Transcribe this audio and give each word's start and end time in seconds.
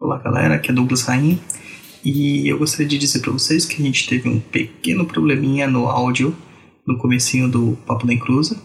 Olá 0.00 0.16
galera, 0.18 0.54
aqui 0.54 0.70
é 0.70 0.72
Douglas 0.72 1.02
Rain 1.02 1.40
e 2.04 2.46
eu 2.46 2.56
gostaria 2.56 2.86
de 2.86 2.96
dizer 2.96 3.18
para 3.18 3.32
vocês 3.32 3.66
que 3.66 3.82
a 3.82 3.84
gente 3.84 4.08
teve 4.08 4.28
um 4.28 4.38
pequeno 4.38 5.04
probleminha 5.04 5.66
no 5.66 5.88
áudio 5.88 6.36
no 6.86 6.96
comecinho 6.96 7.48
do 7.48 7.76
Papo 7.84 8.06
da 8.06 8.14
Encruza, 8.14 8.62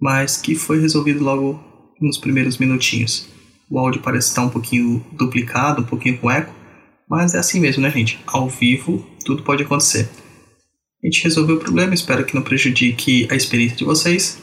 mas 0.00 0.36
que 0.36 0.54
foi 0.54 0.80
resolvido 0.80 1.24
logo 1.24 1.60
nos 2.00 2.16
primeiros 2.16 2.58
minutinhos. 2.58 3.28
O 3.68 3.76
áudio 3.76 4.00
parece 4.00 4.28
estar 4.28 4.42
um 4.42 4.50
pouquinho 4.50 5.04
duplicado, 5.14 5.82
um 5.82 5.84
pouquinho 5.84 6.16
com 6.18 6.30
eco, 6.30 6.54
mas 7.10 7.34
é 7.34 7.38
assim 7.38 7.58
mesmo, 7.58 7.82
né 7.82 7.90
gente? 7.90 8.20
Ao 8.24 8.48
vivo 8.48 9.04
tudo 9.24 9.42
pode 9.42 9.64
acontecer. 9.64 10.08
A 11.02 11.06
gente 11.08 11.24
resolveu 11.24 11.56
o 11.56 11.60
problema, 11.60 11.92
espero 11.92 12.24
que 12.24 12.36
não 12.36 12.42
prejudique 12.42 13.26
a 13.32 13.34
experiência 13.34 13.76
de 13.76 13.84
vocês 13.84 14.40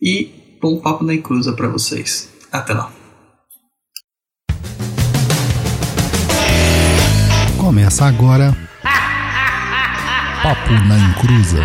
e 0.00 0.30
bom 0.60 0.80
papo 0.80 1.02
na 1.02 1.14
encruza 1.14 1.52
para 1.52 1.66
vocês. 1.66 2.32
Até 2.52 2.72
lá. 2.72 3.03
Começa 7.74 8.06
agora 8.06 8.56
Papo 10.44 10.72
na 10.86 10.96
Encruza. 10.96 11.58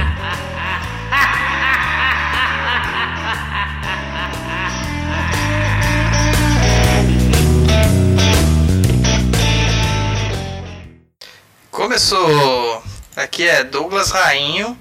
Começou! 11.69 12.81
Aqui 13.15 13.47
é 13.47 13.63
Douglas 13.63 14.09
Rainho 14.09 14.75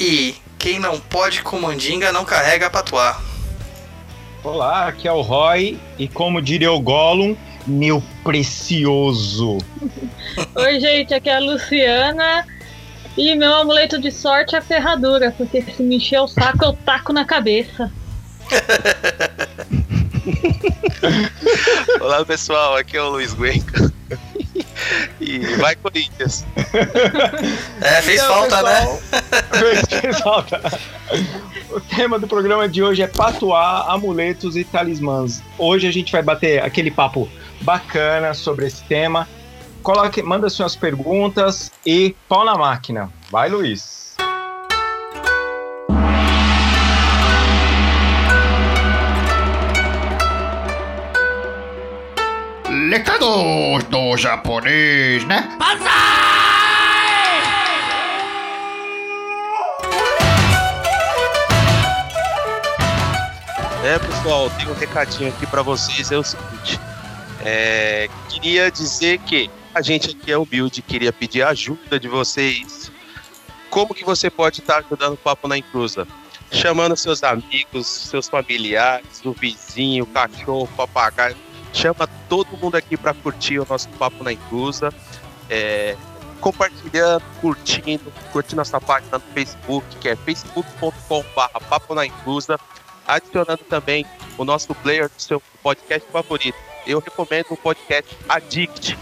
e 0.00 0.34
quem 0.58 0.80
não 0.80 0.98
pode 0.98 1.42
com 1.42 1.60
mandinga 1.60 2.10
não 2.10 2.24
carrega 2.24 2.68
patuá. 2.68 3.20
Olá, 4.42 4.88
aqui 4.88 5.06
é 5.06 5.12
o 5.12 5.20
Roy 5.20 5.78
e 5.96 6.08
como 6.08 6.42
diria 6.42 6.72
o 6.72 6.80
Gollum, 6.80 7.36
meu 7.68 8.02
precioso. 8.24 9.58
Oi, 10.54 10.80
gente, 10.80 11.12
aqui 11.14 11.28
é 11.28 11.36
a 11.36 11.40
Luciana. 11.40 12.46
E 13.16 13.34
meu 13.34 13.52
amuleto 13.54 14.00
de 14.00 14.10
sorte 14.12 14.54
é 14.54 14.58
a 14.58 14.62
ferradura, 14.62 15.34
porque 15.36 15.60
se 15.62 15.82
me 15.82 15.96
encher 15.96 16.20
o 16.20 16.28
saco 16.28 16.64
eu 16.64 16.72
taco 16.72 17.12
na 17.12 17.24
cabeça. 17.24 17.90
Olá 22.00 22.24
pessoal, 22.24 22.76
aqui 22.76 22.96
é 22.96 23.02
o 23.02 23.10
Luiz 23.10 23.34
Guenca. 23.34 23.92
E 25.20 25.38
vai 25.56 25.74
Corinthians. 25.76 26.44
É, 27.80 28.02
fez 28.02 28.20
Então, 28.20 28.48
falta, 28.48 28.62
né? 28.62 28.98
pessoal, 29.50 29.84
Fez 30.00 30.20
falta. 30.20 30.80
O 31.70 31.80
tema 31.80 32.18
do 32.18 32.26
programa 32.26 32.68
de 32.68 32.82
hoje 32.82 33.02
é 33.02 33.06
patuar, 33.06 33.90
amuletos 33.90 34.56
e 34.56 34.64
talismãs. 34.64 35.42
Hoje 35.58 35.86
a 35.86 35.92
gente 35.92 36.10
vai 36.12 36.22
bater 36.22 36.62
aquele 36.62 36.90
papo 36.90 37.28
bacana 37.60 38.34
sobre 38.34 38.66
esse 38.66 38.82
tema. 38.84 39.28
Coloque, 39.82 40.22
manda 40.22 40.50
suas 40.50 40.76
perguntas 40.76 41.70
e 41.84 42.14
pau 42.28 42.44
na 42.44 42.56
máquina. 42.56 43.10
Vai, 43.30 43.48
Luiz. 43.48 44.16
Lecados 52.68 53.84
do 53.84 54.16
japonês, 54.16 55.24
né? 55.24 55.48
É 63.84 63.98
pessoal, 63.98 64.50
tem 64.50 64.68
um 64.68 64.74
recadinho 64.74 65.30
aqui 65.30 65.46
pra 65.46 65.62
vocês, 65.62 66.12
é 66.12 66.18
o 66.18 66.22
seguinte. 66.22 66.78
É, 67.50 68.10
queria 68.28 68.70
dizer 68.70 69.18
que 69.20 69.50
a 69.74 69.80
gente 69.80 70.10
aqui 70.10 70.30
é 70.30 70.36
humilde, 70.36 70.82
queria 70.82 71.10
pedir 71.10 71.42
ajuda 71.42 71.98
de 71.98 72.06
vocês. 72.06 72.92
Como 73.70 73.94
que 73.94 74.04
você 74.04 74.28
pode 74.28 74.60
estar 74.60 74.80
ajudando 74.80 75.14
o 75.14 75.16
Papo 75.16 75.48
na 75.48 75.56
Encruza? 75.56 76.06
Chamando 76.52 76.94
seus 76.94 77.24
amigos, 77.24 77.86
seus 77.86 78.28
familiares, 78.28 79.24
o 79.24 79.32
vizinho, 79.32 80.04
o 80.04 80.06
cachorro, 80.06 80.64
o 80.64 80.76
papagaio. 80.76 81.34
Chama 81.72 82.06
todo 82.28 82.54
mundo 82.58 82.74
aqui 82.74 82.98
para 82.98 83.14
curtir 83.14 83.60
o 83.60 83.66
nosso 83.66 83.88
Papo 83.90 84.22
na 84.22 84.34
Encruza. 84.34 84.92
É, 85.48 85.96
compartilhando, 86.42 87.22
curtindo, 87.40 88.12
curtindo 88.30 88.56
nossa 88.56 88.78
página 88.78 89.16
no 89.16 89.32
Facebook, 89.32 89.86
que 90.02 90.10
é 90.10 90.16
facebook.com.br 90.16 91.64
Papo 91.66 91.94
na 91.94 92.04
Encruza. 92.04 92.60
Adicionando 93.08 93.64
também 93.64 94.06
o 94.36 94.44
nosso 94.44 94.72
player 94.74 95.08
do 95.08 95.20
seu 95.20 95.42
podcast 95.62 96.06
favorito. 96.12 96.58
Eu 96.86 97.00
recomendo 97.00 97.46
o 97.50 97.56
podcast 97.56 98.14
Addict. 98.28 98.96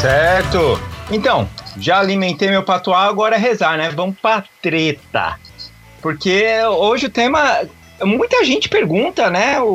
Certo. 0.00 0.80
Então, 1.10 1.48
já 1.78 1.98
alimentei 1.98 2.48
meu 2.50 2.62
patuá, 2.62 3.04
agora 3.06 3.36
é 3.36 3.38
rezar, 3.38 3.76
né? 3.78 3.90
Vamos 3.90 4.16
pra 4.20 4.44
treta. 4.62 5.38
Porque 6.02 6.44
hoje 6.64 7.06
o 7.06 7.10
tema. 7.10 7.60
Muita 8.02 8.44
gente 8.44 8.68
pergunta, 8.68 9.30
né? 9.30 9.58
O- 9.60 9.66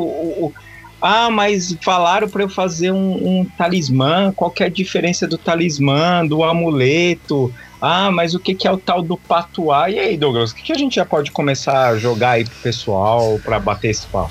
o- 0.46 0.54
ah, 1.00 1.28
mas 1.30 1.76
falaram 1.82 2.28
para 2.28 2.42
eu 2.42 2.48
fazer 2.48 2.92
um, 2.92 3.40
um 3.40 3.44
talismã. 3.58 4.32
Qual 4.34 4.50
que 4.50 4.62
é 4.62 4.66
a 4.66 4.70
diferença 4.70 5.26
do 5.26 5.36
talismã, 5.36 6.24
do 6.24 6.44
amuleto? 6.44 7.52
Ah, 7.80 8.12
mas 8.12 8.32
o 8.34 8.38
que, 8.38 8.54
que 8.54 8.68
é 8.68 8.70
o 8.70 8.78
tal 8.78 9.02
do 9.02 9.16
patuá? 9.16 9.90
E 9.90 9.98
aí, 9.98 10.16
Douglas, 10.16 10.52
o 10.52 10.54
que, 10.54 10.62
que 10.62 10.72
a 10.72 10.78
gente 10.78 10.94
já 10.94 11.04
pode 11.04 11.32
começar 11.32 11.88
a 11.88 11.98
jogar 11.98 12.30
aí 12.32 12.44
pro 12.44 12.54
pessoal 12.62 13.40
para 13.42 13.58
bater 13.58 13.88
esse 13.90 14.06
papo? 14.06 14.30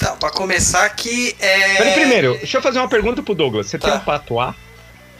Tá, 0.00 0.12
pra 0.16 0.30
começar 0.30 0.84
aqui 0.84 1.36
é. 1.38 1.76
Peraí, 1.76 1.92
primeiro, 1.94 2.36
deixa 2.38 2.56
eu 2.58 2.62
fazer 2.62 2.78
uma 2.78 2.88
pergunta 2.88 3.22
pro 3.22 3.34
Douglas. 3.34 3.66
Você 3.66 3.78
tem 3.78 3.90
Tá. 3.90 3.96
um 3.96 4.00
patuá? 4.00 4.54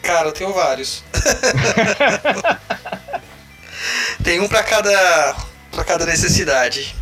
Cara, 0.02 0.28
eu 0.28 0.32
tenho 0.32 0.52
vários. 0.54 1.04
tem 4.24 4.40
um 4.40 4.48
pra 4.48 4.62
cada. 4.62 5.36
para 5.70 5.84
cada 5.84 6.06
necessidade. 6.06 6.94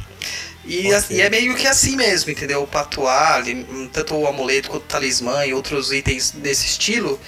E, 0.64 0.92
a- 0.92 1.04
e 1.08 1.20
é 1.22 1.30
meio 1.30 1.54
que 1.54 1.66
assim 1.66 1.96
mesmo, 1.96 2.30
entendeu? 2.30 2.62
O 2.62 2.66
patuá, 2.66 3.40
tanto 3.92 4.14
o 4.16 4.26
amuleto 4.26 4.68
quanto 4.70 4.82
o 4.82 4.86
talismã 4.86 5.46
e 5.46 5.54
outros 5.54 5.92
itens 5.92 6.32
desse 6.32 6.66
estilo, 6.66 7.18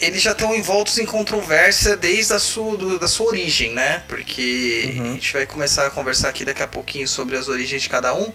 eles 0.00 0.22
já 0.22 0.32
estão 0.32 0.54
envoltos 0.54 0.98
em 0.98 1.04
controvérsia 1.06 1.96
desde 1.96 2.32
a 2.32 2.38
sua, 2.38 2.76
do- 2.76 2.98
da 2.98 3.08
sua 3.08 3.26
origem, 3.26 3.72
né? 3.72 4.02
Porque 4.08 4.94
Uhum. 4.96 5.10
a 5.10 5.14
gente 5.14 5.32
vai 5.32 5.46
começar 5.46 5.86
a 5.86 5.90
conversar 5.90 6.28
aqui 6.28 6.44
daqui 6.44 6.62
a 6.62 6.68
pouquinho 6.68 7.06
sobre 7.08 7.36
as 7.36 7.48
origens 7.48 7.82
de 7.82 7.88
cada 7.88 8.14
um. 8.14 8.32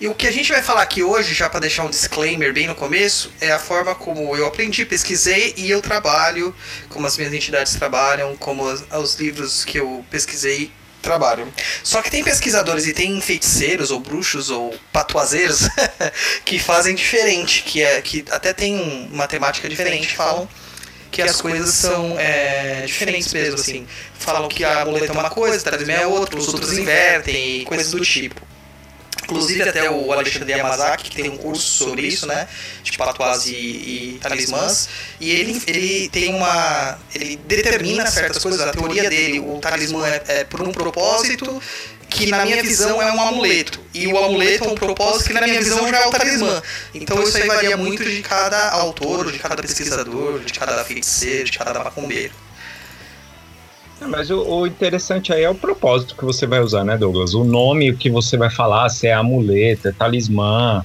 E 0.00 0.08
o 0.08 0.14
que 0.14 0.26
a 0.26 0.30
gente 0.32 0.52
vai 0.52 0.62
falar 0.62 0.82
aqui 0.82 1.02
hoje, 1.02 1.32
já 1.34 1.48
para 1.48 1.60
deixar 1.60 1.84
um 1.84 1.90
disclaimer 1.90 2.52
bem 2.52 2.66
no 2.66 2.74
começo, 2.74 3.32
é 3.40 3.50
a 3.52 3.58
forma 3.58 3.94
como 3.94 4.36
eu 4.36 4.46
aprendi, 4.46 4.84
pesquisei 4.84 5.54
e 5.56 5.70
eu 5.70 5.80
trabalho, 5.80 6.54
como 6.88 7.06
as 7.06 7.16
minhas 7.16 7.32
entidades 7.32 7.74
trabalham, 7.74 8.36
como 8.36 8.68
as- 8.68 8.84
os 8.92 9.14
livros 9.14 9.64
que 9.64 9.78
eu 9.78 10.04
pesquisei 10.10 10.70
trabalham. 11.00 11.46
Só 11.84 12.02
que 12.02 12.10
tem 12.10 12.24
pesquisadores 12.24 12.84
e 12.86 12.92
tem 12.92 13.20
feiticeiros 13.20 13.90
ou 13.92 14.00
bruxos 14.00 14.50
ou 14.50 14.74
patuazeiros 14.92 15.60
que 16.44 16.58
fazem 16.58 16.94
diferente, 16.96 17.62
que 17.62 17.80
é 17.80 18.02
que 18.02 18.24
até 18.30 18.52
tem 18.52 18.74
um- 18.76 19.08
uma 19.12 19.28
temática 19.28 19.68
diferente, 19.68 20.14
falam 20.16 20.48
que 21.16 21.22
as 21.22 21.40
coisas 21.40 21.70
são 21.70 22.18
é, 22.18 22.84
diferentes 22.84 23.32
mesmo, 23.32 23.54
assim. 23.54 23.86
Falam 24.18 24.48
que 24.48 24.62
a 24.62 24.84
muleta 24.84 25.06
é 25.06 25.12
uma 25.12 25.30
coisa, 25.30 25.64
talismã 25.64 25.94
é 25.94 26.06
outra, 26.06 26.38
os 26.38 26.48
outros 26.48 26.76
invertem 26.76 27.60
e 27.60 27.64
coisas 27.64 27.90
do 27.90 28.00
tipo. 28.04 28.42
Inclusive 29.24 29.68
até 29.68 29.90
o 29.90 30.12
Alexandre 30.12 30.52
Yamazaki, 30.52 31.10
que 31.10 31.16
tem 31.16 31.30
um 31.30 31.36
curso 31.36 31.84
sobre 31.84 32.06
isso, 32.06 32.26
né? 32.26 32.46
De 32.82 32.96
patuás 32.96 33.46
e, 33.46 33.54
e 33.54 34.18
talismãs. 34.20 34.88
E 35.18 35.30
ele, 35.30 35.60
ele 35.66 36.08
tem 36.10 36.32
uma. 36.32 36.98
Ele 37.12 37.36
determina 37.36 38.06
certas 38.06 38.40
coisas. 38.40 38.60
A 38.60 38.70
teoria 38.70 39.08
dele, 39.10 39.40
o 39.40 39.58
talismã 39.58 40.06
é, 40.06 40.22
é 40.28 40.44
por 40.44 40.62
um 40.62 40.70
propósito 40.70 41.60
que 42.08 42.26
na 42.26 42.44
minha 42.44 42.62
visão 42.62 43.00
é 43.00 43.12
um 43.12 43.20
amuleto. 43.20 43.80
E 43.92 44.06
o 44.06 44.16
amuleto 44.16 44.64
é 44.64 44.68
um 44.68 44.74
propósito 44.74 45.28
que 45.28 45.34
na 45.34 45.42
minha 45.42 45.60
visão 45.60 45.88
já 45.88 46.00
é 46.00 46.06
o 46.06 46.10
talismã. 46.10 46.62
Então 46.94 47.22
isso 47.22 47.36
aí 47.36 47.46
varia 47.46 47.76
muito 47.76 48.04
de 48.04 48.22
cada 48.22 48.70
autor, 48.70 49.30
de 49.30 49.38
cada 49.38 49.56
pesquisador, 49.56 50.40
de 50.40 50.52
cada 50.52 50.84
feiticeiro, 50.84 51.44
de 51.44 51.58
cada 51.58 51.82
macumbeiro. 51.82 52.32
Mas 54.00 54.30
o, 54.30 54.42
o 54.42 54.66
interessante 54.66 55.32
aí 55.32 55.42
é 55.42 55.50
o 55.50 55.54
propósito 55.54 56.14
que 56.16 56.24
você 56.24 56.46
vai 56.46 56.60
usar, 56.60 56.84
né, 56.84 56.96
Douglas? 56.96 57.34
O 57.34 57.44
nome 57.44 57.96
que 57.96 58.10
você 58.10 58.36
vai 58.36 58.50
falar, 58.50 58.88
se 58.90 59.06
é 59.06 59.14
amuleto, 59.14 59.88
é 59.88 59.92
talismã. 59.92 60.84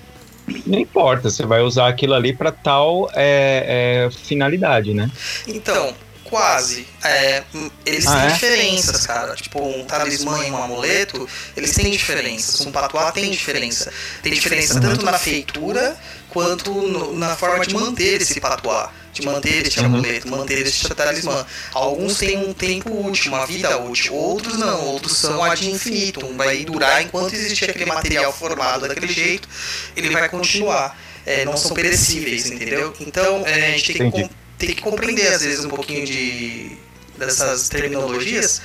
Não 0.66 0.80
importa, 0.80 1.30
você 1.30 1.46
vai 1.46 1.62
usar 1.62 1.88
aquilo 1.88 2.14
ali 2.14 2.34
para 2.34 2.52
tal 2.52 3.10
é, 3.14 4.08
é, 4.08 4.12
finalidade, 4.12 4.94
né? 4.94 5.10
Então, 5.48 5.94
Quase. 6.31 6.88
É, 7.04 7.44
eles 7.86 8.07
Ah, 8.07 8.16
têm 8.16 8.25
é? 8.30 8.31
diferenças, 8.31 9.06
cara. 9.06 9.36
Tipo, 9.36 9.62
um 9.68 9.83
talismã 9.83 10.42
e 10.48 10.50
um 10.50 10.63
amuleto, 10.63 11.28
eles 11.57 11.72
têm 11.74 11.92
diferenças. 11.92 12.62
Um 12.62 12.72
patuá 12.72 13.12
tem 13.12 13.30
diferença. 13.30 13.92
Tem 14.24 14.31
diferença 14.31 14.80
tanto 14.80 15.04
na 15.04 15.19
feitura 15.19 15.94
quanto 16.30 16.72
no- 16.74 17.13
na 17.18 17.36
forma 17.36 17.66
de 17.66 17.74
manter 17.75 18.22
esse 18.22 18.39
patuá. 18.39 18.89
De 19.12 19.25
manter 19.25 19.68
este 19.68 19.81
Uhum. 19.81 19.88
amuleto, 19.88 20.30
manter 20.30 20.66
este 20.66 20.88
talismã. 20.95 21.45
Alguns 21.74 22.18
têm 22.18 22.38
um 22.38 22.54
tempo 22.54 22.89
útil, 23.06 23.34
uma 23.34 23.45
vida 23.45 23.77
útil. 23.77 24.13
Outros 24.13 24.57
não. 24.57 24.86
Outros 24.86 25.18
são 25.18 25.44
ad 25.44 25.69
infinitum. 25.69 26.38
Vai 26.38 26.63
durar 26.63 27.01
enquanto 27.04 27.34
existir 27.34 27.69
aquele 27.69 27.88
material 27.92 28.31
formado 28.31 28.88
daquele 28.88 29.12
jeito, 29.12 29.50
ele 29.98 30.10
vai 30.12 30.30
continuar. 30.30 30.98
É, 31.25 31.44
não 31.45 31.56
são 31.57 31.72
perecíveis, 31.75 32.45
entendeu? 32.50 32.95
Então, 33.01 33.44
é, 33.45 33.68
a 33.68 33.72
gente 33.77 33.94
tem 33.94 33.98
que, 33.98 34.04
Entendi. 34.18 34.30
com- 34.30 34.41
tem 34.68 34.75
que 34.75 34.81
compreender, 34.81 35.28
às 35.28 35.42
vezes, 35.42 35.66
um 35.66 35.69
pouquinho 35.69 36.06
de 36.06 36.78
dessas 37.18 37.69
terminologias, 37.69 38.62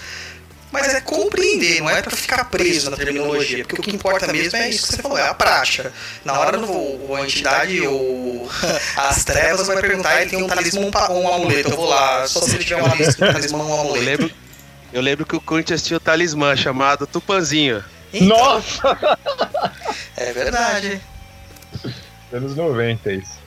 mas 0.73 0.95
é 0.95 1.01
compreender, 1.01 1.81
não 1.81 1.91
é 1.91 2.01
pra 2.01 2.17
ficar 2.17 2.45
preso 2.47 2.91
na 2.91 2.97
terminologia, 2.97 3.65
porque 3.65 3.81
o 3.81 3.85
que 3.85 3.95
importa 3.95 4.33
mesmo 4.33 4.57
é 4.57 4.69
isso 4.71 4.87
que 4.87 4.95
você 4.95 5.03
falou, 5.03 5.19
é 5.19 5.29
a 5.29 5.35
prática. 5.35 5.93
Na 6.25 6.39
hora 6.39 6.57
no, 6.57 7.15
a 7.15 7.23
entidade 7.23 7.81
ou 7.87 8.49
as 8.97 9.25
trevas 9.25 9.67
vai 9.67 9.81
perguntar, 9.81 10.21
ele 10.23 10.31
tem 10.31 10.43
um 10.43 10.47
talismã 10.47 10.91
ou 11.11 11.17
um 11.17 11.25
um 11.25 11.35
amuleto, 11.35 11.71
eu 11.71 11.77
vou 11.77 11.89
lá, 11.89 12.27
só 12.27 12.41
se 12.41 12.55
ele 12.55 12.65
tiver 12.65 12.83
uma 12.83 12.95
lista 12.95 13.27
de 13.27 13.33
talismã 13.33 13.59
ou 13.59 13.65
um 13.65 13.75
Eu 13.75 13.81
amuleto. 13.81 14.05
lembro, 14.05 14.31
eu 14.93 15.03
lembro 15.03 15.27
que 15.27 15.37
o 15.37 15.41
Corinthians 15.41 15.83
tinha 15.83 15.97
o 15.97 16.01
talismã 16.01 16.57
chamado 16.57 17.07
Tupanzinho. 17.07 17.85
Então, 18.13 18.29
Nossa! 18.29 18.99
É 20.17 20.33
verdade. 20.33 21.01
Anos 22.33 22.57
90 22.57 23.13
isso. 23.13 23.46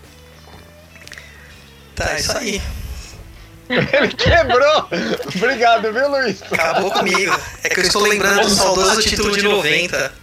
Tá, 2.00 2.14
é 2.14 2.20
isso 2.22 2.38
aí. 2.38 2.62
Ele 3.70 4.08
quebrou! 4.14 4.88
Obrigado, 5.36 5.92
viu, 5.94 6.10
Luiz? 6.10 6.42
Acabou 6.44 6.90
comigo. 6.92 7.38
É 7.62 7.68
que 7.70 7.82
eu 7.82 7.84
estou 7.84 8.04
lembrando 8.04 8.44
do 8.44 8.50
saudoso 8.50 9.02
título 9.02 9.36
de 9.36 9.44
90. 9.44 10.14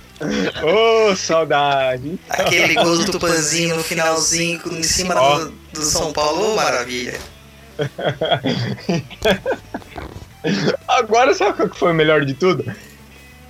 Ô, 0.65 1.15
saudade. 1.15 2.19
Aquele 2.31 2.73
gol 2.83 2.97
do 2.97 3.13
Tupanzinho 3.13 3.77
no 3.77 3.85
finalzinho, 3.85 4.63
em 4.73 4.83
cima 4.83 5.15
Ó. 5.15 5.39
do, 5.39 5.51
do 5.75 5.83
São 5.83 6.15
Paulo, 6.15 6.55
ô, 6.55 6.57
maravilha. 6.57 7.21
Agora 10.89 11.35
sabe 11.35 11.59
qual 11.59 11.69
que 11.69 11.79
foi 11.79 11.93
o 11.93 11.95
melhor 11.95 12.25
de 12.25 12.33
tudo? 12.33 12.65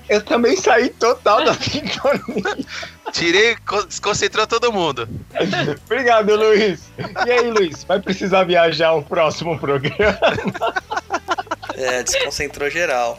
Eu 0.09 0.23
também 0.23 0.57
saí 0.57 0.89
total 0.91 1.45
da 1.45 1.55
sintonia. 1.59 2.57
Tirei, 3.13 3.57
co- 3.67 3.85
desconcentrou 3.85 4.47
todo 4.47 4.73
mundo. 4.73 5.09
Obrigado, 5.85 6.35
Luiz. 6.37 6.89
E 7.27 7.31
aí, 7.31 7.51
Luiz, 7.51 7.85
vai 7.85 8.01
precisar 8.01 8.45
viajar 8.45 8.93
o 8.93 9.03
próximo 9.03 9.59
programa? 9.59 10.19
É, 11.75 12.03
desconcentrou 12.03 12.71
geral. 12.71 13.19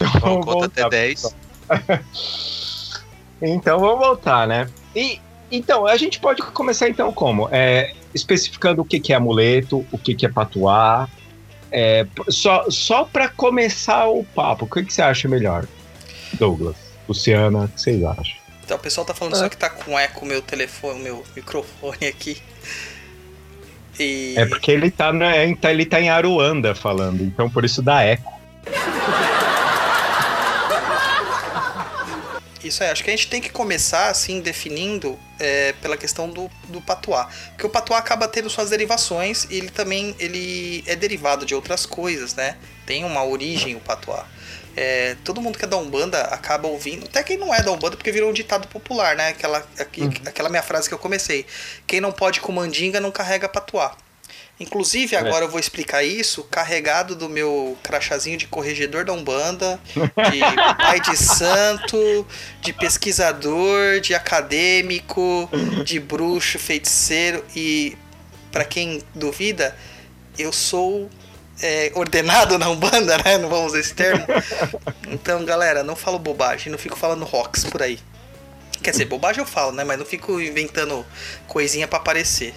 Então, 0.00 0.20
Bom, 0.20 0.40
conta 0.40 0.66
até 0.66 0.82
voltar. 0.82 0.96
10. 0.96 1.36
Então 3.42 3.78
vamos 3.78 3.98
voltar, 3.98 4.46
né? 4.48 4.68
E 4.94 5.20
então 5.50 5.86
a 5.86 5.96
gente 5.96 6.18
pode 6.20 6.42
começar 6.42 6.88
então 6.88 7.12
como 7.12 7.48
é, 7.50 7.92
especificando 8.14 8.82
o 8.82 8.84
que, 8.84 8.98
que 9.00 9.12
é 9.12 9.16
amuleto, 9.16 9.86
o 9.92 9.98
que, 9.98 10.14
que 10.14 10.26
é 10.26 10.28
patuá. 10.28 11.08
É, 11.70 12.06
só 12.28 12.70
só 12.70 13.04
para 13.04 13.28
começar 13.28 14.08
o 14.08 14.24
papo, 14.24 14.64
o 14.64 14.68
que, 14.68 14.84
que 14.84 14.92
você 14.92 15.02
acha 15.02 15.28
melhor, 15.28 15.66
Douglas, 16.34 16.76
Luciana, 17.06 17.64
o 17.64 17.68
que 17.68 17.80
vocês 17.80 18.02
acham? 18.04 18.36
Então 18.64 18.76
o 18.76 18.80
pessoal 18.80 19.06
tá 19.06 19.14
falando 19.14 19.36
só 19.36 19.48
que 19.48 19.56
tá 19.56 19.70
com 19.70 19.98
eco 19.98 20.24
o 20.24 20.28
meu 20.28 20.42
telefone, 20.42 21.00
meu 21.00 21.24
microfone 21.34 22.06
aqui. 22.06 22.36
E. 23.98 24.34
É 24.36 24.46
porque 24.46 24.70
ele 24.70 24.90
tá, 24.90 25.12
na, 25.12 25.44
então 25.44 25.70
ele 25.70 25.84
tá 25.84 26.00
em 26.00 26.08
Aruanda 26.08 26.74
falando, 26.74 27.22
então 27.22 27.50
por 27.50 27.64
isso 27.64 27.82
dá 27.82 28.02
eco. 28.02 28.32
Isso 32.62 32.82
aí, 32.82 32.90
acho 32.90 33.04
que 33.04 33.10
a 33.10 33.12
gente 33.16 33.28
tem 33.28 33.40
que 33.40 33.50
começar 33.50 34.08
assim 34.08 34.40
definindo 34.40 35.18
é, 35.38 35.72
pela 35.80 35.96
questão 35.96 36.28
do, 36.28 36.50
do 36.68 36.80
patuá. 36.80 37.28
Porque 37.50 37.66
o 37.66 37.70
patuá 37.70 37.98
acaba 37.98 38.26
tendo 38.26 38.50
suas 38.50 38.70
derivações 38.70 39.46
e 39.48 39.56
ele 39.58 39.70
também 39.70 40.14
ele 40.18 40.82
é 40.86 40.96
derivado 40.96 41.46
de 41.46 41.54
outras 41.54 41.86
coisas, 41.86 42.34
né? 42.34 42.56
Tem 42.84 43.04
uma 43.04 43.24
origem 43.24 43.76
o 43.76 43.80
patuá. 43.80 44.26
É, 44.76 45.16
todo 45.24 45.40
mundo 45.40 45.58
que 45.58 45.64
é 45.64 45.68
da 45.68 45.76
Umbanda 45.76 46.20
acaba 46.22 46.68
ouvindo, 46.68 47.04
até 47.06 47.22
quem 47.22 47.36
não 47.36 47.52
é 47.52 47.62
da 47.62 47.70
Umbanda, 47.72 47.96
porque 47.96 48.12
virou 48.12 48.30
um 48.30 48.32
ditado 48.32 48.68
popular, 48.68 49.16
né? 49.16 49.28
Aquela, 49.28 49.58
aqui- 49.78 50.02
aquela 50.26 50.48
minha 50.48 50.62
frase 50.62 50.88
que 50.88 50.94
eu 50.94 50.98
comecei. 50.98 51.46
Quem 51.86 52.00
não 52.00 52.12
pode 52.12 52.40
com 52.40 52.52
mandinga 52.52 53.00
não 53.00 53.10
carrega 53.10 53.48
patuá. 53.48 53.96
Inclusive, 54.60 55.14
agora 55.14 55.44
eu 55.44 55.48
vou 55.48 55.60
explicar 55.60 56.02
isso 56.02 56.42
carregado 56.44 57.14
do 57.14 57.28
meu 57.28 57.78
crachazinho 57.82 58.36
de 58.36 58.48
corregedor 58.48 59.04
da 59.04 59.12
Umbanda, 59.12 59.78
de 59.94 60.40
pai 60.76 61.00
de 61.00 61.16
santo, 61.16 62.26
de 62.60 62.72
pesquisador, 62.72 64.00
de 64.00 64.14
acadêmico, 64.14 65.48
de 65.84 66.00
bruxo, 66.00 66.58
feiticeiro 66.58 67.44
e, 67.54 67.96
para 68.50 68.64
quem 68.64 69.00
duvida, 69.14 69.76
eu 70.36 70.52
sou 70.52 71.08
é, 71.62 71.92
ordenado 71.94 72.58
na 72.58 72.68
Umbanda, 72.68 73.16
né? 73.18 73.38
Não 73.38 73.48
vamos 73.48 73.72
usar 73.72 73.80
esse 73.80 73.94
termo. 73.94 74.26
Então, 75.08 75.44
galera, 75.44 75.82
não 75.84 75.94
falo 75.94 76.18
bobagem, 76.18 76.70
não 76.70 76.78
fico 76.78 76.96
falando 76.96 77.24
rocks 77.24 77.64
por 77.64 77.80
aí. 77.80 77.98
Quer 78.82 78.90
dizer, 78.90 79.04
bobagem 79.06 79.40
eu 79.40 79.46
falo, 79.46 79.72
né? 79.72 79.84
Mas 79.84 79.98
não 79.98 80.06
fico 80.06 80.40
inventando 80.40 81.04
coisinha 81.46 81.86
pra 81.86 81.98
aparecer. 81.98 82.54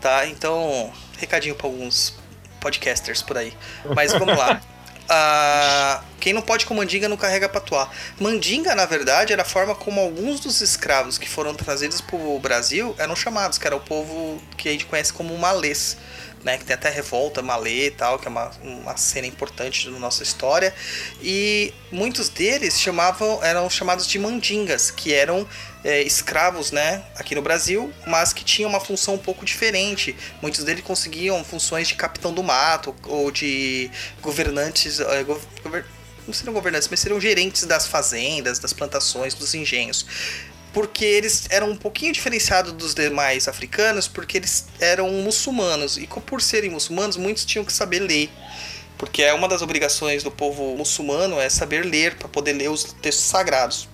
Tá? 0.00 0.26
Então, 0.26 0.92
recadinho 1.22 1.54
pra 1.54 1.66
alguns 1.66 2.14
podcasters 2.60 3.22
por 3.22 3.38
aí. 3.38 3.52
Mas 3.94 4.12
vamos 4.12 4.36
lá. 4.36 4.60
Ah, 5.14 6.02
quem 6.20 6.32
não 6.32 6.40
pode 6.40 6.64
com 6.64 6.74
mandinga 6.74 7.08
não 7.08 7.16
carrega 7.16 7.48
patuá. 7.48 7.90
Mandinga, 8.18 8.74
na 8.74 8.86
verdade, 8.86 9.32
era 9.32 9.42
a 9.42 9.44
forma 9.44 9.74
como 9.74 10.00
alguns 10.00 10.40
dos 10.40 10.60
escravos 10.60 11.18
que 11.18 11.28
foram 11.28 11.54
trazidos 11.54 12.00
pro 12.00 12.38
Brasil 12.38 12.94
eram 12.96 13.14
chamados, 13.14 13.58
que 13.58 13.66
era 13.66 13.76
o 13.76 13.80
povo 13.80 14.40
que 14.56 14.68
a 14.68 14.72
gente 14.72 14.86
conhece 14.86 15.12
como 15.12 15.36
malês. 15.36 15.98
Né, 16.44 16.58
que 16.58 16.64
tem 16.64 16.74
até 16.74 16.90
revolta 16.90 17.40
malê 17.40 17.86
e 17.86 17.90
tal, 17.92 18.18
que 18.18 18.26
é 18.26 18.28
uma, 18.28 18.50
uma 18.62 18.96
cena 18.96 19.28
importante 19.28 19.88
da 19.88 19.96
nossa 19.96 20.24
história. 20.24 20.74
E 21.22 21.72
muitos 21.92 22.28
deles 22.28 22.80
chamavam, 22.80 23.38
eram 23.44 23.70
chamados 23.70 24.08
de 24.08 24.18
mandingas, 24.18 24.90
que 24.90 25.14
eram 25.14 25.46
é, 25.84 26.02
escravos, 26.02 26.72
né, 26.72 27.04
aqui 27.14 27.36
no 27.36 27.42
Brasil, 27.42 27.92
mas 28.08 28.32
que 28.32 28.42
tinham 28.44 28.68
uma 28.68 28.80
função 28.80 29.14
um 29.14 29.18
pouco 29.18 29.44
diferente. 29.44 30.16
Muitos 30.40 30.64
deles 30.64 30.82
conseguiam 30.82 31.44
funções 31.44 31.86
de 31.86 31.94
capitão 31.94 32.34
do 32.34 32.42
mato 32.42 32.92
ou 33.04 33.30
de 33.30 33.88
governantes, 34.20 34.98
é, 34.98 35.22
gov- 35.22 35.46
gover- 35.62 35.86
não 36.26 36.34
seriam 36.34 36.54
governantes, 36.54 36.88
mas 36.88 36.98
seriam 36.98 37.20
gerentes 37.20 37.64
das 37.66 37.86
fazendas, 37.86 38.58
das 38.58 38.72
plantações, 38.72 39.32
dos 39.34 39.54
engenhos. 39.54 40.06
Porque 40.72 41.04
eles 41.04 41.46
eram 41.50 41.70
um 41.70 41.76
pouquinho 41.76 42.12
diferenciados 42.12 42.72
dos 42.72 42.94
demais 42.94 43.46
africanos, 43.46 44.08
porque 44.08 44.38
eles 44.38 44.66
eram 44.80 45.10
muçulmanos. 45.10 45.98
E 45.98 46.06
por 46.06 46.40
serem 46.40 46.70
muçulmanos, 46.70 47.16
muitos 47.16 47.44
tinham 47.44 47.64
que 47.64 47.72
saber 47.72 48.00
ler. 48.00 48.30
Porque 48.96 49.22
é 49.22 49.34
uma 49.34 49.48
das 49.48 49.62
obrigações 49.62 50.22
do 50.22 50.30
povo 50.30 50.76
muçulmano 50.76 51.40
é 51.40 51.48
saber 51.48 51.84
ler, 51.84 52.14
para 52.16 52.28
poder 52.28 52.52
ler 52.52 52.70
os 52.70 52.84
textos 52.84 53.24
sagrados. 53.24 53.88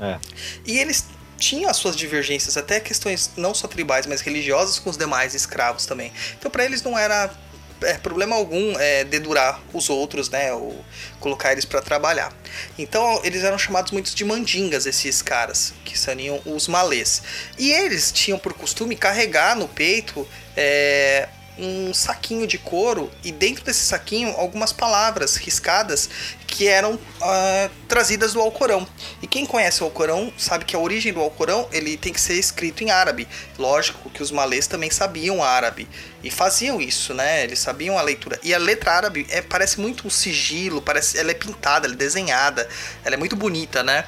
É. 0.00 0.18
E 0.64 0.78
eles 0.78 1.06
tinham 1.36 1.70
as 1.70 1.76
suas 1.76 1.96
divergências, 1.96 2.56
até 2.56 2.80
questões 2.80 3.32
não 3.36 3.54
só 3.54 3.66
tribais, 3.66 4.06
mas 4.06 4.20
religiosas 4.20 4.78
com 4.78 4.90
os 4.90 4.96
demais 4.96 5.34
escravos 5.34 5.84
também. 5.86 6.12
Então 6.38 6.50
para 6.50 6.64
eles 6.64 6.82
não 6.82 6.98
era 6.98 7.34
é, 7.82 7.94
problema 7.94 8.36
algum 8.36 8.78
é, 8.78 9.04
dedurar 9.04 9.60
os 9.72 9.90
outros, 9.90 10.28
né, 10.30 10.52
ou 10.52 10.84
colocar 11.20 11.52
eles 11.52 11.64
para 11.64 11.80
trabalhar. 11.80 12.32
Então 12.78 13.20
eles 13.24 13.44
eram 13.44 13.58
chamados 13.58 13.92
muitos 13.92 14.14
de 14.14 14.24
mandingas, 14.24 14.86
esses 14.86 15.22
caras, 15.22 15.74
que 15.84 15.98
seriam 15.98 16.40
os 16.44 16.68
malês. 16.68 17.22
E 17.58 17.72
eles 17.72 18.12
tinham 18.12 18.38
por 18.38 18.52
costume 18.52 18.96
carregar 18.96 19.56
no 19.56 19.68
peito 19.68 20.26
é, 20.56 21.28
um 21.58 21.94
saquinho 21.94 22.46
de 22.46 22.58
couro 22.58 23.10
e 23.22 23.30
dentro 23.30 23.64
desse 23.64 23.84
saquinho 23.84 24.30
algumas 24.36 24.72
palavras 24.72 25.36
riscadas 25.36 26.08
que 26.46 26.68
eram 26.68 26.98
ah, 27.20 27.70
trazidas 27.88 28.32
do 28.32 28.40
Alcorão. 28.40 28.86
E 29.20 29.26
quem 29.26 29.44
conhece 29.44 29.82
o 29.82 29.86
Alcorão 29.86 30.32
sabe 30.36 30.64
que 30.64 30.76
a 30.76 30.78
origem 30.78 31.12
do 31.12 31.20
Alcorão 31.20 31.68
ele 31.72 31.96
tem 31.96 32.12
que 32.12 32.20
ser 32.20 32.34
escrito 32.34 32.84
em 32.84 32.90
árabe. 32.90 33.26
Lógico 33.58 34.10
que 34.10 34.22
os 34.22 34.30
malês 34.30 34.66
também 34.66 34.90
sabiam 34.90 35.42
árabe 35.42 35.88
e 36.22 36.30
faziam 36.30 36.80
isso, 36.80 37.12
né? 37.12 37.44
Eles 37.44 37.58
sabiam 37.58 37.98
a 37.98 38.02
leitura. 38.02 38.38
E 38.42 38.54
a 38.54 38.58
letra 38.58 38.92
árabe 38.92 39.26
é, 39.30 39.42
parece 39.42 39.80
muito 39.80 40.06
um 40.06 40.10
sigilo, 40.10 40.80
parece, 40.80 41.18
ela 41.18 41.30
é 41.30 41.34
pintada, 41.34 41.86
ela 41.86 41.94
é 41.94 41.98
desenhada, 41.98 42.68
ela 43.04 43.14
é 43.14 43.18
muito 43.18 43.36
bonita, 43.36 43.82
né? 43.82 44.04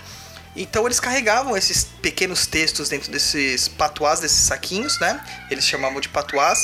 Então 0.57 0.87
eles 0.87 0.99
carregavam 0.99 1.57
esses 1.57 1.85
pequenos 2.01 2.47
textos 2.47 2.89
dentro 2.89 3.11
desses 3.13 3.69
patuás, 3.69 4.21
desses 4.21 4.39
saquinhos, 4.45 4.99
né? 5.01 5.21
Eles 5.51 5.65
chamavam 5.67 6.01
de 6.01 6.09
patuás. 6.09 6.59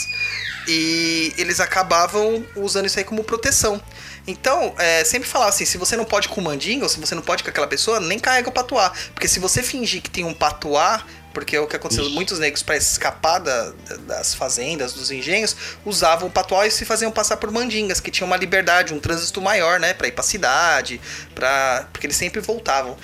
E 0.66 1.34
eles 1.36 1.60
acabavam 1.60 2.44
usando 2.56 2.86
isso 2.86 2.98
aí 2.98 3.04
como 3.04 3.24
proteção. 3.24 3.82
Então, 4.26 4.72
é, 4.78 5.02
sempre 5.04 5.28
falar 5.28 5.48
assim, 5.48 5.64
se 5.64 5.76
você 5.76 5.96
não 5.96 6.04
pode 6.04 6.28
com 6.28 6.40
mandinga, 6.40 6.84
ou 6.84 6.88
se 6.88 7.00
você 7.00 7.14
não 7.14 7.22
pode 7.22 7.42
com 7.42 7.50
aquela 7.50 7.66
pessoa, 7.66 7.98
nem 7.98 8.18
carrega 8.18 8.48
o 8.48 8.52
patuá. 8.52 8.92
Porque 9.12 9.26
se 9.26 9.40
você 9.40 9.62
fingir 9.62 10.00
que 10.00 10.10
tem 10.10 10.24
um 10.24 10.34
patuá 10.34 11.04
Porque 11.34 11.58
o 11.58 11.66
que 11.66 11.74
aconteceu, 11.74 12.10
muitos 12.10 12.38
negros, 12.38 12.62
para 12.62 12.76
escapar 12.76 13.38
da- 13.38 13.72
das 14.06 14.34
fazendas, 14.34 14.92
dos 14.92 15.10
engenhos, 15.10 15.56
usavam 15.82 16.28
o 16.28 16.30
patuá 16.30 16.66
e 16.66 16.70
se 16.70 16.84
faziam 16.84 17.10
passar 17.10 17.38
por 17.38 17.50
mandingas, 17.50 18.00
que 18.00 18.10
tinham 18.10 18.26
uma 18.26 18.36
liberdade, 18.36 18.92
um 18.92 19.00
trânsito 19.00 19.40
maior, 19.40 19.80
né? 19.80 19.94
Pra 19.94 20.06
ir 20.08 20.12
pra 20.12 20.22
cidade, 20.22 21.00
pra... 21.34 21.88
porque 21.90 22.06
eles 22.06 22.16
sempre 22.18 22.42
voltavam. 22.42 22.98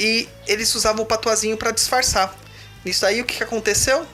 E 0.00 0.26
eles 0.46 0.74
usavam 0.74 1.02
o 1.02 1.06
patuazinho 1.06 1.58
para 1.58 1.70
disfarçar. 1.72 2.34
Isso 2.86 3.04
aí, 3.04 3.20
o 3.20 3.24
que, 3.26 3.36
que 3.36 3.44
aconteceu? 3.44 4.06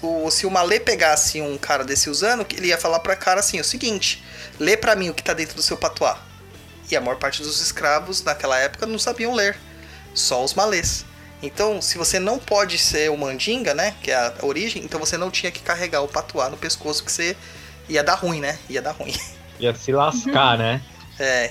O- 0.00 0.30
se 0.30 0.46
o 0.46 0.50
Malê 0.50 0.80
pegasse 0.80 1.42
um 1.42 1.58
cara 1.58 1.84
desse 1.84 2.08
usando, 2.08 2.46
ele 2.56 2.68
ia 2.68 2.78
falar 2.78 3.00
pra 3.00 3.14
cara 3.14 3.40
assim, 3.40 3.60
o 3.60 3.64
seguinte, 3.64 4.24
lê 4.58 4.74
pra 4.74 4.96
mim 4.96 5.10
o 5.10 5.14
que 5.14 5.22
tá 5.22 5.34
dentro 5.34 5.54
do 5.54 5.60
seu 5.62 5.76
patuá. 5.76 6.18
E 6.90 6.96
a 6.96 7.00
maior 7.02 7.18
parte 7.18 7.42
dos 7.42 7.60
escravos 7.60 8.22
naquela 8.22 8.58
época 8.58 8.86
não 8.86 8.98
sabiam 8.98 9.34
ler. 9.34 9.58
Só 10.14 10.42
os 10.42 10.54
malês. 10.54 11.04
Então, 11.42 11.82
se 11.82 11.98
você 11.98 12.18
não 12.18 12.38
pode 12.38 12.78
ser 12.78 13.10
o 13.10 13.16
mandinga, 13.16 13.74
né? 13.74 13.94
Que 14.02 14.10
é 14.10 14.16
a 14.16 14.32
origem, 14.42 14.82
então 14.82 14.98
você 14.98 15.18
não 15.18 15.30
tinha 15.30 15.52
que 15.52 15.60
carregar 15.60 16.00
o 16.00 16.08
patuá 16.08 16.48
no 16.48 16.56
pescoço, 16.56 17.04
que 17.04 17.12
você 17.12 17.36
ia 17.90 18.02
dar 18.02 18.14
ruim, 18.14 18.40
né? 18.40 18.58
Ia 18.70 18.80
dar 18.80 18.92
ruim. 18.92 19.14
Ia 19.60 19.74
se 19.74 19.92
lascar, 19.92 20.56
né? 20.56 20.80
É. 21.18 21.50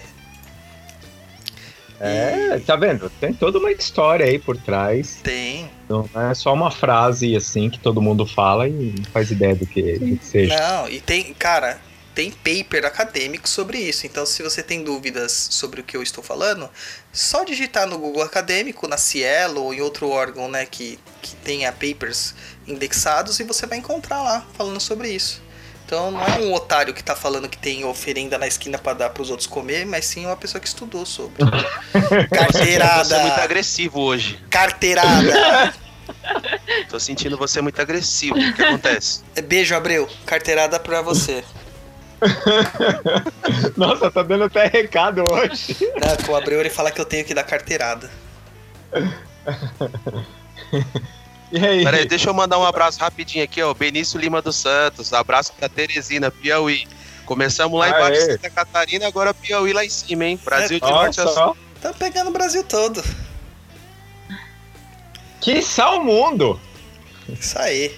É, 2.00 2.60
tá 2.60 2.76
vendo? 2.76 3.10
Tem 3.20 3.34
toda 3.34 3.58
uma 3.58 3.72
história 3.72 4.26
aí 4.26 4.38
por 4.38 4.58
trás. 4.58 5.20
Tem. 5.24 5.70
Não 5.90 6.08
é 6.16 6.34
só 6.34 6.54
uma 6.54 6.70
frase 6.70 7.36
assim 7.36 7.70
que 7.70 7.80
todo 7.80 8.02
mundo 8.02 8.26
fala 8.26 8.68
e 8.68 8.94
não 8.98 9.06
faz 9.06 9.32
ideia 9.32 9.56
do 9.56 9.66
que, 9.66 9.98
do 9.98 10.18
que 10.18 10.26
seja. 10.26 10.56
Não, 10.56 10.90
e 10.90 11.00
tem, 11.00 11.34
cara, 11.34 11.80
tem 12.14 12.32
paper 12.32 12.86
acadêmico 12.86 13.48
sobre 13.48 13.78
isso. 13.78 14.06
Então, 14.06 14.26
se 14.26 14.44
você 14.44 14.62
tem 14.62 14.84
dúvidas 14.84 15.32
sobre 15.52 15.82
o 15.82 15.84
que 15.84 15.96
eu 15.96 16.04
estou 16.04 16.24
falando, 16.24 16.70
só 17.14 17.44
digitar 17.44 17.88
no 17.88 17.98
Google 17.98 18.24
Acadêmico, 18.24 18.88
na 18.88 18.98
Cielo 18.98 19.64
ou 19.64 19.74
em 19.74 19.82
outro 19.82 20.10
órgão, 20.10 20.50
né, 20.50 20.66
que, 20.66 21.00
que 21.22 21.36
tenha 21.38 21.72
papers 21.72 22.34
indexados 22.68 23.40
e 23.40 23.44
você 23.44 23.66
vai 23.66 23.78
encontrar 23.78 24.22
lá 24.24 24.46
falando 24.58 24.80
sobre 24.80 25.10
isso. 25.10 25.42
Então, 25.88 26.12
não 26.12 26.22
é 26.22 26.40
um 26.40 26.54
otário 26.54 26.94
que 26.94 27.02
tá 27.02 27.16
falando 27.16 27.48
que 27.48 27.58
tem 27.58 27.86
oferenda 27.86 28.38
na 28.38 28.46
esquina 28.46 28.78
para 28.78 28.92
dar 28.92 29.10
para 29.10 29.24
os 29.24 29.30
outros 29.30 29.48
comer, 29.48 29.86
mas 29.86 30.04
sim 30.04 30.26
uma 30.26 30.36
pessoa 30.36 30.60
que 30.60 30.68
estudou 30.68 31.06
sobre. 31.06 31.38
Você 31.96 31.98
é 31.98 32.10
muito 32.10 32.30
Carteirada! 32.30 33.42
agressivo 33.42 34.02
hoje. 34.02 34.38
Carteirada! 34.50 35.74
Tô 36.90 37.00
sentindo 37.00 37.38
você 37.38 37.62
muito 37.62 37.82
agressivo. 37.82 38.38
O 38.38 38.54
que 38.54 38.64
acontece? 38.64 39.24
Beijo, 39.46 39.76
Abreu. 39.76 40.10
Carteirada 40.26 40.78
pra 40.78 41.02
você. 41.02 41.44
Nossa, 43.76 44.12
tá 44.12 44.24
dando 44.24 44.46
até 44.46 44.68
recado 44.68 45.24
hoje. 45.24 45.78
Né, 45.82 46.18
que 46.22 46.30
o 46.30 46.36
Abreu 46.36 46.60
ele 46.60 46.70
fala 46.70 46.92
que 46.92 47.00
eu 47.00 47.06
tenho 47.06 47.24
que 47.26 47.34
dar 47.34 47.44
carteirada. 47.44 48.10
Aí? 51.54 51.84
Peraí, 51.84 52.06
deixa 52.06 52.30
eu 52.30 52.34
mandar 52.34 52.60
um 52.60 52.66
abraço 52.66 53.00
rapidinho 53.00 53.44
aqui, 53.44 53.62
ó. 53.62 53.74
Benício 53.74 54.20
Lima 54.20 54.42
dos 54.42 54.58
Santos. 54.58 55.14
Abraço 55.14 55.54
pra 55.58 55.70
Teresina, 55.70 56.30
Piauí. 56.30 56.86
Começamos 57.26 57.80
lá 57.80 57.86
Aê. 57.86 57.92
embaixo 57.92 58.26
de 58.26 58.32
Santa 58.34 58.50
Catarina, 58.50 59.08
agora 59.08 59.34
Piauí 59.34 59.72
lá 59.74 59.86
em 59.86 59.90
cima, 59.90 60.26
hein? 60.26 60.40
Brasil 60.44 60.80
de 60.80 60.90
norte 60.90 61.20
a 61.22 61.28
sul. 61.28 61.56
Tá 61.82 61.94
pegando 61.94 62.30
o 62.30 62.34
Brasil 62.34 62.64
todo. 62.64 63.04
que 65.42 65.62
sal 65.62 66.04
mundo! 66.04 66.60
Isso 67.30 67.58
aí. 67.60 67.94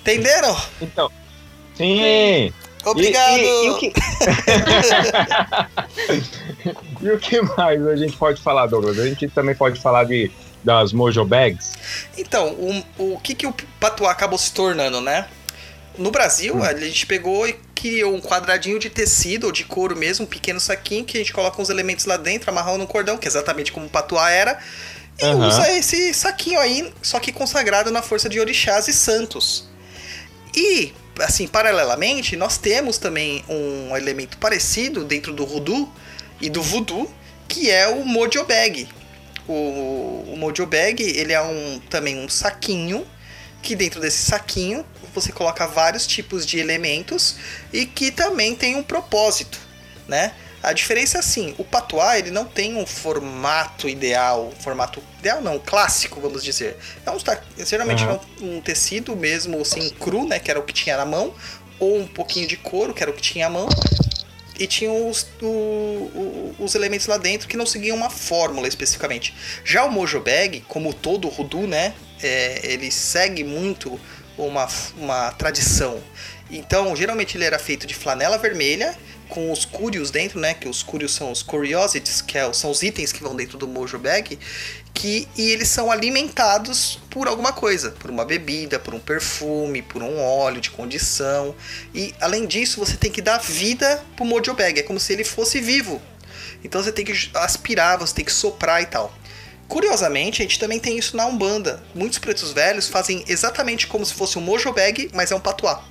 Entenderam? 0.00 0.56
Então, 0.80 1.10
sim. 1.74 2.52
Obrigado. 2.84 3.38
E, 3.38 3.42
e- 3.42 3.66
e 3.66 3.70
o 3.70 3.78
que... 3.78 3.92
e 7.02 7.10
o 7.10 7.18
que 7.18 7.40
mais 7.42 7.86
a 7.86 7.96
gente 7.96 8.16
pode 8.16 8.40
falar, 8.40 8.66
Douglas? 8.66 8.98
A 8.98 9.06
gente 9.06 9.28
também 9.28 9.54
pode 9.54 9.78
falar 9.80 10.04
de, 10.04 10.30
das 10.62 10.92
Mojo 10.92 11.24
Bags. 11.24 11.72
Então, 12.16 12.52
o, 12.98 13.14
o 13.14 13.20
que, 13.20 13.34
que 13.34 13.46
o 13.46 13.54
patuá 13.80 14.10
acabou 14.10 14.38
se 14.38 14.52
tornando, 14.52 15.00
né? 15.00 15.26
No 15.96 16.10
Brasil, 16.10 16.56
Hum. 16.56 16.62
a 16.62 16.74
gente 16.74 17.06
pegou 17.06 17.46
e 17.48 17.54
criou 17.74 18.14
um 18.14 18.20
quadradinho 18.20 18.78
de 18.78 18.90
tecido 18.90 19.44
ou 19.44 19.52
de 19.52 19.64
couro 19.64 19.96
mesmo, 19.96 20.24
um 20.24 20.28
pequeno 20.28 20.60
saquinho 20.60 21.04
que 21.04 21.16
a 21.16 21.20
gente 21.20 21.32
coloca 21.32 21.60
uns 21.60 21.70
elementos 21.70 22.04
lá 22.06 22.16
dentro, 22.16 22.50
amarrou 22.50 22.76
no 22.78 22.86
cordão, 22.86 23.16
que 23.16 23.26
é 23.26 23.30
exatamente 23.30 23.72
como 23.72 23.86
o 23.86 23.88
patuá 23.88 24.30
era, 24.30 24.58
e 25.20 25.24
Aham. 25.24 25.48
usa 25.48 25.72
esse 25.72 26.14
saquinho 26.14 26.60
aí, 26.60 26.92
só 27.02 27.18
que 27.18 27.32
consagrado 27.32 27.90
na 27.90 28.02
força 28.02 28.28
de 28.28 28.38
orixás 28.38 28.86
e 28.88 28.92
santos. 28.92 29.68
E, 30.54 30.92
assim, 31.20 31.46
paralelamente, 31.46 32.36
nós 32.36 32.58
temos 32.58 32.98
também 32.98 33.44
um 33.48 33.96
elemento 33.96 34.38
parecido 34.38 35.04
dentro 35.04 35.32
do 35.32 35.46
Voodoo 35.46 35.92
e 36.40 36.48
do 36.48 36.62
Voodoo, 36.62 37.08
que 37.48 37.70
é 37.70 37.88
o 37.88 38.04
Mojo 38.04 38.44
Bag. 38.44 38.88
O, 39.48 40.32
o 40.32 40.36
Mojo 40.36 40.66
Bag, 40.66 41.02
ele 41.02 41.32
é 41.32 41.40
um, 41.40 41.80
também 41.88 42.18
um 42.18 42.28
saquinho, 42.28 43.06
que 43.62 43.74
dentro 43.74 44.00
desse 44.00 44.18
saquinho 44.18 44.84
você 45.14 45.32
coloca 45.32 45.66
vários 45.66 46.06
tipos 46.06 46.46
de 46.46 46.58
elementos 46.58 47.36
e 47.72 47.86
que 47.86 48.10
também 48.10 48.54
tem 48.54 48.76
um 48.76 48.82
propósito, 48.82 49.58
né? 50.06 50.32
A 50.62 50.72
diferença 50.72 51.18
é 51.18 51.20
assim, 51.20 51.54
o 51.56 51.64
patuá 51.64 52.18
ele 52.18 52.30
não 52.30 52.44
tem 52.44 52.76
um 52.76 52.84
formato 52.84 53.88
ideal, 53.88 54.52
formato 54.58 55.02
ideal 55.20 55.40
não, 55.40 55.58
clássico, 55.58 56.20
vamos 56.20 56.42
dizer. 56.42 56.76
É 57.06 57.10
um, 57.10 57.18
geralmente 57.64 58.02
é 58.02 58.08
um, 58.42 58.56
um 58.56 58.60
tecido 58.60 59.14
mesmo 59.14 59.60
assim 59.60 59.88
cru, 59.90 60.26
né, 60.26 60.38
que 60.40 60.50
era 60.50 60.58
o 60.58 60.64
que 60.64 60.72
tinha 60.72 60.96
na 60.96 61.06
mão, 61.06 61.32
ou 61.78 61.98
um 61.98 62.06
pouquinho 62.06 62.46
de 62.48 62.56
couro, 62.56 62.92
que 62.92 63.02
era 63.02 63.10
o 63.10 63.14
que 63.14 63.22
tinha 63.22 63.46
à 63.46 63.50
mão, 63.50 63.68
e 64.58 64.66
tinham 64.66 65.08
os, 65.08 65.26
o- 65.40 65.46
o- 65.46 66.54
os 66.58 66.74
elementos 66.74 67.06
lá 67.06 67.16
dentro 67.16 67.46
que 67.48 67.56
não 67.56 67.66
seguiam 67.66 67.96
uma 67.96 68.10
fórmula 68.10 68.66
especificamente. 68.68 69.34
Já 69.64 69.84
o 69.84 69.90
Mojo 69.90 70.20
Bag, 70.20 70.64
como 70.68 70.92
todo 70.92 71.28
Hoodoo, 71.28 71.66
né, 71.66 71.94
é, 72.22 72.60
ele 72.64 72.90
segue 72.90 73.44
muito 73.44 73.98
uma, 74.36 74.68
uma 74.96 75.30
tradição. 75.32 76.00
Então, 76.50 76.96
geralmente 76.96 77.36
ele 77.36 77.44
era 77.44 77.58
feito 77.58 77.86
de 77.86 77.94
flanela 77.94 78.38
vermelha, 78.38 78.96
com 79.28 79.52
os 79.52 79.64
curios 79.64 80.10
dentro, 80.10 80.40
né? 80.40 80.54
Que 80.54 80.68
os 80.68 80.82
curios 80.82 81.14
são 81.14 81.30
os 81.30 81.42
curiosities, 81.42 82.20
que 82.20 82.36
é- 82.38 82.52
são 82.52 82.70
os 82.70 82.82
itens 82.82 83.12
que 83.12 83.22
vão 83.22 83.36
dentro 83.36 83.58
do 83.58 83.68
Mojo 83.68 83.98
Bag, 83.98 84.38
que, 84.94 85.28
e 85.36 85.50
eles 85.50 85.68
são 85.68 85.90
alimentados 85.90 86.98
por 87.10 87.28
alguma 87.28 87.52
coisa, 87.52 87.90
por 87.92 88.10
uma 88.10 88.24
bebida, 88.24 88.78
por 88.78 88.94
um 88.94 88.98
perfume, 89.00 89.82
por 89.82 90.02
um 90.02 90.18
óleo 90.18 90.60
de 90.60 90.70
condição. 90.70 91.54
E 91.94 92.14
além 92.20 92.46
disso, 92.46 92.80
você 92.80 92.96
tem 92.96 93.10
que 93.10 93.22
dar 93.22 93.38
vida 93.38 94.02
pro 94.16 94.24
Mojo 94.24 94.54
Bag, 94.54 94.80
é 94.80 94.82
como 94.82 94.98
se 94.98 95.12
ele 95.12 95.24
fosse 95.24 95.60
vivo. 95.60 96.00
Então 96.64 96.82
você 96.82 96.90
tem 96.90 97.04
que 97.04 97.30
aspirar, 97.34 97.98
você 97.98 98.14
tem 98.14 98.24
que 98.24 98.32
soprar 98.32 98.82
e 98.82 98.86
tal. 98.86 99.14
Curiosamente, 99.68 100.40
a 100.40 100.44
gente 100.44 100.58
também 100.58 100.80
tem 100.80 100.96
isso 100.98 101.16
na 101.16 101.26
Umbanda. 101.26 101.82
Muitos 101.94 102.18
pretos 102.18 102.52
velhos 102.52 102.88
fazem 102.88 103.22
exatamente 103.28 103.86
como 103.86 104.04
se 104.04 104.14
fosse 104.14 104.38
um 104.38 104.40
Mojo 104.40 104.72
Bag, 104.72 105.10
mas 105.12 105.30
é 105.30 105.34
um 105.36 105.40
patuá. 105.40 105.84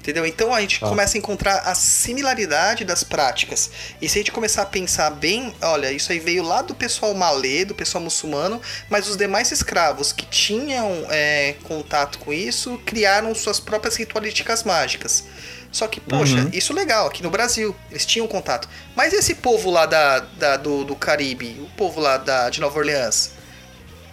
Entendeu? 0.00 0.24
Então 0.24 0.52
a 0.54 0.60
gente 0.62 0.78
Ah. 0.82 0.88
começa 0.88 1.16
a 1.16 1.18
encontrar 1.18 1.58
a 1.58 1.74
similaridade 1.74 2.84
das 2.86 3.04
práticas. 3.04 3.70
E 4.00 4.08
se 4.08 4.18
a 4.18 4.20
gente 4.20 4.32
começar 4.32 4.62
a 4.62 4.66
pensar 4.66 5.10
bem, 5.10 5.54
olha, 5.60 5.92
isso 5.92 6.10
aí 6.10 6.18
veio 6.18 6.42
lá 6.42 6.62
do 6.62 6.74
pessoal 6.74 7.12
malê, 7.14 7.64
do 7.66 7.74
pessoal 7.74 8.02
muçulmano, 8.02 8.60
mas 8.88 9.06
os 9.08 9.16
demais 9.16 9.52
escravos 9.52 10.10
que 10.10 10.24
tinham 10.24 11.06
é, 11.10 11.54
contato 11.64 12.18
com 12.18 12.32
isso 12.32 12.80
criaram 12.86 13.34
suas 13.34 13.60
próprias 13.60 13.94
ritualísticas 13.96 14.64
mágicas. 14.64 15.24
Só 15.70 15.86
que, 15.86 16.00
poxa, 16.00 16.34
Uhum. 16.36 16.50
isso 16.52 16.72
legal, 16.72 17.06
aqui 17.06 17.22
no 17.22 17.30
Brasil, 17.30 17.76
eles 17.90 18.04
tinham 18.06 18.26
contato. 18.26 18.68
Mas 18.96 19.12
esse 19.12 19.34
povo 19.36 19.70
lá 19.70 19.84
da, 19.86 20.18
da- 20.20 20.56
do, 20.56 20.82
do 20.82 20.96
Caribe, 20.96 21.60
o 21.62 21.68
povo 21.76 22.00
lá 22.00 22.16
da, 22.16 22.50
de 22.50 22.58
Nova 22.60 22.76
Orleans, 22.78 23.32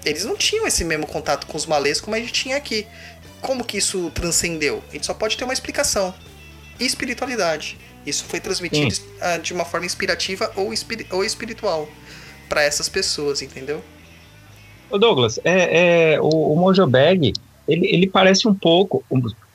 eles 0.06 0.24
não 0.24 0.36
tinham 0.36 0.68
esse 0.68 0.84
mesmo 0.84 1.08
contato 1.08 1.48
com 1.48 1.58
os 1.58 1.66
malês 1.66 2.00
como 2.00 2.16
a 2.16 2.20
gente 2.20 2.32
tinha 2.32 2.56
aqui. 2.58 2.86
Como 3.48 3.64
que 3.64 3.78
isso 3.78 4.12
transcendeu? 4.14 4.84
A 4.90 4.94
gente 4.94 5.06
só 5.06 5.14
pode 5.14 5.38
ter 5.38 5.46
uma 5.46 5.54
explicação. 5.54 6.14
Espiritualidade. 6.78 7.78
Isso 8.06 8.26
foi 8.26 8.42
transmitido 8.42 8.94
ah, 9.22 9.38
de 9.38 9.54
uma 9.54 9.64
forma 9.64 9.86
inspirativa 9.86 10.52
ou, 10.56 10.74
espiri- 10.74 11.08
ou 11.12 11.24
espiritual 11.24 11.88
para 12.50 12.62
essas 12.62 12.90
pessoas, 12.90 13.42
entendeu? 13.42 13.82
Ô 14.90 14.98
Douglas, 14.98 15.40
é, 15.46 16.14
é, 16.16 16.22
o, 16.22 16.28
o 16.28 16.56
Mojo 16.58 16.86
Bag, 16.88 17.32
ele, 17.68 17.88
ele 17.88 18.08
parece 18.08 18.48
um 18.50 18.54
pouco, 18.54 19.02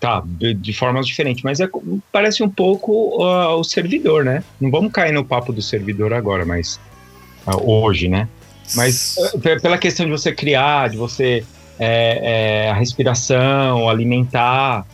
tá, 0.01 0.23
de, 0.25 0.55
de 0.55 0.73
formas 0.73 1.07
diferentes, 1.07 1.43
mas 1.43 1.61
é, 1.61 1.69
parece 2.11 2.43
um 2.43 2.49
pouco 2.51 3.23
ah, 3.23 3.55
o 3.57 3.63
servidor, 3.65 4.25
né? 4.25 4.43
Não 4.59 4.71
vamos 4.71 4.91
cair 4.91 5.13
no 5.13 5.25
papo 5.25 5.53
do 5.53 5.61
servidor 5.63 6.13
agora, 6.15 6.45
mas 6.47 6.81
ah, 7.47 7.57
hoje, 7.57 8.09
né? 8.09 8.27
Mas 8.75 9.17
pe- 9.43 9.61
pela 9.61 9.77
questão 9.77 10.07
de 10.07 10.13
você 10.13 10.33
criar, 10.33 10.89
de 10.89 10.97
você 10.97 11.45
é, 11.83 12.65
é, 12.67 12.71
a 12.71 12.75
respiração, 12.75 13.89
alimentar, 13.89 14.87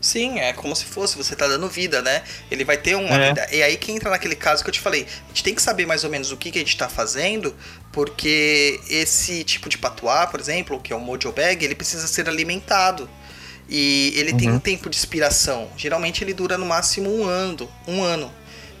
Sim, 0.00 0.38
é 0.38 0.54
como 0.54 0.74
se 0.74 0.86
fosse, 0.86 1.14
você 1.14 1.36
tá 1.36 1.46
dando 1.46 1.68
vida, 1.68 2.00
né? 2.00 2.22
Ele 2.50 2.64
vai 2.64 2.78
ter 2.78 2.94
uma 2.94 3.14
É. 3.14 3.28
vida. 3.28 3.46
E 3.52 3.62
aí 3.62 3.76
que 3.76 3.92
entra 3.92 4.08
naquele 4.08 4.34
caso 4.34 4.64
que 4.64 4.70
eu 4.70 4.72
te 4.72 4.80
falei. 4.80 5.02
A 5.26 5.28
gente 5.28 5.44
tem 5.44 5.54
que 5.54 5.60
saber 5.60 5.84
mais 5.84 6.04
ou 6.04 6.10
menos 6.10 6.32
o 6.32 6.38
que, 6.38 6.50
que 6.50 6.58
a 6.58 6.62
gente 6.62 6.74
tá 6.74 6.88
fazendo, 6.88 7.54
porque 7.92 8.80
esse 8.88 9.44
tipo 9.44 9.68
de 9.68 9.76
patuá, 9.76 10.26
por 10.26 10.40
exemplo, 10.40 10.80
que 10.80 10.90
é 10.90 10.96
o 10.96 11.00
Mojo 11.00 11.30
Bag, 11.32 11.62
ele 11.62 11.74
precisa 11.74 12.06
ser 12.06 12.26
alimentado. 12.30 13.10
E 13.68 14.14
ele 14.16 14.32
tem 14.32 14.48
Uhum. 14.48 14.54
um 14.56 14.58
tempo 14.58 14.88
de 14.88 14.96
expiração. 14.96 15.68
Geralmente 15.76 16.24
ele 16.24 16.32
dura 16.32 16.56
no 16.56 16.64
máximo 16.64 17.14
um 17.14 17.24
ano. 17.26 17.70
Um 17.86 18.02
ano. 18.02 18.32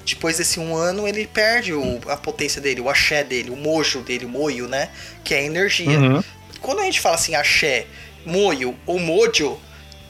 Depois 0.06 0.38
desse 0.38 0.58
um 0.58 0.74
ano, 0.74 1.06
ele 1.06 1.26
perde 1.26 1.74
o- 1.74 2.00
a 2.08 2.16
potência 2.16 2.62
dele, 2.62 2.80
o 2.80 2.88
axé 2.88 3.22
dele, 3.22 3.50
o 3.50 3.56
mojo 3.56 4.00
dele, 4.00 4.24
o 4.24 4.28
moio, 4.28 4.66
né? 4.66 4.88
Que 5.22 5.34
é 5.34 5.40
a 5.40 5.42
energia. 5.42 5.98
Uhum. 5.98 6.24
Quando 6.60 6.80
a 6.80 6.84
gente 6.84 7.00
fala 7.00 7.14
assim 7.16 7.34
axé, 7.34 7.86
moio 8.24 8.76
ou 8.86 8.98
mojo, 8.98 9.58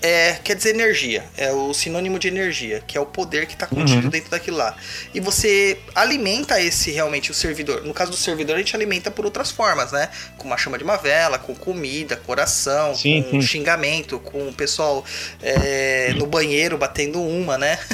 é, 0.03 0.39
quer 0.43 0.57
dizer 0.57 0.71
energia, 0.71 1.23
é 1.37 1.53
o 1.53 1.75
sinônimo 1.75 2.19
de 2.19 2.27
energia, 2.27 2.83
que 2.87 2.97
é 2.97 3.01
o 3.01 3.05
poder 3.05 3.45
que 3.45 3.53
está 3.53 3.67
contido 3.67 4.05
Uhum. 4.05 4.09
dentro 4.09 4.31
daquilo 4.31 4.57
lá. 4.57 4.75
E 5.13 5.21
você 5.21 5.79
alimenta 5.95 6.59
esse 6.59 6.91
realmente 6.91 7.31
o 7.31 7.35
servidor. 7.35 7.85
No 7.85 7.93
caso 7.93 8.11
do 8.11 8.17
servidor, 8.17 8.57
a 8.57 8.59
gente 8.61 8.75
alimenta 8.75 9.11
por 9.11 9.27
outras 9.27 9.51
formas, 9.51 9.93
né? 9.93 10.09
Com 10.39 10.47
uma 10.47 10.57
chama 10.57 10.79
de 10.79 10.85
uma 10.85 10.97
vela, 10.97 11.39
com 11.39 11.55
comida, 11.55 12.17
coração, 12.17 12.95
Sim, 12.95 13.23
com 13.25 13.43
sim. 13.43 13.47
xingamento, 13.47 14.19
com 14.21 14.49
o 14.49 14.53
pessoal 14.55 15.05
é, 15.43 16.15
no 16.17 16.27
banheiro 16.27 16.79
batendo 16.79 17.23
uma, 17.23 17.59
né? 17.59 17.79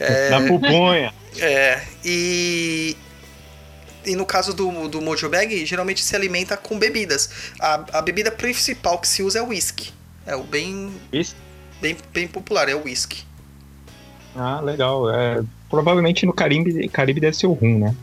É, 0.00 0.30
Na 0.30 0.40
pupunha. 0.46 1.12
é, 1.40 1.80
e. 2.04 2.96
E 4.08 4.16
no 4.16 4.24
caso 4.24 4.54
do, 4.54 4.88
do 4.88 5.02
Mojo 5.02 5.28
Bag, 5.28 5.66
geralmente 5.66 6.02
se 6.02 6.16
alimenta 6.16 6.56
com 6.56 6.78
bebidas. 6.78 7.28
A, 7.60 7.98
a 7.98 8.02
bebida 8.02 8.30
principal 8.30 8.98
que 8.98 9.06
se 9.06 9.22
usa 9.22 9.38
é 9.38 9.42
o 9.42 9.48
whisky. 9.48 9.92
É 10.26 10.34
o 10.34 10.42
bem, 10.42 10.90
bem, 11.80 11.96
bem 12.12 12.26
popular, 12.26 12.68
é 12.70 12.74
o 12.74 12.84
whisky. 12.84 13.22
Ah, 14.34 14.60
legal. 14.60 15.10
É, 15.10 15.42
provavelmente 15.68 16.24
no 16.24 16.32
Caribe, 16.32 16.88
Caribe 16.88 17.20
deve 17.20 17.36
ser 17.36 17.46
o 17.46 17.52
rum, 17.52 17.78
né? 17.78 17.94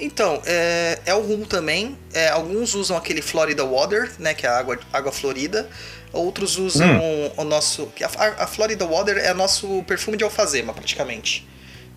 Então, 0.00 0.42
é, 0.46 0.98
é 1.04 1.14
o 1.14 1.20
rum 1.20 1.44
também. 1.44 1.96
É, 2.12 2.28
alguns 2.28 2.74
usam 2.74 2.96
aquele 2.96 3.20
Florida 3.20 3.64
Water, 3.64 4.10
né? 4.18 4.32
Que 4.32 4.46
é 4.46 4.48
a 4.48 4.58
água, 4.58 4.78
água 4.92 5.12
florida. 5.12 5.68
Outros 6.12 6.58
usam 6.58 6.88
o 7.36 7.44
nosso. 7.44 7.92
A, 8.16 8.44
a 8.44 8.46
Florida 8.46 8.86
Water 8.86 9.18
é 9.18 9.34
nosso 9.34 9.82
perfume 9.82 10.16
de 10.16 10.24
alfazema, 10.24 10.72
praticamente. 10.72 11.46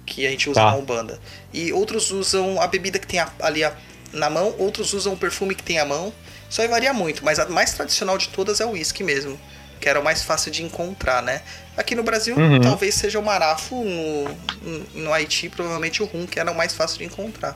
Que 0.08 0.26
a 0.26 0.30
gente 0.32 0.50
usa 0.50 0.60
Tá. 0.62 0.72
na 0.72 0.78
Umbanda. 0.78 1.20
E 1.54 1.72
outros 1.72 2.10
usam 2.12 2.60
a 2.60 2.66
bebida 2.66 2.98
que 2.98 3.06
tem 3.06 3.20
a- 3.20 3.30
ali 3.42 3.64
a- 3.64 3.76
na 4.14 4.30
mão, 4.30 4.56
outros 4.58 4.94
usam 4.94 5.14
o 5.14 5.18
perfume 5.18 5.54
que 5.54 5.62
tem 5.62 5.78
a 5.78 5.86
mão. 5.86 6.12
Isso 6.50 6.62
aí 6.62 6.68
varia 6.68 6.94
muito, 6.94 7.24
mas 7.24 7.38
a 7.40 7.46
mais 7.50 7.74
tradicional 7.74 8.18
de 8.18 8.30
todas 8.30 8.60
é 8.62 8.66
o 8.66 8.72
whisky 8.72 9.04
mesmo. 9.04 9.38
Que 9.82 9.88
era 9.90 10.00
o 10.00 10.04
mais 10.04 10.24
fácil 10.24 10.50
de 10.52 10.64
encontrar, 10.64 11.22
né? 11.22 11.42
Aqui 11.76 11.94
no 11.94 12.02
Brasil, 12.02 12.36
Uhum. 12.36 12.60
talvez 12.62 12.96
seja 12.96 13.20
o 13.20 13.24
marafo, 13.24 13.76
no, 13.76 15.04
no- 15.04 15.14
Haiti, 15.14 15.50
provavelmente 15.50 16.02
o 16.02 16.06
rum, 16.08 16.26
que 16.26 16.40
era 16.40 16.52
o 16.52 16.56
mais 16.58 16.74
fácil 16.74 16.98
de 16.98 17.04
encontrar. 17.04 17.56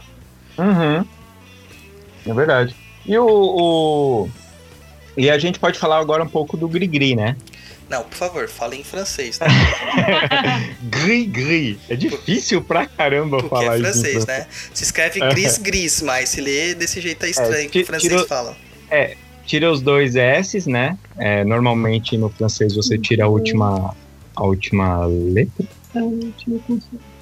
Uhum. 0.58 1.04
É 2.28 2.34
verdade. 2.34 2.76
E 3.06 3.18
o, 3.18 3.26
o- 3.28 4.30
E 5.18 5.30
a 5.30 5.38
gente 5.40 5.58
pode 5.60 5.80
falar 5.80 5.98
agora 6.00 6.24
um 6.24 6.28
pouco 6.30 6.56
do 6.56 6.68
gris-gris, 6.70 7.16
né? 7.16 7.36
Não, 7.92 8.04
por 8.04 8.16
favor, 8.16 8.48
fale 8.48 8.78
em 8.78 8.84
francês, 8.86 9.38
né? 9.44 9.48
Gris-gris. 10.84 11.78
É 11.90 11.96
difícil 11.96 12.62
pra 12.64 12.86
caramba 12.86 13.38
Porque 13.38 13.50
falar 13.50 13.76
é 13.76 13.80
isso. 13.80 13.90
em 13.90 13.92
francês, 13.92 14.26
né? 14.26 14.48
Se 14.74 14.84
escreve 14.84 15.20
gris-gris, 15.20 16.02
mas 16.04 16.30
se 16.30 16.40
lê 16.42 16.74
desse 16.74 17.02
jeito 17.02 17.26
é 17.26 17.30
estranho 17.30 17.70
que 17.70 17.80
ti- 17.80 17.84
o 17.84 17.86
francês 17.88 18.12
tirou- 18.12 18.28
fala. 18.28 18.56
Tira 19.46 19.70
os 19.70 19.82
dois 19.82 20.16
S's, 20.16 20.66
né? 20.68 20.98
É, 21.18 21.44
normalmente 21.44 22.16
no 22.16 22.30
francês 22.30 22.76
você 22.76 22.98
tira 22.98 23.26
a 23.26 23.28
última, 23.28 23.94
a 24.36 24.44
última 24.46 25.06
letra, 25.06 25.66
a 25.94 26.00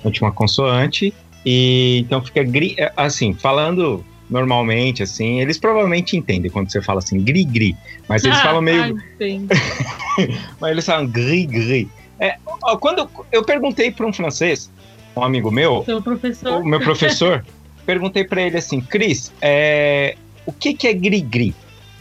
última 0.05 0.31
consoante. 0.31 1.13
E 1.45 1.99
então 2.05 2.23
fica 2.23 2.43
gris. 2.43 2.75
é, 2.77 2.91
Assim, 2.95 3.33
falando 3.33 4.05
normalmente, 4.29 5.03
assim, 5.03 5.41
eles 5.41 5.57
provavelmente 5.57 6.15
entendem 6.15 6.51
quando 6.51 6.71
você 6.71 6.81
fala 6.81 6.99
assim, 6.99 7.19
gris-gris. 7.21 7.75
Mas 8.07 8.23
eles 8.23 8.39
falam 8.41 8.61
meio. 8.61 8.97
Ah. 8.97 10.53
Mas 10.59 10.71
eles 10.71 10.85
falam 10.85 11.07
gris-gris. 11.07 11.87
É, 12.19 12.37
quando 12.79 13.09
eu, 13.31 13.43
perguntei 13.43 13.91
para 13.91 14.05
um 14.05 14.11
francês, 14.11 14.69
um 15.15 15.23
amigo 15.23 15.49
meu, 15.49 15.83
Seu 15.85 16.01
professor. 16.01 16.61
o 16.61 16.65
meu 16.65 16.81
professor, 16.81 17.45
perguntei 17.85 18.25
para 18.25 18.41
ele 18.41 18.57
assim, 18.57 18.81
Cris, 18.81 19.31
é, 19.41 20.17
o 20.45 20.51
que, 20.51 20.73
que 20.73 20.87
é 20.87 20.93
gris-gris? 20.93 21.53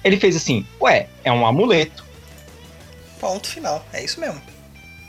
Ele 0.02 0.16
fez 0.16 0.35
assim, 0.35 0.66
ué, 0.80 1.06
é 1.23 1.30
um 1.30 1.47
amuleto, 1.47 2.08
Ponto 3.20 3.49
final. 3.49 3.85
É 3.92 4.04
isso 4.04 4.20
mesmo. 4.20 4.40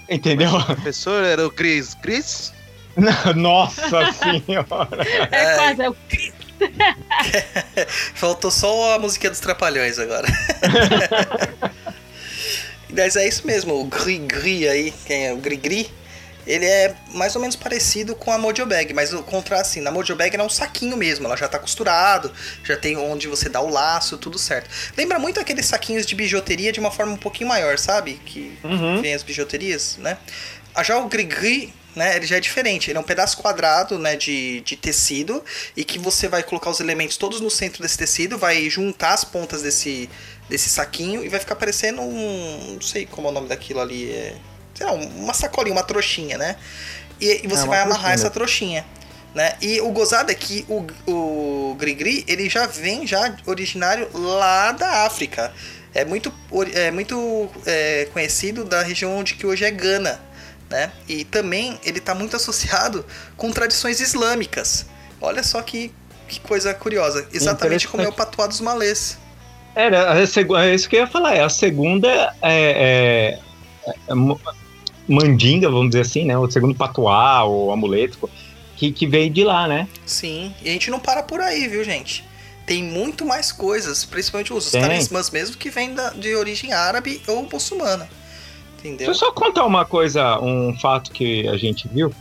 entendeu? 0.09 0.49
O 0.55 0.65
professor 0.65 1.23
era 1.23 1.45
o 1.45 1.51
Gris. 1.51 1.93
Gris? 2.01 2.53
Nossa 3.35 4.11
senhora! 4.13 5.08
É 5.32 5.55
quase, 5.55 5.82
é 5.84 5.89
o 5.89 5.95
Faltou 8.15 8.52
só 8.52 8.95
a 8.95 9.00
musiquinha 9.00 9.30
dos 9.30 9.39
Trapalhões 9.39 9.98
agora. 10.00 10.28
Mas 12.91 13.15
é 13.15 13.28
isso 13.28 13.45
mesmo, 13.45 13.80
o 13.80 13.86
gris-gris 13.86 14.67
aí, 14.67 14.93
quem 15.06 15.28
é 15.28 15.34
o 15.34 15.38
gris-gris, 15.38 15.88
ele 16.48 16.65
é 16.65 16.95
mais 17.13 17.36
ou 17.36 17.41
menos 17.41 17.56
parecido 17.56 18.15
com 18.15 18.32
a 18.32 18.38
Mojo 18.38 18.65
Bag, 18.65 18.91
mas 18.93 19.13
o 19.13 19.22
contrário 19.22 19.62
assim, 19.63 19.80
na 19.82 19.91
Mojo 19.91 20.15
Bag 20.15 20.36
é 20.36 20.41
um 20.43 20.50
saquinho 20.50 20.98
mesmo, 20.98 21.28
ela 21.28 21.38
já 21.38 21.48
tá 21.48 21.60
costurado, 21.60 22.32
já 22.63 22.76
tem 22.76 22.98
onde 22.98 23.28
você 23.28 23.48
dá 23.48 23.62
o 23.62 23.69
laço, 23.69 24.17
tudo 24.17 24.39
certo. 24.39 24.67
Lembra 24.98 25.19
muito 25.19 25.39
aqueles 25.39 25.67
saquinhos 25.67 26.06
de 26.06 26.15
bijuteria 26.15 26.72
de 26.72 26.80
uma 26.80 26.89
forma 26.89 27.13
um 27.13 27.17
pouquinho 27.17 27.48
maior, 27.50 27.78
sabe? 27.78 28.19
Que 28.26 28.58
Uhum. 28.63 29.02
vem 29.02 29.13
as 29.13 29.22
bijuterias, 29.22 29.98
né? 30.00 30.17
Ah, 30.74 30.82
Já 30.82 30.98
o 30.98 31.08
gris-gris, 31.08 31.69
né, 31.95 32.15
ele 32.15 32.25
já 32.25 32.38
é 32.38 32.39
diferente. 32.39 32.89
Ele 32.89 32.97
é 32.97 33.02
um 33.02 33.04
pedaço 33.04 33.38
quadrado, 33.38 33.97
né, 33.97 34.15
de, 34.15 34.62
de 34.62 34.75
tecido 34.75 35.43
e 35.75 35.84
que 35.84 35.99
você 35.99 36.28
vai 36.28 36.43
colocar 36.43 36.69
os 36.69 36.80
elementos 36.80 37.17
todos 37.17 37.41
no 37.41 37.49
centro 37.49 37.82
desse 37.82 37.97
tecido, 37.97 38.38
vai 38.38 38.69
juntar 38.69 39.13
as 39.13 39.23
pontas 39.23 39.62
desse, 39.62 40.10
desse 40.49 40.69
saquinho 40.69 41.23
e 41.23 41.30
vai 41.30 41.39
ficar 41.39 41.56
parecendo 41.56 42.02
um... 42.02 42.73
não 42.73 42.82
sei 42.82 43.06
como 43.06 43.28
é 43.28 43.32
o 43.32 43.34
nome 43.34 43.47
daquilo 43.47 43.80
ali, 43.80 44.12
é... 44.12 44.36
Sei 44.73 44.86
lá, 44.86 44.93
uma 44.93 45.34
sacolinha, 45.34 45.75
uma 45.75 45.84
trouxinha, 45.84 46.38
né? 46.38 46.56
E, 47.19 47.41
e 47.43 47.47
você 47.47 47.63
É, 47.63 47.67
vai 47.67 47.80
amarrar 47.80 48.12
trouxinha 48.12 48.13
essa 48.13 48.30
trouxinha. 48.30 48.86
Né? 49.36 49.54
E 49.62 49.82
o 49.82 49.91
gozado 49.91 50.32
é 50.32 50.36
que 50.36 50.65
o, 50.67 50.88
o 51.12 51.75
Grigri, 51.75 52.23
ele 52.28 52.49
já 52.49 52.65
vem 52.65 53.06
já 53.06 53.36
originário 53.45 54.10
lá 54.13 54.71
da 54.71 55.06
África. 55.06 55.54
É 55.93 56.06
muito, 56.06 56.34
é 56.73 56.91
muito 56.91 57.49
é, 57.65 58.08
conhecido 58.13 58.63
da 58.63 58.82
região 58.82 59.17
onde 59.17 59.36
que 59.36 59.45
hoje 59.45 59.65
é 59.65 59.71
Gana. 59.71 60.19
Né? 60.69 60.91
E 61.08 61.23
também 61.23 61.79
ele 61.84 61.97
está 61.97 62.13
muito 62.13 62.36
associado 62.36 63.03
com 63.36 63.51
tradições 63.51 63.99
islâmicas. 63.99 64.86
Olha 65.19 65.41
só 65.41 65.62
que, 65.62 65.91
que 66.27 66.39
coisa 66.39 66.73
curiosa. 66.73 67.27
Exatamente 67.34 67.88
como 67.88 68.03
é 68.03 68.08
o 68.08 68.13
patuá 68.13 68.45
dos 68.45 68.62
malês. 68.62 69.17
Era 69.75 70.12
a 70.12 70.27
segu- 70.27 70.55
é 70.55 70.75
isso 70.75 70.88
que 70.88 70.95
eu 70.95 71.01
ia 71.01 71.08
falar, 71.08 71.36
é 71.36 71.41
a 71.41 71.49
segunda 71.49 72.08
é, 72.41 73.38
é, 73.38 73.39
é, 74.08 74.13
mandinga, 75.08 75.69
vamos 75.69 75.89
dizer 75.89 76.01
assim, 76.01 76.25
né? 76.25 76.38
O 76.38 76.49
segundo 76.49 76.75
patuá, 76.75 77.43
ou 77.43 77.71
amuleto, 77.71 78.29
que, 78.75 78.91
que 78.91 79.08
veio 79.08 79.29
de 79.29 79.43
lá, 79.43 79.67
né? 79.67 79.88
Sim, 80.05 80.53
e 80.62 80.69
a 80.69 80.71
gente 80.71 80.91
não 80.91 80.99
para 80.99 81.23
por 81.23 81.41
aí, 81.41 81.67
viu, 81.67 81.84
gente? 81.84 82.23
Tem 82.65 82.84
muito 82.84 83.25
mais 83.25 83.51
coisas, 83.51 84.05
principalmente 84.05 84.53
os 84.53 84.69
Tem. 84.69 84.82
talismãs 84.82 85.32
mesmo, 85.32 85.58
que 85.58 85.69
vêm 85.71 85.95
de 86.15 86.36
origem 86.36 86.71
árabe 86.71 87.21
ou 87.27 87.41
muçulmana. 87.51 88.08
Deixa 88.81 88.87
Entendeu? 88.87 89.07
eu 89.07 89.13
só 89.13 89.31
contar 89.31 89.65
uma 89.65 89.85
coisa, 89.85 90.39
um 90.39 90.73
fato 90.79 91.11
que 91.11 91.47
a 91.47 91.57
gente 91.57 91.87
viu. 91.87 92.13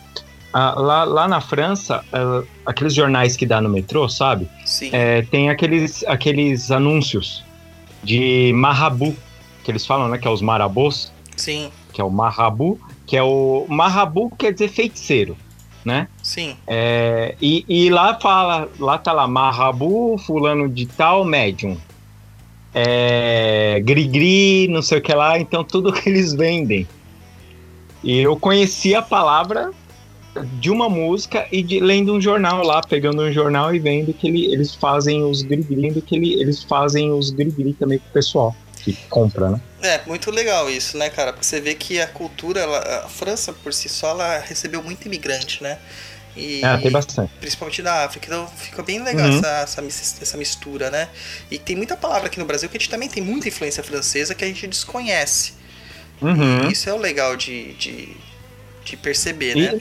Ah, 0.52 0.74
lá, 0.76 1.04
lá 1.04 1.28
na 1.28 1.40
França, 1.40 2.04
ah, 2.12 2.42
aqueles 2.66 2.94
jornais 2.94 3.36
que 3.36 3.46
dá 3.46 3.60
no 3.60 3.68
metrô, 3.68 4.08
sabe? 4.08 4.48
Sim. 4.64 4.90
É, 4.92 5.22
tem 5.22 5.50
aqueles, 5.50 6.04
aqueles 6.04 6.70
anúncios 6.70 7.44
de 8.02 8.52
marrabu, 8.54 9.14
que 9.64 9.70
eles 9.70 9.86
falam, 9.86 10.08
né? 10.08 10.18
Que 10.18 10.26
é 10.26 10.30
os 10.30 10.40
marabôs, 10.40 11.12
Sim, 11.36 11.70
que 11.92 12.00
é 12.00 12.04
o 12.04 12.10
marrabu, 12.10 12.80
que 13.06 13.16
é 13.16 13.22
o. 13.22 13.66
Marrabu 13.68 14.30
quer 14.36 14.52
dizer 14.52 14.68
feiticeiro, 14.68 15.36
né? 15.84 16.08
sim. 16.22 16.56
É, 16.66 17.34
e, 17.40 17.64
e 17.68 17.90
lá 17.90 18.18
fala, 18.18 18.68
lá 18.78 18.98
tá 18.98 19.12
lá, 19.12 19.26
marrabu, 19.28 20.16
fulano 20.18 20.68
de 20.68 20.86
tal, 20.86 21.24
médium. 21.24 21.76
É, 22.74 23.80
gri-gri, 23.82 24.68
não 24.68 24.82
sei 24.82 24.98
o 24.98 25.02
que 25.02 25.12
lá, 25.12 25.38
então 25.38 25.64
tudo 25.64 25.92
que 25.92 26.08
eles 26.08 26.34
vendem. 26.34 26.86
E 28.04 28.18
eu 28.18 28.38
conheci 28.38 28.94
a 28.94 29.02
palavra 29.02 29.70
de 30.60 30.70
uma 30.70 30.88
música 30.88 31.46
e 31.50 31.62
de, 31.62 31.80
lendo 31.80 32.14
um 32.14 32.20
jornal 32.20 32.62
lá, 32.62 32.80
pegando 32.80 33.22
um 33.22 33.32
jornal 33.32 33.74
e 33.74 33.78
vendo 33.78 34.12
que 34.12 34.28
ele- 34.28 34.52
eles 34.52 34.74
fazem 34.74 35.24
os 35.24 35.42
gri-gri, 35.42 36.00
que 36.02 36.14
ele- 36.16 36.40
eles 36.40 36.62
fazem 36.62 37.10
os 37.10 37.30
gri-gri 37.30 37.72
também 37.74 37.98
pro 37.98 38.12
pessoal 38.12 38.54
que 38.84 38.96
compra, 39.10 39.50
né? 39.50 39.60
É, 39.82 40.00
muito 40.06 40.30
legal 40.30 40.70
isso, 40.70 40.96
né, 40.96 41.10
cara? 41.10 41.32
Porque 41.32 41.46
você 41.46 41.60
vê 41.60 41.74
que 41.74 42.00
a 42.00 42.06
cultura, 42.06 42.60
ela- 42.60 43.04
a 43.04 43.08
França 43.08 43.52
por 43.52 43.72
si 43.72 43.88
só, 43.88 44.10
ela 44.10 44.38
recebeu 44.38 44.82
muito 44.82 45.06
imigrante, 45.06 45.62
né? 45.62 45.78
E 46.38 46.64
É, 46.64 46.76
tem 46.78 46.90
bastante. 46.90 47.32
principalmente 47.40 47.82
da 47.82 48.04
África, 48.04 48.26
então 48.26 48.46
fica 48.46 48.82
bem 48.82 49.02
legal 49.02 49.28
Uhum. 49.28 49.38
essa, 49.38 49.48
essa, 49.80 49.82
essa 50.22 50.36
mistura, 50.36 50.90
né? 50.90 51.08
E 51.50 51.58
tem 51.58 51.74
muita 51.74 51.96
palavra 51.96 52.28
aqui 52.28 52.38
no 52.38 52.44
Brasil 52.46 52.68
que 52.68 52.76
a 52.76 52.80
gente 52.80 52.88
também 52.88 53.08
tem 53.08 53.22
muita 53.22 53.48
influência 53.48 53.82
francesa 53.82 54.34
que 54.34 54.44
a 54.44 54.46
gente 54.46 54.66
desconhece. 54.66 55.54
Uhum. 56.22 56.68
Isso 56.70 56.88
é 56.88 56.92
o 56.92 56.96
legal 56.98 57.36
de, 57.36 57.72
de, 57.74 58.08
de 58.84 58.96
perceber, 58.96 59.56
E- 59.56 59.60
né? 59.72 59.80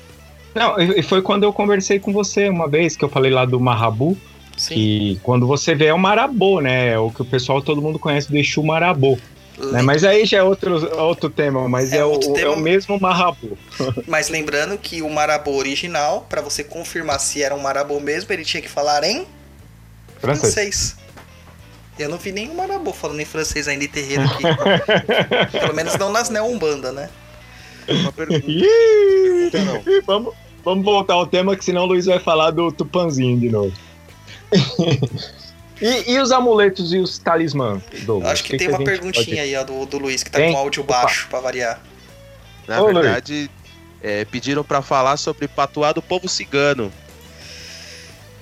Não, 0.56 0.80
e 0.80 1.00
e 1.00 1.04
foi 1.04 1.22
quando 1.22 1.44
eu 1.44 1.54
conversei 1.54 2.00
com 2.00 2.12
você 2.12 2.50
uma 2.50 2.68
vez 2.68 2.96
que 2.98 3.04
eu 3.06 3.10
falei 3.10 3.32
lá 3.32 3.46
do 3.46 3.60
marrabu, 3.60 4.18
Sim. 4.58 4.74
que 4.74 5.20
quando 5.22 5.46
você 5.46 5.76
vê 5.76 5.86
é 5.88 5.94
o 5.94 6.00
marabô, 6.00 6.60
né? 6.62 6.90
É 6.94 6.98
o 7.00 7.12
que 7.12 7.22
o 7.22 7.26
pessoal 7.26 7.62
todo 7.62 7.80
mundo 7.82 8.00
conhece 8.00 8.30
do 8.32 8.38
Exu 8.38 8.64
marabô. 8.64 9.20
Né? 9.58 9.82
Mas 9.82 10.04
aí 10.04 10.24
já 10.26 10.38
é 10.38 10.44
outro, 10.44 10.96
outro 11.00 11.30
tema, 11.32 11.68
mas 11.68 11.92
É 11.92 11.98
é, 11.98 12.06
o, 12.06 12.12
outro 12.12 12.30
é 12.32 12.42
tema. 12.42 12.52
o 12.52 12.60
mesmo 12.60 13.00
marabô. 13.00 13.58
Mas 14.08 14.30
lembrando 14.30 14.78
que 14.78 15.02
o 15.02 15.10
marabô 15.10 15.56
original, 15.56 16.28
pra 16.30 16.42
você 16.42 16.64
confirmar 16.64 17.20
se 17.20 17.42
era 17.42 17.56
um 17.56 17.60
marabô 17.60 18.00
mesmo, 18.00 18.32
ele 18.32 18.46
tinha 18.46 18.62
que 18.62 18.70
falar 18.70 19.04
em 19.04 19.26
Francês. 20.20 20.54
francês. 20.54 20.98
Eu 21.98 22.08
não 22.10 22.20
vi 22.20 22.32
nenhum 22.32 22.54
marabô 22.54 22.94
falando 22.94 23.20
em 23.20 23.26
francês 23.26 23.68
ainda 23.68 23.84
em 23.84 23.88
terreiro 23.88 24.24
aqui. 24.24 24.44
Pelo 25.60 25.74
menos 25.74 25.98
não 25.98 26.12
nas 26.12 26.30
Neombanda, 26.30 26.92
né? 26.92 27.10
Uma 27.88 28.12
pergunta. 28.12 28.46
Pergunta 28.46 29.64
não. 29.66 29.84
vamos, 30.06 30.34
vamos 30.64 30.86
voltar 30.86 31.16
ao 31.16 31.26
tema, 31.26 31.56
que 31.56 31.66
senão 31.66 31.84
o 31.84 31.88
Luiz 31.88 32.06
vai 32.06 32.20
falar 32.20 32.52
do 32.52 32.72
Tupanzinho 32.72 33.40
de 33.40 33.50
novo. 33.50 33.74
e, 35.82 36.14
e 36.14 36.20
os 36.20 36.32
amuletos 36.32 36.94
e 36.94 36.98
os 36.98 37.18
talismãs, 37.18 37.82
Douglas? 38.04 38.32
Acho 38.34 38.44
que, 38.44 38.56
O 38.56 38.58
tem 38.58 38.68
a 38.68 38.72
uma 38.72 38.84
perguntinha 38.84 39.26
pode- 39.26 39.40
aí, 39.40 39.56
ó, 39.56 39.64
do, 39.64 39.86
do 39.86 39.98
Luiz, 39.98 40.24
que 40.24 40.32
tá 40.32 40.40
Tem? 40.40 40.52
com 40.52 40.58
áudio 40.58 40.84
Opa. 40.84 41.02
baixo, 41.02 41.28
pra 41.30 41.40
variar. 41.40 41.80
Na 42.68 42.82
Ô, 42.82 42.88
verdade, 42.94 43.50
é, 44.02 44.26
pediram 44.26 44.64
pra 44.64 44.82
falar 44.82 45.18
sobre 45.18 45.48
patuá 45.48 45.92
do 45.94 46.02
povo 46.02 46.28
cigano. 46.28 46.92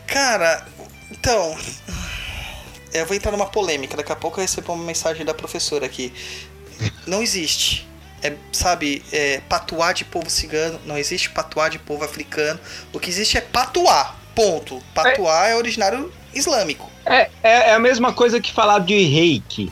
Cara, 0.07 0.65
então. 1.11 1.57
Eu 2.93 3.05
vou 3.05 3.15
entrar 3.15 3.31
numa 3.31 3.45
polêmica. 3.47 3.97
Daqui 3.97 4.11
a 4.11 4.15
pouco 4.15 4.39
eu 4.39 4.41
recebo 4.43 4.71
uma 4.73 4.83
mensagem 4.85 5.25
da 5.25 5.33
professora 5.33 5.85
aqui. 5.85 6.13
Não 7.05 7.21
existe. 7.21 7.87
É, 8.23 8.33
sabe, 8.51 9.03
é, 9.11 9.41
patuá 9.49 9.91
de 9.91 10.05
povo 10.05 10.29
cigano, 10.29 10.79
não 10.85 10.97
existe 10.97 11.29
patuá 11.29 11.67
de 11.69 11.77
povo 11.77 12.03
africano. 12.05 12.59
O 12.93 12.99
que 12.99 13.09
existe 13.09 13.37
é 13.37 13.41
patuá. 13.41 14.15
Ponto. 14.33 14.81
Patuá 14.93 15.47
é, 15.49 15.55
originário 15.55 16.11
islâmico. 16.35 16.91
É, 17.05 17.29
é, 17.41 17.69
é 17.69 17.73
a 17.73 17.79
mesma 17.79 18.13
coisa 18.13 18.39
que 18.39 18.51
falar 18.51 18.79
de 18.79 18.97
reiki. 19.03 19.71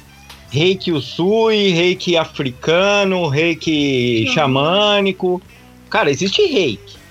Reiki 0.50 0.92
Usui, 0.92 1.70
reiki 1.70 2.16
africano, 2.16 3.28
reiki 3.28 4.26
Sim. 4.28 4.34
xamânico. 4.34 5.42
Cara, 5.90 6.10
existe 6.10 6.46
reiki. 6.46 7.04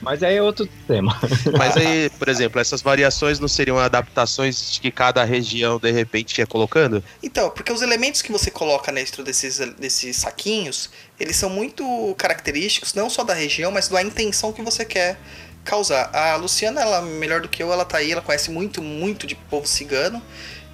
Mas 0.00 0.22
aí 0.22 0.36
é 0.36 0.42
outro 0.42 0.68
tema. 0.86 1.18
Mas 1.58 1.76
aí, 1.76 2.08
por 2.18 2.28
exemplo, 2.28 2.60
essas 2.60 2.80
variações 2.80 3.40
não 3.40 3.48
seriam 3.48 3.78
adaptações 3.78 4.78
que 4.78 4.90
cada 4.90 5.24
região 5.24 5.78
de 5.78 5.90
repente 5.90 6.38
ia 6.38 6.46
colocando? 6.46 7.02
Então, 7.22 7.50
porque 7.50 7.72
os 7.72 7.82
elementos 7.82 8.22
que 8.22 8.30
você 8.30 8.50
coloca 8.50 8.92
dentro 8.92 9.24
desses, 9.24 9.58
desses 9.78 10.16
saquinhos, 10.16 10.88
eles 11.18 11.36
são 11.36 11.50
muito 11.50 12.14
característicos, 12.16 12.94
não 12.94 13.10
só 13.10 13.24
da 13.24 13.34
região, 13.34 13.72
mas 13.72 13.88
da 13.88 14.02
intenção 14.02 14.52
que 14.52 14.62
você 14.62 14.84
quer 14.84 15.18
causar. 15.68 16.10
A 16.14 16.36
Luciana, 16.36 16.80
ela 16.80 17.02
melhor 17.02 17.42
do 17.42 17.48
que 17.48 17.62
eu, 17.62 17.70
ela 17.70 17.84
tá 17.84 17.98
aí, 17.98 18.10
ela 18.10 18.22
conhece 18.22 18.50
muito, 18.50 18.80
muito 18.82 19.26
de 19.26 19.34
povo 19.34 19.66
cigano. 19.66 20.22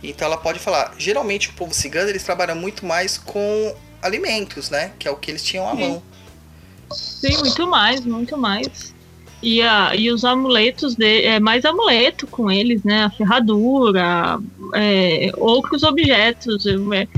Então 0.03 0.27
ela 0.27 0.37
pode 0.37 0.61
falar, 0.61 0.95
geralmente 0.97 1.49
o 1.49 1.53
povo 1.55 1.75
cigano, 1.75 2.11
eles 2.11 2.23
trabalham 2.23 2.55
muito 2.55 2.87
mais 2.87 3.19
com 3.19 3.75
alimentos, 4.01 4.71
né? 4.71 4.93
Que 4.99 5.09
é 5.09 5.11
o 5.11 5.17
que 5.17 5.31
eles 5.31 5.43
tinham 5.43 5.69
à 5.69 5.75
Sim. 5.75 5.81
mão. 5.81 6.03
Sim, 6.93 7.39
muito 7.39 7.67
mais, 7.67 8.05
muito 8.05 8.37
mais. 8.37 8.95
E, 9.43 9.61
a, 9.61 9.95
e 9.97 10.11
os 10.11 10.25
amuletos, 10.25 10.95
de, 10.95 11.25
é 11.25 11.41
mais 11.41 11.65
amuleto 11.65 12.27
com 12.27 12.51
eles, 12.51 12.83
né? 12.85 13.05
A 13.05 13.11
ferradura, 13.11 14.39
é, 14.75 15.33
outros 15.37 15.83
objetos. 15.83 16.65
é. 16.67 17.09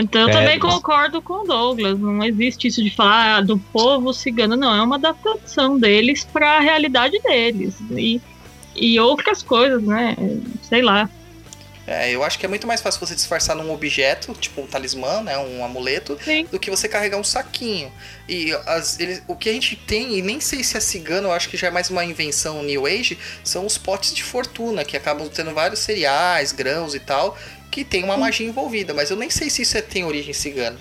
Então 0.00 0.22
eu 0.22 0.30
também 0.30 0.58
Pedras. 0.58 0.74
concordo 0.74 1.20
com 1.20 1.42
o 1.42 1.46
Douglas. 1.46 1.98
Não 1.98 2.22
existe 2.24 2.68
isso 2.68 2.82
de 2.82 2.90
falar 2.90 3.36
ah, 3.36 3.40
do 3.40 3.58
povo 3.58 4.12
cigano, 4.12 4.56
não. 4.56 4.74
É 4.74 4.82
uma 4.82 4.96
adaptação 4.96 5.78
deles 5.78 6.24
para 6.24 6.58
a 6.58 6.60
realidade 6.60 7.18
deles. 7.20 7.74
E, 7.90 8.20
e 8.74 8.98
outras 9.00 9.42
coisas, 9.42 9.82
né? 9.82 10.16
Sei 10.62 10.82
lá. 10.82 11.08
É, 11.84 12.12
eu 12.12 12.22
acho 12.22 12.38
que 12.38 12.46
é 12.46 12.48
muito 12.48 12.64
mais 12.64 12.80
fácil 12.80 13.04
você 13.04 13.12
disfarçar 13.12 13.56
num 13.56 13.72
objeto, 13.72 14.32
tipo 14.34 14.60
um 14.60 14.66
talismã, 14.68 15.20
né? 15.20 15.36
Um 15.36 15.64
amuleto, 15.64 16.16
Sim. 16.24 16.46
do 16.50 16.58
que 16.60 16.70
você 16.70 16.88
carregar 16.88 17.18
um 17.18 17.24
saquinho. 17.24 17.90
E 18.28 18.52
as- 18.66 19.00
eles- 19.00 19.20
o 19.26 19.34
que 19.34 19.48
a 19.48 19.52
gente 19.52 19.74
tem, 19.74 20.16
e 20.16 20.22
nem 20.22 20.38
sei 20.38 20.62
se 20.62 20.76
é 20.76 20.80
cigano, 20.80 21.26
eu 21.28 21.32
acho 21.32 21.48
que 21.48 21.56
já 21.56 21.66
é 21.66 21.70
mais 21.72 21.90
uma 21.90 22.04
invenção 22.04 22.62
New 22.62 22.86
Age, 22.86 23.18
são 23.42 23.66
os 23.66 23.76
potes 23.76 24.14
de 24.14 24.22
fortuna, 24.22 24.84
que 24.84 24.96
acabam 24.96 25.28
tendo 25.28 25.52
vários 25.52 25.80
cereais, 25.80 26.52
grãos 26.52 26.94
e 26.94 27.00
tal, 27.00 27.36
que 27.72 27.82
tem 27.84 28.04
uma 28.04 28.16
magia 28.16 28.46
envolvida, 28.46 28.92
mas 28.94 29.10
eu 29.10 29.16
nem 29.16 29.30
sei 29.30 29.48
se 29.50 29.62
isso 29.62 29.76
é- 29.76 29.82
tem 29.82 30.04
origem 30.04 30.32
cigana. 30.32 30.76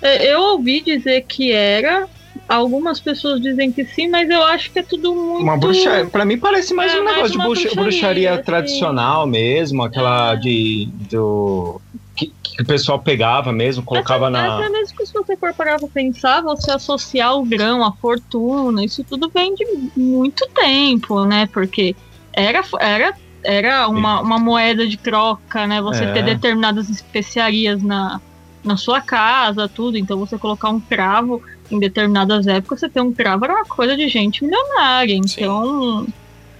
É, 0.00 0.32
Eu 0.32 0.40
ouvi 0.40 0.80
dizer 0.80 1.20
que 1.28 1.52
era. 1.52 2.08
Algumas 2.48 2.98
pessoas 2.98 3.40
dizem 3.40 3.70
que 3.70 3.84
sim, 3.84 4.08
mas 4.08 4.28
eu 4.28 4.42
acho 4.42 4.70
que 4.72 4.78
é 4.80 4.82
tudo 4.82 5.14
muito. 5.14 5.42
Uma 5.44 5.56
bruxaria. 5.56 6.06
Pra 6.06 6.24
mim 6.24 6.36
parece 6.38 6.74
mais 6.74 6.92
É, 6.92 7.00
um 7.00 7.04
mais 7.04 7.16
negócio 7.16 7.32
de 7.32 7.38
uma 7.38 7.44
bruxa- 7.44 7.62
bruxaria, 7.62 7.84
bruxaria, 7.84 8.32
assim. 8.34 8.42
tradicional 8.42 9.26
mesmo, 9.26 9.82
aquela 9.84 10.32
É. 10.32 10.36
de. 10.36 10.88
do. 11.10 11.80
Que, 12.16 12.32
que 12.42 12.62
o 12.62 12.66
pessoal 12.66 12.98
pegava 12.98 13.52
mesmo, 13.52 13.82
colocava 13.84 14.28
até, 14.28 14.32
na. 14.36 14.56
Até 14.58 14.68
mesmo 14.70 14.96
que 14.96 15.06
se 15.06 15.12
você 15.12 15.36
for 15.36 15.54
parar 15.54 15.78
pra 15.78 15.88
pensar, 15.88 16.42
você 16.42 16.70
associar 16.72 17.36
o 17.36 17.44
grão, 17.44 17.84
a 17.84 17.92
fortuna, 17.92 18.84
isso 18.84 19.04
tudo 19.04 19.30
vem 19.32 19.54
de 19.54 19.64
muito 19.96 20.46
tempo, 20.54 21.24
né? 21.24 21.48
Porque 21.52 21.94
era, 22.32 22.62
era, 22.80 23.14
era 23.44 23.88
uma, 23.88 24.20
uma 24.20 24.38
moeda 24.38 24.86
de 24.86 24.96
troca, 24.96 25.66
né? 25.66 25.80
Você 25.82 26.04
É. 26.04 26.12
ter 26.12 26.22
determinadas 26.24 26.88
especiarias 26.88 27.82
na, 27.82 28.20
na 28.64 28.76
sua 28.76 29.00
casa, 29.00 29.68
tudo. 29.68 29.96
Então 29.98 30.18
você 30.18 30.38
colocar 30.38 30.70
um 30.70 30.80
cravo 30.80 31.42
em 31.70 31.78
determinadas 31.78 32.46
épocas, 32.46 32.80
você 32.80 32.88
ter 32.88 33.00
um 33.00 33.12
cravo 33.12 33.44
era 33.44 33.54
uma 33.54 33.64
coisa 33.64 33.96
de 33.96 34.08
gente 34.08 34.44
milionária. 34.44 35.14
Então, 35.14 36.06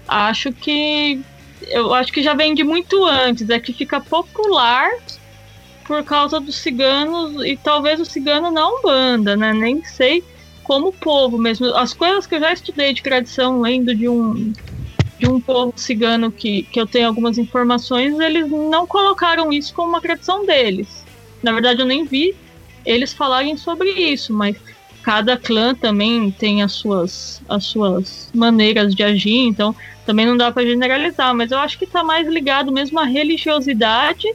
acho 0.07 0.51
que. 0.51 1.21
Eu 1.69 1.93
acho 1.93 2.11
que 2.11 2.21
já 2.21 2.33
vem 2.33 2.53
de 2.53 2.63
muito 2.63 3.05
antes, 3.05 3.49
é 3.49 3.57
que 3.57 3.71
fica 3.71 4.01
popular 4.01 4.89
por 5.85 6.03
causa 6.03 6.39
dos 6.39 6.57
ciganos 6.57 7.43
e 7.45 7.57
talvez 7.57 7.99
o 8.01 8.05
cigano 8.05 8.51
não 8.51 8.81
banda, 8.81 9.37
né? 9.37 9.53
Nem 9.53 9.83
sei 9.83 10.23
como 10.63 10.91
povo 10.93 11.37
mesmo. 11.37 11.67
As 11.75 11.93
coisas 11.93 12.25
que 12.25 12.35
eu 12.35 12.39
já 12.39 12.51
estudei 12.51 12.93
de 12.93 13.01
tradição, 13.01 13.61
lendo 13.61 13.95
de 13.95 14.09
um 14.09 14.51
de 15.17 15.27
um 15.27 15.39
povo 15.39 15.73
cigano 15.75 16.31
que, 16.31 16.63
que 16.63 16.79
eu 16.79 16.87
tenho 16.87 17.07
algumas 17.07 17.37
informações, 17.37 18.19
eles 18.19 18.49
não 18.49 18.85
colocaram 18.87 19.51
isso 19.51 19.73
como 19.73 19.89
uma 19.89 20.01
tradição 20.01 20.45
deles. 20.45 21.05
Na 21.41 21.51
verdade, 21.51 21.81
eu 21.81 21.85
nem 21.85 22.05
vi 22.05 22.35
eles 22.85 23.13
falarem 23.13 23.55
sobre 23.57 23.89
isso, 23.89 24.33
mas 24.33 24.57
cada 25.01 25.37
clã 25.37 25.75
também 25.75 26.31
tem 26.31 26.61
as 26.61 26.71
suas, 26.73 27.41
as 27.47 27.65
suas 27.65 28.29
maneiras 28.33 28.95
de 28.95 29.03
agir, 29.03 29.37
então 29.37 29.75
também 30.05 30.25
não 30.25 30.35
dá 30.35 30.51
para 30.51 30.65
generalizar, 30.65 31.33
mas 31.35 31.51
eu 31.51 31.59
acho 31.59 31.77
que 31.77 31.85
tá 31.85 32.03
mais 32.03 32.27
ligado 32.27 32.71
mesmo 32.71 32.99
à 32.99 33.03
religiosidade 33.03 34.27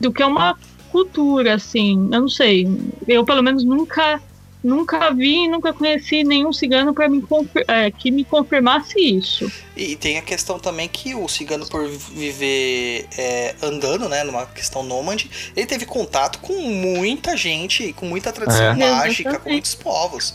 do 0.00 0.12
que 0.12 0.22
uma 0.22 0.56
cultura, 0.90 1.54
assim. 1.54 2.08
Eu 2.12 2.20
não 2.20 2.28
sei. 2.28 2.66
Eu, 3.06 3.24
pelo 3.24 3.42
menos, 3.42 3.64
nunca 3.64 4.20
nunca 4.66 5.10
vi 5.14 5.44
e 5.44 5.48
nunca 5.48 5.72
conheci 5.72 6.24
nenhum 6.24 6.52
cigano 6.52 6.92
para 6.92 7.08
me 7.08 7.22
é, 7.68 7.90
que 7.90 8.10
me 8.10 8.24
confirmasse 8.24 8.98
isso. 8.98 9.50
E 9.76 9.94
tem 9.96 10.18
a 10.18 10.22
questão 10.22 10.58
também 10.58 10.88
que 10.88 11.14
o 11.14 11.28
cigano, 11.28 11.66
por 11.66 11.88
viver 11.88 13.06
é, 13.16 13.54
andando, 13.62 14.08
né, 14.08 14.24
numa 14.24 14.46
questão 14.46 14.82
nômade, 14.82 15.30
ele 15.54 15.66
teve 15.66 15.86
contato 15.86 16.40
com 16.40 16.52
muita 16.54 17.36
gente, 17.36 17.92
com 17.92 18.06
muita 18.06 18.32
tradição 18.32 18.72
É. 18.72 18.74
mágica, 18.74 19.38
com 19.38 19.50
muitos 19.50 19.74
povos. 19.74 20.34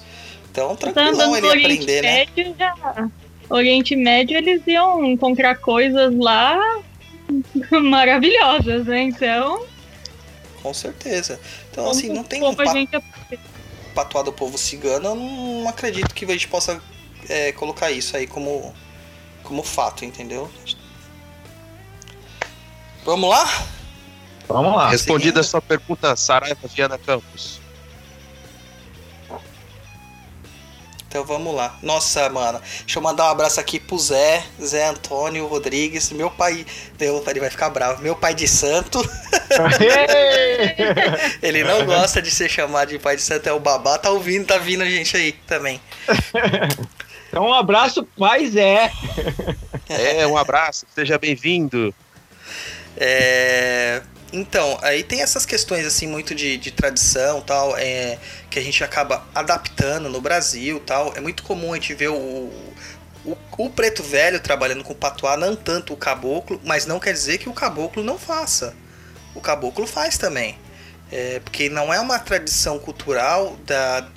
Então, 0.50 0.76
Tá 0.76 0.91
tranquilão 0.91 1.36
ele 1.36 1.48
Oriente 1.48 1.65
aprender, 1.65 2.02
né? 2.02 2.26
Médio 2.36 2.56
já. 2.58 3.10
Oriente 3.50 3.96
Médio 3.96 4.38
eles 4.38 4.62
iam 4.67 5.04
encontrar 5.06 5.56
coisas 5.56 6.13
lá 6.17 6.58
maravilhosas, 7.84 8.86
né? 8.86 9.04
Então, 9.04 9.65
Com 10.62 10.74
certeza. 10.74 11.39
Então, 11.72 11.89
assim, 11.89 12.10
não 12.10 12.24
tem 12.24 12.41
como 12.41 12.58
um 12.58 12.62
a 12.62 12.65
gente 12.74 12.96
patuá 13.91 14.21
do 14.21 14.34
povo 14.34 14.58
cigano, 14.58 15.10
eu 15.10 15.15
não 15.15 15.69
acredito 15.69 16.13
que 16.13 16.25
a 16.25 16.30
gente 16.30 16.47
possa 16.47 16.82
é, 17.30 17.51
colocar 17.51 17.91
isso 17.91 18.17
aí 18.17 18.25
como, 18.27 18.73
como 19.43 19.63
fato, 19.63 20.04
entendeu? 20.04 20.49
Vamos 23.06 23.30
lá? 23.30 23.65
Vamos 24.47 24.75
lá. 24.75 24.89
Respondida 24.89 25.39
a 25.39 25.43
sua 25.43 25.62
pergunta, 25.62 26.15
Saraiva 26.15 26.67
Viana 26.67 26.97
Campos. 26.97 27.61
Então 31.12 31.26
vamos 31.26 31.54
lá. 31.54 31.78
Nossa, 31.84 32.30
mano. 32.30 32.62
Deixa 32.86 32.97
eu 32.97 33.04
mandar 33.04 33.26
um 33.26 33.32
abraço 33.32 33.60
aqui 33.60 33.82
pro 33.82 34.00
Zé, 34.00 34.45
Zé 34.63 34.88
Antônio 34.88 35.45
Rodrigues, 35.45 36.10
meu 36.13 36.32
pai. 36.32 36.65
Meu 36.97 37.19
pai 37.19 37.34
ele 37.34 37.41
vai 37.41 37.50
ficar 37.50 37.69
bravo. 37.69 38.02
Meu 38.02 38.15
pai 38.15 38.34
de 38.34 38.47
santo. 38.47 39.00
Ele 41.43 41.65
não 41.65 41.86
gosta 41.86 42.21
de 42.21 42.32
ser 42.32 42.50
chamado 42.50 42.88
de 42.88 42.97
pai 42.97 43.17
de 43.17 43.21
santo, 43.21 43.50
é 43.50 43.52
o 43.52 43.60
babá. 43.60 43.97
Tá 43.97 44.10
ouvindo, 44.10 44.45
tá 44.45 44.58
vindo 44.58 44.84
a 44.84 44.86
gente 44.86 45.17
aí 45.17 45.34
também. 45.45 45.82
então, 47.28 47.45
um 47.45 47.54
abraço, 47.54 48.08
pai 48.17 48.47
Zé. 48.47 48.89
É, 49.89 50.26
um 50.26 50.38
abraço, 50.38 50.86
seja 50.95 51.17
bem-vindo. 51.17 51.93
É, 52.95 54.02
Então, 54.34 54.78
aí 54.82 55.04
tem 55.04 55.22
essas 55.22 55.46
questões 55.46 55.86
assim 55.86 56.08
muito 56.08 56.34
de, 56.34 56.58
de 56.58 56.72
tradição 56.72 57.41
tal, 57.41 57.76
é, 57.78 58.17
que 58.50 58.58
a 58.58 58.62
gente 58.62 58.84
acaba 58.84 59.28
adaptando 59.36 60.10
no 60.10 60.22
Brasil 60.22 60.80
tal. 60.80 61.13
É 61.15 61.20
muito 61.20 61.44
comum 61.44 61.74
a 61.74 61.76
gente 61.76 61.94
ver 61.94 62.10
o, 62.10 62.50
o, 63.26 63.38
o 63.58 63.70
preto 63.70 64.02
velho 64.02 64.39
trabalhando 64.39 64.84
com 64.84 64.94
patuá, 64.94 65.36
não 65.36 65.56
tanto 65.56 65.94
o 65.94 65.98
caboclo, 65.98 66.62
mas 66.63 66.86
não 66.86 67.00
quer 67.00 67.13
dizer 67.13 67.39
que 67.39 67.50
o 67.50 67.54
caboclo 67.54 68.04
não 68.04 68.17
faça. 68.17 68.74
O 69.36 69.41
caboclo 69.41 69.86
faz 69.86 70.17
também. 70.17 70.58
É, 71.12 71.41
porque 71.41 71.70
não 71.70 71.94
é 71.94 72.00
uma 72.00 72.17
tradição 72.17 72.80
cultural 72.80 73.58
da, 73.65 74.08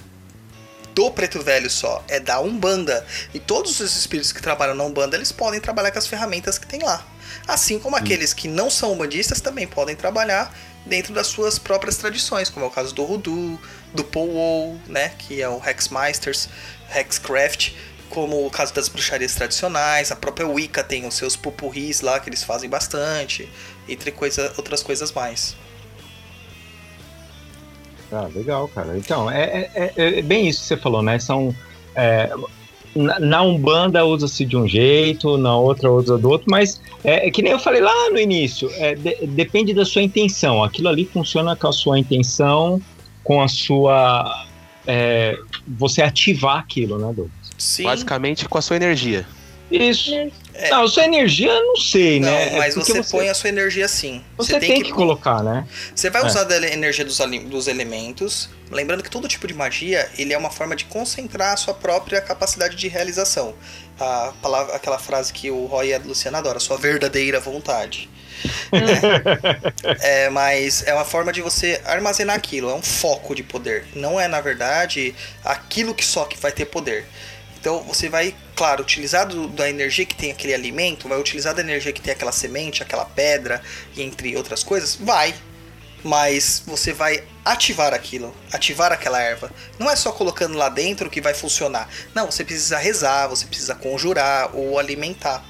do 0.94 1.10
preto 1.10 1.42
velho 1.42 1.68
só, 1.68 2.04
é 2.08 2.20
da 2.20 2.40
Umbanda. 2.40 3.04
E 3.32 3.40
todos 3.40 3.80
os 3.80 3.96
espíritos 3.96 4.32
que 4.32 4.40
trabalham 4.40 4.74
na 4.74 4.84
Umbanda, 4.84 5.16
eles 5.16 5.32
podem 5.32 5.60
trabalhar 5.60 5.90
com 5.90 5.98
as 5.98 6.06
ferramentas 6.06 6.58
que 6.58 6.66
tem 6.66 6.82
lá. 6.82 7.04
Assim 7.46 7.78
como 7.78 7.96
aqueles 7.96 8.32
que 8.32 8.48
não 8.48 8.70
são 8.70 8.92
umbandistas 8.92 9.40
também 9.40 9.66
podem 9.66 9.96
trabalhar 9.96 10.54
dentro 10.86 11.12
das 11.12 11.26
suas 11.26 11.58
próprias 11.58 11.96
tradições, 11.96 12.48
como 12.48 12.64
é 12.64 12.68
o 12.68 12.70
caso 12.70 12.94
do 12.94 13.02
Hoodoo, 13.02 13.60
do 13.92 14.04
Powwow, 14.04 14.78
né, 14.86 15.10
que 15.18 15.42
é 15.42 15.48
o 15.48 15.60
Hexmeisters, 15.64 16.48
Hexcraft, 16.94 17.72
como 18.10 18.46
o 18.46 18.50
caso 18.50 18.72
das 18.72 18.88
bruxarias 18.88 19.34
tradicionais, 19.34 20.12
a 20.12 20.16
própria 20.16 20.46
Wicca 20.46 20.84
tem 20.84 21.06
os 21.06 21.14
seus 21.14 21.36
pupurris 21.36 22.00
lá 22.00 22.20
que 22.20 22.28
eles 22.28 22.44
fazem 22.44 22.68
bastante, 22.68 23.50
entre 23.88 24.12
coisa, 24.12 24.52
outras 24.56 24.82
coisas 24.82 25.10
mais. 25.10 25.56
Ah, 28.14 28.28
legal, 28.34 28.68
cara. 28.68 28.96
Então, 28.96 29.28
é, 29.30 29.68
é, 29.74 29.92
é 29.96 30.22
bem 30.22 30.46
isso 30.48 30.60
que 30.60 30.66
você 30.66 30.76
falou, 30.76 31.02
né? 31.02 31.18
São. 31.18 31.54
É, 31.96 32.30
na, 32.94 33.18
na 33.18 33.42
Umbanda 33.42 34.04
usa-se 34.04 34.44
de 34.44 34.56
um 34.56 34.68
jeito, 34.68 35.36
na 35.36 35.56
outra 35.56 35.90
usa 35.90 36.16
do 36.16 36.30
outro, 36.30 36.46
mas 36.48 36.80
é, 37.02 37.26
é 37.26 37.30
que 37.30 37.42
nem 37.42 37.52
eu 37.52 37.58
falei 37.58 37.80
lá 37.80 38.10
no 38.10 38.18
início, 38.18 38.70
é, 38.76 38.94
de, 38.94 39.26
depende 39.26 39.74
da 39.74 39.84
sua 39.84 40.02
intenção. 40.02 40.62
Aquilo 40.62 40.88
ali 40.88 41.04
funciona 41.04 41.56
com 41.56 41.66
a 41.66 41.72
sua 41.72 41.98
intenção, 41.98 42.80
com 43.24 43.42
a 43.42 43.48
sua. 43.48 44.46
É, 44.86 45.36
você 45.66 46.02
ativar 46.02 46.58
aquilo, 46.58 46.98
né, 46.98 47.06
Douglas? 47.06 47.32
Sim. 47.58 47.84
Basicamente 47.84 48.48
com 48.48 48.58
a 48.58 48.62
sua 48.62 48.76
energia. 48.76 49.26
Isso. 49.70 50.12
É. 50.54 50.70
Não, 50.70 50.86
sua 50.86 51.04
energia 51.04 51.50
eu 51.50 51.64
não 51.64 51.76
sei, 51.76 52.20
não, 52.20 52.28
né? 52.30 52.56
mas 52.56 52.76
você, 52.76 53.02
você, 53.02 53.10
põe 53.10 53.28
a 53.28 53.34
sua 53.34 53.48
energia 53.48 53.88
sim. 53.88 54.22
Você, 54.36 54.60
tem, 54.60 54.76
que, 54.76 54.84
que, 54.84 54.92
colocar, 54.92 55.42
né? 55.42 55.66
Você 55.94 56.08
vai 56.10 56.22
é. 56.22 56.26
usar 56.26 56.46
a 56.50 56.72
energia 56.72 57.04
dos, 57.04 57.18
dos 57.46 57.66
elementos. 57.66 58.48
Lembrando 58.70 59.02
que 59.02 59.10
todo 59.10 59.26
tipo 59.26 59.48
de 59.48 59.54
magia 59.54 60.08
ele 60.16 60.32
é 60.32 60.38
uma 60.38 60.50
forma 60.50 60.76
de 60.76 60.84
concentrar 60.84 61.54
a 61.54 61.56
sua 61.56 61.74
própria 61.74 62.20
capacidade 62.20 62.76
de 62.76 62.86
realização. 62.86 63.54
A 63.98 64.32
palavra, 64.40 64.76
aquela 64.76 64.98
frase 64.98 65.32
que 65.32 65.50
o 65.50 65.66
Roy 65.66 65.88
e 65.88 65.94
a 65.94 65.98
Luciana 65.98 66.38
adoram, 66.38 66.60
sua 66.60 66.76
verdadeira 66.76 67.40
vontade. 67.40 68.08
é, 70.00 70.28
mas 70.30 70.86
é 70.86 70.94
uma 70.94 71.04
forma 71.04 71.32
de 71.32 71.40
você 71.40 71.80
armazenar 71.84 72.36
aquilo, 72.36 72.70
é 72.70 72.74
um 72.74 72.82
foco 72.82 73.34
de 73.34 73.42
poder. 73.42 73.86
Não 73.94 74.20
é, 74.20 74.28
na 74.28 74.40
verdade, 74.40 75.14
aquilo 75.44 75.94
que 75.94 76.04
só 76.04 76.24
que 76.24 76.38
vai 76.38 76.52
ter 76.52 76.66
poder. 76.66 77.06
Então 77.64 77.82
você 77.82 78.10
vai, 78.10 78.34
claro, 78.54 78.82
utilizar 78.82 79.26
do, 79.26 79.48
da 79.48 79.70
energia 79.70 80.04
que 80.04 80.14
tem 80.14 80.30
aquele 80.30 80.52
alimento, 80.52 81.08
vai 81.08 81.18
utilizar 81.18 81.54
da 81.54 81.62
energia 81.62 81.94
que 81.94 82.00
tem 82.02 82.12
aquela 82.12 82.30
semente, 82.30 82.82
aquela 82.82 83.06
pedra, 83.06 83.62
e 83.96 84.02
entre 84.02 84.36
outras 84.36 84.62
coisas, 84.62 84.96
vai. 84.96 85.34
Mas 86.02 86.62
você 86.66 86.92
vai 86.92 87.24
ativar 87.42 87.94
aquilo, 87.94 88.36
ativar 88.52 88.92
aquela 88.92 89.18
erva. 89.18 89.50
Não 89.78 89.90
é 89.90 89.96
só 89.96 90.12
colocando 90.12 90.58
lá 90.58 90.68
dentro 90.68 91.08
que 91.08 91.22
vai 91.22 91.32
funcionar. 91.32 91.88
Não, 92.14 92.30
você 92.30 92.44
precisa 92.44 92.76
rezar, 92.76 93.28
você 93.28 93.46
precisa 93.46 93.74
conjurar 93.74 94.54
ou 94.54 94.78
alimentar. 94.78 95.42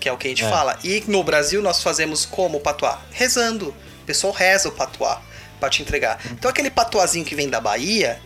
Que 0.00 0.08
é 0.08 0.12
o 0.12 0.16
que 0.16 0.28
a 0.28 0.30
gente 0.30 0.46
é. 0.46 0.48
fala. 0.48 0.78
E 0.82 1.04
no 1.06 1.22
Brasil 1.22 1.60
nós 1.60 1.82
fazemos 1.82 2.24
como 2.24 2.56
o 2.56 2.60
patuá? 2.62 3.02
Rezando. 3.10 3.76
O 4.02 4.06
pessoal 4.06 4.32
reza 4.32 4.70
o 4.70 4.72
patuá 4.72 5.20
para 5.60 5.68
te 5.68 5.82
entregar. 5.82 6.18
Então 6.30 6.50
aquele 6.50 6.70
patuazinho 6.70 7.26
que 7.26 7.34
vem 7.34 7.50
da 7.50 7.60
Bahia, 7.60 8.18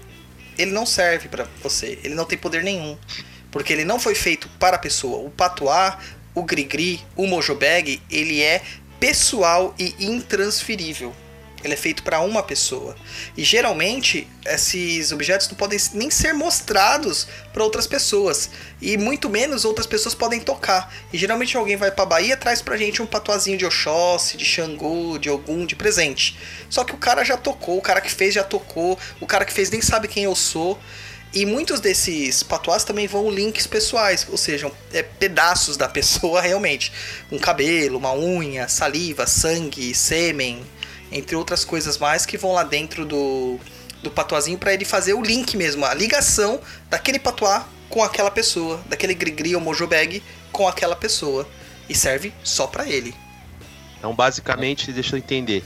ele 0.59 0.73
não 0.73 0.87
serve 0.87 1.29
para 1.29 1.47
você, 1.63 1.99
ele 2.03 2.15
não 2.15 2.25
tem 2.25 2.39
poder 2.39 2.63
nenhum. 2.63 2.97
Porque 3.51 3.73
ele 3.73 3.85
não 3.85 3.99
foi 3.99 4.15
feito 4.15 4.49
para 4.59 4.77
a 4.77 4.79
pessoa. 4.79 5.27
O 5.27 5.31
patuá, 5.31 5.99
o 6.35 6.43
grigri, 6.43 7.01
o 7.17 7.27
mojobeg, 7.27 8.03
ele 8.11 8.43
é 8.43 8.63
pessoal 9.01 9.75
e 9.79 9.95
intransferível. 9.99 11.15
Ele 11.65 11.75
é 11.75 11.77
feito 11.77 12.03
para 12.03 12.21
uma 12.21 12.43
pessoa. 12.43 12.95
E 13.37 13.43
geralmente 13.43 14.29
esses 14.45 15.11
objetos 15.11 15.49
não 15.49 15.57
podem 15.57 15.79
nem 15.95 16.11
ser 16.11 16.33
mostrados 16.33 17.27
para 17.53 17.65
outras 17.65 17.87
pessoas. 17.87 18.51
E 18.81 18.97
muito 18.97 19.29
menos 19.29 19.65
outras 19.65 19.87
pessoas 19.87 20.15
podem 20.15 20.41
tocar. 20.41 20.95
E 21.13 21.19
geralmente 21.19 21.57
alguém 21.57 21.77
vai 21.77 21.91
para 21.91 22.05
Bahia 22.05 22.37
traz 22.37 22.61
pra 22.63 22.77
gente 22.77 23.03
um 23.03 23.07
patuazinho 23.07 23.59
de 23.59 23.65
Oxóssi, 23.65 24.37
de 24.37 24.45
Xangô, 24.45 25.19
de 25.19 25.29
algum 25.29 25.67
de 25.67 25.75
presente. 25.75 26.39
Só 26.69 26.85
que 26.85 26.95
o 26.95 26.99
cara 26.99 27.25
já 27.25 27.37
tocou, 27.37 27.79
o 27.79 27.83
cara 27.83 28.01
que 28.01 28.11
fez 28.11 28.35
já 28.35 28.45
tocou, 28.45 28.99
o 29.21 29.27
cara 29.27 29.45
que 29.45 29.53
fez 29.53 29.71
nem 29.71 29.81
sabe 29.81 30.09
quem 30.09 30.25
eu 30.25 30.37
sou. 30.37 30.79
E 31.35 31.45
muitos 31.45 31.81
desses 31.81 32.43
patuás 32.43 32.83
também 32.85 33.07
vão 33.07 33.31
links 33.31 33.67
pessoais, 33.67 34.27
ou 34.31 34.39
seja, 34.39 34.71
é, 34.93 35.03
pedaços 35.03 35.77
da 35.77 35.89
pessoa 35.89 36.41
realmente. 36.43 36.93
Um 37.31 37.39
cabelo, 37.39 37.99
uma 37.99 38.15
unha, 38.15 38.69
saliva, 38.69 39.27
sangue, 39.27 39.95
sêmen, 39.95 40.65
entre 41.11 41.37
outras 41.37 41.65
coisas 41.65 41.99
mais 41.99 42.27
que 42.27 42.37
vão 42.37 42.53
lá 42.53 42.63
dentro 42.63 43.05
do, 43.05 43.59
do 44.03 44.11
patuazinho 44.11 44.59
para 44.59 44.73
ele 44.73 44.85
fazer 44.85 45.15
o 45.15 45.23
link 45.23 45.57
mesmo, 45.57 45.85
a 45.85 45.95
ligação 45.95 46.61
daquele 46.89 47.19
patuá 47.19 47.67
com 47.89 48.03
aquela 48.03 48.31
pessoa, 48.31 48.81
daquele 48.87 49.15
grigri 49.15 49.55
ou 49.55 49.61
mojobag 49.61 50.23
com 50.53 50.67
aquela 50.67 50.97
pessoa. 50.97 51.49
E 51.89 51.95
serve 51.95 52.33
só 52.43 52.67
para 52.67 52.89
ele. 52.89 53.15
Então, 53.99 54.13
basicamente, 54.13 54.91
deixa 54.91 55.15
eu 55.15 55.19
entender. 55.19 55.65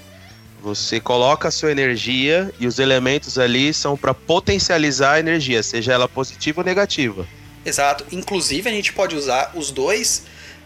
Você 0.61 1.01
coloca 1.01 1.49
a 1.49 1.51
sua 1.51 1.73
energia 1.73 2.53
e 2.61 2.67
os 2.67 2.79
elementos 2.79 3.39
ali 3.39 3.73
são 3.73 3.97
para 3.97 4.13
potencializar 4.13 5.15
a 5.15 5.19
energia, 5.19 5.63
seja 5.63 5.95
ela 5.95 6.07
positiva 6.07 6.61
ou 6.61 6.65
negativa. 6.65 7.27
Exato. 7.65 8.05
Inclusive, 8.13 8.69
a 8.69 8.73
gente 8.73 8.93
pode 8.93 9.17
usar 9.17 9.53
os 9.55 9.71
dois 9.71 10.25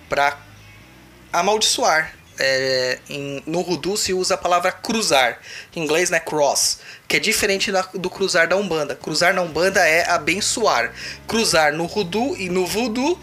para 0.09 0.37
amaldiçoar 1.33 2.15
é, 2.39 2.99
em, 3.09 3.43
no 3.47 3.61
Rudu 3.61 3.97
se 3.97 4.13
usa 4.13 4.35
a 4.35 4.39
palavra 4.39 4.73
cruzar, 4.73 5.39
em 5.75 5.83
inglês 5.83 6.11
né, 6.11 6.21
cross, 6.21 6.79
que 7.07 7.17
é 7.17 7.21
diferente 7.21 7.71
da, 7.71 7.83
do 7.95 8.11
cruzar 8.11 8.49
da 8.49 8.57
Umbanda. 8.57 8.95
Cruzar 8.95 9.35
na 9.35 9.43
Umbanda 9.43 9.81
é 9.81 10.09
abençoar. 10.11 10.93
Cruzar 11.27 11.73
no 11.73 11.87
Rudu 11.87 12.37
e 12.37 12.49
no 12.49 12.67
Voodoo 12.67 13.19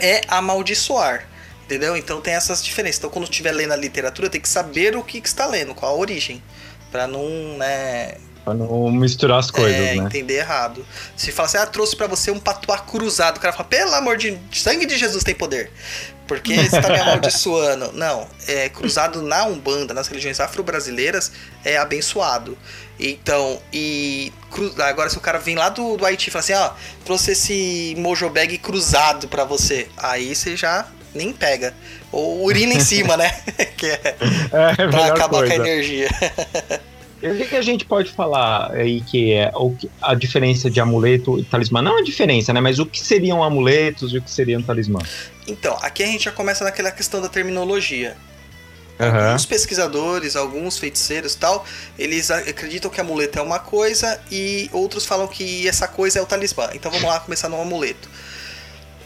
é 0.00 0.22
amaldiçoar. 0.28 1.28
Entendeu? 1.64 1.96
Então 1.96 2.20
tem 2.20 2.34
essas 2.34 2.62
diferenças. 2.62 2.98
Então 2.98 3.10
quando 3.10 3.24
estiver 3.24 3.52
lendo 3.52 3.72
a 3.72 3.76
literatura, 3.76 4.28
tem 4.28 4.40
que 4.40 4.48
saber 4.48 4.96
o 4.96 5.02
que, 5.02 5.20
que 5.20 5.28
está 5.28 5.46
lendo, 5.46 5.74
qual 5.74 5.94
a 5.94 5.98
origem. 5.98 6.42
para 6.90 7.06
não, 7.06 7.28
né, 7.56 8.16
Pra 8.44 8.52
não 8.52 8.90
misturar 8.90 9.38
as 9.38 9.50
coisas, 9.50 9.74
é, 9.74 9.94
né? 9.94 10.04
entender 10.04 10.34
errado. 10.34 10.84
Se 11.16 11.32
fala 11.32 11.46
assim, 11.46 11.56
ah, 11.56 11.64
trouxe 11.64 11.96
para 11.96 12.06
você 12.06 12.30
um 12.30 12.38
patuá 12.38 12.78
cruzado. 12.78 13.38
O 13.38 13.40
cara 13.40 13.54
fala, 13.54 13.66
pelo 13.66 13.94
amor 13.94 14.18
de 14.18 14.38
sangue 14.52 14.84
de 14.84 14.98
Jesus 14.98 15.24
tem 15.24 15.34
poder. 15.34 15.72
Porque 16.26 16.56
você 16.56 16.80
tá 16.80 16.88
me 16.88 16.98
amaldiçoando. 16.98 17.92
Não, 17.94 18.26
é 18.46 18.68
cruzado 18.68 19.22
na 19.22 19.44
Umbanda, 19.44 19.92
nas 19.92 20.08
religiões 20.08 20.40
afro-brasileiras, 20.40 21.32
é 21.64 21.76
abençoado. 21.76 22.56
Então, 22.98 23.60
e 23.72 24.32
agora 24.78 25.10
se 25.10 25.18
o 25.18 25.20
cara 25.20 25.38
vem 25.38 25.56
lá 25.56 25.68
do, 25.68 25.96
do 25.96 26.06
Haiti 26.06 26.28
e 26.28 26.30
fala 26.30 26.40
assim, 26.40 26.52
ó, 26.54 26.70
trouxe 27.04 27.32
esse 27.32 27.94
mojobag 27.98 28.56
cruzado 28.58 29.28
para 29.28 29.44
você. 29.44 29.88
Aí 29.96 30.34
você 30.34 30.56
já 30.56 30.86
nem 31.14 31.32
pega. 31.32 31.74
Ou 32.10 32.44
urina 32.44 32.74
em 32.74 32.80
cima, 32.80 33.16
né? 33.16 33.30
que 33.76 33.86
é, 33.86 34.16
é 34.52 34.88
pra 34.88 35.06
acabar 35.06 35.38
coisa. 35.38 35.56
com 35.56 35.62
a 35.62 35.66
energia. 35.66 36.08
O 37.30 37.36
que, 37.36 37.46
que, 37.46 37.56
a 37.56 37.62
gente 37.62 37.86
pode 37.86 38.10
falar 38.12 38.72
aí 38.72 39.00
que 39.00 39.32
é 39.32 39.50
a 40.02 40.14
diferença 40.14 40.70
de 40.70 40.78
amuleto 40.78 41.38
e 41.38 41.44
talismã? 41.44 41.80
Não 41.80 41.98
a 41.98 42.02
diferença, 42.02 42.52
né? 42.52 42.60
Mas 42.60 42.78
o 42.78 42.84
que 42.84 43.00
seriam 43.00 43.42
amuletos 43.42 44.12
e 44.12 44.18
o 44.18 44.22
que 44.22 44.30
seriam 44.30 44.62
talismã? 44.62 44.98
Então, 45.46 45.78
aqui 45.80 46.02
a 46.02 46.06
gente 46.06 46.24
já 46.24 46.32
começa 46.32 46.64
naquela 46.64 46.90
questão 46.90 47.22
da 47.22 47.28
terminologia. 47.28 48.14
Uhum. 49.00 49.26
Alguns 49.26 49.46
pesquisadores, 49.46 50.36
alguns 50.36 50.78
feiticeiros 50.78 51.34
tal, 51.34 51.64
eles 51.98 52.30
acreditam 52.30 52.90
que 52.90 53.00
amuleto 53.00 53.38
é 53.38 53.42
uma 53.42 53.58
coisa 53.58 54.20
e 54.30 54.68
outros 54.72 55.06
falam 55.06 55.26
que 55.26 55.66
essa 55.66 55.88
coisa 55.88 56.18
é 56.18 56.22
o 56.22 56.26
talismã. 56.26 56.68
Então 56.74 56.92
vamos 56.92 57.08
lá 57.08 57.18
começar 57.20 57.48
no 57.48 57.60
amuleto. 57.60 58.08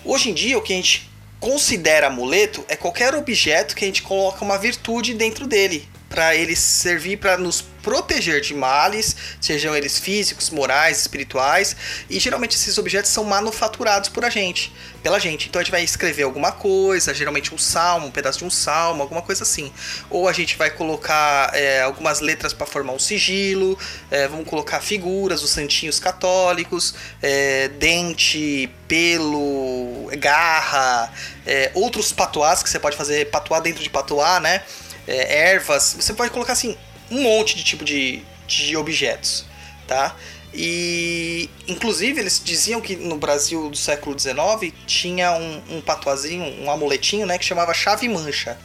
Hoje 0.05 0.31
em 0.31 0.35
dia, 0.35 0.59
o 0.59 0.63
que 0.63 0.73
a 0.73 0.77
gente 0.77 1.09
considera 1.39 2.09
amuleto 2.09 2.65
é 2.69 2.75
qualquer 2.75 3.15
objeto 3.15 3.77
que 3.77 3.85
a 3.85 3.87
gente 3.87 4.03
coloca 4.03 4.45
uma 4.45 4.59
virtude 4.59 5.15
dentro 5.15 5.47
dele 5.47 5.89
para 6.19 6.35
ele 6.35 6.57
servir 6.57 7.17
para 7.17 7.39
nos 7.39 7.63
proteger 7.81 8.41
de 8.41 8.53
males, 8.53 9.15
sejam 9.41 9.77
eles 9.77 10.01
físicos, 10.01 10.51
morais, 10.51 10.99
espirituais, 10.99 11.77
e 12.11 12.19
geralmente 12.19 12.57
esses 12.57 12.77
objetos 12.77 13.13
são 13.13 13.23
manufaturados 13.23 14.09
por 14.09 14.25
a 14.25 14.29
gente, 14.29 14.73
pela 15.01 15.21
gente. 15.21 15.49
Então 15.49 15.61
a 15.61 15.63
gente 15.63 15.71
vai 15.71 15.85
escrever 15.85 16.25
alguma 16.25 16.51
coisa, 16.51 17.15
geralmente 17.15 17.55
um 17.55 17.57
salmo, 17.57 18.09
um 18.09 18.11
pedaço 18.11 18.41
de 18.41 18.45
um 18.45 18.51
salmo, 18.51 19.01
alguma 19.01 19.23
coisa 19.23 19.45
assim. 19.45 19.73
Ou 20.11 20.27
a 20.27 20.33
gente 20.33 20.57
vai 20.57 20.71
colocar 20.71 21.55
é, 21.55 21.83
algumas 21.83 22.19
letras 22.19 22.53
para 22.53 22.67
formar 22.67 22.95
um 22.95 22.99
sigilo, 22.99 23.79
é, 24.11 24.27
vamos 24.27 24.49
colocar 24.49 24.81
figuras, 24.81 25.45
os 25.45 25.51
santinhos 25.51 26.01
católicos, 26.01 26.97
é, 27.23 27.69
dente, 27.69 28.69
pelo, 28.89 30.11
garra, 30.19 31.13
é, 31.47 31.71
outros 31.75 32.11
patuás 32.11 32.61
que 32.61 32.69
você 32.69 32.81
pode 32.81 32.97
fazer 32.97 33.31
patuá 33.31 33.61
dentro 33.61 33.85
de 33.85 33.89
patuá, 33.89 34.41
né? 34.41 34.65
É, 35.09 35.53
ervas, 35.53 35.97
você 35.99 36.13
pode 36.13 36.31
colocar 36.31 36.53
assim 36.53 36.77
um 37.11 37.23
monte 37.23 37.57
de 37.57 37.65
tipo 37.65 37.85
de, 37.85 38.23
de 38.47 38.77
objetos, 38.77 39.47
tá? 39.87 40.15
E 40.53 41.49
inclusive 41.67 42.21
eles 42.21 42.41
diziam 42.43 42.81
que 42.81 42.95
no 42.97 43.17
Brasil 43.17 43.71
do 43.71 43.77
século 43.77 44.19
XIX 44.19 44.73
tinha 44.87 45.33
um, 45.33 45.77
um 45.77 45.81
patuazinho, 45.81 46.63
um 46.63 46.71
amuletinho, 46.71 47.27
né, 47.27 47.39
que 47.39 47.45
chamava 47.45 47.73
chave 47.73 48.09
mancha, 48.09 48.59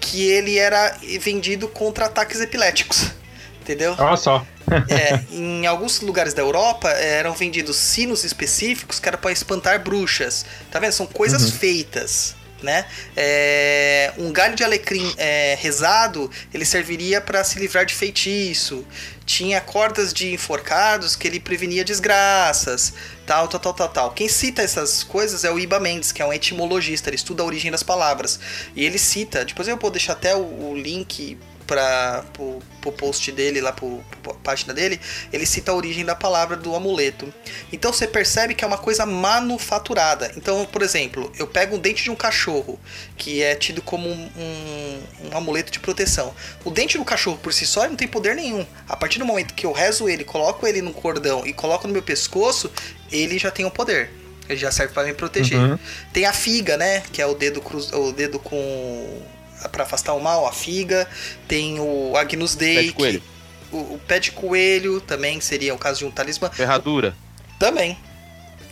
que 0.00 0.22
ele 0.22 0.58
era 0.58 0.96
vendido 1.20 1.66
contra 1.68 2.06
ataques 2.06 2.40
epiléticos. 2.40 3.10
Entendeu? 3.62 3.96
Olha 3.98 4.16
só. 4.16 4.46
É, 4.88 5.20
em 5.34 5.66
alguns 5.66 6.00
lugares 6.00 6.34
da 6.34 6.42
Europa 6.42 6.90
é, 6.90 7.18
eram 7.18 7.32
vendidos 7.32 7.76
sinos 7.76 8.22
específicos 8.22 9.00
que 9.00 9.08
era 9.08 9.16
para 9.16 9.32
espantar 9.32 9.82
bruxas. 9.82 10.44
Tá 10.70 10.78
vendo? 10.78 10.92
São 10.92 11.06
coisas 11.06 11.50
feitas. 11.50 12.36
Né? 12.64 12.86
É, 13.14 14.14
um 14.16 14.32
galho 14.32 14.56
de 14.56 14.64
alecrim 14.64 15.14
é, 15.18 15.54
rezado 15.60 16.30
ele 16.52 16.64
serviria 16.64 17.20
para 17.20 17.44
se 17.44 17.58
livrar 17.58 17.84
de 17.84 17.94
feitiço. 17.94 18.86
Tinha 19.26 19.60
cordas 19.60 20.14
de 20.14 20.32
enforcados 20.32 21.14
que 21.14 21.28
ele 21.28 21.38
prevenia 21.38 21.84
desgraças. 21.84 22.94
Tal, 23.26 23.48
tal, 23.48 23.60
tal, 23.60 23.74
tal, 23.74 23.88
tal. 23.88 24.10
Quem 24.12 24.28
cita 24.28 24.62
essas 24.62 25.04
coisas 25.04 25.44
é 25.44 25.50
o 25.50 25.58
Iba 25.58 25.78
Mendes, 25.78 26.10
que 26.10 26.22
é 26.22 26.26
um 26.26 26.32
etimologista, 26.32 27.10
ele 27.10 27.16
estuda 27.16 27.42
a 27.42 27.46
origem 27.46 27.70
das 27.70 27.82
palavras. 27.82 28.40
E 28.74 28.84
ele 28.84 28.98
cita, 28.98 29.44
depois 29.44 29.68
eu 29.68 29.76
vou 29.76 29.90
deixar 29.90 30.14
até 30.14 30.34
o, 30.34 30.70
o 30.70 30.74
link 30.74 31.38
para 31.66 32.24
pro, 32.32 32.60
pro 32.80 32.92
post 32.92 33.30
dele 33.32 33.60
lá 33.60 33.72
pro, 33.72 34.04
pro 34.22 34.34
página 34.36 34.72
dele, 34.72 35.00
ele 35.32 35.46
cita 35.46 35.72
a 35.72 35.74
origem 35.74 36.04
da 36.04 36.14
palavra 36.14 36.56
do 36.56 36.74
amuleto. 36.74 37.32
Então 37.72 37.92
você 37.92 38.06
percebe 38.06 38.54
que 38.54 38.64
é 38.64 38.66
uma 38.66 38.78
coisa 38.78 39.06
manufaturada. 39.06 40.32
Então, 40.36 40.64
por 40.66 40.82
exemplo, 40.82 41.32
eu 41.38 41.46
pego 41.46 41.76
um 41.76 41.78
dente 41.78 42.04
de 42.04 42.10
um 42.10 42.14
cachorro, 42.14 42.78
que 43.16 43.42
é 43.42 43.54
tido 43.54 43.82
como 43.82 44.08
um, 44.08 44.30
um, 44.36 45.02
um 45.30 45.36
amuleto 45.36 45.72
de 45.72 45.80
proteção. 45.80 46.34
O 46.64 46.70
dente 46.70 46.98
do 46.98 47.04
cachorro 47.04 47.38
por 47.38 47.52
si 47.52 47.66
só 47.66 47.86
não 47.88 47.96
tem 47.96 48.08
poder 48.08 48.34
nenhum. 48.34 48.66
A 48.88 48.96
partir 48.96 49.18
do 49.18 49.24
momento 49.24 49.54
que 49.54 49.66
eu 49.66 49.72
rezo 49.72 50.08
ele, 50.08 50.24
coloco 50.24 50.66
ele 50.66 50.82
no 50.82 50.92
cordão 50.92 51.46
e 51.46 51.52
coloco 51.52 51.86
no 51.86 51.92
meu 51.92 52.02
pescoço, 52.02 52.70
ele 53.10 53.38
já 53.38 53.50
tem 53.50 53.64
o 53.64 53.68
um 53.68 53.70
poder. 53.70 54.10
Ele 54.48 54.58
já 54.58 54.70
serve 54.70 54.92
para 54.92 55.04
me 55.04 55.14
proteger. 55.14 55.58
Uhum. 55.58 55.78
Tem 56.12 56.26
a 56.26 56.32
figa, 56.32 56.76
né? 56.76 57.02
Que 57.12 57.22
é 57.22 57.26
o 57.26 57.34
dedo 57.34 57.60
cruz, 57.62 57.90
o 57.92 58.12
dedo 58.12 58.38
com 58.38 59.22
para 59.68 59.84
afastar 59.84 60.12
o 60.14 60.20
mal, 60.20 60.46
a 60.46 60.52
figa. 60.52 61.08
Tem 61.48 61.78
o 61.80 62.16
Agnus 62.16 62.54
Dei, 62.54 62.74
Pé 62.76 62.82
de 62.82 62.88
que- 62.88 62.94
coelho. 62.94 63.22
o, 63.72 63.76
o 63.94 64.00
pé 64.06 64.18
de 64.20 64.30
coelho 64.32 65.00
também 65.00 65.40
seria 65.40 65.74
o 65.74 65.78
caso 65.78 65.98
de 66.00 66.04
um 66.04 66.10
talismã. 66.10 66.50
Ferradura. 66.50 67.14
Também. 67.58 67.96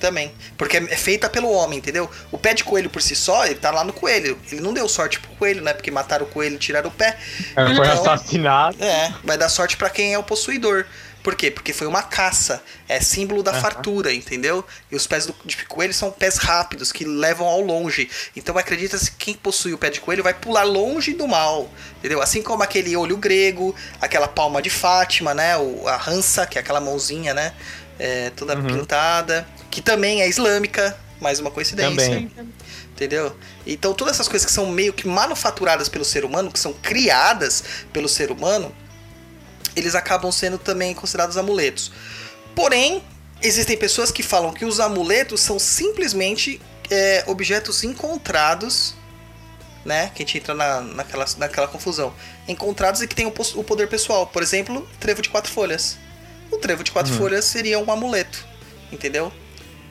Também. 0.00 0.32
Porque 0.58 0.76
é 0.78 0.82
é 0.82 0.96
feita 0.96 1.30
pelo 1.30 1.48
homem, 1.52 1.78
entendeu? 1.78 2.10
O 2.32 2.36
pé 2.36 2.52
de 2.54 2.64
coelho 2.64 2.90
por 2.90 3.00
si 3.00 3.14
só, 3.14 3.46
ele 3.46 3.54
tá 3.54 3.70
lá 3.70 3.84
no 3.84 3.92
coelho. 3.92 4.36
Ele 4.50 4.60
não 4.60 4.74
deu 4.74 4.88
sorte 4.88 5.20
pro 5.20 5.30
coelho, 5.36 5.62
né? 5.62 5.72
Porque 5.72 5.92
mataram 5.92 6.26
o 6.26 6.28
coelho 6.28 6.56
e 6.56 6.58
tiraram 6.58 6.88
o 6.88 6.92
pé. 6.92 7.16
Ela 7.54 7.74
foi 7.76 7.86
Então- 7.86 8.00
assassinado. 8.12 8.82
É, 8.82 9.14
vai 9.22 9.38
dar 9.38 9.48
sorte 9.48 9.76
pra 9.76 9.88
quem 9.88 10.12
é 10.12 10.18
o 10.18 10.22
possuidor. 10.24 10.84
Por 11.22 11.36
quê? 11.36 11.50
Porque 11.50 11.72
foi 11.72 11.86
uma 11.86 12.02
caça. 12.02 12.62
É 12.88 13.00
símbolo 13.00 13.42
da 13.42 13.52
fartura, 13.54 14.12
entendeu? 14.12 14.64
E 14.90 14.96
os 14.96 15.06
pés 15.06 15.24
do, 15.26 15.34
de 15.44 15.56
coelho 15.66 15.94
são 15.94 16.10
pés 16.10 16.36
rápidos, 16.36 16.90
que 16.90 17.04
levam 17.04 17.46
ao 17.46 17.60
longe. 17.60 18.10
Então 18.34 18.58
acredita-se 18.58 19.10
que 19.12 19.26
quem 19.26 19.34
possui 19.34 19.72
o 19.72 19.78
pé 19.78 19.88
de 19.90 20.00
coelho 20.00 20.22
vai 20.22 20.34
pular 20.34 20.64
longe 20.64 21.12
do 21.12 21.28
mal. 21.28 21.70
Entendeu? 21.98 22.20
Assim 22.20 22.42
como 22.42 22.62
aquele 22.62 22.96
olho 22.96 23.16
grego, 23.16 23.74
aquela 24.00 24.26
palma 24.26 24.60
de 24.60 24.70
Fátima, 24.70 25.32
né? 25.32 25.56
O, 25.56 25.86
a 25.86 25.96
rança, 25.96 26.46
que 26.46 26.58
é 26.58 26.60
aquela 26.60 26.80
mãozinha, 26.80 27.32
né? 27.32 27.52
É, 27.98 28.30
toda 28.30 28.56
Uhum. 28.56 28.66
pintada. 28.80 29.46
Que 29.70 29.80
também 29.80 30.22
é 30.22 30.28
islâmica. 30.28 30.98
Mais 31.20 31.38
uma 31.38 31.52
coincidência. 31.52 31.90
Também. 32.04 32.30
Entendeu? 32.90 33.36
Então 33.66 33.94
todas 33.94 34.14
essas 34.14 34.28
coisas 34.28 34.44
que 34.44 34.52
são 34.52 34.66
meio 34.66 34.92
que 34.92 35.06
manufaturadas 35.06 35.88
pelo 35.88 36.04
ser 36.04 36.24
humano, 36.24 36.50
que 36.50 36.58
são 36.58 36.72
criadas 36.72 37.62
pelo 37.92 38.08
ser 38.08 38.30
humano, 38.30 38.74
eles 39.74 39.94
acabam 39.94 40.30
sendo 40.30 40.58
também 40.58 40.94
considerados 40.94 41.36
amuletos. 41.36 41.92
Porém, 42.54 43.02
existem 43.42 43.76
pessoas 43.76 44.10
que 44.10 44.22
falam 44.22 44.52
que 44.52 44.64
os 44.64 44.80
amuletos 44.80 45.40
são 45.40 45.58
simplesmente 45.58 46.60
é, 46.90 47.24
objetos 47.26 47.82
encontrados, 47.84 48.94
né? 49.84 50.10
Que 50.14 50.22
a 50.22 50.26
gente 50.26 50.38
entra 50.38 50.54
na, 50.54 50.80
naquela, 50.80 51.24
naquela 51.38 51.68
confusão. 51.68 52.12
Encontrados 52.46 53.02
e 53.02 53.08
que 53.08 53.14
têm 53.14 53.26
o, 53.26 53.32
o 53.56 53.64
poder 53.64 53.88
pessoal. 53.88 54.26
Por 54.26 54.42
exemplo, 54.42 54.86
trevo 55.00 55.22
de 55.22 55.28
quatro 55.28 55.50
folhas. 55.50 55.98
O 56.50 56.58
trevo 56.58 56.84
de 56.84 56.92
quatro 56.92 57.12
Uhum. 57.12 57.18
folhas 57.18 57.44
seria 57.46 57.78
um 57.78 57.90
amuleto. 57.90 58.44
Entendeu? 58.92 59.32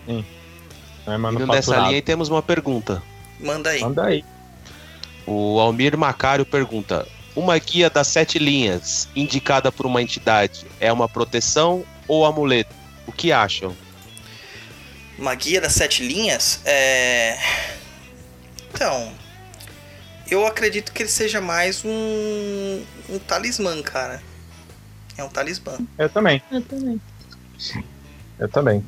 É 0.08 1.16
Indo 1.16 1.48
nessa 1.48 1.76
linha, 1.78 1.96
aí 1.96 2.02
temos 2.02 2.30
uma 2.30 2.42
pergunta. 2.42 3.02
Manda 3.40 3.72
aí. 3.72 3.82
Manda 3.82 4.06
aí. 4.06 4.24
O 5.26 5.60
Almir 5.60 5.98
Macário 5.98 6.46
pergunta: 6.46 7.08
Uma 7.36 7.58
guia 7.58 7.90
das 7.90 8.08
sete 8.08 8.38
linhas 8.38 9.08
indicada 9.16 9.72
por 9.72 9.86
uma 9.86 10.02
entidade 10.02 10.66
é 10.80 10.92
uma 10.92 11.08
proteção 11.08 11.86
ou 12.08 12.26
amuleto? 12.26 12.74
O 13.08 13.12
que 13.12 13.32
acham? 13.32 13.76
Uma 15.18 15.34
guia 15.36 15.62
das 15.62 15.74
sete 15.74 16.06
linhas 16.06 16.60
é. 16.66 17.38
Então. 18.74 19.14
Eu 20.30 20.48
acredito 20.48 20.94
que 20.94 21.04
ele 21.04 21.10
seja 21.10 21.42
mais 21.42 21.84
um. 21.84 22.82
um 23.10 23.20
talismã, 23.20 23.82
cara. 23.82 24.22
É 25.18 25.24
um 25.24 25.30
talismã. 25.30 25.78
Eu 25.98 26.10
também. 26.10 26.42
Eu 26.50 26.62
também. 26.62 27.02
Eu 28.40 28.50
também. 28.50 28.86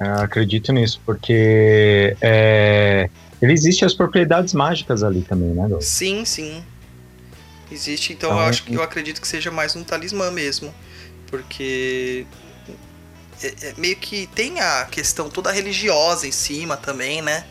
Eu 0.00 0.14
acredito 0.14 0.72
nisso, 0.72 1.00
porque 1.04 2.16
é, 2.20 3.08
ele 3.42 3.52
existe 3.52 3.84
as 3.84 3.92
propriedades 3.92 4.54
mágicas 4.54 5.02
ali 5.02 5.22
também, 5.22 5.48
né, 5.48 5.68
Gal? 5.68 5.80
Sim, 5.80 6.24
sim. 6.24 6.64
Existe, 7.74 8.12
então 8.12 8.30
Então, 8.30 8.40
eu 8.40 8.46
acho 8.48 8.62
que 8.64 8.74
eu 8.74 8.82
acredito 8.82 9.20
que 9.20 9.26
seja 9.28 9.50
mais 9.50 9.74
um 9.74 9.82
talismã 9.82 10.30
mesmo. 10.30 10.72
Porque. 11.26 12.24
é- 13.42 13.54
é 13.68 13.74
meio 13.76 13.96
que 13.96 14.26
tem 14.28 14.60
a 14.60 14.84
questão 14.90 15.28
toda 15.28 15.50
religiosa 15.50 16.26
em 16.26 16.32
cima 16.32 16.76
também, 16.76 17.20
né? 17.20 17.44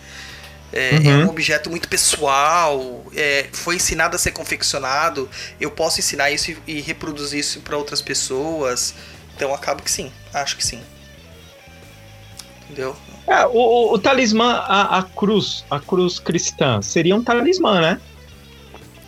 É, 0.72 0.96
é 0.96 1.00
Uhum. 1.18 1.26
um 1.26 1.30
objeto 1.30 1.70
muito 1.70 1.88
pessoal, 1.88 3.06
é, 3.16 3.48
foi 3.54 3.76
ensinado 3.76 4.16
a 4.16 4.20
ser 4.20 4.32
confeccionado. 4.32 5.30
Eu 5.60 5.70
posso 5.70 6.00
ensinar 6.00 6.32
isso 6.32 6.52
e, 6.52 6.58
e 6.78 6.82
reproduzir 6.82 7.40
isso 7.40 7.60
para 7.62 7.78
outras 7.78 8.02
pessoas. 8.02 8.96
Então 9.36 9.54
acaba 9.54 9.82
que 9.82 9.92
sim, 9.92 10.12
acho 10.34 10.56
que 10.58 10.66
sim. 10.66 10.82
Entendeu? 12.64 12.96
É, 13.28 13.46
o, 13.46 13.52
o- 13.52 13.94
o 13.94 14.00
talismã, 14.00 14.54
a, 14.68 15.00
a 15.00 15.04
cruz, 15.04 15.64
a 15.70 15.80
cruz 15.80 16.18
cristã, 16.20 16.82
seria 16.82 17.16
um 17.16 17.24
talismã, 17.24 17.80
né? 17.82 18.02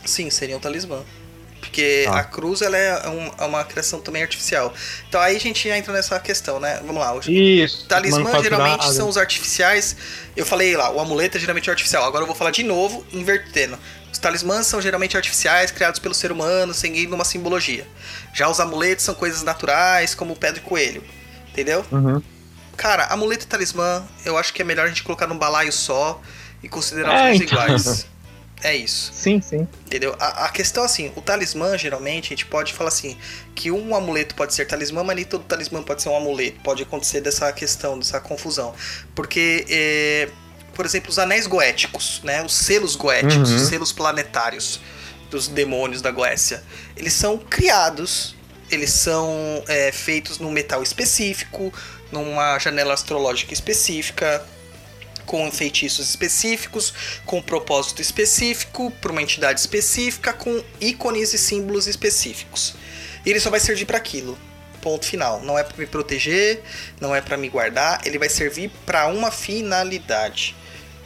Sim, 0.05 0.29
seria 0.29 0.55
um 0.55 0.59
talismã. 0.59 1.01
Porque 1.59 2.03
Tá. 2.05 2.19
a 2.19 2.23
cruz 2.23 2.61
ela 2.61 2.77
é, 2.77 3.09
um- 3.09 3.31
é 3.39 3.43
uma 3.45 3.63
criação 3.63 3.99
também 3.99 4.21
artificial. 4.21 4.71
Então 5.09 5.19
aí 5.19 5.35
a 5.35 5.39
gente 5.39 5.67
já 5.67 5.75
entra 5.75 5.91
nessa 5.91 6.19
questão, 6.19 6.59
né? 6.59 6.77
Vamos 6.85 6.97
lá. 7.01 7.11
Hoje, 7.13 7.33
Isso. 7.33 7.87
Talismã 7.87 8.39
geralmente 8.41 8.85
a- 8.85 8.91
são 8.93 9.09
os 9.09 9.17
artificiais. 9.17 9.95
Eu 10.37 10.45
falei 10.45 10.77
lá, 10.77 10.91
o 10.91 10.99
amuleto 10.99 11.37
é 11.37 11.39
geralmente 11.39 11.69
artificial. 11.69 12.03
Agora 12.05 12.21
eu 12.23 12.27
vou 12.27 12.35
falar 12.35 12.51
de 12.51 12.61
novo, 12.61 13.03
invertendo. 13.11 13.77
Os 14.13 14.19
talismãs 14.19 14.67
são 14.67 14.79
geralmente 14.79 15.17
artificiais, 15.17 15.71
criados 15.71 15.99
pelo 15.99 16.13
ser 16.13 16.31
humano, 16.31 16.73
seguindo 16.73 17.13
uma 17.13 17.25
simbologia. 17.25 17.85
Já 18.33 18.47
os 18.47 18.59
amuletos 18.59 19.03
são 19.03 19.15
coisas 19.15 19.41
naturais, 19.41 20.13
como 20.13 20.33
o 20.33 20.35
pé 20.37 20.51
de 20.51 20.61
coelho. 20.61 21.03
Entendeu? 21.49 21.83
Uhum. 21.91 22.21
Cara, 22.77 23.05
amuleto 23.07 23.45
e 23.45 23.47
talismã, 23.47 24.05
eu 24.23 24.37
acho 24.37 24.53
que 24.53 24.61
é 24.61 24.65
melhor 24.65 24.85
a 24.85 24.89
gente 24.89 25.01
colocar 25.03 25.25
num 25.25 25.37
balaio 25.37 25.71
só 25.71 26.21
e 26.61 26.69
considerar 26.69 27.11
É, 27.29 27.31
os 27.31 27.39
dois 27.39 27.51
então. 27.51 27.63
iguais. 27.65 28.05
É 28.65 28.75
isso. 28.75 29.11
Sim, 29.13 29.39
sim. 29.41 29.67
Entendeu? 29.85 30.15
A, 30.19 30.45
a 30.45 30.49
questão 30.49 30.83
assim, 30.83 31.11
o 31.15 31.21
talismã, 31.21 31.77
geralmente, 31.77 32.25
a 32.25 32.29
gente 32.29 32.47
pode 32.47 32.73
falar 32.73 32.87
assim, 32.87 33.15
que 33.53 33.69
um 33.69 33.95
amuleto 33.95 34.33
pode 34.33 34.55
ser 34.55 34.65
talismã, 34.65 35.03
mas 35.03 35.15
nem 35.15 35.23
todo 35.23 35.43
talismã 35.43 35.83
pode 35.83 36.01
ser 36.01 36.09
um 36.09 36.17
amuleto. 36.17 36.59
Pode 36.63 36.81
acontecer 36.81 37.21
dessa 37.21 37.51
questão, 37.53 37.99
dessa 37.99 38.19
confusão. 38.19 38.73
Porque, 39.13 39.65
é, 39.69 40.29
por 40.73 40.83
exemplo, 40.83 41.11
os 41.11 41.19
anéis 41.19 41.45
goéticos, 41.45 42.21
né? 42.23 42.43
Os 42.43 42.55
selos 42.55 42.95
goéticos, 42.95 43.51
Uhum. 43.51 43.55
os 43.57 43.61
selos 43.67 43.91
planetários 43.91 44.79
dos 45.29 45.47
demônios 45.47 46.01
da 46.01 46.09
Goécia, 46.09 46.63
eles 46.97 47.13
são 47.13 47.37
criados, 47.37 48.35
eles 48.71 48.91
são 48.91 49.63
é, 49.67 49.91
feitos 49.91 50.39
num 50.39 50.49
metal 50.49 50.81
específico, 50.81 51.71
numa 52.11 52.57
janela 52.57 52.95
astrológica 52.95 53.53
específica, 53.53 54.43
com 55.25 55.51
feitiços 55.51 56.09
específicos, 56.09 56.93
com 57.25 57.41
propósito 57.41 58.01
específico, 58.01 58.91
para 59.01 59.11
uma 59.11 59.21
entidade 59.21 59.59
específica, 59.59 60.33
com 60.33 60.63
ícones 60.79 61.33
e 61.33 61.37
símbolos 61.37 61.87
específicos. 61.87 62.75
E 63.25 63.29
ele 63.29 63.39
só 63.39 63.49
vai 63.49 63.59
servir 63.59 63.85
para 63.85 63.97
aquilo. 63.97 64.37
Ponto 64.81 65.05
final. 65.05 65.41
Não 65.41 65.57
é 65.57 65.63
para 65.63 65.75
me 65.77 65.87
proteger, 65.87 66.61
não 67.01 67.15
é 67.15 67.21
para 67.21 67.37
me 67.37 67.49
guardar, 67.49 68.01
ele 68.05 68.19
vai 68.19 68.29
servir 68.29 68.71
para 68.85 69.07
uma 69.07 69.31
finalidade, 69.31 70.55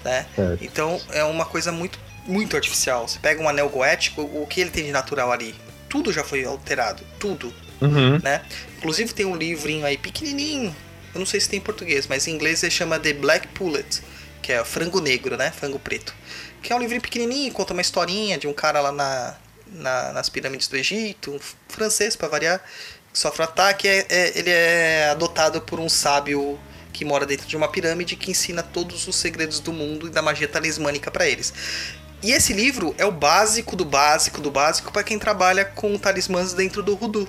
né? 0.03 0.25
Certo. 0.35 0.63
Então 0.63 0.99
é 1.11 1.23
uma 1.23 1.45
coisa 1.45 1.71
muito 1.71 1.99
muito 2.25 2.55
artificial. 2.55 3.07
Você 3.07 3.17
pega 3.17 3.41
um 3.41 3.49
anel 3.49 3.69
goético, 3.69 4.21
o 4.21 4.45
que 4.45 4.61
ele 4.61 4.69
tem 4.69 4.83
de 4.85 4.91
natural 4.91 5.31
ali? 5.31 5.55
Tudo 5.87 6.13
já 6.13 6.23
foi 6.23 6.45
alterado, 6.45 7.03
tudo 7.17 7.51
Uhum. 7.81 8.19
né? 8.21 8.41
Inclusive 8.77 9.13
tem 9.13 9.25
um 9.25 9.35
livrinho 9.35 9.85
aí 9.85 9.97
pequenininho, 9.97 10.75
eu 11.13 11.19
não 11.19 11.25
sei 11.25 11.39
se 11.39 11.49
tem 11.49 11.59
em 11.59 11.61
português, 11.61 12.07
mas 12.07 12.27
em 12.27 12.31
inglês 12.31 12.61
ele 12.61 12.71
chama 12.71 12.99
The 12.99 13.13
Black 13.13 13.47
Pullet, 13.49 14.01
que 14.49 14.53
é 14.53 14.65
frango 14.65 14.99
negro, 14.99 15.37
né? 15.37 15.51
Frango 15.51 15.77
preto. 15.77 16.11
Que 16.63 16.73
é 16.73 16.75
um 16.75 16.79
livrinho 16.79 16.99
pequenininho, 17.03 17.53
conta 17.53 17.71
uma 17.71 17.83
historinha 17.83 18.35
de 18.35 18.47
um 18.47 18.53
cara 18.53 18.81
lá 18.81 18.91
na, 18.91 19.35
na- 19.67 20.11
nas 20.11 20.27
pirâmides 20.27 20.67
do 20.67 20.75
Egito, 20.75 21.29
um 21.31 21.39
francês 21.67 22.15
para 22.15 22.27
variar, 22.27 22.59
que 23.13 23.19
sofre 23.19 23.43
um 23.43 23.45
ataque. 23.45 23.87
É, 23.87 24.07
é- 24.09 24.31
ele 24.39 24.49
é 24.49 25.09
adotado 25.11 25.61
por 25.61 25.79
um 25.79 25.87
sábio 25.87 26.59
que 26.91 27.05
mora 27.05 27.27
dentro 27.27 27.45
de 27.47 27.55
uma 27.55 27.67
pirâmide 27.67 28.15
que 28.15 28.31
ensina 28.31 28.63
todos 28.63 29.07
os 29.07 29.15
segredos 29.17 29.59
do 29.59 29.71
mundo 29.71 30.07
e 30.07 30.09
da 30.09 30.19
magia 30.23 30.47
talismânica 30.47 31.11
para 31.11 31.27
eles. 31.29 31.53
E 32.23 32.31
esse 32.31 32.51
livro 32.51 32.95
é 32.97 33.05
o 33.05 33.11
básico 33.11 33.75
do 33.75 33.85
básico 33.85 34.41
do 34.41 34.49
básico 34.49 34.91
para 34.91 35.03
quem 35.03 35.19
trabalha 35.19 35.63
com 35.63 35.95
talismãs 35.95 36.53
dentro 36.55 36.81
do 36.81 36.97
Voodoo. 36.97 37.27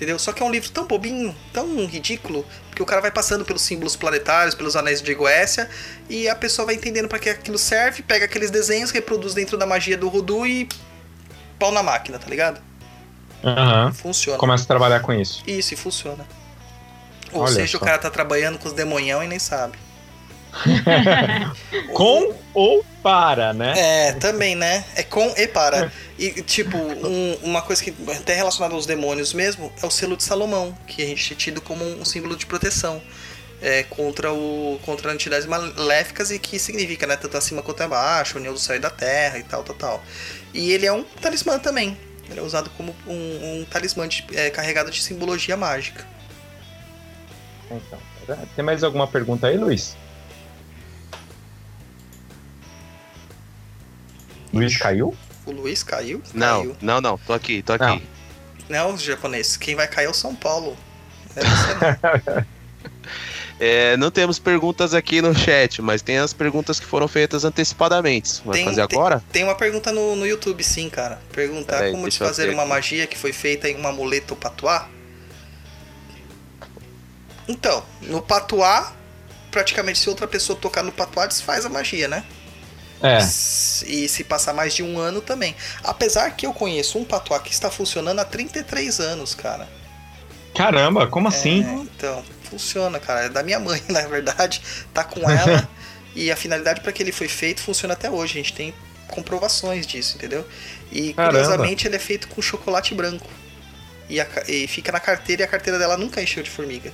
Entendeu? 0.00 0.18
Só 0.18 0.32
que 0.32 0.42
é 0.42 0.46
um 0.46 0.50
livro 0.50 0.70
tão 0.70 0.86
bobinho, 0.86 1.36
tão 1.52 1.84
ridículo, 1.84 2.46
que 2.74 2.82
o 2.82 2.86
cara 2.86 3.02
vai 3.02 3.10
passando 3.10 3.44
pelos 3.44 3.60
símbolos 3.60 3.96
planetários, 3.96 4.54
pelos 4.54 4.74
anéis 4.74 5.02
de 5.02 5.14
Goécia, 5.14 5.68
e 6.08 6.26
a 6.26 6.34
pessoa 6.34 6.64
vai 6.64 6.74
entendendo 6.74 7.06
para 7.06 7.18
que 7.18 7.28
aquilo 7.28 7.58
serve, 7.58 8.02
pega 8.02 8.24
aqueles 8.24 8.50
desenhos, 8.50 8.90
reproduz 8.90 9.34
dentro 9.34 9.58
da 9.58 9.66
magia 9.66 9.98
do 9.98 10.10
Voodoo 10.10 10.46
e 10.46 10.66
pau 11.58 11.70
na 11.70 11.82
máquina, 11.82 12.18
tá 12.18 12.26
ligado? 12.30 12.62
Aham. 13.44 13.92
Funciona. 13.92 14.38
Começa 14.38 14.64
a 14.64 14.66
trabalhar 14.66 15.00
com 15.00 15.12
isso. 15.12 15.42
Isso, 15.46 15.74
e 15.74 15.76
funciona. 15.76 16.26
Ou 17.30 17.42
Olha 17.42 17.52
seja, 17.52 17.72
só. 17.72 17.76
o 17.76 17.80
cara 17.86 17.98
tá 17.98 18.08
trabalhando 18.08 18.58
com 18.58 18.68
os 18.68 18.72
demonhão 18.72 19.22
e 19.22 19.28
nem 19.28 19.38
sabe. 19.38 19.78
Com 21.94 22.34
ou 22.54 22.84
para, 23.02 23.52
né? 23.52 23.74
É, 23.76 24.12
também, 24.14 24.56
né? 24.56 24.84
É 24.96 25.02
com 25.02 25.32
e 25.36 25.46
para. 25.46 25.92
E, 26.22 26.42
tipo, 26.42 26.76
um- 26.76 27.34
uma 27.42 27.62
coisa 27.62 27.82
que 27.82 27.94
até 28.14 28.34
relacionada 28.34 28.74
aos 28.74 28.84
demônios 28.84 29.32
mesmo 29.32 29.72
é 29.82 29.86
o 29.86 29.90
selo 29.90 30.16
de 30.18 30.22
Salomão, 30.22 30.76
que 30.86 31.02
a 31.02 31.06
gente 31.06 31.32
é 31.32 31.36
tido 31.36 31.62
como 31.62 31.82
um 31.82 32.04
símbolo 32.04 32.36
de 32.36 32.44
proteção. 32.46 33.00
É, 33.62 33.82
contra, 33.82 34.32
o, 34.32 34.80
contra 34.86 35.12
entidades 35.12 35.44
maléficas 35.46 36.30
e 36.30 36.38
que 36.38 36.58
significa, 36.58 37.06
né? 37.06 37.14
Tanto 37.14 37.36
acima 37.36 37.62
quanto 37.62 37.82
abaixo, 37.82 38.38
união 38.38 38.54
do 38.54 38.58
céu 38.58 38.76
e 38.76 38.78
da 38.78 38.88
terra 38.88 39.36
e 39.38 39.42
tal, 39.42 39.62
tal, 39.62 39.76
tal. 39.76 40.04
E 40.54 40.72
ele 40.72 40.86
é 40.86 40.92
um 40.92 41.02
talismã 41.02 41.58
também. 41.58 41.94
Ele 42.30 42.40
é 42.40 42.42
usado 42.42 42.70
como 42.70 42.96
um, 43.06 43.60
um 43.60 43.66
talismã 43.70 44.08
de- 44.08 44.24
é, 44.32 44.48
carregado 44.48 44.90
de 44.90 45.02
simbologia 45.02 45.58
mágica. 45.58 46.06
Então, 47.70 47.98
tem 48.56 48.64
mais 48.64 48.82
alguma 48.82 49.06
pergunta 49.06 49.46
aí, 49.48 49.58
Luiz? 49.58 49.94
Luiz 54.54 54.74
caiu? 54.78 55.14
O 55.50 55.52
Luiz 55.52 55.82
caiu? 55.82 56.22
Não, 56.32 56.60
Caiu. 56.62 56.76
não, 56.80 57.00
não, 57.00 57.18
tô 57.18 57.32
aqui, 57.32 57.60
tô 57.60 57.72
aqui. 57.72 57.84
Não. 58.68 58.90
Não, 58.92 58.96
japonês. 58.96 59.56
Quem 59.56 59.74
vai 59.74 59.88
cair 59.88 60.04
é 60.06 60.08
o 60.08 60.14
São 60.14 60.32
Paulo. 60.34 60.76
É 61.34 61.40
você 61.40 61.74
não. 61.74 62.46
É, 63.62 63.94
não 63.98 64.10
temos 64.10 64.38
perguntas 64.38 64.94
aqui 64.94 65.20
no 65.20 65.34
chat, 65.38 65.82
mas 65.82 66.00
tem 66.00 66.16
as 66.16 66.32
perguntas 66.32 66.80
que 66.80 66.86
foram 66.86 67.06
feitas 67.06 67.44
antecipadamente. 67.44 68.40
Vai 68.42 68.54
Tem- 68.54 68.64
fazer 68.64 68.86
tem- 68.86 68.98
agora? 68.98 69.22
Tem 69.30 69.44
uma 69.44 69.54
pergunta 69.54 69.92
no, 69.92 70.16
no 70.16 70.26
YouTube, 70.26 70.64
sim, 70.64 70.88
cara. 70.88 71.20
Perguntar 71.30 71.76
Peraí, 71.76 71.90
como 71.92 72.08
desfazer 72.08 72.46
ver 72.46 72.54
uma 72.54 72.64
magia 72.64 73.06
que 73.06 73.18
foi 73.18 73.34
feita 73.34 73.68
em 73.68 73.76
um 73.78 73.86
amuleto 73.86 74.34
patuá. 74.34 74.88
Então, 77.46 77.84
no 78.00 78.22
patuá, 78.22 78.94
praticamente 79.50 79.98
se 79.98 80.08
outra 80.08 80.26
pessoa 80.26 80.58
tocar 80.58 80.82
no 80.82 80.90
patuá, 80.90 81.26
desfaz 81.26 81.66
a 81.66 81.68
magia, 81.68 82.08
né? 82.08 82.24
É. 83.02 83.18
E 83.86 84.08
se 84.08 84.24
passar 84.24 84.52
mais 84.52 84.74
de 84.74 84.82
um 84.82 84.98
ano 84.98 85.20
também. 85.20 85.56
Apesar 85.82 86.30
que 86.36 86.46
eu 86.46 86.52
conheço 86.52 86.98
um 86.98 87.04
patuá 87.04 87.40
que 87.40 87.52
está 87.52 87.70
funcionando 87.70 88.18
há 88.18 88.24
33 88.24 89.00
anos, 89.00 89.34
cara. 89.34 89.68
Caramba, 90.54 91.06
como 91.06 91.28
É, 91.28 91.30
assim? 91.30 91.60
então, 91.94 92.22
funciona, 92.44 92.98
cara. 93.00 93.22
É 93.26 93.28
da 93.28 93.42
minha 93.42 93.58
mãe, 93.60 93.82
na 93.88 94.02
verdade. 94.06 94.60
Tá 94.92 95.04
com 95.04 95.28
ela. 95.28 95.68
e 96.14 96.30
a 96.30 96.36
finalidade 96.36 96.80
para 96.80 96.92
que 96.92 97.02
ele 97.02 97.12
foi 97.12 97.28
feito 97.28 97.62
funciona 97.62 97.94
até 97.94 98.10
hoje. 98.10 98.34
A 98.38 98.42
gente 98.42 98.52
tem 98.52 98.74
comprovações 99.08 99.86
disso, 99.86 100.16
entendeu? 100.16 100.46
E 100.92 101.12
Caramba. 101.14 101.38
curiosamente 101.38 101.86
ele 101.86 101.96
é 101.96 101.98
feito 102.00 102.28
com 102.28 102.42
chocolate 102.42 102.94
branco. 102.94 103.28
E, 104.08 104.20
a 104.20 104.26
e 104.48 104.66
fica 104.66 104.90
na 104.92 105.00
carteira 105.00 105.42
e 105.42 105.44
a 105.44 105.48
carteira 105.48 105.78
dela 105.78 105.96
nunca 105.96 106.20
encheu 106.20 106.42
de 106.42 106.50
formiga. 106.50 106.92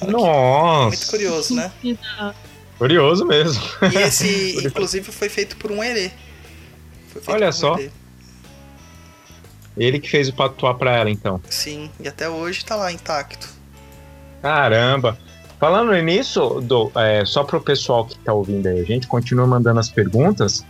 Olha 0.00 0.10
Nossa. 0.12 0.86
Muito 0.88 1.06
curioso, 1.06 1.54
né? 1.54 1.70
Curioso 2.78 3.24
mesmo. 3.24 3.62
E 3.92 3.96
esse, 3.98 4.58
inclusive, 4.66 5.10
foi 5.10 5.28
feito 5.28 5.56
por 5.56 5.70
um 5.70 5.82
herê. 5.82 6.10
Olha 7.26 7.48
um 7.48 7.52
só. 7.52 7.78
herê. 7.78 7.90
Ele 9.76 9.98
que 9.98 10.08
fez 10.08 10.28
o 10.28 10.32
patuá 10.32 10.74
pra 10.74 10.96
ela, 10.96 11.10
então. 11.10 11.40
Sim, 11.48 11.90
e 11.98 12.06
até 12.06 12.28
hoje 12.28 12.64
tá 12.64 12.76
lá 12.76 12.92
intacto. 12.92 13.48
Caramba. 14.40 15.18
Falando 15.58 15.92
nisso, 16.02 16.60
Do, 16.60 16.92
é, 16.94 17.24
só 17.24 17.42
pro 17.42 17.60
pessoal 17.60 18.04
que 18.04 18.18
tá 18.18 18.32
ouvindo 18.32 18.66
aí, 18.66 18.80
a 18.80 18.84
gente 18.84 19.06
continua 19.06 19.46
mandando 19.46 19.80
as 19.80 19.88
perguntas 19.88 20.64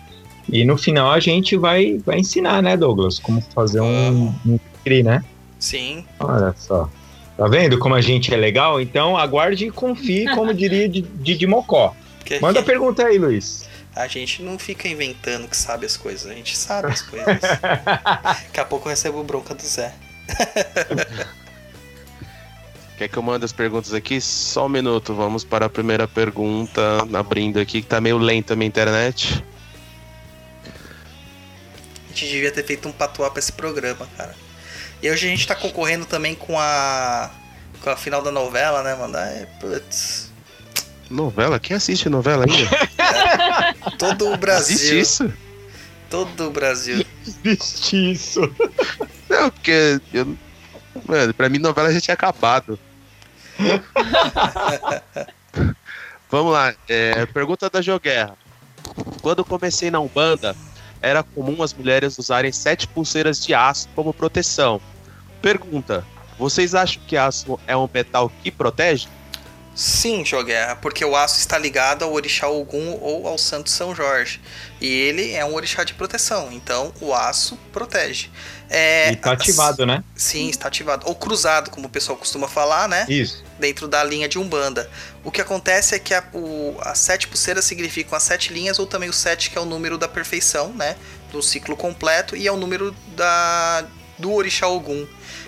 e 0.49 0.65
no 0.65 0.77
final 0.77 1.11
a 1.11 1.21
gente 1.21 1.57
vai, 1.57 1.99
vai 2.05 2.19
ensinar, 2.19 2.63
né, 2.63 2.77
Douglas, 2.77 3.19
como 3.19 3.41
fazer 3.41 3.81
um, 3.81 4.33
um 4.47 4.59
cri, 4.85 5.03
né? 5.03 5.25
Sim, 5.59 6.05
Olha 6.21 6.55
só. 6.57 6.89
Tá 7.37 7.49
vendo 7.49 7.79
como 7.79 7.95
a 7.95 8.01
gente 8.01 8.33
é 8.33 8.37
legal? 8.37 8.81
Então 8.81 9.17
aguarde 9.17 9.67
e 9.67 9.71
confie, 9.71 10.25
como 10.35 10.53
diria 10.55 10.89
Di- 10.89 11.03
Didi 11.03 11.47
Mocó. 11.47 11.95
porque 12.19 12.39
Manda 12.39 12.61
a 12.61 12.63
aqui 12.63 12.71
pergunta 12.71 13.05
aí, 13.07 13.19
Luiz. 13.19 13.69
a 13.95 14.07
gente 14.07 14.43
não 14.43 14.59
fica 14.59 14.87
inventando 14.89 15.49
que 15.49 15.57
sabe 15.57 15.85
as 15.87 15.97
coisas, 15.97 16.31
a 16.31 16.35
gente 16.35 16.57
sabe 16.57 16.89
as 16.93 17.03
coisas. 17.03 17.41
Daqui 18.23 18.61
a 18.61 18.65
pouco 18.65 18.87
eu 18.87 18.91
recebo 18.91 19.23
bronca 19.25 19.55
do 19.55 19.63
Zé. 19.63 19.93
Quer 22.97 23.09
que 23.09 23.17
eu 23.17 23.23
mande 23.23 23.45
as 23.45 23.53
perguntas 23.53 23.93
aqui? 23.93 24.21
Só 24.21 24.67
um 24.67 24.69
minuto, 24.69 25.13
vamos 25.13 25.43
para 25.43 25.67
a 25.67 25.69
primeira 25.69 26.07
pergunta, 26.07 26.81
abrindo 27.13 27.59
aqui, 27.59 27.83
que 27.83 27.89
tá 27.89 28.01
meio 28.01 28.17
lenta 28.19 28.53
a 28.53 28.57
minha 28.57 28.69
internet. 28.69 29.45
A 30.65 32.09
gente 32.17 32.29
devia 32.31 32.53
ter 32.53 32.65
feito 32.65 32.89
um 32.89 32.93
patuá 32.93 33.29
pra 33.29 33.41
esse 33.41 33.51
programa, 33.51 34.07
cara. 34.17 34.37
E 35.05 35.11
hoje 35.11 35.27
a 35.27 35.31
gente 35.31 35.47
tá 35.47 35.55
concorrendo 35.55 36.07
também 36.07 36.35
com 36.35 36.59
a. 36.59 37.31
com 37.83 37.91
a 37.91 37.97
final 37.97 38.23
da 38.23 38.33
novela, 38.33 38.83
né, 38.83 38.95
mano? 38.95 39.19
É, 39.19 39.47
putz. 39.61 40.33
Novela? 41.11 41.61
Quem 41.61 41.77
assiste 41.77 42.09
novela 42.09 42.47
ainda? 42.49 42.71
Todo 44.01 44.33
o 44.33 44.37
Brasil. 44.39 44.99
isso? 44.99 45.31
Todo 46.09 46.47
o 46.47 46.51
Brasil. 46.51 47.05
Justiça. 47.45 48.41
Não, 49.29 49.51
porque 49.51 50.01
eu... 50.11 50.39
Mano, 51.07 51.35
pra 51.35 51.51
mim 51.51 51.59
novela 51.59 51.93
já 51.93 52.01
tinha 52.01 52.15
acabado. 52.15 52.79
Vamos 56.31 56.51
lá, 56.51 56.75
é, 56.89 57.27
pergunta 57.27 57.69
da 57.69 57.83
Joguerra. 57.83 58.39
Quando 59.21 59.45
comecei 59.45 59.91
na 59.91 60.01
Umbanda, 60.01 60.57
era 61.03 61.23
comum 61.23 61.63
as 61.63 61.75
mulheres 61.75 62.19
usarem 62.19 62.51
sete 62.51 62.89
pulseiras 62.89 63.45
de 63.45 63.53
aço 63.53 63.87
como 63.95 64.15
proteção. 64.15 64.81
Pergunta: 65.45 66.03
vocês 66.39 66.75
acham 66.75 67.03
que 67.07 67.19
aço 67.19 67.61
é 67.67 67.77
um 67.77 67.87
metal 67.93 68.33
que 68.43 68.51
protege? 68.51 69.09
Sim, 69.75 70.25
Joguerra, 70.25 70.77
porque 70.77 71.05
o 71.05 71.15
aço 71.15 71.39
está 71.39 71.59
ligado 71.59 72.03
ao 72.05 72.13
orixá 72.15 72.49
Ogum 72.49 72.97
ou 73.03 73.27
ao 73.27 73.37
santo 73.37 73.69
São 73.69 73.95
Jorge. 73.95 74.41
E 74.81 74.87
ele 74.87 75.33
é 75.33 75.45
um 75.45 75.53
orixá 75.53 75.85
de 75.85 75.93
proteção, 75.93 76.51
então 76.51 76.95
o 76.99 77.13
aço 77.13 77.59
protege. 77.73 78.31
É, 78.71 79.11
E 79.13 79.17
tá 79.17 79.33
ativado, 79.33 79.85
né? 79.85 80.03
Sim, 80.17 80.49
está 80.49 80.69
ativado. 80.69 81.05
Ou 81.07 81.15
cruzado, 81.15 81.71
como 81.71 81.89
o 81.89 81.91
pessoal 81.91 82.17
costuma 82.17 82.49
falar, 82.49 82.89
né? 82.89 83.05
Isso. 83.07 83.45
dentro 83.59 83.87
da 83.87 84.03
linha 84.03 84.29
de 84.29 84.39
Umbanda. 84.39 84.89
O 85.23 85.31
que 85.31 85.43
acontece 85.43 85.95
é 85.95 85.99
que 85.99 86.15
a, 86.15 86.25
o, 86.33 86.77
as 86.81 86.99
sete 87.01 87.29
pulseiras 87.29 87.67
significam 87.67 88.17
as 88.17 88.23
sete 88.23 88.51
linhas, 88.51 88.79
ou 88.79 88.87
também 88.87 89.11
o 89.11 89.13
sete, 89.13 89.51
que 89.51 89.59
é 89.59 89.61
o 89.61 89.67
número 89.67 89.99
da 89.99 90.09
perfeição, 90.09 90.73
né? 90.73 90.97
Do 91.31 91.43
ciclo 91.43 91.77
completo, 91.77 92.35
e 92.35 92.47
é 92.47 92.53
o 92.53 92.57
número 92.57 92.95
da, 93.09 93.85
do 94.19 94.33
Orixá 94.33 94.69
Ogum. 94.69 95.07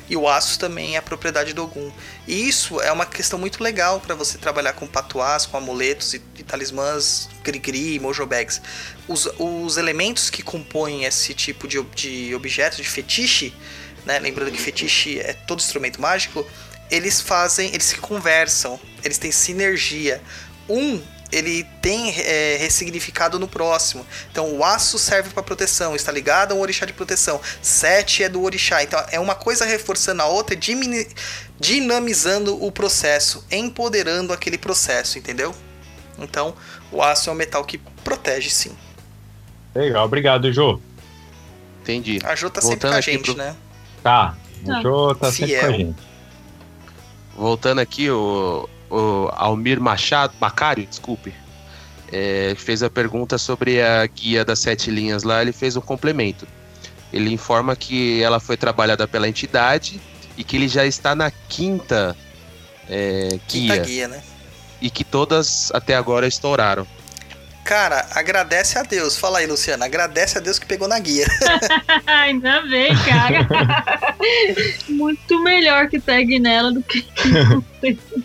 E 0.09 0.17
o 0.17 0.29
aço 0.29 0.59
também 0.59 0.97
é 0.97 1.01
propriedade 1.01 1.53
do 1.53 1.65
Ogum. 1.65 1.91
E 2.27 2.49
isso 2.49 2.81
é 2.81 2.93
uma 2.93 3.07
questão 3.07 3.39
muito 3.39 3.63
legal 3.63 4.01
para 4.01 4.15
você 4.15 4.39
trabalhar 4.39 4.73
com 4.73 4.87
patuás, 4.87 5.47
com 5.47 5.57
amuletos 5.57 6.15
e, 6.15 6.23
e 6.39 6.43
talismãs, 6.43 7.29
grigri, 7.43 7.99
mojobags. 7.99 8.61
Os, 9.09 9.29
os 9.39 9.77
elementos 9.77 10.31
que 10.31 10.43
compõem 10.43 11.05
esse 11.05 11.35
tipo 11.35 11.67
de, 11.67 11.83
de 11.95 12.35
objeto, 12.35 12.77
de 12.77 12.89
fetiche, 12.89 13.53
né? 14.05 14.19
Lembrando 14.21 14.53
que 14.53 14.61
fetiche 14.61 15.19
é 15.19 15.33
todo 15.33 15.59
instrumento 15.59 16.01
mágico, 16.01 16.47
eles 16.91 17.21
fazem, 17.21 17.69
eles 17.71 17.85
se 17.85 17.97
conversam, 17.97 18.79
eles 19.03 19.19
têm 19.19 19.33
sinergia. 19.33 20.23
Um, 20.69 21.03
ele 21.37 21.64
tem 21.82 22.11
é, 22.18 22.57
ressignificado 22.59 23.39
no 23.39 23.47
próximo. 23.47 24.07
Então, 24.30 24.57
o 24.57 24.64
aço 24.64 24.99
serve 24.99 25.30
para 25.30 25.43
proteção, 25.43 25.95
está 25.95 26.11
ligado 26.11 26.53
a 26.53 26.55
um 26.55 26.61
orixá 26.61 26.87
de 26.87 26.93
proteção. 26.93 27.41
Sete 27.61 28.22
é 28.22 28.28
do 28.28 28.43
orixá. 28.43 28.82
Então, 28.82 29.05
é 29.11 29.20
uma 29.20 29.34
coisa 29.34 29.64
reforçando 29.64 30.22
a 30.22 30.26
outra, 30.26 30.57
dinamizando 31.59 32.62
o 32.64 32.72
processo, 32.72 33.45
empoderando 33.51 34.32
aquele 34.32 34.59
processo, 34.59 35.18
entendeu? 35.18 35.55
Então, 36.18 36.55
o 36.91 37.03
aço 37.03 37.28
é 37.28 37.32
um 37.32 37.37
metal 37.37 37.64
que 37.64 37.78
protege, 38.03 38.49
sim. 38.51 38.76
Legal, 39.74 40.05
obrigado, 40.07 40.51
Jô. 40.53 40.80
Entendi. 41.82 42.18
A 42.24 42.34
Jo 42.34 42.49
tá 42.51 42.61
sempre 42.61 42.89
Voltando 42.89 42.93
com 42.93 42.97
a 42.99 43.01
gente, 43.01 43.22
pro- 43.24 43.37
né? 43.37 43.55
Tá. 44.03 44.34
Tá. 44.64 44.78
O 44.78 44.82
Jô 44.82 45.14
tá 45.14 45.30
sempre 45.30 45.47
Fiel. 45.49 45.61
com 45.61 45.66
a 45.66 45.72
gente. 45.72 46.07
Voltando 47.37 47.80
aqui, 47.80 48.11
o, 48.11 48.68
o 48.91 49.28
Almir 49.32 49.80
Machado, 49.80 50.34
Macário, 50.41 50.87
desculpe, 50.87 51.34
é, 52.12 52.55
fez 52.57 52.82
a 52.82 52.91
pergunta 52.91 53.39
sobre 53.39 53.82
a 53.82 54.07
guia 54.07 54.45
das 54.45 54.59
sete 54.59 54.91
linhas 54.91 55.22
lá, 55.22 55.43
ele 55.43 55.53
fez 55.53 55.76
um 55.76 55.80
complemento. 55.80 56.47
Ele 57.12 57.32
informa 57.32 57.74
que 57.76 58.22
ela 58.22 58.41
foi 58.41 58.57
trabalhada 58.57 59.07
pela 59.07 59.28
entidade 59.28 60.01
e 60.37 60.45
que 60.45 60.57
ele 60.57 60.68
já 60.68 60.84
está 60.84 61.14
na 61.14 61.30
quinta, 61.30 62.16
é, 62.89 63.39
Quinta 63.49 63.74
guia, 63.74 63.84
guia, 63.84 64.09
né? 64.09 64.22
e 64.80 64.91
que 64.91 65.05
todas 65.05 65.70
até 65.72 65.95
agora 65.95 66.26
estouraram. 66.26 66.87
Cara, 67.66 68.07
agradece 68.12 68.78
a 68.78 68.84
Deus. 68.84 69.18
Fala 69.18 69.41
aí, 69.41 69.47
Luciana. 69.47 69.87
Agradece 69.87 70.39
a 70.39 70.41
Deus 70.41 70.57
que 70.57 70.64
pegou 70.64 70.87
na 70.87 71.01
guia. 71.01 71.26
Ainda 72.07 72.62
bem, 72.62 72.95
cara. 72.99 73.49
Muito 74.89 75.43
melhor 75.43 75.89
que 75.89 75.99
pegue 75.99 76.39
nela 76.39 76.72
do 76.72 76.80
que. 76.80 77.05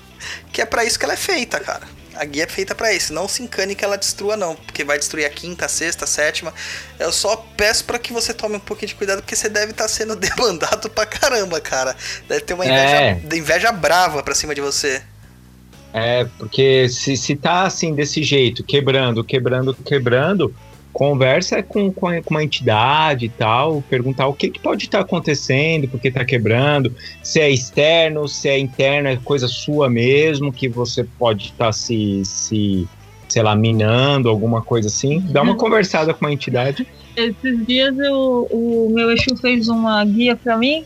que 0.51 0.61
é 0.61 0.65
pra 0.65 0.83
isso 0.85 0.97
que 0.97 1.05
ela 1.05 1.13
é 1.13 1.17
feita, 1.17 1.59
cara. 1.59 1.87
A 2.15 2.25
guia 2.25 2.43
é 2.43 2.47
feita 2.47 2.75
pra 2.75 2.93
isso. 2.93 3.13
Não 3.13 3.27
se 3.27 3.41
encane 3.41 3.73
que 3.73 3.85
ela 3.85 3.97
destrua, 3.97 4.35
não. 4.35 4.55
Porque 4.55 4.83
vai 4.83 4.99
destruir 4.99 5.25
a 5.25 5.29
quinta, 5.29 5.65
a 5.65 5.69
sexta, 5.69 6.03
a 6.03 6.07
sétima. 6.07 6.53
Eu 6.99 7.11
só 7.11 7.37
peço 7.55 7.85
para 7.85 7.97
que 7.97 8.11
você 8.11 8.33
tome 8.33 8.57
um 8.57 8.59
pouquinho 8.59 8.89
de 8.89 8.95
cuidado, 8.95 9.21
porque 9.21 9.35
você 9.35 9.47
deve 9.47 9.71
estar 9.71 9.85
tá 9.85 9.89
sendo 9.89 10.15
demandado 10.17 10.89
pra 10.89 11.05
caramba, 11.05 11.59
cara. 11.61 11.95
Deve 12.27 12.41
ter 12.41 12.53
uma 12.53 12.65
inveja, 12.65 13.01
é. 13.01 13.21
inveja 13.33 13.71
brava 13.71 14.21
pra 14.21 14.35
cima 14.35 14.53
de 14.53 14.61
você. 14.61 15.01
É, 15.93 16.25
porque 16.37 16.87
se, 16.89 17.17
se 17.17 17.35
tá 17.35 17.63
assim, 17.63 17.93
desse 17.93 18.23
jeito, 18.23 18.63
quebrando, 18.63 19.23
quebrando, 19.23 19.73
quebrando, 19.73 20.53
conversa 20.93 21.63
com, 21.63 21.91
com, 21.91 22.21
com 22.21 22.33
uma 22.33 22.43
entidade 22.43 23.25
e 23.25 23.29
tal, 23.29 23.81
perguntar 23.89 24.27
o 24.27 24.33
que, 24.33 24.49
que 24.49 24.59
pode 24.59 24.85
estar 24.85 24.99
tá 24.99 25.03
acontecendo, 25.03 25.87
por 25.87 25.99
que 25.99 26.09
está 26.09 26.23
quebrando, 26.25 26.95
se 27.23 27.39
é 27.39 27.49
externo, 27.49 28.27
se 28.27 28.49
é 28.49 28.59
interno, 28.59 29.07
é 29.07 29.17
coisa 29.17 29.47
sua 29.47 29.89
mesmo, 29.89 30.51
que 30.51 30.67
você 30.67 31.03
pode 31.03 31.45
estar 31.45 31.65
tá 31.65 31.71
se, 31.71 32.23
se, 32.25 32.87
sei 33.29 33.41
lá, 33.41 33.55
minando, 33.55 34.29
alguma 34.29 34.61
coisa 34.61 34.87
assim. 34.87 35.19
Dá 35.19 35.41
uma 35.41 35.55
conversada 35.55 36.13
com 36.13 36.25
a 36.25 36.31
entidade. 36.31 36.85
Esses 37.15 37.65
dias 37.65 37.97
eu, 37.97 38.47
o 38.51 38.89
meu 38.93 39.11
Exu 39.11 39.35
fez 39.37 39.67
uma 39.67 40.03
guia 40.05 40.35
para 40.35 40.57
mim, 40.57 40.85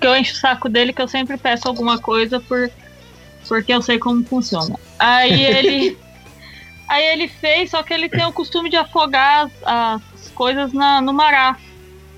que 0.00 0.06
eu 0.06 0.16
encho 0.16 0.34
o 0.34 0.36
saco 0.36 0.68
dele, 0.68 0.92
que 0.92 1.00
eu 1.00 1.08
sempre 1.08 1.36
peço 1.36 1.68
alguma 1.68 1.98
coisa 1.98 2.40
por 2.40 2.70
porque 3.48 3.72
eu 3.72 3.82
sei 3.82 3.98
como 3.98 4.24
funciona. 4.24 4.78
Aí 4.98 5.44
ele. 5.44 6.03
Aí 6.88 7.04
ele 7.04 7.28
fez, 7.28 7.70
só 7.70 7.82
que 7.82 7.92
ele 7.92 8.08
tem 8.08 8.24
o 8.24 8.32
costume 8.32 8.70
de 8.70 8.76
afogar 8.76 9.50
as, 9.64 10.02
as 10.14 10.28
coisas 10.34 10.72
na, 10.72 11.00
no 11.00 11.12
mará. 11.12 11.56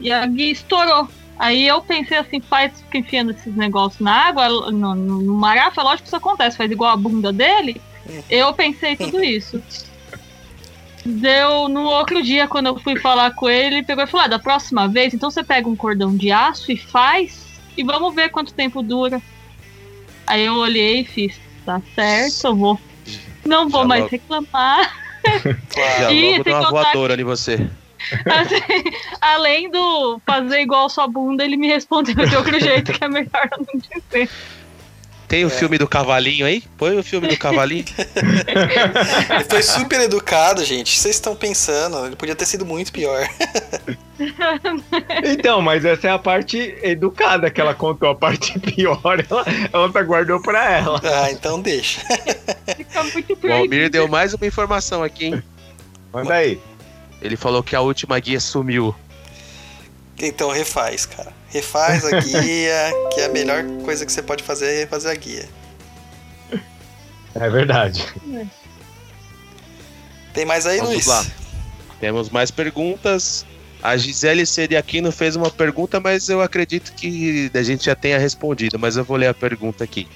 E 0.01 0.12
a 0.12 0.27
guia 0.27 0.53
estourou. 0.53 1.09
Aí 1.39 1.67
eu 1.67 1.83
pensei 1.83 2.17
assim, 2.17 2.41
faz 2.41 2.81
fica 2.81 2.99
enfiando 2.99 3.31
esses 3.31 3.55
negócios 3.55 4.01
na 4.01 4.12
água, 4.12 4.49
no, 4.49 4.95
no, 4.95 4.95
no 4.95 5.35
mará, 5.35 5.71
foi 5.71 5.85
lógico 5.85 6.03
que 6.03 6.09
isso 6.09 6.17
acontece, 6.17 6.57
faz 6.57 6.71
igual 6.71 6.93
a 6.93 6.97
bunda 6.97 7.33
dele. 7.33 7.81
Eu 8.31 8.53
pensei 8.55 8.97
tudo 8.97 9.23
isso. 9.23 9.62
Deu 11.05 11.69
no 11.69 11.83
outro 11.85 12.23
dia, 12.23 12.49
quando 12.49 12.67
eu 12.67 12.79
fui 12.79 12.99
falar 12.99 13.33
com 13.33 13.49
ele, 13.49 13.77
ele 13.77 13.87
pegou 13.87 14.03
e 14.03 14.07
falou: 14.07 14.27
ah, 14.27 14.29
da 14.29 14.39
próxima 14.39 14.89
vez, 14.89 15.14
então 15.14 15.31
você 15.31 15.45
pega 15.45 15.69
um 15.69 15.77
cordão 15.77 16.17
de 16.17 16.33
aço 16.33 16.73
e 16.73 16.77
faz, 16.77 17.61
e 17.77 17.85
vamos 17.85 18.14
ver 18.14 18.31
quanto 18.31 18.53
tempo 18.53 18.83
dura. 18.83 19.23
Aí 20.27 20.45
eu 20.45 20.55
olhei 20.55 21.01
e 21.01 21.05
fiz, 21.05 21.39
tá 21.64 21.81
certo, 21.95 22.47
eu 22.47 22.57
vou. 22.57 22.81
Não 23.47 23.68
vou 23.68 23.82
Já 23.82 23.88
mais 23.88 24.03
logo... 24.03 24.12
reclamar. 24.12 24.97
Claro. 25.22 25.57
Já 26.01 26.12
e 26.12 26.32
logo 26.32 26.44
deu 26.44 26.57
uma 26.57 26.70
voadora 26.70 27.20
em 27.20 27.24
você. 27.24 27.68
Assim, 28.26 28.90
além 29.20 29.70
do 29.70 30.20
fazer 30.24 30.61
igual 30.61 30.88
sua 30.88 31.09
bunda, 31.09 31.44
ele 31.44 31.57
me 31.57 31.66
respondeu 31.66 32.14
de 32.14 32.36
outro 32.36 32.61
jeito 32.61 32.92
que 32.92 33.03
é 33.03 33.09
melhor 33.09 33.49
não 33.59 33.80
dizer. 33.80 34.30
Tem 35.29 35.45
o 35.45 35.49
é. 35.49 35.51
filme 35.51 35.77
do 35.77 35.89
cavalinho 35.89 36.47
aí? 36.47 36.62
Põe 36.79 36.97
o 36.99 37.03
filme 37.03 37.27
do 37.27 37.37
cavalinho. 37.37 37.85
ele 39.31 39.45
foi 39.45 39.62
super 39.62 40.01
educado, 40.01 40.64
gente. 40.64 40.97
Vocês 40.97 41.16
estão 41.16 41.35
pensando, 41.35 42.07
ele 42.07 42.16
podia 42.16 42.37
ter 42.37 42.47
sido 42.47 42.64
muito 42.64 42.93
pior. 42.93 43.29
então, 45.24 45.61
mas 45.61 45.85
essa 45.85 46.09
é 46.09 46.11
a 46.11 46.18
parte 46.18 46.79
educada 46.83 47.51
que 47.51 47.61
ela 47.61 47.74
contou, 47.74 48.11
a 48.11 48.14
parte 48.14 48.59
pior, 48.61 49.24
ela, 49.29 49.45
ela 49.72 49.93
tá 49.93 50.03
guardou 50.03 50.41
pra 50.41 50.72
ela. 50.72 51.01
Ah, 51.03 51.31
então 51.33 51.61
deixa. 51.61 52.01
Fica 52.77 53.03
muito 53.05 53.47
O 53.47 53.53
Almir 53.53 53.91
deu 53.91 54.07
mais 54.07 54.33
uma 54.33 54.47
informação 54.47 55.03
aqui, 55.03 55.27
hein? 55.27 55.43
Manda 56.12 56.35
aí. 56.35 56.61
Ele 57.20 57.37
falou 57.37 57.62
que 57.62 57.74
a 57.74 57.81
última 57.81 58.18
guia 58.20 58.39
sumiu. 58.39 58.95
Então 60.18 60.51
refaz, 60.51 61.05
cara. 61.05 61.36
Refaz 61.49 62.05
a 62.05 62.11
guia, 62.20 62.92
que 63.12 63.20
é 63.20 63.26
a 63.26 63.28
melhor 63.28 63.64
coisa 63.84 64.05
que 64.05 64.12
você 64.12 64.22
pode 64.22 64.42
fazer 64.42 64.66
é 64.66 64.78
refazer 64.80 65.11
a 65.11 65.14
guia. 65.14 65.49
É 67.34 67.51
verdade. 67.51 68.05
Tem 70.32 70.44
mais 70.44 70.66
aí, 70.66 70.78
Vamos 70.78 70.94
Luiz? 70.94 71.07
Lá. 71.07 71.26
Temos 72.01 72.30
mais 72.30 72.51
perguntas. 72.51 73.44
A 73.82 73.97
Gisele 73.97 74.47
Seriaquino 74.47 75.12
fez 75.12 75.36
uma 75.36 75.51
pergunta, 75.51 76.01
mas 76.01 76.28
eu 76.28 76.40
acredito 76.40 76.92
que 76.92 77.51
a 77.55 77.62
gente 77.62 77.84
já 77.84 77.94
tenha 77.94 78.18
respondido, 78.18 78.78
mas 78.78 78.97
eu 78.97 79.05
vou 79.05 79.16
ler 79.16 79.28
a 79.28 79.34
pergunta 79.34 79.84
aqui. 79.84 80.09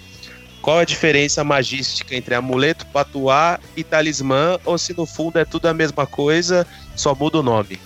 Qual 0.61 0.78
a 0.78 0.85
diferença 0.85 1.43
magística 1.43 2.14
entre 2.14 2.35
amuleto, 2.35 2.87
patuá 2.87 3.59
e 3.76 3.83
talismã, 3.83 4.59
ou 4.64 4.76
se 4.76 4.95
no 4.95 5.07
fundo 5.07 5.39
é 5.39 5.45
tudo 5.45 5.68
a 5.68 5.74
mesma 5.74 6.07
coisa, 6.07 6.66
só 6.95 7.14
muda 7.14 7.39
o 7.39 7.43
nome? 7.43 7.78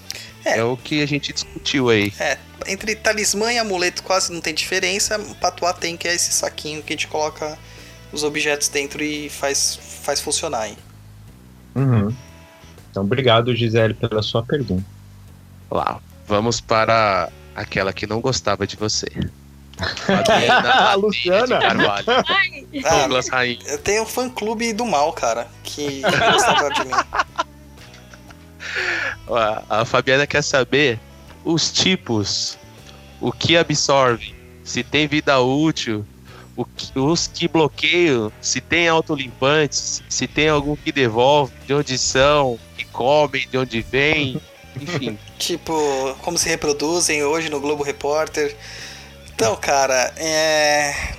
É. 0.44 0.58
é 0.58 0.64
o 0.64 0.76
que 0.76 1.02
a 1.02 1.06
gente 1.06 1.32
discutiu 1.32 1.88
aí. 1.88 2.12
É, 2.18 2.38
entre 2.66 2.94
talismã 2.94 3.52
e 3.52 3.58
amuleto 3.58 4.02
quase 4.02 4.32
não 4.32 4.40
tem 4.40 4.54
diferença, 4.54 5.18
patuá 5.40 5.72
tem, 5.72 5.96
que 5.96 6.06
é 6.06 6.14
esse 6.14 6.32
saquinho 6.32 6.82
que 6.82 6.92
a 6.92 6.96
gente 6.96 7.08
coloca 7.08 7.58
os 8.12 8.22
objetos 8.22 8.68
dentro 8.68 9.02
e 9.02 9.28
faz, 9.28 9.78
faz 10.02 10.20
funcionar 10.20 10.62
aí. 10.62 10.76
Uhum. 11.74 12.14
Então, 12.90 13.02
obrigado, 13.02 13.54
Gisele, 13.54 13.94
pela 13.94 14.22
sua 14.22 14.42
pergunta. 14.42 14.84
Lá, 15.70 16.00
vamos 16.26 16.60
para 16.60 17.28
aquela 17.56 17.92
que 17.92 18.06
não 18.06 18.20
gostava 18.20 18.66
de 18.66 18.76
você. 18.76 19.06
A 20.88 20.94
Luciana? 20.96 21.58
Carvalho. 21.58 22.06
Douglas 22.72 23.28
ah, 23.30 23.36
Rainha. 23.36 23.58
Eu 23.66 23.78
tenho 23.78 24.02
um 24.04 24.06
fã 24.06 24.28
clube 24.30 24.72
do 24.72 24.84
mal, 24.84 25.12
cara, 25.12 25.48
que 25.62 26.02
gostava 26.32 26.70
de 26.70 26.84
mim. 26.84 26.94
A 29.36 29.84
Fabiana 29.84 30.26
quer 30.26 30.42
saber 30.42 30.98
os 31.44 31.70
tipos, 31.70 32.58
o 33.20 33.32
que 33.32 33.56
absorve, 33.56 34.34
se 34.62 34.82
tem 34.82 35.06
vida 35.06 35.38
útil, 35.40 36.06
que, 36.76 36.98
os 36.98 37.26
que 37.26 37.48
bloqueiam, 37.48 38.32
se 38.40 38.60
tem 38.60 38.88
autolimpantes, 38.88 40.02
se 40.08 40.26
tem 40.26 40.48
algum 40.48 40.76
que 40.76 40.92
devolve, 40.92 41.52
de 41.66 41.74
onde 41.74 41.98
são, 41.98 42.58
que 42.76 42.84
comem, 42.86 43.48
de 43.48 43.58
onde 43.58 43.82
vem, 43.82 44.40
enfim. 44.80 45.18
tipo, 45.38 45.74
como 46.22 46.38
se 46.38 46.48
reproduzem 46.48 47.24
hoje 47.24 47.48
no 47.48 47.60
Globo 47.60 47.82
Repórter. 47.82 48.56
Então, 49.34 49.56
cara, 49.56 50.14
é... 50.16 51.14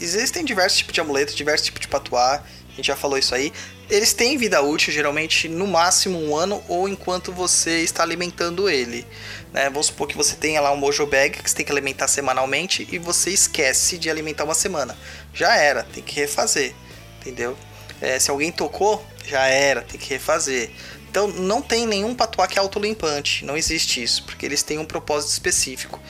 existem 0.00 0.44
diversos 0.44 0.78
tipos 0.78 0.92
de 0.92 1.00
amuletos, 1.00 1.34
diversos 1.34 1.66
tipos 1.66 1.80
de 1.80 1.88
patuá, 1.88 2.42
a 2.68 2.76
gente 2.76 2.88
já 2.88 2.96
falou 2.96 3.16
isso 3.16 3.34
aí 3.34 3.52
eles 3.88 4.12
têm 4.12 4.36
vida 4.36 4.60
útil, 4.60 4.92
geralmente 4.92 5.48
no 5.48 5.66
máximo 5.66 6.18
um 6.18 6.36
ano, 6.36 6.62
ou 6.68 6.88
enquanto 6.88 7.32
você 7.32 7.82
está 7.82 8.02
alimentando 8.02 8.68
ele. 8.68 9.06
Né? 9.52 9.70
Vamos 9.70 9.86
supor 9.86 10.08
que 10.08 10.16
você 10.16 10.34
tenha 10.34 10.60
lá 10.60 10.72
um 10.72 10.76
Mojo 10.76 11.06
Bag 11.06 11.42
que 11.42 11.48
você 11.48 11.56
tem 11.56 11.64
que 11.64 11.72
alimentar 11.72 12.08
semanalmente 12.08 12.86
e 12.90 12.98
você 12.98 13.30
esquece 13.30 13.96
de 13.96 14.10
alimentar 14.10 14.44
uma 14.44 14.54
semana. 14.54 14.96
Já 15.32 15.56
era, 15.56 15.84
tem 15.84 16.02
que 16.02 16.14
refazer, 16.18 16.74
entendeu? 17.20 17.56
É, 18.00 18.18
se 18.18 18.30
alguém 18.30 18.52
tocou, 18.52 19.04
já 19.24 19.46
era, 19.46 19.82
tem 19.82 19.98
que 19.98 20.08
refazer. 20.10 20.70
Então 21.08 21.28
não 21.28 21.62
tem 21.62 21.86
nenhum 21.86 22.14
patuá 22.14 22.46
que 22.46 22.58
é 22.58 22.62
autolimpante, 22.62 23.44
não 23.44 23.56
existe 23.56 24.02
isso, 24.02 24.24
porque 24.24 24.44
eles 24.44 24.62
têm 24.62 24.78
um 24.78 24.84
propósito 24.84 25.30
específico. 25.30 26.00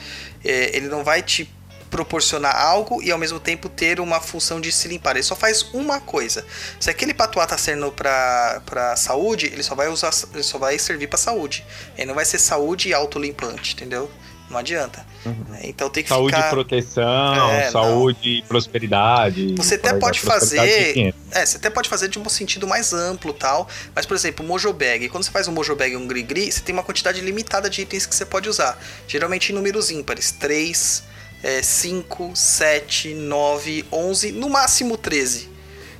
É, 0.43 0.75
ele 0.75 0.87
não 0.87 1.03
vai 1.03 1.21
te 1.21 1.49
proporcionar 1.89 2.55
algo 2.55 3.01
e 3.01 3.11
ao 3.11 3.17
mesmo 3.17 3.39
tempo 3.39 3.69
ter 3.69 3.99
uma 3.99 4.19
função 4.19 4.59
de 4.59 4.71
se 4.71 4.87
limpar. 4.87 5.15
Ele 5.15 5.23
só 5.23 5.35
faz 5.35 5.63
uma 5.73 5.99
coisa. 5.99 6.45
Se 6.79 6.89
aquele 6.89 7.13
patuá 7.13 7.45
tá 7.45 7.57
sendo 7.57 7.91
para 7.91 8.61
para 8.65 8.95
saúde, 8.95 9.47
ele 9.47 9.63
só 9.63 9.75
vai 9.75 9.87
usar, 9.87 10.11
ele 10.33 10.43
só 10.43 10.57
vai 10.57 10.77
servir 10.77 11.07
para 11.07 11.17
saúde. 11.17 11.65
Ele 11.97 12.07
não 12.07 12.15
vai 12.15 12.25
ser 12.25 12.39
saúde 12.39 12.93
autolimpante, 12.93 13.73
entendeu? 13.73 14.09
Não 14.49 14.57
adianta. 14.57 15.05
Uhum. 15.25 15.45
Então 15.63 15.89
tem 15.89 16.03
que 16.03 16.09
saúde 16.09 16.33
ficar... 16.33 16.47
e 16.47 16.51
proteção, 16.51 17.51
é, 17.51 17.69
saúde 17.69 18.29
e 18.29 18.41
prosperidade. 18.43 19.55
Você 19.55 19.75
até 19.75 19.93
pode 19.93 20.21
fazer. 20.21 21.13
É, 21.31 21.45
você 21.45 21.57
até 21.57 21.69
pode 21.69 21.89
fazer 21.89 22.07
de 22.07 22.17
um 22.17 22.29
sentido 22.29 22.65
mais 22.65 22.93
amplo 22.93 23.33
tal. 23.33 23.67
Mas, 23.93 24.05
por 24.05 24.15
exemplo, 24.15 24.45
o 24.45 24.47
Mojo 24.47 24.71
Bag. 24.71 25.09
Quando 25.09 25.25
você 25.25 25.31
faz 25.31 25.49
um 25.49 25.51
Mojo 25.51 25.75
Bag 25.75 25.93
e 25.93 25.97
um 25.97 26.07
Gri-Gri, 26.07 26.49
você 26.49 26.61
tem 26.61 26.73
uma 26.73 26.83
quantidade 26.83 27.19
limitada 27.19 27.69
de 27.69 27.81
itens 27.81 28.05
que 28.05 28.15
você 28.15 28.25
pode 28.25 28.47
usar. 28.47 28.79
Geralmente 29.05 29.51
em 29.51 29.55
números 29.55 29.91
ímpares. 29.91 30.31
3, 30.31 31.03
é, 31.47 31.63
5, 31.63 32.33
7, 32.35 33.13
9, 33.13 33.85
11, 33.89 34.31
no 34.33 34.49
máximo 34.49 34.97
13. 34.97 35.49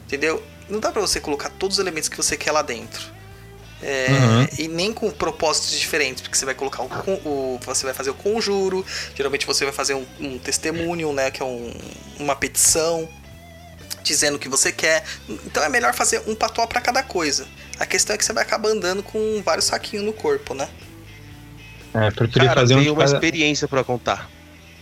Entendeu? 0.05 0.43
Não 0.69 0.81
dá 0.81 0.91
pra 0.91 0.99
você 0.99 1.21
colocar 1.21 1.49
todos 1.49 1.77
os 1.77 1.79
elementos 1.79 2.09
que 2.09 2.17
você 2.17 2.35
quer 2.35 2.51
lá 2.51 2.61
dentro. 2.61 3.15
É, 3.81 4.07
uhum. 4.09 4.47
E 4.59 4.67
nem 4.67 4.91
com 4.91 5.09
propósitos 5.09 5.79
diferentes, 5.79 6.21
porque 6.21 6.37
você 6.37 6.43
vai 6.43 6.53
colocar 6.53 6.83
o, 6.83 6.87
o, 7.23 7.59
você 7.63 7.85
vai 7.85 7.93
fazer 7.93 8.09
o 8.09 8.13
conjuro, 8.13 8.85
geralmente 9.15 9.45
você 9.45 9.63
vai 9.63 9.73
fazer 9.73 9.93
um, 9.93 10.05
um 10.19 10.37
testemunho, 10.37 11.13
né, 11.13 11.31
que 11.31 11.41
é 11.41 11.45
um, 11.45 11.71
uma 12.19 12.35
petição 12.35 13.07
dizendo 14.03 14.35
o 14.35 14.39
que 14.39 14.49
você 14.49 14.69
quer. 14.71 15.05
Então 15.29 15.63
é 15.63 15.69
melhor 15.69 15.93
fazer 15.93 16.23
um 16.27 16.35
patuá 16.35 16.67
para 16.67 16.81
cada 16.81 17.03
coisa. 17.03 17.47
A 17.79 17.85
questão 17.85 18.15
é 18.15 18.17
que 18.17 18.25
você 18.25 18.33
vai 18.33 18.43
acabar 18.43 18.69
andando 18.69 19.01
com 19.01 19.41
vários 19.45 19.67
saquinhos 19.67 20.05
no 20.05 20.11
corpo, 20.11 20.53
né? 20.53 20.67
É, 21.93 22.11
preferi 22.11 22.47
fazer 22.49 22.75
um 22.75 22.93
uma 22.93 23.05
experiência 23.05 23.65
para 23.65 23.81
contar. 23.81 24.36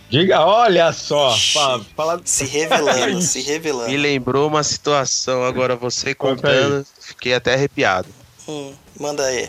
Diga, 0.08 0.40
olha 0.44 0.92
só. 0.92 1.36
Fala, 1.36 1.84
fala... 1.96 2.20
Se 2.24 2.44
revelando, 2.44 3.20
se 3.22 3.40
revelando. 3.46 3.90
Me 3.90 3.96
lembrou 3.96 4.48
uma 4.48 4.62
situação, 4.62 5.44
agora 5.44 5.74
você 5.74 6.14
contando, 6.14 6.86
fiquei 7.00 7.34
até 7.34 7.54
arrepiado. 7.54 8.08
Hum, 8.48 8.72
manda 8.98 9.24
aí. 9.24 9.48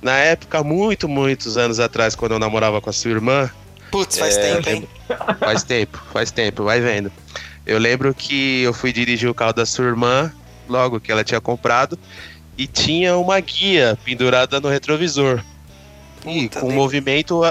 Na 0.00 0.16
época, 0.16 0.64
muito, 0.64 1.08
muitos 1.08 1.56
anos 1.56 1.78
atrás, 1.78 2.14
quando 2.14 2.32
eu 2.32 2.38
namorava 2.38 2.80
com 2.80 2.90
a 2.90 2.92
sua 2.92 3.10
irmã, 3.10 3.50
Putz, 3.90 4.16
faz 4.18 4.38
É, 4.38 4.54
tempo, 4.56 4.68
hein? 4.70 4.88
faz 5.38 5.62
tempo, 5.62 6.02
faz 6.12 6.30
tempo, 6.30 6.64
vai 6.64 6.80
vendo. 6.80 7.12
Eu 7.66 7.78
lembro 7.78 8.12
que 8.14 8.62
eu 8.62 8.72
fui 8.72 8.90
dirigir 8.90 9.28
o 9.28 9.34
carro 9.34 9.52
da 9.52 9.66
sua 9.66 9.84
irmã, 9.84 10.32
logo 10.66 10.98
que 10.98 11.12
ela 11.12 11.22
tinha 11.22 11.40
comprado, 11.42 11.98
e 12.56 12.66
tinha 12.66 13.16
uma 13.18 13.38
guia 13.38 13.98
pendurada 14.02 14.58
no 14.60 14.68
retrovisor. 14.68 15.44
E 16.26 16.48
Puta, 16.48 16.60
com 16.60 16.68
o 16.68 16.72
movimento, 16.72 17.42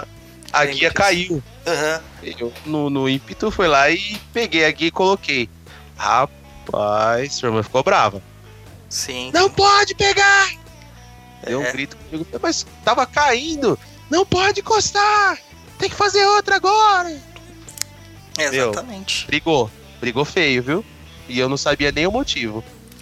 a, 0.53 0.65
guia 0.65 0.73
disso. 0.75 0.93
caiu. 0.93 1.43
Aham. 1.65 2.01
Eu, 2.23 2.53
no, 2.65 2.89
no 2.89 3.09
ímpeto, 3.09 3.49
fui 3.51 3.67
lá 3.67 3.89
e 3.89 4.17
peguei 4.33 4.65
a 4.65 4.71
guia 4.71 4.87
e 4.87 4.91
coloquei. 4.91 5.49
Rapaz, 5.97 7.33
sua 7.35 7.49
irmã 7.49 7.63
ficou 7.63 7.83
brava. 7.83 8.21
Sim. 8.89 9.31
Não 9.33 9.49
pode 9.49 9.95
pegar! 9.95 10.49
Deu 11.45 11.59
um 11.59 11.63
É. 11.63 11.71
grito 11.71 11.95
comigo, 11.97 12.27
mas 12.41 12.65
tava 12.83 13.05
caindo! 13.05 13.77
Não 14.09 14.25
pode 14.25 14.59
encostar! 14.59 15.37
Tem 15.79 15.89
que 15.89 15.95
fazer 15.95 16.23
outra 16.25 16.57
agora! 16.57 17.15
Exatamente. 18.37 19.25
Brigou, 19.27 19.69
brigou 19.99 20.25
feio, 20.25 20.61
viu? 20.63 20.85
E 21.27 21.39
eu 21.39 21.47
não 21.47 21.57
sabia 21.57 21.91
nem 21.91 22.05
o 22.07 22.11
motivo. 22.11 22.63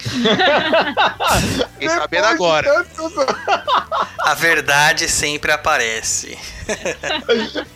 Fiquei 1.74 1.88
sabendo 1.88 2.24
agora. 2.26 2.84
tantos- 2.84 3.12
A 4.30 4.34
verdade 4.34 5.08
sempre 5.08 5.50
aparece. 5.50 6.38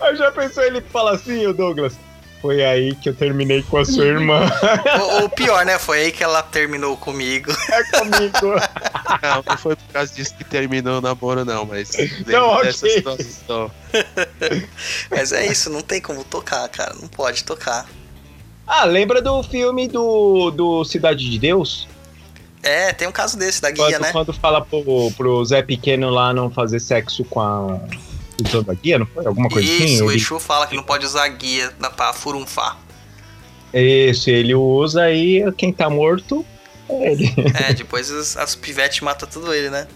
Eu 0.01 0.17
já 0.17 0.31
pensou 0.31 0.63
ele 0.63 0.81
fala 0.81 1.17
assim, 1.17 1.45
o 1.49 1.53
Douglas? 1.53 1.95
Foi 2.41 2.65
aí 2.65 2.95
que 2.95 3.09
eu 3.09 3.15
terminei 3.15 3.61
com 3.65 3.79
a 3.79 3.85
sua 3.85 4.05
irmã. 4.05 4.49
o, 5.21 5.25
o 5.25 5.29
pior, 5.29 5.67
né? 5.67 5.81
Foi 5.81 6.03
aí 6.03 6.13
que 6.13 6.23
ela 6.23 6.45
terminou 6.45 6.97
comigo. 6.97 7.51
É 7.69 7.99
comigo. 7.99 8.55
Não, 9.21 9.43
não 9.45 9.57
foi 9.59 9.75
por 9.75 9.93
causa 9.93 10.15
disso 10.15 10.37
que 10.37 10.45
terminou 10.45 10.99
o 10.99 11.01
namoro, 11.01 11.45
não, 11.45 11.65
mas 11.65 11.91
Não, 12.27 12.49
ok. 12.51 12.65
dessa 12.65 12.89
situação. 12.89 13.71
Mas 15.11 15.33
é 15.33 15.47
isso, 15.47 15.71
não 15.71 15.81
tem 15.81 16.01
como 16.01 16.25
tocar, 16.25 16.69
cara. 16.69 16.95
Não 16.95 17.09
pode 17.09 17.45
tocar. 17.45 17.87
Ah, 18.67 18.85
lembra 18.85 19.23
do 19.23 19.43
filme 19.43 19.89
do, 19.89 20.51
do 20.51 20.85
Cidade 20.85 21.31
de 21.31 21.39
Deus? 21.39 21.89
É, 22.65 22.93
tem 22.93 23.07
um 23.07 23.13
caso 23.13 23.39
desse 23.39 23.61
da 23.61 23.71
guia, 23.71 23.85
quando, 23.85 24.03
né? 24.03 24.13
quando 24.13 24.33
fala 24.33 24.61
pro, 24.65 25.11
pro 25.17 25.45
Zé 25.45 25.63
Pequeno 25.63 26.09
lá 26.11 26.33
não 26.33 26.51
fazer 26.51 26.81
sexo 26.81 27.25
com 27.25 27.41
a. 27.41 27.79
Usando 28.45 28.71
a 28.71 28.75
guia, 28.75 28.99
não 28.99 29.07
foi? 29.07 29.25
Alguma 29.27 29.49
coisa 29.49 29.71
assim? 29.71 29.85
Isso, 29.85 30.05
o 30.05 30.11
Exu 30.11 30.41
fala 30.41 30.67
que 30.67 30.75
não 30.75 30.83
pode 30.83 31.07
usar 31.07 31.29
guia 31.29 31.73
pra 31.97 32.13
furunfar. 32.13 32.79
Isso, 33.73 34.29
ele 34.31 34.55
usa 34.55 35.11
e 35.13 35.51
quem 35.53 35.73
tá 35.73 35.89
morto 35.89 36.45
é 36.89 37.13
ele. 37.13 37.33
É, 37.55 37.73
depois 37.75 38.11
as, 38.11 38.37
as 38.37 38.55
pivetes 38.55 39.01
matam 39.01 39.29
tudo 39.29 39.53
ele, 39.55 39.71
né? 39.71 39.87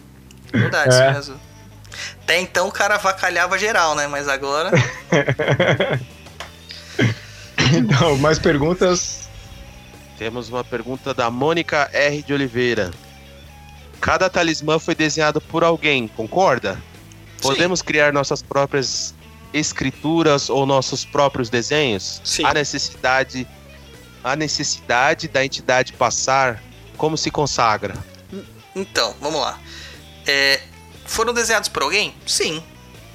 Verdade, 0.52 0.94
É. 0.94 1.06
isso 1.06 1.14
mesmo. 1.14 1.40
Até 2.22 2.38
então 2.38 2.68
o 2.68 2.72
cara 2.72 2.94
avacalhava 2.94 3.58
geral, 3.58 3.94
né? 3.94 4.06
Mas 4.06 4.28
agora. 4.28 4.70
Então, 7.72 8.16
mais 8.16 8.38
perguntas? 8.38 9.27
Temos 10.18 10.48
uma 10.48 10.64
pergunta 10.64 11.14
da 11.14 11.30
Mônica 11.30 11.88
R. 11.92 12.22
de 12.22 12.32
Oliveira. 12.32 12.90
Cada 14.00 14.28
talismã 14.28 14.78
foi 14.78 14.94
desenhado 14.94 15.40
por 15.40 15.62
alguém, 15.62 16.08
concorda? 16.08 16.80
Podemos 17.40 17.82
criar 17.82 18.12
nossas 18.12 18.42
próprias 18.42 19.14
escrituras 19.52 20.50
ou 20.50 20.66
nossos 20.66 21.04
próprios 21.04 21.48
desenhos? 21.48 22.20
Sim. 22.24 22.44
A 22.44 22.52
necessidade, 22.52 23.46
a 24.24 24.34
necessidade 24.34 25.28
da 25.28 25.44
entidade 25.44 25.92
passar, 25.92 26.62
como 26.96 27.16
se 27.16 27.30
consagra? 27.30 27.94
Então, 28.74 29.14
vamos 29.20 29.40
lá. 29.40 29.58
É, 30.26 30.60
foram 31.06 31.32
desenhados 31.32 31.68
por 31.68 31.84
alguém? 31.84 32.12
Sim. 32.26 32.62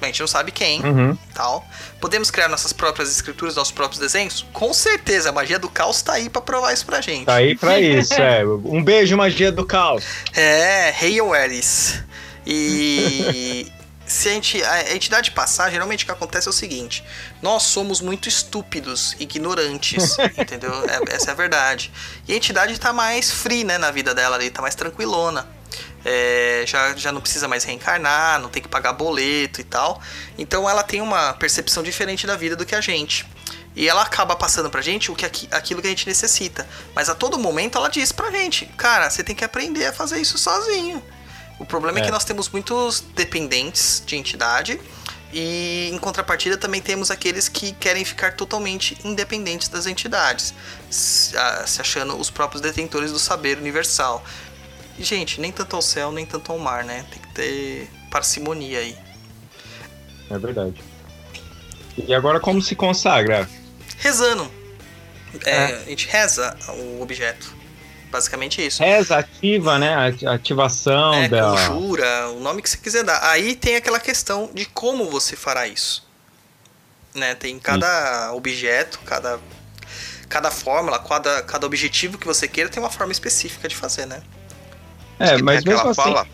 A 0.04 0.06
gente 0.08 0.20
não 0.20 0.26
sabe 0.28 0.52
quem. 0.52 0.80
Uhum. 0.84 1.16
tal. 1.34 1.66
Podemos 2.00 2.30
criar 2.30 2.48
nossas 2.48 2.72
próprias 2.72 3.10
escrituras, 3.10 3.56
nossos 3.56 3.72
próprios 3.72 3.98
desenhos? 4.00 4.46
Com 4.52 4.72
certeza, 4.72 5.30
a 5.30 5.32
magia 5.32 5.58
do 5.58 5.68
caos 5.68 6.02
tá 6.02 6.12
aí 6.14 6.28
pra 6.28 6.40
provar 6.42 6.72
isso 6.72 6.84
pra 6.86 7.00
gente. 7.00 7.26
Tá 7.26 7.34
aí 7.36 7.56
pra 7.56 7.78
isso, 7.80 8.14
é. 8.14 8.44
Um 8.44 8.82
beijo, 8.82 9.16
magia 9.16 9.50
do 9.50 9.64
caos. 9.64 10.04
É, 10.34 10.94
Hail 11.00 11.32
Ares. 11.32 12.02
E 12.46 13.72
se 14.06 14.28
a, 14.28 14.32
gente, 14.32 14.62
a 14.62 14.94
entidade 14.94 15.30
passar, 15.30 15.70
geralmente 15.70 16.02
o 16.04 16.06
que 16.06 16.12
acontece 16.12 16.46
é 16.46 16.50
o 16.50 16.52
seguinte: 16.52 17.02
nós 17.42 17.62
somos 17.64 18.00
muito 18.00 18.28
estúpidos, 18.28 19.16
ignorantes, 19.18 20.16
entendeu? 20.38 20.72
É- 20.88 21.14
essa 21.14 21.30
é 21.30 21.32
a 21.32 21.34
verdade. 21.34 21.90
E 22.28 22.32
a 22.32 22.36
entidade 22.36 22.78
tá 22.78 22.92
mais 22.92 23.30
free, 23.30 23.64
né, 23.64 23.78
na 23.78 23.90
vida 23.90 24.14
dela 24.14 24.36
ali, 24.36 24.50
tá 24.50 24.60
mais 24.60 24.74
tranquilona. 24.74 25.46
É, 26.04 26.64
já, 26.66 26.94
já 26.96 27.10
não 27.12 27.20
precisa 27.20 27.48
mais 27.48 27.64
reencarnar, 27.64 28.38
não 28.40 28.48
tem 28.50 28.62
que 28.62 28.68
pagar 28.68 28.92
boleto 28.92 29.60
e 29.60 29.64
tal. 29.64 30.00
Então 30.36 30.68
ela 30.68 30.82
tem 30.82 31.00
uma 31.00 31.32
percepção 31.34 31.82
diferente 31.82 32.26
da 32.26 32.36
vida 32.36 32.54
do 32.56 32.66
que 32.66 32.74
a 32.74 32.80
gente. 32.80 33.26
E 33.76 33.88
ela 33.88 34.02
acaba 34.02 34.36
passando 34.36 34.70
pra 34.70 34.80
gente 34.82 35.10
o 35.10 35.16
que 35.16 35.24
aqui- 35.26 35.48
aquilo 35.50 35.80
que 35.80 35.86
a 35.88 35.90
gente 35.90 36.06
necessita. 36.06 36.66
Mas 36.94 37.08
a 37.08 37.14
todo 37.14 37.38
momento 37.38 37.76
ela 37.78 37.88
diz 37.88 38.12
pra 38.12 38.30
gente, 38.30 38.66
cara, 38.76 39.08
você 39.10 39.24
tem 39.24 39.34
que 39.34 39.44
aprender 39.44 39.86
a 39.86 39.92
fazer 39.92 40.20
isso 40.20 40.38
sozinho. 40.38 41.02
O 41.58 41.64
problema 41.64 41.98
é, 41.98 42.02
É. 42.02 42.04
que 42.04 42.10
nós 42.10 42.24
temos 42.24 42.48
muitos 42.48 43.00
dependentes 43.14 44.02
de 44.04 44.16
entidade. 44.16 44.80
E 45.32 45.90
em 45.92 45.98
contrapartida 45.98 46.56
também 46.56 46.80
temos 46.80 47.10
aqueles 47.10 47.48
que 47.48 47.72
querem 47.72 48.04
ficar 48.04 48.34
totalmente 48.36 48.96
independentes 49.02 49.66
das 49.68 49.84
entidades, 49.86 50.54
se 50.88 51.36
achando 51.80 52.16
os 52.16 52.30
próprios 52.30 52.60
detentores 52.60 53.10
do 53.10 53.18
saber 53.18 53.58
universal. 53.58 54.24
E, 54.98 55.02
gente, 55.02 55.40
nem 55.40 55.50
tanto 55.50 55.74
ao 55.76 55.82
céu, 55.82 56.12
nem 56.12 56.24
tanto 56.24 56.52
ao 56.52 56.58
mar, 56.58 56.84
né? 56.84 57.04
Tem 57.10 57.20
que 57.20 57.28
ter 57.34 57.90
parcimonia 58.10 58.78
aí. 58.78 58.96
É 60.30 60.38
verdade. 60.38 60.82
E 62.06 62.14
agora 62.14 62.40
como 62.40 62.60
se 62.62 62.74
consagra? 62.74 63.48
Rezando. 63.98 64.50
É, 65.44 65.64
A 65.64 65.78
gente 65.84 66.06
reza 66.08 66.56
o 66.68 67.02
objeto. 67.02 67.54
Basicamente 68.10 68.64
isso. 68.64 68.80
Reza 68.82 69.16
ativa, 69.18 69.76
né? 69.78 70.14
A 70.24 70.34
ativação 70.34 71.14
É, 71.14 71.28
da. 71.28 71.50
conjura, 71.68 72.28
o 72.30 72.40
nome 72.40 72.62
que 72.62 72.70
você 72.70 72.76
quiser 72.76 73.02
dar. 73.02 73.20
Aí 73.30 73.56
tem 73.56 73.74
aquela 73.74 73.98
questão 73.98 74.48
de 74.54 74.64
como 74.66 75.10
você 75.10 75.34
fará 75.34 75.66
isso. 75.66 76.06
Né? 77.12 77.34
Tem 77.34 77.58
cada 77.58 78.32
objeto, 78.32 79.00
cada, 79.04 79.40
cada 80.28 80.50
fórmula, 80.52 80.98
cada, 81.00 81.42
cada 81.42 81.66
objetivo 81.66 82.16
que 82.18 82.26
você 82.26 82.46
queira 82.46 82.70
tem 82.70 82.80
uma 82.82 82.90
forma 82.90 83.12
específica 83.12 83.66
de 83.68 83.74
fazer, 83.74 84.06
né? 84.06 84.22
É, 85.18 85.40
mas 85.42 85.62
tem 85.64 85.72
mesmo 85.72 85.88
assim. 85.90 86.02
fala? 86.02 86.26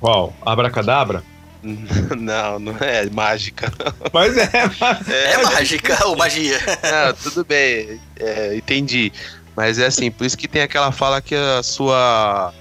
Qual? 0.00 0.34
Abracadabra? 0.44 1.22
Não, 1.62 2.58
não 2.58 2.76
é 2.80 3.08
mágica. 3.10 3.72
Mas 4.12 4.34
é. 4.36 4.50
É, 5.32 5.38
mágica 5.44 6.06
ou 6.08 6.16
magia. 6.16 6.58
Não, 6.58 7.14
tudo 7.22 7.44
bem, 7.44 8.00
é, 8.18 8.56
entendi. 8.56 9.12
Mas 9.54 9.78
é 9.78 9.86
assim, 9.86 10.10
por 10.10 10.24
isso 10.26 10.36
que 10.36 10.48
tem 10.48 10.62
aquela 10.62 10.90
fala 10.90 11.20
que 11.22 11.34
a 11.36 11.62
sua 11.62 12.52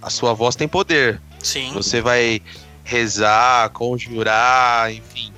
a 0.00 0.08
sua 0.08 0.32
voz 0.32 0.56
tem 0.56 0.66
poder. 0.66 1.20
Sim. 1.42 1.72
Você 1.74 2.00
vai 2.00 2.40
rezar, 2.84 3.68
conjurar, 3.70 4.90
enfim. 4.92 5.30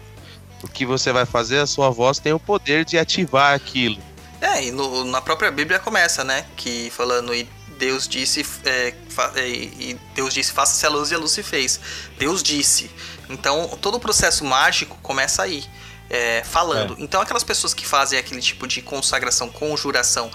O 0.63 0.69
que 0.69 0.87
você 0.87 1.11
vai 1.13 1.27
fazer, 1.27 1.59
a 1.59 1.67
sua 1.67 1.91
voz 1.91 2.21
tem 2.21 2.33
o 2.33 2.39
poder 2.39 2.85
de 2.85 2.97
ativar 2.97 3.55
aquilo. 3.55 3.99
É, 4.41 4.67
e 4.67 4.71
no- 4.71 5.05
na 5.07 5.21
própria 5.21 5.51
Bíblia 5.51 5.81
começa, 5.81 6.23
né? 6.23 6.45
Que 6.57 6.91
falando, 6.91 7.35
e 7.35 7.49
Deus 7.81 8.07
disse, 8.07 8.45
é, 8.67 8.95
é, 9.37 9.49
e 9.49 9.99
Deus 10.15 10.35
disse, 10.35 10.53
faça-se 10.53 10.85
a 10.85 10.91
luz 10.91 11.11
e 11.11 11.15
a 11.15 11.19
luz 11.19 11.33
se 11.33 11.43
fez. 11.43 11.81
Deus 12.19 12.43
disse. 12.43 12.91
Então, 13.31 13.69
todo 13.81 13.95
o 13.95 14.01
processo 14.01 14.45
mágico 14.45 14.99
começa 15.03 15.43
aí, 15.43 15.65
é, 16.11 16.45
falando. 16.45 16.95
Então, 16.99 17.23
aquelas 17.23 17.43
pessoas 17.43 17.73
que 17.73 17.87
fazem 17.87 18.19
aquele 18.19 18.43
tipo 18.43 18.67
de 18.67 18.83
consagração, 18.83 19.49
conjuração 19.49 20.31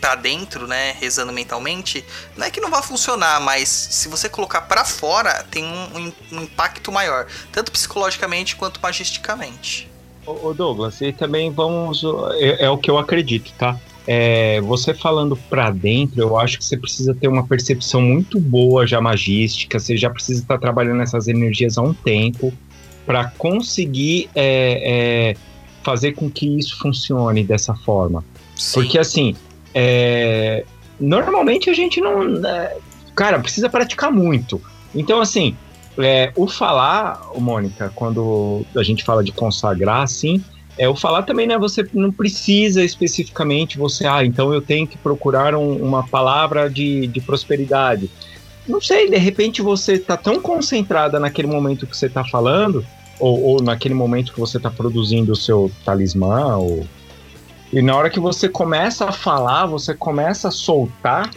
pra 0.00 0.14
dentro, 0.16 0.66
né, 0.66 0.96
rezando 1.00 1.32
mentalmente, 1.32 2.04
não 2.36 2.46
é 2.46 2.50
que 2.50 2.60
não 2.60 2.70
vai 2.70 2.82
funcionar, 2.82 3.40
mas 3.40 3.68
se 3.68 4.08
você 4.08 4.28
colocar 4.28 4.62
pra 4.62 4.84
fora, 4.84 5.44
tem 5.50 5.64
um, 5.64 6.12
um- 6.32 6.42
impacto 6.42 6.90
maior, 6.92 7.26
tanto 7.52 7.70
psicologicamente 7.72 8.54
quanto 8.56 8.80
magisticamente. 8.80 9.88
Ô, 10.26 10.52
Douglas, 10.52 11.00
e 11.00 11.12
também 11.12 11.50
vamos. 11.50 12.02
É, 12.38 12.66
é 12.66 12.70
o 12.70 12.76
que 12.76 12.90
eu 12.90 12.98
acredito, 12.98 13.50
tá? 13.58 13.76
É, 14.10 14.58
você 14.62 14.94
falando 14.94 15.36
pra 15.36 15.70
dentro, 15.70 16.18
eu 16.18 16.38
acho 16.38 16.56
que 16.56 16.64
você 16.64 16.78
precisa 16.78 17.14
ter 17.14 17.28
uma 17.28 17.46
percepção 17.46 18.00
muito 18.00 18.40
boa 18.40 18.86
já 18.86 19.02
magística, 19.02 19.78
você 19.78 19.98
já 19.98 20.08
precisa 20.08 20.40
estar 20.40 20.56
trabalhando 20.56 21.02
essas 21.02 21.28
energias 21.28 21.76
há 21.76 21.82
um 21.82 21.92
tempo 21.92 22.50
para 23.04 23.26
conseguir 23.36 24.30
é, 24.34 25.34
é, 25.34 25.36
fazer 25.82 26.12
com 26.12 26.30
que 26.30 26.58
isso 26.58 26.78
funcione 26.78 27.44
dessa 27.44 27.74
forma. 27.74 28.24
Sim. 28.56 28.80
Porque 28.80 28.98
assim, 28.98 29.36
é, 29.74 30.64
normalmente 30.98 31.68
a 31.68 31.74
gente 31.74 32.00
não. 32.00 32.46
é, 32.46 32.78
cara, 33.14 33.38
precisa 33.40 33.68
praticar 33.68 34.10
muito. 34.10 34.58
Então, 34.94 35.20
assim, 35.20 35.54
é, 35.98 36.32
o 36.34 36.48
falar, 36.48 37.20
Mônica, 37.36 37.92
quando 37.94 38.64
a 38.74 38.82
gente 38.82 39.04
fala 39.04 39.22
de 39.22 39.32
consagrar, 39.32 40.00
assim, 40.00 40.42
é, 40.78 40.88
o 40.88 40.94
falar 40.94 41.22
também, 41.22 41.46
né? 41.46 41.58
Você 41.58 41.86
não 41.92 42.12
precisa 42.12 42.84
especificamente 42.84 43.76
você, 43.78 44.06
ah, 44.06 44.24
então 44.24 44.54
eu 44.54 44.62
tenho 44.62 44.86
que 44.86 44.96
procurar 44.96 45.54
um- 45.54 45.76
uma 45.76 46.06
palavra 46.06 46.70
de, 46.70 47.06
de 47.08 47.20
prosperidade. 47.20 48.08
não 48.66 48.80
sei, 48.82 49.08
de 49.10 49.16
repente 49.16 49.62
você 49.62 49.98
tá 49.98 50.14
tão 50.16 50.40
concentrada 50.40 51.18
naquele 51.18 51.48
momento 51.48 51.86
que 51.86 51.96
você 51.96 52.06
tá 52.08 52.22
falando, 52.22 52.84
ou, 53.18 53.42
ou 53.42 53.62
naquele 53.62 53.94
momento 53.94 54.32
que 54.32 54.38
você 54.38 54.60
tá 54.60 54.70
produzindo 54.70 55.32
o 55.32 55.36
seu 55.36 55.70
talismã, 55.86 56.56
ou... 56.58 56.86
e 57.72 57.80
na 57.80 57.96
hora 57.96 58.10
que 58.10 58.20
você 58.20 58.46
começa 58.48 59.06
a 59.06 59.12
falar, 59.12 59.64
você 59.66 59.94
começa 59.94 60.48
a 60.48 60.50
soltar, 60.50 61.30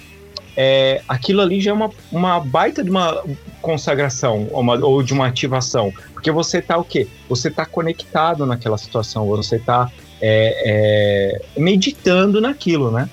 é, 0.56 1.02
aquilo 1.08 1.42
ali 1.42 1.62
já 1.62 1.72
é 1.72 1.74
uma, 1.74 1.90
uma 2.12 2.40
baita 2.40 2.84
de 2.84 2.90
uma 2.90 3.24
consagração 3.62 4.48
ou, 4.52 4.62
uma, 4.62 4.76
ou 4.76 5.02
de 5.02 5.14
uma 5.14 5.28
ativação. 5.28 5.94
Porque 6.14 6.32
você 6.32 6.62
tá 6.62 6.78
o 6.78 6.84
quê? 6.84 7.08
Você 7.30 7.50
tá 7.50 7.66
conectado 7.66 8.46
naquela 8.46 8.78
situação, 8.78 9.26
você 9.28 9.58
tá 9.60 9.92
é, 10.22 11.42
é, 11.56 11.60
meditando 11.60 12.40
naquilo, 12.40 12.92
né? 12.92 13.10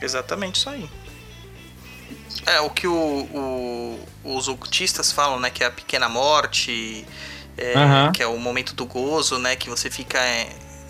Exatamente 0.00 0.56
isso 0.56 0.70
aí. 0.70 0.88
É, 2.46 2.60
o 2.60 2.70
que 2.70 2.86
o, 2.86 2.94
o, 2.94 3.98
os 4.24 4.48
ocultistas 4.48 5.12
falam, 5.12 5.38
né? 5.38 5.50
Que 5.50 5.62
é 5.62 5.66
a 5.66 5.70
pequena 5.70 6.08
morte, 6.08 7.04
é, 7.56 7.74
Aham. 7.74 8.12
que 8.12 8.22
é 8.22 8.26
o 8.26 8.38
momento 8.38 8.74
do 8.74 8.86
gozo, 8.86 9.38
né? 9.38 9.56
Que 9.56 9.68
você 9.68 9.90
fica. 9.90 10.18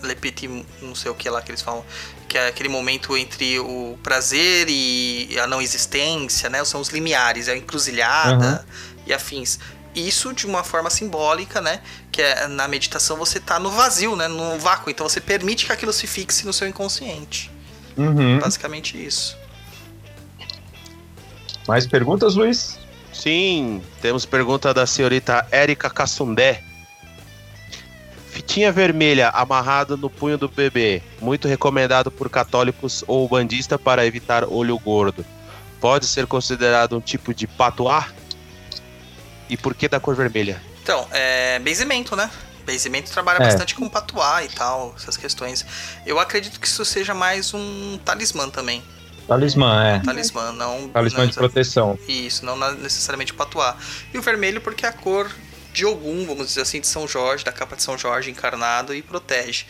É, 0.03 0.07
le 0.07 0.14
petit, 0.14 0.48
não 0.80 0.94
sei 0.94 1.11
o 1.11 1.14
que 1.14 1.28
lá 1.28 1.42
que 1.42 1.51
eles 1.51 1.62
falam. 1.62 1.84
Que 2.28 2.38
é 2.38 2.48
aquele 2.48 2.68
momento 2.68 3.16
entre 3.16 3.59
o 3.59 3.98
prazer 4.03 4.66
e 4.68 5.36
a 5.42 5.46
não 5.46 5.61
existência, 5.61 6.48
né? 6.48 6.64
São 6.64 6.80
os 6.80 6.88
limiares, 6.88 7.48
é 7.48 7.53
a 7.53 7.57
encruzilhada 7.57 8.46
Aham. 8.46 8.64
e 9.07 9.12
afins. 9.12 9.59
Isso 9.94 10.32
de 10.32 10.46
uma 10.46 10.62
forma 10.62 10.88
simbólica, 10.88 11.61
né? 11.61 11.80
Que 12.12 12.22
é 12.22 12.46
na 12.46 12.68
meditação 12.68 13.16
você 13.16 13.40
tá 13.40 13.59
no 13.59 13.70
vazio, 13.70 14.14
né? 14.14 14.28
No 14.28 14.59
vácuo. 14.59 14.90
Então 14.90 15.09
você 15.09 15.20
permite 15.20 15.66
que 15.66 15.72
aquilo 15.72 15.92
se 15.92 16.07
fixe 16.07 16.46
no 16.46 16.53
seu 16.53 16.68
inconsciente. 16.68 17.51
Uhum. 17.96 18.38
Basicamente 18.38 19.05
isso. 19.05 19.36
Mais 21.66 21.86
perguntas, 21.86 22.36
Luiz? 22.36 22.78
Sim, 23.12 23.82
temos 24.01 24.24
pergunta 24.24 24.72
da 24.72 24.86
senhorita 24.86 25.46
Érica 25.51 25.90
Cassundé. 25.90 26.62
Fitinha 28.41 28.72
vermelha 28.72 29.28
amarrada 29.28 29.99
no 29.99 30.09
punho 30.09 30.38
do 30.38 30.49
bebê, 30.49 31.03
muito 31.20 31.47
recomendado 31.47 32.11
por 32.11 32.30
católicos 32.30 33.05
ou 33.07 33.28
bandista 33.28 33.78
para 33.78 34.07
evitar 34.07 34.45
olho 34.45 34.78
gordo. 34.78 35.26
Pode 35.78 36.07
ser 36.07 36.26
considerado 36.26 36.97
um 36.97 37.03
tipo 37.03 37.34
de 37.34 37.47
patuá? 37.47 38.09
E 39.47 39.59
por 39.59 39.74
que 39.74 39.86
da 39.88 40.01
cor 40.01 40.14
vermelha? 40.14 40.59
Então, 40.82 41.07
é 41.11 41.59
benzimento, 41.59 42.16
né? 42.16 42.30
Benzimento 42.64 43.11
trabalha 43.12 43.36
É. 43.36 43.47
bastante 43.47 43.74
com 43.74 43.86
patuá 43.91 44.43
e 44.43 44.49
tal, 44.49 44.95
essas 44.97 45.18
questões. 45.18 45.66
Eu 46.07 46.18
acredito 46.18 46.59
que 46.59 46.66
isso 46.66 46.82
seja 46.82 47.12
mais 47.12 47.53
um 47.53 47.99
talismã 48.03 48.49
também. 48.49 48.82
Talismã, 49.28 49.84
é. 49.84 49.99
Talismã, 49.99 50.51
não. 50.53 50.88
Talismã 50.88 51.20
não 51.20 51.26
de 51.26 51.34
proteção. 51.34 51.99
Isso, 52.09 52.43
não 52.47 52.57
necessariamente 52.76 53.34
patuá. 53.34 53.76
E 54.14 54.16
o 54.16 54.22
vermelho 54.22 54.62
porque 54.62 54.86
é 54.86 54.88
a 54.88 54.93
cor 54.95 55.30
de 55.73 55.85
Ogum, 55.87 56.27
vamos 56.27 56.49
dizer 56.49 56.62
assim, 56.62 56.81
de 56.81 56.87
São 56.87 57.07
Jorge, 57.09 57.45
da 57.45 57.53
capa 57.53 57.77
de 57.77 57.83
São 57.83 57.97
Jorge 57.97 58.31
encarnado 58.31 58.95
e 58.95 59.03
protege. 59.03 59.64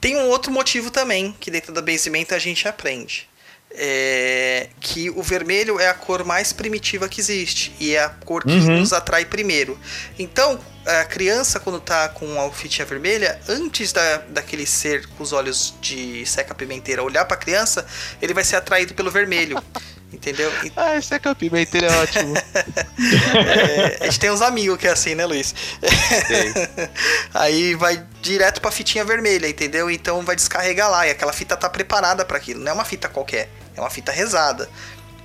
Tem 0.00 0.16
um 0.16 0.28
outro 0.28 0.50
motivo 0.52 0.90
também, 0.90 1.34
que 1.38 1.50
dentro 1.50 1.72
da 1.72 1.80
benzimento 1.82 2.34
a 2.34 2.38
gente 2.38 2.66
aprende. 2.68 3.28
É 3.74 4.68
que 4.80 5.08
o 5.08 5.22
vermelho 5.22 5.80
é 5.80 5.88
a 5.88 5.94
cor 5.94 6.24
mais 6.24 6.52
primitiva 6.52 7.08
que 7.08 7.20
existe 7.20 7.72
e 7.80 7.94
é 7.94 8.04
a 8.04 8.08
cor 8.10 8.42
que 8.44 8.50
Uhum. 8.52 8.80
nos 8.80 8.92
atrai 8.92 9.24
primeiro. 9.24 9.78
Então, 10.18 10.60
a 10.84 11.04
criança, 11.04 11.58
quando 11.58 11.80
tá 11.80 12.08
com 12.10 12.38
a 12.38 12.50
fitinha 12.52 12.84
vermelha, 12.84 13.40
antes 13.48 13.90
da, 13.92 14.18
daquele 14.28 14.66
ser 14.66 15.06
com 15.16 15.22
os 15.22 15.32
olhos 15.32 15.72
de 15.80 16.26
seca 16.26 16.54
pimenteira 16.54 17.02
olhar 17.02 17.24
pra 17.24 17.34
criança, 17.36 17.86
ele 18.20 18.34
vai 18.34 18.44
ser 18.44 18.56
atraído 18.56 18.92
pelo 18.92 19.10
vermelho. 19.10 19.56
Entendeu? 20.12 20.52
E- 20.64 20.72
Ah, 20.76 20.96
esse 20.96 21.14
é 21.14 21.20
é 21.22 21.30
o 21.30 21.34
pimenteiro, 21.34 21.86
é 21.86 21.96
ótimo. 22.02 22.34
é, 22.36 23.98
a 24.02 24.04
gente 24.04 24.20
tem 24.20 24.30
uns 24.30 24.42
amigos 24.42 24.76
que 24.78 24.86
é 24.86 24.90
assim, 24.90 25.14
né, 25.14 25.24
Luiz? 25.24 25.54
Aí 27.32 27.74
vai 27.74 28.04
direto 28.20 28.60
pra 28.60 28.70
fitinha 28.70 29.04
vermelha, 29.04 29.48
entendeu? 29.48 29.90
Então 29.90 30.22
vai 30.22 30.36
descarregar 30.36 30.90
lá. 30.90 31.06
E 31.06 31.10
aquela 31.10 31.32
fita 31.32 31.56
tá 31.56 31.68
preparada 31.68 32.24
para 32.24 32.36
aquilo. 32.36 32.60
Não 32.60 32.72
é 32.72 32.74
uma 32.74 32.84
fita 32.84 33.08
qualquer, 33.08 33.48
é 33.76 33.80
uma 33.80 33.90
fita 33.90 34.12
rezada. 34.12 34.68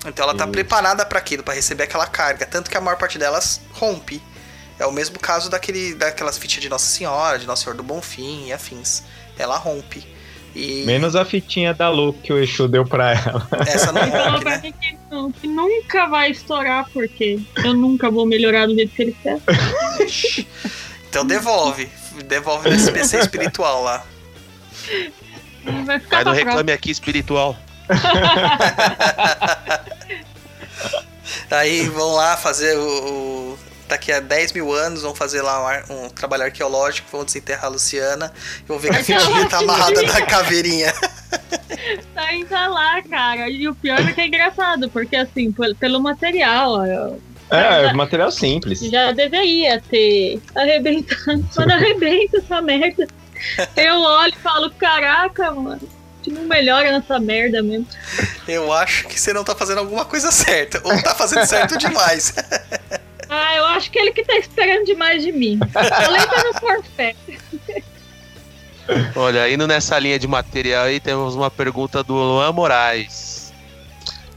Então 0.05 0.23
ela 0.23 0.35
tá 0.35 0.45
Isso. 0.45 0.53
preparada 0.53 1.05
para 1.05 1.19
aquilo, 1.19 1.43
para 1.43 1.53
receber 1.53 1.83
aquela 1.83 2.07
carga. 2.07 2.45
Tanto 2.45 2.69
que 2.69 2.77
a 2.77 2.81
maior 2.81 2.97
parte 2.97 3.17
delas 3.17 3.61
rompe. 3.73 4.21
É 4.79 4.85
o 4.85 4.91
mesmo 4.91 5.19
caso 5.19 5.49
daquele, 5.49 5.95
daquelas 5.95 6.37
fitinhas 6.37 6.61
de 6.61 6.69
Nossa 6.69 6.85
Senhora, 6.85 7.39
de 7.39 7.47
Nossa 7.47 7.63
Senhora 7.63 7.77
do 7.77 7.83
Bonfim 7.83 8.45
e 8.47 8.53
afins. 8.53 9.01
Ela 9.37 9.57
rompe. 9.57 10.07
E 10.55 10.83
Menos 10.85 11.15
a 11.15 11.23
fitinha 11.23 11.73
da 11.73 11.89
Lu 11.89 12.13
que 12.13 12.33
o 12.33 12.37
Exu 12.41 12.67
deu 12.67 12.83
pra 12.85 13.11
ela. 13.11 13.47
essa 13.67 13.91
não 13.91 14.01
rompe, 14.09 14.41
pra 14.41 14.51
né? 14.51 14.61
mim 14.63 14.73
que, 14.81 14.97
não, 15.11 15.31
que 15.31 15.47
nunca 15.47 16.07
vai 16.07 16.31
estourar, 16.31 16.89
porque 16.91 17.39
eu 17.63 17.73
nunca 17.73 18.09
vou 18.09 18.25
melhorar 18.25 18.65
do 18.67 18.73
jeito 18.75 18.93
que 18.95 19.01
ele 19.03 19.15
quer. 19.21 19.39
Então 21.09 21.25
devolve. 21.25 21.89
Devolve 22.25 22.69
no 22.69 22.75
SPC 22.75 23.17
espiritual 23.19 23.81
lá. 23.83 24.05
Vai 26.09 26.23
no 26.23 26.31
Reclame 26.33 26.71
Aqui 26.73 26.91
Espiritual. 26.91 27.55
Aí 31.49 31.87
vão 31.89 32.13
lá 32.13 32.35
fazer 32.37 32.77
o, 32.77 32.81
o- 33.53 33.57
Daqui 33.87 34.11
a 34.11 34.19
10 34.19 34.51
mil 34.53 34.73
anos 34.73 35.01
vão 35.01 35.15
fazer 35.15 35.41
lá 35.41 35.83
um, 35.89 36.05
um 36.05 36.09
trabalho 36.09 36.43
arqueológico, 36.43 37.07
vão 37.11 37.23
desenterrar 37.23 37.65
a 37.65 37.69
Luciana 37.69 38.33
e 38.63 38.67
vão 38.67 38.77
ver 38.77 38.89
que 38.91 39.13
a 39.13 39.19
fitinha 39.19 39.47
tá 39.47 39.59
amarrada 39.59 40.01
na 40.01 40.21
caveirinha. 40.25 40.93
Tá 42.13 42.23
ainda 42.23 42.67
lá, 42.67 43.01
cara. 43.03 43.49
E 43.49 43.67
o 43.67 43.75
pior 43.75 43.99
é 43.99 44.11
que 44.11 44.19
é 44.21 44.27
engraçado, 44.27 44.89
porque 44.89 45.15
assim, 45.15 45.51
pel- 45.51 45.75
pelo 45.75 45.99
material, 46.01 46.85
eu 46.85 47.21
É, 47.49 47.93
material 47.93 48.31
simples. 48.31 48.79
já 48.79 49.11
deveria 49.11 49.79
ter 49.81 50.41
arrebentado. 50.55 51.45
Quando 51.55 51.71
arrebenta 51.71 52.37
essa 52.37 52.61
merda, 52.61 53.07
eu 53.75 53.95
olho 54.01 54.33
e 54.33 54.41
falo, 54.41 54.69
caraca, 54.71 55.51
mano. 55.51 55.81
Não 56.27 56.43
melhora 56.43 56.91
nessa 56.91 57.19
merda 57.19 57.61
mesmo. 57.63 57.87
Eu 58.47 58.71
acho 58.73 59.07
que 59.07 59.17
você 59.19 59.31
não 59.31 59.43
tá 59.45 59.55
fazendo 59.55 59.77
alguma 59.79 60.03
coisa 60.03 60.29
certa. 60.31 60.81
Ou 60.83 61.01
tá 61.01 61.15
fazendo 61.15 61.45
certo 61.45 61.77
demais. 61.79 62.33
Ah, 63.29 63.55
eu 63.55 63.65
acho 63.65 63.91
que 63.91 63.99
ele 63.99 64.11
que 64.11 64.23
tá 64.23 64.35
esperando 64.37 64.85
demais 64.85 65.21
de 65.23 65.31
mim. 65.31 65.59
Além 65.75 66.27
tá 66.27 66.43
no 66.43 66.53
forfé. 66.59 67.15
Olha, 69.15 69.51
indo 69.51 69.67
nessa 69.67 69.99
linha 69.99 70.17
de 70.17 70.27
material 70.27 70.85
aí, 70.85 70.99
temos 70.99 71.35
uma 71.35 71.51
pergunta 71.51 72.01
do 72.03 72.13
Luan 72.13 72.51
Moraes. 72.53 73.51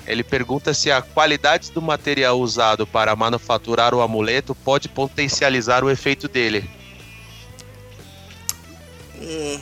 Ele 0.07 0.25
pergunta 0.25 0.75
se 0.75 0.91
a 0.91 1.01
qualidade 1.01 1.71
do 1.71 1.81
material 1.81 2.41
usado 2.41 2.85
para 2.85 3.15
manufaturar 3.15 3.95
o 3.95 4.01
amuleto 4.01 4.55
pode 4.57 4.89
potencializar 4.89 5.85
o 5.85 5.91
efeito 5.91 6.27
dele. 6.27 6.69
Hum, 9.21 9.61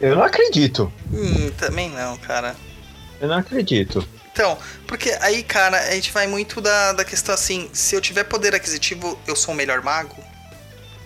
Eu 0.00 0.16
não 0.16 0.24
acredito. 0.24 0.92
hum, 1.12 1.50
também 1.58 1.88
não, 1.90 2.16
cara. 2.16 2.56
Eu 3.20 3.28
não 3.28 3.36
acredito. 3.36 4.04
Então, 4.32 4.58
porque 4.86 5.10
aí, 5.20 5.42
cara, 5.42 5.78
a 5.78 5.90
gente 5.92 6.10
vai 6.10 6.26
muito 6.26 6.60
da, 6.60 6.92
da 6.92 7.04
questão 7.04 7.34
assim: 7.34 7.68
se 7.72 7.94
eu 7.94 8.00
tiver 8.00 8.24
poder 8.24 8.54
aquisitivo, 8.54 9.18
eu 9.26 9.36
sou 9.36 9.52
o 9.52 9.56
melhor 9.56 9.82
mago? 9.82 10.16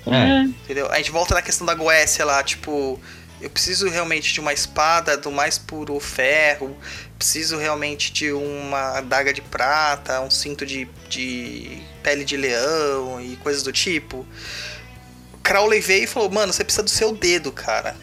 É. 0.07 0.43
Entendeu? 0.43 0.91
A 0.91 0.97
gente 0.99 1.11
volta 1.11 1.35
na 1.35 1.43
questão 1.43 1.67
da 1.67 1.75
Goécia 1.75 2.25
lá, 2.25 2.43
tipo, 2.45 3.01
eu 3.41 3.51
preciso 3.51 3.89
realmente 3.89 4.33
de 4.33 4.41
uma 4.41 4.53
espada 4.53 5.17
do 5.17 5.33
mais 5.33 5.59
puro 5.59 5.99
ferro, 5.99 6.77
preciso 7.19 7.59
realmente 7.59 8.13
de 8.13 8.33
uma 8.33 8.99
adaga 8.99 9.33
de 9.33 9.43
prata, 9.43 10.21
um 10.21 10.31
cinto 10.31 10.65
de, 10.65 10.89
de 11.09 11.83
pele 12.05 12.25
de 12.25 12.37
leão 12.37 13.21
e 13.21 13.37
coisas 13.37 13.65
do 13.65 13.73
tipo. 13.73 14.25
Crowley 15.43 15.81
veio 15.81 16.05
e 16.05 16.07
falou, 16.07 16.31
mano, 16.31 16.53
você 16.53 16.65
precisa 16.65 16.83
do 16.83 16.91
seu 16.91 17.13
dedo, 17.13 17.51
cara. 17.51 17.97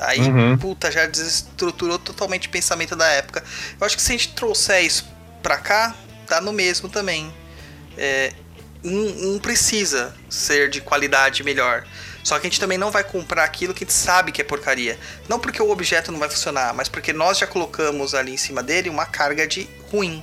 Aí, 0.00 0.20
Uhum. 0.20 0.56
puta, 0.56 0.90
já 0.90 1.06
desestruturou 1.06 1.98
totalmente 1.98 2.48
o 2.48 2.50
pensamento 2.50 2.96
da 2.96 3.06
época. 3.08 3.44
Eu 3.78 3.86
acho 3.86 3.96
que 3.96 4.02
se 4.02 4.12
a 4.12 4.16
gente 4.16 4.28
trouxer 4.30 4.82
isso 4.84 5.06
pra 5.42 5.58
cá, 5.58 5.94
dá 6.28 6.40
no 6.40 6.52
mesmo 6.52 6.88
também. 6.88 7.32
É, 7.98 8.32
não, 8.82 9.32
não 9.32 9.38
precisa 9.38 10.14
ser 10.30 10.70
de 10.70 10.80
qualidade 10.80 11.42
melhor. 11.44 11.84
Só 12.24 12.38
que 12.38 12.46
a 12.46 12.50
gente 12.50 12.60
também 12.60 12.78
não 12.78 12.90
vai 12.90 13.04
comprar 13.04 13.44
aquilo 13.44 13.72
que 13.74 13.84
a 13.84 13.86
gente 13.86 13.94
sabe 13.96 14.32
que 14.32 14.40
é 14.40 14.44
porcaria. 14.44 14.98
Não 15.28 15.38
porque 15.38 15.60
o 15.62 15.70
objeto 15.70 16.10
não 16.12 16.18
vai 16.18 16.28
funcionar, 16.30 16.72
mas 16.74 16.88
porque 16.88 17.12
nós 17.12 17.38
já 17.38 17.46
colocamos 17.46 18.14
ali 18.14 18.32
em 18.32 18.36
cima 18.36 18.62
dele 18.62 18.88
uma 18.90 19.04
carga 19.06 19.46
de 19.46 19.68
ruim. 19.90 20.22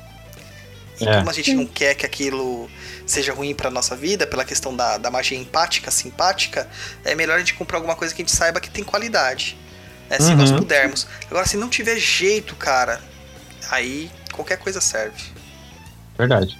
E 1.00 1.08
É. 1.08 1.18
como 1.18 1.30
a 1.30 1.34
gente 1.34 1.54
não 1.54 1.68
quer 1.68 1.94
que 1.94 2.06
aquilo 2.06 2.70
seja 3.06 3.32
ruim 3.34 3.54
pra 3.54 3.70
nossa 3.70 3.96
vida, 3.96 4.26
pela 4.26 4.44
questão 4.44 4.76
da, 4.76 4.98
da 4.98 5.12
magia 5.12 5.38
empática, 5.38 5.92
simpática, 5.92 6.68
é 7.06 7.14
melhor 7.14 7.36
a 7.36 7.40
gente 7.40 7.54
comprar 7.54 7.78
alguma 7.78 7.96
coisa 7.96 8.14
que 8.14 8.22
a 8.22 8.26
gente 8.26 8.36
saiba 8.36 8.60
que 8.60 8.70
tem 8.70 8.84
qualidade. 8.84 9.56
Né, 10.10 10.20
se 10.20 10.32
Uhum. 10.32 10.38
nós 10.38 10.52
pudermos. 10.52 11.08
Agora, 11.30 11.46
se 11.46 11.58
não 11.58 11.70
tiver 11.70 11.98
jeito, 11.98 12.56
cara, 12.56 13.00
aí 13.70 14.10
qualquer 14.32 14.58
coisa 14.58 14.82
serve. 14.82 15.22
Verdade. 16.18 16.58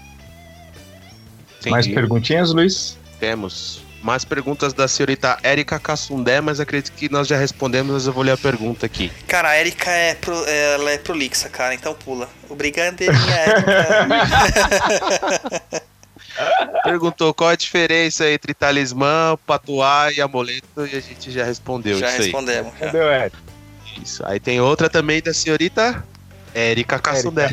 Mais 1.68 1.86
Entendi. 1.86 2.00
perguntinhas, 2.00 2.52
Luiz? 2.54 2.98
Temos. 3.20 3.82
Mais 4.04 4.24
perguntas 4.24 4.74
da 4.74 4.88
senhorita 4.88 5.38
Érica 5.42 5.80
Cassundé, 5.80 6.40
mas 6.40 6.60
acredito 6.60 6.94
que 6.96 7.10
nós 7.12 7.28
já 7.28 7.36
respondemos, 7.36 7.94
mas 7.94 8.08
eu 8.08 8.14
vou 8.14 8.24
ler 8.24 8.32
a 8.34 8.38
pergunta 8.38 8.86
aqui. 8.86 9.12
Cara, 9.28 9.50
a 9.50 9.60
Erika 9.60 9.90
é, 9.90 10.14
pro, 10.14 10.36
ela 10.46 10.92
é 10.92 10.98
prolixa, 10.98 11.50
cara, 11.50 11.74
então 11.74 11.94
pula. 11.96 12.30
Obrigado, 12.48 13.02
Erika. 13.02 13.18
Perguntou 16.84 17.34
qual 17.34 17.50
a 17.50 17.56
diferença 17.56 18.30
entre 18.30 18.54
talismã, 18.54 19.38
patuá 19.46 20.12
e 20.12 20.22
amuleto 20.22 20.86
e 20.86 20.96
a 20.96 21.00
gente 21.00 21.32
já 21.32 21.44
respondeu 21.44 21.98
já 21.98 22.08
isso 22.08 22.18
aí. 22.18 22.24
respondemos. 22.24 22.74
já. 22.80 22.88
Entendeu, 22.88 23.12
Ed? 23.12 23.36
Isso. 24.02 24.26
Aí 24.26 24.40
tem 24.40 24.62
outra 24.62 24.90
também 24.90 25.22
da 25.22 25.34
senhorita 25.34 26.04
Érica 26.54 27.00
Cassundé. 27.00 27.50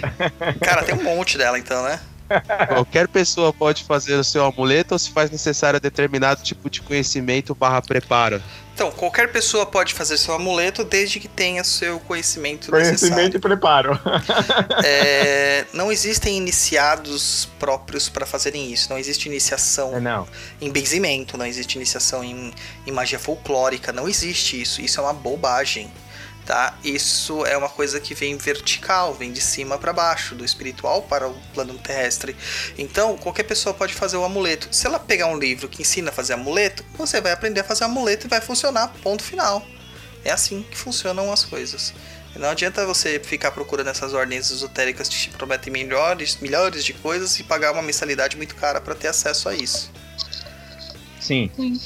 Cara, 0.61 0.82
tem 0.82 0.95
um 0.95 1.03
monte 1.03 1.39
dela 1.39 1.59
então, 1.59 1.82
né? 1.82 1.99
Qualquer 2.68 3.07
pessoa 3.09 3.53
pode 3.53 3.85
fazer 3.85 4.14
o 4.14 4.24
seu 4.24 4.45
amuleto 4.45 4.95
ou 4.95 4.99
se 4.99 5.11
faz 5.11 5.30
necessário 5.30 5.80
determinado 5.80 6.43
tipo 6.43 6.70
de 6.70 6.80
conhecimento 6.80 7.55
barra 7.55 7.82
preparo? 7.82 8.43
Então, 8.75 8.91
qualquer 8.91 9.31
pessoa 9.31 9.64
pode 9.64 9.95
fazer 9.95 10.18
seu 10.18 10.35
amuleto 10.35 10.83
desde 10.83 11.20
que 11.20 11.29
tenha 11.29 11.62
seu 11.62 12.01
conhecimento, 12.01 12.70
Conhecimento 12.72 13.37
e 13.37 13.41
preparo. 13.41 13.93
necessário. 13.93 14.66
É, 14.85 15.64
não 15.72 15.93
existem 15.93 16.37
iniciados 16.37 17.49
próprios 17.59 18.09
para 18.09 18.27
fazerem 18.27 18.72
isso. 18.72 18.91
Não 18.91 18.99
existe 18.99 19.29
iniciação 19.29 19.97
É, 19.97 20.01
não. 20.01 20.27
em 20.61 20.70
benzimento, 20.70 21.39
não 21.39 21.47
existe 21.47 21.77
iniciação 21.77 22.25
em, 22.25 22.53
em 22.87 22.91
magia 22.91 23.18
folclórica, 23.18 23.93
não 23.93 24.09
existe 24.09 24.61
isso. 24.61 24.81
Isso 24.83 24.99
é 25.01 25.03
uma 25.05 25.12
bobagem, 25.12 25.91
tá? 26.45 26.77
Isso 26.85 27.45
é 27.47 27.57
uma 27.57 27.69
coisa 27.69 27.99
que 28.01 28.15
vem 28.15 28.37
vertical, 28.37 29.15
vem 29.15 29.33
de 29.33 29.41
cima 29.41 29.79
para 29.79 29.93
baixo, 29.93 30.35
do 30.35 30.45
espiritual 30.45 31.03
para 31.03 31.29
o 31.29 31.35
plano 31.53 31.75
terrestre. 31.79 32.37
Então, 32.77 33.17
qualquer 33.17 33.45
pessoa 33.45 33.75
pode 33.75 33.95
fazer 33.95 34.17
o 34.17 34.25
amuleto. 34.25 34.69
Se 34.71 34.87
ela 34.87 34.99
pegar 34.99 35.27
um 35.27 35.39
livro 35.39 35.69
que 35.69 35.83
ensina 35.83 36.11
a 36.11 36.13
fazer 36.13 36.35
amuleto, 36.35 36.85
você 36.97 37.21
vai 37.21 37.33
aprender 37.33 37.61
a 37.61 37.65
fazer 37.65 37.85
amuleto 37.85 38.27
e 38.27 38.31
vai 38.31 38.41
funcionar, 38.41 38.89
ponto 39.03 39.23
final. 39.23 39.65
É 40.25 40.31
assim 40.31 40.65
que 40.71 40.77
funcionam 40.77 41.33
as 41.33 41.45
coisas. 41.45 41.93
Não 42.37 42.49
adianta 42.49 42.85
você 42.85 43.21
ficar 43.21 43.53
procurando 43.53 43.89
essas 43.89 44.13
ordens 44.13 44.51
esotéricas 44.51 45.09
que 45.09 45.15
te 45.15 45.31
prometem 45.31 45.73
melhores, 45.73 46.39
milhares 46.41 46.85
de 46.85 46.93
coisas 46.93 47.39
e 47.39 47.45
pagar 47.45 47.73
uma 47.73 47.83
mensalidade 47.83 48.37
muito 48.37 48.57
cara 48.57 48.81
para 48.81 48.95
ter 48.95 49.09
acesso 49.09 49.49
a 49.49 49.55
isso. 49.55 49.93
Sim. 51.21 51.51
Sim. 51.55 51.81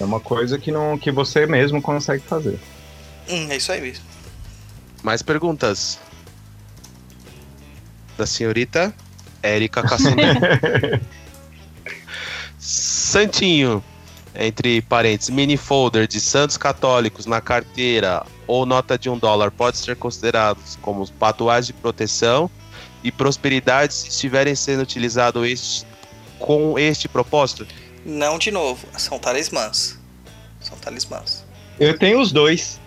É 0.00 0.04
uma 0.04 0.20
coisa 0.20 0.58
que, 0.58 0.70
não, 0.70 0.98
que 0.98 1.10
você 1.10 1.46
mesmo 1.46 1.80
consegue 1.80 2.22
fazer. 2.22 2.58
Hum, 3.28 3.48
é 3.50 3.56
isso 3.56 3.72
aí 3.72 3.80
mesmo. 3.80 4.04
Mais 5.02 5.22
perguntas? 5.22 5.98
Da 8.16 8.26
senhorita 8.26 8.94
Érica 9.42 9.82
Cassundé. 9.82 11.00
Santinho, 12.58 13.82
entre 14.34 14.82
parênteses, 14.82 15.30
mini 15.30 15.56
folder 15.56 16.06
de 16.06 16.20
santos 16.20 16.56
católicos 16.56 17.26
na 17.26 17.40
carteira 17.40 18.24
ou 18.46 18.66
nota 18.66 18.98
de 18.98 19.08
um 19.08 19.18
dólar 19.18 19.50
pode 19.50 19.78
ser 19.78 19.96
considerados 19.96 20.76
como 20.82 21.08
patuais 21.12 21.66
de 21.66 21.72
proteção 21.72 22.50
e 23.02 23.12
prosperidade 23.12 23.94
se 23.94 24.08
estiverem 24.08 24.54
sendo 24.54 24.82
utilizados 24.82 25.46
este, 25.46 25.86
com 26.38 26.78
este 26.78 27.08
propósito? 27.08 27.66
Não 28.08 28.38
de 28.38 28.52
novo, 28.52 28.86
são 28.96 29.18
talismãs. 29.18 29.98
São 30.60 30.78
talismãs. 30.78 31.44
Eu 31.78 31.98
tenho 31.98 32.20
os 32.20 32.30
dois. 32.30 32.78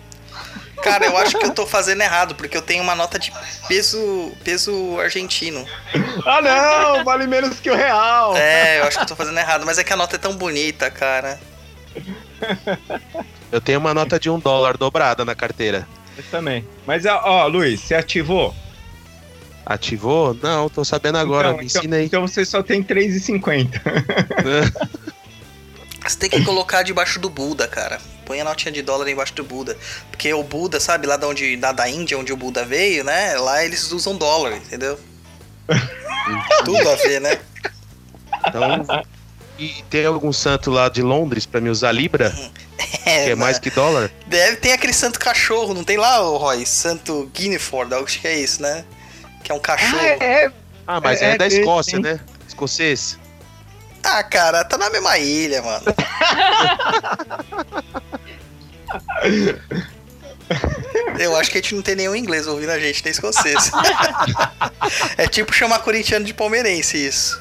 Cara, 0.82 1.04
eu 1.04 1.16
acho 1.18 1.38
que 1.38 1.44
eu 1.44 1.50
tô 1.50 1.66
fazendo 1.66 2.00
errado, 2.00 2.34
porque 2.34 2.56
eu 2.56 2.62
tenho 2.62 2.82
uma 2.82 2.94
nota 2.94 3.18
de 3.18 3.30
peso, 3.68 4.32
peso 4.42 4.98
argentino. 4.98 5.62
Ah, 6.24 6.40
não! 6.40 7.04
Vale 7.04 7.26
menos 7.26 7.60
que 7.60 7.70
o 7.70 7.76
real! 7.76 8.34
É, 8.34 8.80
eu 8.80 8.84
acho 8.84 8.96
que 8.96 9.02
eu 9.02 9.08
tô 9.08 9.14
fazendo 9.16 9.38
errado, 9.38 9.66
mas 9.66 9.76
é 9.78 9.84
que 9.84 9.92
a 9.92 9.96
nota 9.96 10.16
é 10.16 10.18
tão 10.18 10.34
bonita, 10.34 10.90
cara. 10.90 11.38
Eu 13.52 13.60
tenho 13.60 13.78
uma 13.78 13.92
nota 13.92 14.18
de 14.18 14.30
um 14.30 14.38
dólar 14.38 14.78
dobrada 14.78 15.22
na 15.24 15.34
carteira. 15.34 15.86
Eu 16.16 16.24
também. 16.30 16.66
Mas, 16.86 17.04
ó, 17.04 17.20
ó, 17.24 17.46
Luiz, 17.46 17.80
você 17.80 17.94
ativou? 17.94 18.54
Ativou? 19.66 20.34
Não, 20.42 20.68
tô 20.70 20.82
sabendo 20.84 21.18
agora. 21.18 21.48
então, 21.48 21.58
Me 21.58 21.66
então- 21.66 21.80
ensina 21.80 21.96
aí. 21.96 22.06
Então 22.06 22.26
você 22.26 22.44
só 22.44 22.62
tem 22.62 22.82
3,50. 22.82 23.80
Você 26.10 26.18
tem 26.18 26.28
que 26.28 26.44
colocar 26.44 26.82
debaixo 26.82 27.20
do 27.20 27.30
Buda, 27.30 27.68
cara. 27.68 28.00
Põe 28.26 28.40
a 28.40 28.44
notinha 28.44 28.72
de 28.72 28.82
dólar 28.82 29.08
embaixo 29.08 29.32
do 29.32 29.44
Buda. 29.44 29.78
Porque 30.10 30.32
o 30.34 30.42
Buda, 30.42 30.80
sabe, 30.80 31.06
lá 31.06 31.16
da, 31.16 31.28
onde, 31.28 31.56
da, 31.56 31.70
da 31.70 31.88
Índia, 31.88 32.18
onde 32.18 32.32
o 32.32 32.36
Buda 32.36 32.64
veio, 32.64 33.04
né? 33.04 33.34
Lá 33.38 33.64
eles 33.64 33.92
usam 33.92 34.16
dólar, 34.16 34.56
entendeu? 34.56 34.98
Tudo 36.64 36.88
a 36.90 36.96
ver, 36.96 37.20
né? 37.20 37.38
Então, 38.44 39.04
e 39.56 39.84
tem 39.88 40.04
algum 40.04 40.32
santo 40.32 40.68
lá 40.68 40.88
de 40.88 41.00
Londres 41.00 41.46
pra 41.46 41.60
me 41.60 41.70
usar 41.70 41.92
Libra? 41.92 42.34
Que 43.04 43.30
é 43.30 43.34
mais 43.34 43.56
né? 43.56 43.62
que 43.62 43.70
dólar? 43.70 44.10
Deve 44.26 44.56
ter 44.56 44.72
aquele 44.72 44.92
santo 44.94 45.18
cachorro, 45.18 45.74
não 45.74 45.84
tem 45.84 45.96
lá, 45.98 46.22
o 46.22 46.38
Roy? 46.38 46.64
Santo 46.64 47.30
Guineford, 47.34 47.92
acho 47.94 48.20
que 48.20 48.26
é 48.26 48.38
isso, 48.38 48.62
né? 48.62 48.84
Que 49.44 49.52
é 49.52 49.54
um 49.54 49.60
cachorro. 49.60 50.00
Ah, 50.02 50.24
é. 50.24 50.52
Ah, 50.86 51.00
mas 51.00 51.20
é, 51.20 51.32
É, 51.32 51.38
da 51.38 51.44
é, 51.44 51.48
Escócia, 51.48 51.96
sim. 51.96 52.02
né? 52.02 52.18
Escocês. 52.48 53.18
Ah, 54.02 54.22
cara, 54.24 54.64
tá 54.64 54.76
na 54.78 54.90
mesma 54.90 55.18
ilha, 55.18 55.62
mano. 55.62 55.84
Eu 61.18 61.36
acho 61.36 61.50
que 61.50 61.58
a 61.58 61.60
gente 61.60 61.74
não 61.74 61.82
tem 61.82 61.94
nenhum 61.94 62.16
inglês 62.16 62.46
ouvindo 62.46 62.70
a 62.70 62.78
gente, 62.78 63.04
nem 63.04 63.12
escocês. 63.12 63.70
é 65.16 65.26
tipo 65.28 65.52
chamar 65.52 65.80
corintiano 65.80 66.24
de 66.24 66.34
palmeirense, 66.34 66.96
isso. 67.06 67.40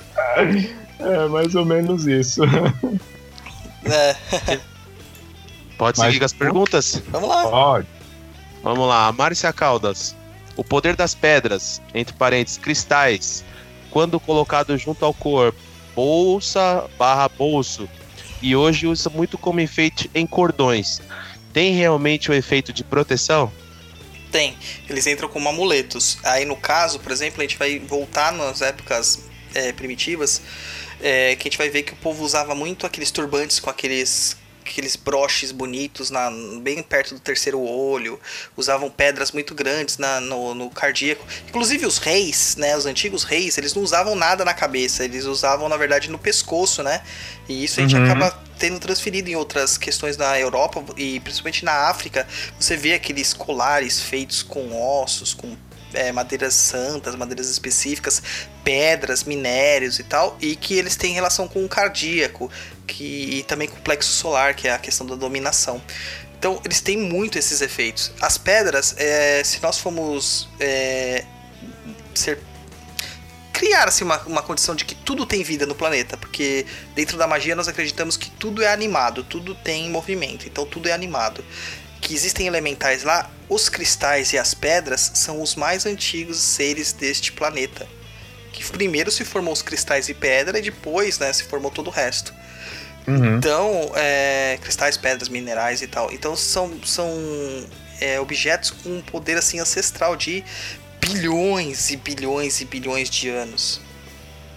É 1.00 1.28
mais 1.28 1.56
ou 1.56 1.66
menos 1.66 2.06
isso. 2.06 2.42
É, 3.86 4.16
Pode 5.78 5.98
Mas- 5.98 6.08
seguir 6.08 6.20
com 6.20 6.26
as 6.26 6.34
perguntas? 6.34 7.02
vamos 7.08 7.30
lá. 7.30 7.44
Pode. 7.50 7.88
Vamos 8.62 8.88
lá, 8.88 9.12
Márcia 9.14 9.54
Caldas. 9.54 10.16
O 10.58 10.64
poder 10.64 10.96
das 10.96 11.16
pedras, 11.16 11.82
entre 11.96 12.14
parênteses, 12.14 12.58
cristais, 12.60 13.46
quando 13.90 14.20
colocado 14.20 14.78
junto 14.78 15.06
ao 15.06 15.14
corpo, 15.14 15.58
bolsa 15.96 16.90
barra 16.98 17.28
bolso, 17.30 17.90
e 18.42 18.56
hoje 18.56 18.88
usa 18.88 19.10
muito 19.10 19.38
como 19.38 19.60
enfeite 19.60 20.10
em 20.14 20.26
cordões. 20.26 21.02
Tem 21.52 21.74
realmente 21.74 22.32
o 22.32 22.34
efeito 22.34 22.72
de 22.72 22.84
proteção? 22.84 23.52
Tem. 24.32 24.56
Eles 24.88 25.08
entram 25.08 25.28
como 25.28 25.50
amuletos. 25.50 26.18
Aí 26.24 26.46
no 26.46 26.56
caso, 26.56 27.00
por 27.00 27.12
exemplo, 27.12 27.42
a 27.42 27.44
gente 27.44 27.58
vai 27.58 27.80
voltar 27.80 28.32
nas 28.32 28.62
épocas 28.62 29.24
é, 29.54 29.74
primitivas, 29.74 30.42
é, 31.02 31.36
que 31.36 31.48
a 31.48 31.50
gente 31.50 31.58
vai 31.58 31.70
ver 31.70 31.84
que 31.84 31.94
o 31.94 31.98
povo 31.98 32.24
usava 32.24 32.54
muito 32.54 32.86
aqueles 32.86 33.12
turbantes 33.12 33.60
com 33.60 33.70
aqueles 33.70 34.38
aqueles 34.70 34.96
broches 34.96 35.52
bonitos 35.52 36.10
na, 36.10 36.32
bem 36.62 36.82
perto 36.82 37.16
do 37.16 37.20
terceiro 37.20 37.60
olho, 37.60 38.20
usavam 38.56 38.90
pedras 38.90 39.32
muito 39.32 39.54
grandes 39.56 39.98
na, 39.98 40.20
no, 40.22 40.54
no 40.54 40.70
cardíaco. 40.70 41.26
Inclusive 41.48 41.86
os 41.86 41.98
reis, 41.98 42.56
né, 42.56 42.78
os 42.78 42.86
antigos 42.86 43.24
reis, 43.24 43.58
eles 43.58 43.74
não 43.74 43.84
usavam 43.84 44.16
nada 44.16 44.46
na 44.46 44.54
cabeça, 44.54 45.04
eles 45.04 45.26
usavam 45.26 45.68
na 45.68 45.78
verdade 45.78 46.10
no 46.10 46.18
pescoço, 46.20 46.84
né? 46.84 47.02
E 47.48 47.64
isso 47.64 47.80
a 47.80 47.84
gente 47.84 47.96
Uhum. 47.96 48.06
acaba 48.06 48.32
tendo 48.60 48.80
transferido 48.80 49.30
em 49.30 49.36
outras 49.36 49.78
questões 49.78 50.18
na 50.18 50.40
Europa 50.40 50.84
e 50.96 51.20
principalmente 51.22 51.66
na 51.66 51.90
África. 51.90 52.28
Você 52.60 52.78
vê 52.78 52.94
aqueles 52.94 53.34
colares 53.34 54.02
feitos 54.02 54.44
com 54.44 54.74
ossos, 55.02 55.34
com 55.34 55.56
é, 55.94 56.12
madeiras 56.12 56.54
santas, 56.54 57.16
madeiras 57.16 57.50
específicas, 57.50 58.22
pedras, 58.64 59.24
minérios 59.24 60.00
e 60.00 60.04
tal, 60.04 60.38
e 60.42 60.56
que 60.56 60.76
eles 60.76 60.96
têm 60.96 61.14
relação 61.14 61.48
com 61.48 61.64
o 61.64 61.70
cardíaco, 61.70 62.52
que 62.86 63.40
e 63.40 63.44
também 63.44 63.68
com 63.68 63.78
o 63.78 63.82
plexo 63.82 64.12
solar, 64.12 64.56
que 64.56 64.68
é 64.68 64.74
a 64.74 64.80
questão 64.80 65.06
da 65.06 65.16
dominação. 65.16 65.82
Então 66.38 66.62
eles 66.64 66.80
têm 66.82 66.98
muito 66.98 67.38
esses 67.38 67.62
efeitos. 67.62 68.12
As 68.22 68.38
pedras, 68.38 68.96
é, 68.98 69.44
se 69.44 69.62
nós 69.62 69.78
formos 69.78 70.48
é, 70.60 71.26
ser 72.16 72.40
criar 73.60 73.90
assim, 73.90 74.06
uma, 74.06 74.18
uma 74.22 74.42
condição 74.42 74.74
de 74.74 74.86
que 74.86 74.96
tudo 74.96 75.26
tem 75.26 75.44
vida 75.44 75.66
no 75.66 75.76
planeta, 75.76 76.16
porque 76.16 76.66
dentro 76.96 77.18
da 77.18 77.28
magia 77.28 77.54
nós 77.58 77.68
acreditamos 77.68 78.16
que 78.16 78.32
tudo 78.32 78.64
é 78.64 78.72
animado, 78.72 79.22
tudo 79.22 79.54
tem 79.54 79.90
movimento, 79.90 80.48
então 80.48 80.66
tudo 80.66 80.88
é 80.88 80.94
animado. 80.94 81.44
Que 82.00 82.14
existem 82.14 82.48
elementais 82.48 83.04
lá, 83.04 83.30
os 83.50 83.68
cristais 83.68 84.32
e 84.32 84.38
as 84.38 84.54
pedras 84.54 85.12
são 85.16 85.42
os 85.42 85.56
mais 85.56 85.86
antigos 85.86 86.38
seres 86.38 86.94
deste 86.94 87.32
planeta. 87.32 87.88
Que 88.54 88.64
primeiro 88.64 89.10
se 89.10 89.26
formou 89.26 89.52
os 89.52 89.62
cristais 89.62 90.08
e 90.08 90.14
pedra 90.14 90.60
e 90.60 90.62
depois 90.62 91.18
né, 91.18 91.34
se 91.34 91.44
formou 91.44 91.72
todo 91.72 91.88
o 91.88 91.92
resto. 91.92 92.34
Uhum. 93.08 93.38
Então, 93.38 93.92
é, 93.96 94.60
cristais, 94.62 94.98
pedras, 94.98 95.30
minerais 95.30 95.82
e 95.82 95.88
tal. 95.88 96.12
Então 96.12 96.36
são, 96.36 96.80
são 96.86 97.10
é, 98.00 98.20
objetos 98.20 98.70
com 98.70 98.98
um 98.98 99.02
poder 99.02 99.38
assim 99.38 99.60
ancestral 99.60 100.16
de 100.16 100.44
bilhões 101.00 101.90
e 101.90 101.98
bilhões 101.98 102.62
e 102.62 102.66
bilhões 102.66 103.10
de 103.10 103.30
anos. 103.30 103.82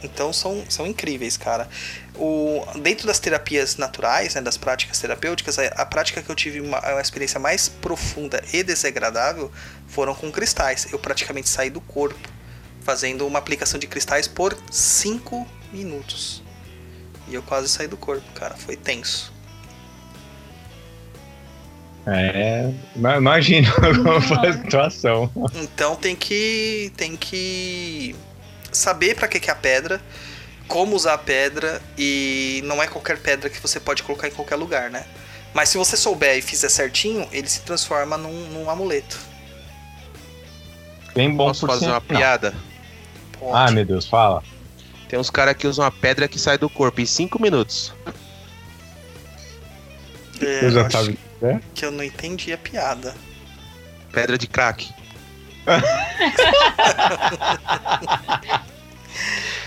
Então 0.02 0.32
são, 0.32 0.64
são 0.68 0.86
incríveis, 0.86 1.36
cara. 1.36 1.68
O, 2.16 2.64
dentro 2.80 3.06
das 3.06 3.18
terapias 3.18 3.76
naturais, 3.76 4.34
né, 4.34 4.40
das 4.40 4.56
práticas 4.56 4.98
terapêuticas, 4.98 5.58
a, 5.58 5.66
a 5.68 5.86
prática 5.86 6.20
que 6.22 6.28
eu 6.30 6.34
tive 6.34 6.60
uma, 6.60 6.78
uma 6.80 7.00
experiência 7.00 7.38
mais 7.40 7.68
profunda 7.68 8.42
e 8.52 8.62
desagradável 8.62 9.50
foram 9.88 10.14
com 10.14 10.30
cristais. 10.30 10.88
Eu 10.92 10.98
praticamente 10.98 11.48
saí 11.48 11.70
do 11.70 11.80
corpo 11.80 12.28
fazendo 12.82 13.26
uma 13.26 13.38
aplicação 13.38 13.78
de 13.78 13.86
cristais 13.86 14.26
por 14.26 14.56
5 14.70 15.46
minutos. 15.72 16.42
E 17.28 17.34
eu 17.34 17.42
quase 17.42 17.68
saí 17.68 17.86
do 17.86 17.96
corpo, 17.96 18.24
cara. 18.34 18.56
Foi 18.56 18.76
tenso. 18.76 19.32
É. 22.06 22.68
ima- 22.96 23.16
Imagina 23.16 23.70
como 24.02 24.20
foi 24.20 24.48
a 24.48 24.52
situação. 24.52 25.30
Então 25.54 25.94
tem 25.94 26.16
que. 26.16 26.92
tem 26.96 27.16
que 27.16 28.14
saber 28.82 29.14
pra 29.14 29.28
que, 29.28 29.38
que 29.38 29.48
é 29.48 29.52
a 29.52 29.56
pedra, 29.56 30.00
como 30.66 30.96
usar 30.96 31.14
a 31.14 31.18
pedra 31.18 31.80
e 31.96 32.60
não 32.64 32.82
é 32.82 32.86
qualquer 32.86 33.18
pedra 33.18 33.48
que 33.48 33.60
você 33.60 33.78
pode 33.78 34.02
colocar 34.02 34.28
em 34.28 34.32
qualquer 34.32 34.56
lugar, 34.56 34.90
né? 34.90 35.04
Mas 35.54 35.68
se 35.68 35.78
você 35.78 35.96
souber 35.96 36.38
e 36.38 36.42
fizer 36.42 36.68
certinho, 36.68 37.28
ele 37.30 37.48
se 37.48 37.60
transforma 37.60 38.16
num, 38.16 38.48
num 38.48 38.70
amuleto. 38.70 39.18
Bem 41.14 41.34
bom 41.34 41.48
Posso 41.48 41.66
fazer 41.66 41.86
uma 41.86 42.00
piada? 42.00 42.54
Pode. 43.38 43.52
Ah, 43.54 43.70
meu 43.70 43.84
Deus, 43.84 44.06
fala. 44.06 44.42
Tem 45.08 45.18
uns 45.18 45.28
caras 45.28 45.54
que 45.54 45.66
usam 45.66 45.84
uma 45.84 45.92
pedra 45.92 46.26
que 46.26 46.38
sai 46.38 46.56
do 46.56 46.70
corpo 46.70 47.02
em 47.02 47.06
5 47.06 47.40
minutos. 47.40 47.92
É, 50.40 50.64
Eu 50.64 50.70
já 50.70 50.88
tava. 50.88 51.12
né? 51.42 51.60
que 51.74 51.84
eu 51.84 51.90
não 51.90 52.02
entendi 52.02 52.52
a 52.52 52.58
piada. 52.58 53.14
Pedra 54.10 54.38
de 54.38 54.46
crack. 54.46 54.90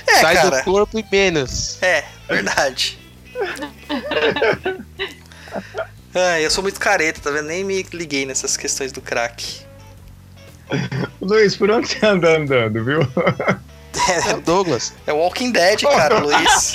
É, 0.08 0.22
sai 0.22 0.36
cara. 0.36 0.58
do 0.58 0.64
corpo 0.64 1.00
e 1.00 1.06
menos. 1.12 1.82
É, 1.82 2.06
verdade. 2.28 3.00
ah, 6.14 6.40
eu 6.40 6.50
sou 6.52 6.62
muito 6.64 6.80
careta, 6.80 7.20
tá 7.22 7.32
vendo? 7.32 7.48
Nem 7.48 7.64
me 7.64 7.84
liguei 7.92 8.26
nessas 8.26 8.56
questões 8.56 8.92
do 8.92 9.02
crack. 9.02 9.66
Luiz, 11.22 11.56
por 11.56 11.70
onde 11.70 11.88
você 11.88 12.06
anda 12.06 12.38
andando, 12.38 12.84
viu? 12.84 13.00
É 14.28 14.36
o 14.36 14.42
Douglas. 14.42 14.94
É 15.08 15.14
o 15.14 15.18
Walking 15.18 15.54
Dead, 15.54 15.82
cara, 15.84 16.20
Luiz. 16.20 16.74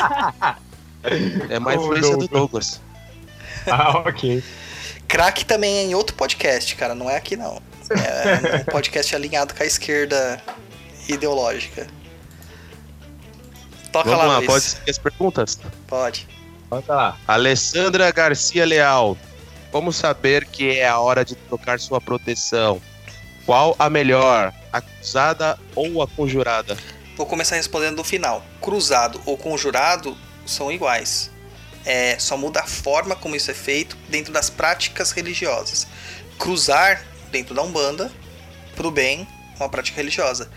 É 1.51 1.59
uma 1.59 1.71
Ô, 1.71 1.75
influência 1.75 2.17
do 2.17 2.27
Douglas. 2.27 2.81
Douglas. 2.81 2.81
Ah, 3.67 3.99
ok. 3.99 4.43
Crack 5.07 5.45
também 5.45 5.79
é 5.79 5.83
em 5.83 5.95
outro 5.95 6.17
podcast, 6.17 6.75
cara, 6.77 6.95
não 6.95 7.11
é 7.11 7.17
aqui 7.17 7.37
não. 7.37 7.61
É 7.91 8.63
um 8.63 8.65
podcast 8.65 9.15
alinhado 9.15 9.55
com 9.55 9.63
a 9.63 9.67
esquerda 9.67 10.43
ideológica. 11.09 11.87
Toca 13.93 14.11
Vamos 14.11 14.25
lá, 14.25 14.33
lá, 14.33 14.37
Luiz. 14.39 14.47
pode 14.47 14.65
seguir 14.65 14.91
as 14.91 14.99
perguntas? 14.99 15.59
Pode. 15.87 16.29
Bota 16.69 16.95
lá. 16.95 17.17
Alessandra 17.27 18.11
Garcia 18.13 18.65
Leal. 18.65 19.17
Como 19.73 19.93
saber 19.93 20.45
que 20.47 20.79
é 20.79 20.89
a 20.89 20.99
hora 20.99 21.25
de 21.25 21.35
trocar 21.35 21.79
sua 21.81 22.01
proteção? 22.01 22.81
Qual 23.47 23.75
a 23.79 23.91
melhor? 23.91 24.53
A 24.73 24.81
cruzada 24.81 25.59
ou 25.75 26.03
a 26.03 26.07
conjurada? 26.09 26.77
Vou 27.17 27.27
começar 27.27 27.57
respondendo 27.57 27.97
do 27.97 28.05
final. 28.05 28.45
Cruzado 28.61 29.21
ou 29.27 29.37
conjurado 29.37 30.17
são 30.47 30.71
iguais. 30.71 31.31
É, 31.85 32.19
só 32.19 32.37
muda 32.37 32.61
a 32.61 32.67
forma 32.67 33.17
como 33.17 33.35
isso 33.35 33.51
é 33.51 33.55
feito 33.55 33.97
dentro 34.09 34.33
das 34.33 34.51
práticas 34.51 35.11
religiosas. 35.13 35.87
Cruzar 36.39 37.03
dentro 37.31 37.55
da 37.55 37.63
Umbanda, 37.63 38.11
pro 38.77 38.91
bem, 38.91 39.27
uma 39.57 39.69
prática 39.69 39.97
religiosa. 39.97 40.49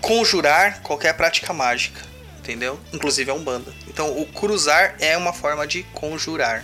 Conjurar 0.00 0.80
qualquer 0.82 1.14
prática 1.14 1.52
mágica, 1.52 2.00
entendeu? 2.44 2.78
Inclusive 2.92 3.30
a 3.30 3.34
Umbanda. 3.34 3.72
Então 3.88 4.16
o 4.20 4.26
cruzar 4.26 4.94
é 5.00 5.16
uma 5.16 5.32
forma 5.32 5.66
de 5.66 5.82
conjurar. 5.94 6.62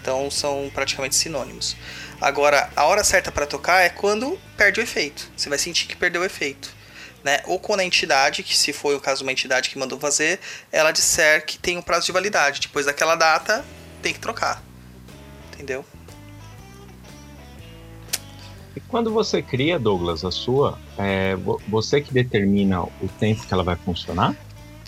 Então 0.00 0.30
são 0.30 0.70
praticamente 0.72 1.16
sinônimos. 1.16 1.76
Agora, 2.20 2.70
a 2.76 2.84
hora 2.84 3.02
certa 3.02 3.32
para 3.32 3.46
tocar 3.46 3.80
é 3.80 3.88
quando 3.88 4.38
perde 4.56 4.78
o 4.78 4.82
efeito. 4.82 5.30
Você 5.36 5.48
vai 5.48 5.58
sentir 5.58 5.86
que 5.86 5.96
perdeu 5.96 6.22
o 6.22 6.24
efeito 6.24 6.72
né? 7.24 7.40
Ou 7.46 7.58
quando 7.58 7.80
a 7.80 7.84
entidade, 7.84 8.42
que 8.42 8.54
se 8.54 8.70
foi 8.70 8.94
o 8.94 9.00
caso 9.00 9.22
uma 9.24 9.32
entidade 9.32 9.70
que 9.70 9.78
mandou 9.78 9.98
fazer, 9.98 10.38
ela 10.70 10.92
disser 10.92 11.46
que 11.46 11.58
tem 11.58 11.78
um 11.78 11.80
prazo 11.80 12.04
de 12.04 12.12
validade. 12.12 12.60
Depois 12.60 12.84
daquela 12.84 13.16
data, 13.16 13.64
tem 14.02 14.12
que 14.12 14.20
trocar. 14.20 14.62
Entendeu? 15.50 15.82
E 18.76 18.80
quando 18.80 19.10
você 19.10 19.40
cria, 19.40 19.78
Douglas, 19.78 20.22
a 20.22 20.30
sua, 20.30 20.78
é 20.98 21.34
vo- 21.36 21.58
você 21.66 22.02
que 22.02 22.12
determina 22.12 22.82
o 22.82 23.08
tempo 23.18 23.46
que 23.46 23.54
ela 23.54 23.64
vai 23.64 23.76
funcionar? 23.76 24.36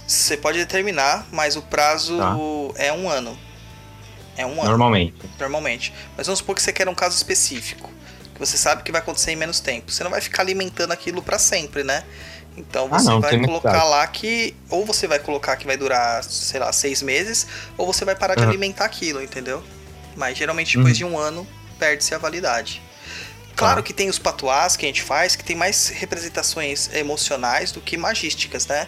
Você 0.07 0.37
pode 0.37 0.59
determinar, 0.59 1.27
mas 1.33 1.57
o 1.57 1.63
prazo 1.63 2.17
Tá. 2.19 2.37
é 2.77 2.93
um 2.93 3.09
ano. 3.09 3.37
É 4.37 4.45
um 4.45 4.53
ano, 4.61 4.65
Normalmente. 4.65 5.15
normalmente. 5.39 5.93
Mas 6.17 6.27
vamos 6.27 6.39
supor 6.39 6.55
que 6.55 6.63
você 6.63 6.73
quer 6.73 6.89
um 6.89 6.95
caso 6.95 7.17
específico. 7.17 7.91
Que 8.35 8.39
você 8.39 8.57
sabe 8.59 8.83
que 8.83 8.93
vai 8.93 9.01
acontecer 9.01 9.33
em 9.33 9.37
menos 9.37 9.61
tempo. 9.61 9.91
Você 9.91 10.05
não 10.05 10.11
vai 10.11 10.21
ficar 10.21 10.43
alimentando 10.43 10.93
aquilo 10.93 11.23
para 11.23 11.39
sempre, 11.39 11.83
né? 11.83 12.05
Então 12.57 12.89
Ah, 12.91 12.99
você 12.99 13.09
não, 13.09 13.21
vai 13.21 13.39
colocar 13.41 13.85
lá 13.85 14.07
que. 14.07 14.55
Ou 14.69 14.85
você 14.85 15.07
vai 15.07 15.19
colocar 15.19 15.57
que 15.57 15.67
vai 15.67 15.77
durar, 15.77 16.23
sei 16.23 16.61
lá, 16.61 16.71
seis 16.73 17.03
meses, 17.03 17.47
ou 17.79 17.87
você 17.87 18.05
vai 18.05 18.15
parar 18.15 18.35
de 18.35 18.43
alimentar 18.45 18.85
aquilo, 18.85 19.23
entendeu? 19.23 19.63
Mas 20.15 20.37
geralmente 20.37 20.77
depois 20.77 20.93
Uhum. 21.01 21.09
de 21.09 21.15
um 21.15 21.19
ano 21.19 21.47
perde-se 21.79 22.15
a 22.15 22.19
validade. 22.19 22.83
Claro 23.55 23.77
Tá. 23.77 23.83
que 23.83 23.95
tem 23.95 24.09
os 24.11 24.19
patuás 24.19 24.77
que 24.77 24.85
a 24.85 24.89
gente 24.89 25.03
faz 25.03 25.35
que 25.35 25.43
tem 25.43 25.57
mais 25.57 25.89
representações 25.89 26.91
emocionais 26.93 27.73
do 27.73 27.81
que 27.81 27.97
magísticas, 27.97 28.67
né? 28.67 28.87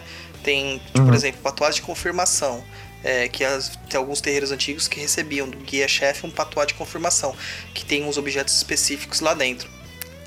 Tem, 0.49 0.79
tipo, 0.79 0.93
por 0.93 1.01
Uhum. 1.09 1.13
exemplo, 1.13 1.41
patuás 1.43 1.75
de 1.75 1.81
confirmação. 1.83 2.63
é, 3.01 3.29
que 3.29 3.45
as- 3.45 3.79
tem 3.89 3.97
alguns 3.97 4.19
terreiros 4.19 4.51
antigos 4.51 4.85
que 4.89 4.99
recebiam 4.99 5.47
do 5.47 5.57
guia-chefe 5.59 6.25
um 6.25 6.29
patuá 6.29 6.65
de 6.65 6.73
confirmação, 6.73 7.33
que 7.73 7.85
tem 7.85 8.03
uns 8.03 8.17
objetos 8.17 8.53
específicos 8.57 9.21
lá 9.21 9.33
dentro. 9.33 9.69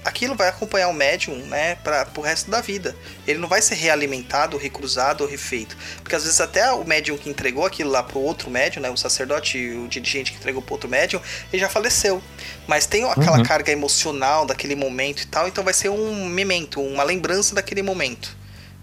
Aquilo 0.03 0.35
vai 0.35 0.49
acompanhar 0.49 0.89
o 0.89 0.95
médium, 0.95 1.37
né, 1.49 1.75
para 1.85 2.07
pro 2.07 2.23
resto 2.23 2.51
da 2.51 2.63
vida. 2.63 2.97
Ele 3.27 3.39
não 3.39 3.47
vai 3.47 3.61
ser 3.61 3.75
realimentado, 3.75 4.57
recruzado 4.57 5.23
ou 5.23 5.29
refeito. 5.29 5.77
Porque 6.03 6.17
às 6.17 6.25
vezes 6.25 6.41
até 6.41 6.73
o 6.73 6.83
médium 6.83 7.19
que 7.19 7.29
entregou 7.29 7.67
aquilo 7.67 7.91
lá 7.91 8.03
pro 8.03 8.19
outro 8.21 8.49
médium, 8.51 8.81
né, 8.81 8.89
o 8.89 8.97
sacerdote, 8.97 9.59
o 9.59 9.87
dirigente 9.87 10.33
que 10.33 10.39
entregou 10.39 10.63
pro 10.63 10.73
outro 10.73 10.89
médium, 10.89 11.21
ele 11.53 11.61
já 11.61 11.69
faleceu. 11.69 12.23
Mas 12.67 12.87
tem 12.87 13.05
aquela 13.05 13.37
Uhum. 13.37 13.43
carga 13.45 13.71
emocional 13.71 14.47
daquele 14.47 14.75
momento 14.75 15.25
e 15.25 15.27
tal, 15.27 15.47
então 15.47 15.63
vai 15.63 15.75
ser 15.75 15.91
um 15.91 16.25
memento, 16.25 16.81
uma 16.81 17.03
lembrança 17.05 17.55
daquele 17.55 17.83
momento. 17.83 18.35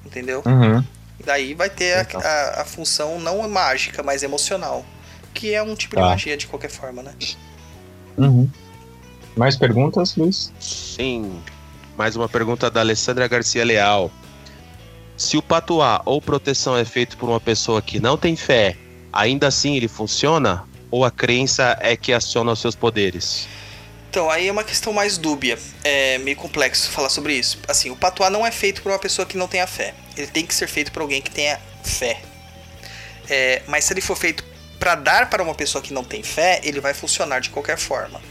Entendeu? 0.06 0.44
Uhum. 0.46 0.84
Daí 1.26 1.54
vai 1.54 1.70
ter 1.70 1.94
a, 1.98 2.02
Então. 2.02 2.22
a- 2.22 2.62
a 2.62 2.66
função 2.66 3.20
não 3.20 3.48
mágica, 3.48 4.02
mas 4.04 4.24
emocional. 4.24 4.86
Que 5.34 5.54
é 5.54 5.62
um 5.62 5.76
tipo 5.76 5.96
de 5.96 6.02
Tá. 6.02 6.10
magia 6.10 6.36
de 6.38 6.48
qualquer 6.48 6.70
forma, 6.72 7.04
né? 7.04 7.14
Uhum. 8.18 8.50
Mais 9.36 9.56
perguntas, 9.56 10.16
Luiz? 10.16 10.52
Sim. 10.60 11.42
Mais 11.98 12.16
uma 12.16 12.28
pergunta 12.28 12.70
da 12.70 12.80
Alessandra 12.80 13.28
Garcia 13.28 13.64
Leal. 13.64 14.12
Se 15.16 15.38
o 15.38 15.42
patuá 15.42 16.02
ou 16.06 16.22
proteção 16.22 16.76
é 16.78 16.86
feito 16.86 17.18
por 17.18 17.30
uma 17.30 17.40
pessoa 17.40 17.82
que 17.82 18.00
não 18.00 18.18
tem 18.18 18.36
fé, 18.36 18.76
ainda 19.12 19.48
assim 19.48 19.76
ele 19.76 19.88
funciona? 19.88 20.64
Ou 20.92 21.06
a 21.06 21.12
crença 21.12 21.78
é 21.82 21.96
que 21.96 22.12
aciona 22.12 22.52
os 22.52 22.60
seus 22.60 22.76
poderes? 22.76 23.48
Então, 24.10 24.28
aí 24.30 24.48
é 24.48 24.52
uma 24.52 24.64
questão 24.64 24.92
mais 24.92 25.18
dúbia. 25.20 25.60
É 25.84 26.18
meio 26.18 26.36
complexo 26.36 26.90
falar 26.90 27.10
sobre 27.10 27.34
isso. 27.34 27.60
Assim, 27.68 27.92
o 27.92 27.96
patuá 27.96 28.30
não 28.30 28.44
é 28.46 28.50
feito 28.50 28.82
por 28.82 28.92
uma 28.92 28.98
pessoa 28.98 29.26
que 29.26 29.38
não 29.38 29.48
tenha 29.48 29.68
fé. 29.68 29.94
Ele 30.20 30.28
tem 30.28 30.46
que 30.46 30.54
ser 30.54 30.68
feito 30.68 30.92
por 30.92 31.02
alguém 31.02 31.22
que 31.22 31.32
tenha 31.32 31.60
fé. 31.84 32.22
É, 33.30 33.62
mas 33.68 33.86
se 33.86 33.94
ele 33.94 34.02
for 34.02 34.16
feito 34.16 34.44
para 34.80 34.96
dar 34.96 35.30
para 35.30 35.42
uma 35.44 35.56
pessoa 35.56 35.82
que 35.82 35.94
não 35.94 36.04
tem 36.04 36.24
fé, 36.24 36.60
ele 36.64 36.80
vai 36.80 36.94
funcionar 36.94 37.40
de 37.40 37.50
qualquer 37.50 37.78
forma. 37.78 38.22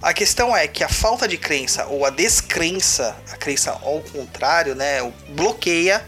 A 0.00 0.12
questão 0.12 0.56
é 0.56 0.68
que 0.68 0.84
a 0.84 0.88
falta 0.88 1.26
de 1.26 1.38
crença 1.38 1.86
ou 1.86 2.04
a 2.04 2.10
descrença, 2.10 3.16
a 3.32 3.36
crença 3.36 3.70
ao 3.70 4.00
contrário, 4.00 4.74
né, 4.74 5.00
bloqueia 5.30 6.04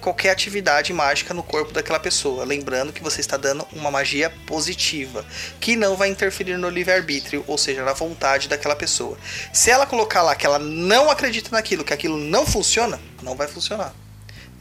qualquer 0.00 0.30
atividade 0.30 0.92
mágica 0.92 1.32
no 1.32 1.42
corpo 1.42 1.72
daquela 1.72 1.98
pessoa. 1.98 2.44
Lembrando 2.44 2.92
que 2.92 3.02
você 3.02 3.20
está 3.20 3.36
dando 3.36 3.66
uma 3.72 3.90
magia 3.90 4.30
positiva, 4.46 5.24
que 5.60 5.76
não 5.76 5.96
vai 5.96 6.08
interferir 6.08 6.58
no 6.58 6.68
livre-arbítrio, 6.68 7.44
ou 7.46 7.56
seja, 7.56 7.84
na 7.84 7.92
vontade 7.92 8.48
daquela 8.48 8.76
pessoa. 8.76 9.16
Se 9.52 9.70
ela 9.70 9.86
colocar 9.86 10.22
lá 10.22 10.34
que 10.34 10.44
ela 10.44 10.58
não 10.58 11.10
acredita 11.10 11.50
naquilo, 11.52 11.84
que 11.84 11.94
aquilo 11.94 12.18
não 12.18 12.44
funciona, 12.44 13.00
não 13.22 13.36
vai 13.36 13.46
funcionar. 13.46 13.94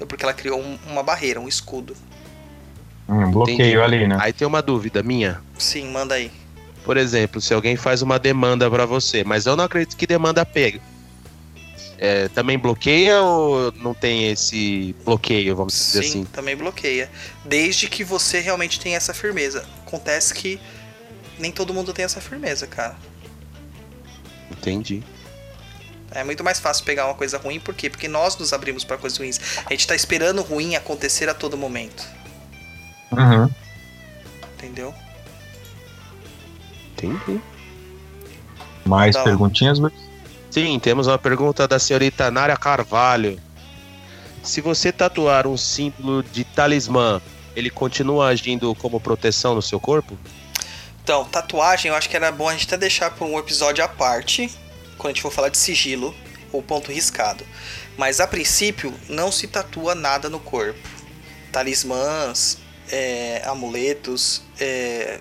É 0.01 0.05
porque 0.05 0.25
ela 0.25 0.33
criou 0.33 0.59
um- 0.59 0.77
uma 0.87 1.03
barreira, 1.03 1.39
um 1.39 1.47
escudo. 1.47 1.95
Hum, 3.07 3.29
bloqueio 3.31 3.55
Entendi. 3.55 3.77
ali, 3.79 4.07
né? 4.07 4.17
Aí 4.19 4.33
tem 4.33 4.47
uma 4.47 4.61
dúvida 4.61 5.03
minha. 5.03 5.41
Sim, 5.57 5.89
manda 5.91 6.15
aí. 6.15 6.31
Por 6.83 6.97
exemplo, 6.97 7.39
se 7.39 7.53
alguém 7.53 7.75
faz 7.75 8.01
uma 8.01 8.17
demanda 8.17 8.69
pra 8.69 8.85
você, 8.85 9.23
mas 9.23 9.45
eu 9.45 9.55
não 9.55 9.63
acredito 9.65 9.95
que 9.95 10.07
demanda 10.07 10.43
pega. 10.45 10.79
É, 11.99 12.27
também 12.29 12.57
bloqueia 12.57 13.21
ou 13.21 13.71
não 13.73 13.93
tem 13.93 14.31
esse 14.31 14.95
bloqueio, 15.05 15.55
vamos 15.55 15.73
dizer 15.73 16.01
Sim, 16.03 16.09
assim? 16.09 16.23
também 16.25 16.55
bloqueia. 16.55 17.11
Desde 17.45 17.87
que 17.87 18.03
você 18.03 18.39
realmente 18.39 18.79
tenha 18.79 18.97
essa 18.97 19.13
firmeza. 19.13 19.63
Acontece 19.85 20.33
que 20.33 20.59
nem 21.37 21.51
todo 21.51 21.71
mundo 21.75 21.93
tem 21.93 22.03
essa 22.03 22.19
firmeza, 22.19 22.65
cara. 22.65 22.95
Entendi. 24.49 25.03
É 26.13 26.23
muito 26.23 26.43
mais 26.43 26.59
fácil 26.59 26.83
pegar 26.83 27.05
uma 27.05 27.13
coisa 27.13 27.37
ruim, 27.37 27.59
por 27.59 27.73
quê? 27.73 27.89
Porque 27.89 28.07
nós 28.07 28.37
nos 28.37 28.51
abrimos 28.51 28.83
para 28.83 28.97
coisas 28.97 29.17
ruins. 29.17 29.39
A 29.65 29.71
gente 29.71 29.87
tá 29.87 29.95
esperando 29.95 30.39
o 30.39 30.43
ruim 30.43 30.75
acontecer 30.75 31.29
a 31.29 31.33
todo 31.33 31.57
momento. 31.57 32.05
Uhum. 33.11 33.49
Entendeu? 34.55 34.93
Entendi. 36.93 37.41
Mais 38.85 39.15
Tá. 39.15 39.23
perguntinhas? 39.23 39.79
Sim, 40.49 40.77
temos 40.79 41.07
uma 41.07 41.17
pergunta 41.17 41.67
da 41.67 41.79
senhorita 41.79 42.29
Nara 42.29 42.57
Carvalho. 42.57 43.39
Se 44.43 44.59
você 44.59 44.91
tatuar 44.91 45.47
um 45.47 45.55
símbolo 45.55 46.23
de 46.23 46.43
talismã, 46.43 47.21
ele 47.55 47.69
continua 47.69 48.27
agindo 48.27 48.73
como 48.75 48.99
proteção 48.99 49.55
no 49.55 49.61
seu 49.61 49.79
corpo? 49.79 50.17
Então, 51.03 51.25
tatuagem 51.25 51.89
eu 51.89 51.95
acho 51.95 52.09
que 52.09 52.15
era 52.15 52.31
bom 52.31 52.49
a 52.49 52.53
gente 52.53 52.65
até 52.65 52.77
deixar 52.77 53.11
para 53.11 53.25
um 53.25 53.37
episódio 53.39 53.83
à 53.83 53.87
parte, 53.87 54.51
quando 55.01 55.11
a 55.11 55.13
gente 55.13 55.23
for 55.23 55.31
falar 55.31 55.49
de 55.49 55.57
sigilo 55.57 56.15
ou 56.53 56.61
ponto 56.61 56.91
riscado. 56.91 57.45
Mas 57.97 58.19
a 58.19 58.27
princípio, 58.27 58.93
não 59.09 59.31
se 59.31 59.47
tatua 59.47 59.95
nada 59.95 60.29
no 60.29 60.39
corpo. 60.39 60.79
Talismãs, 61.51 62.59
é, 62.89 63.41
amuletos, 63.45 64.43
é, 64.59 65.19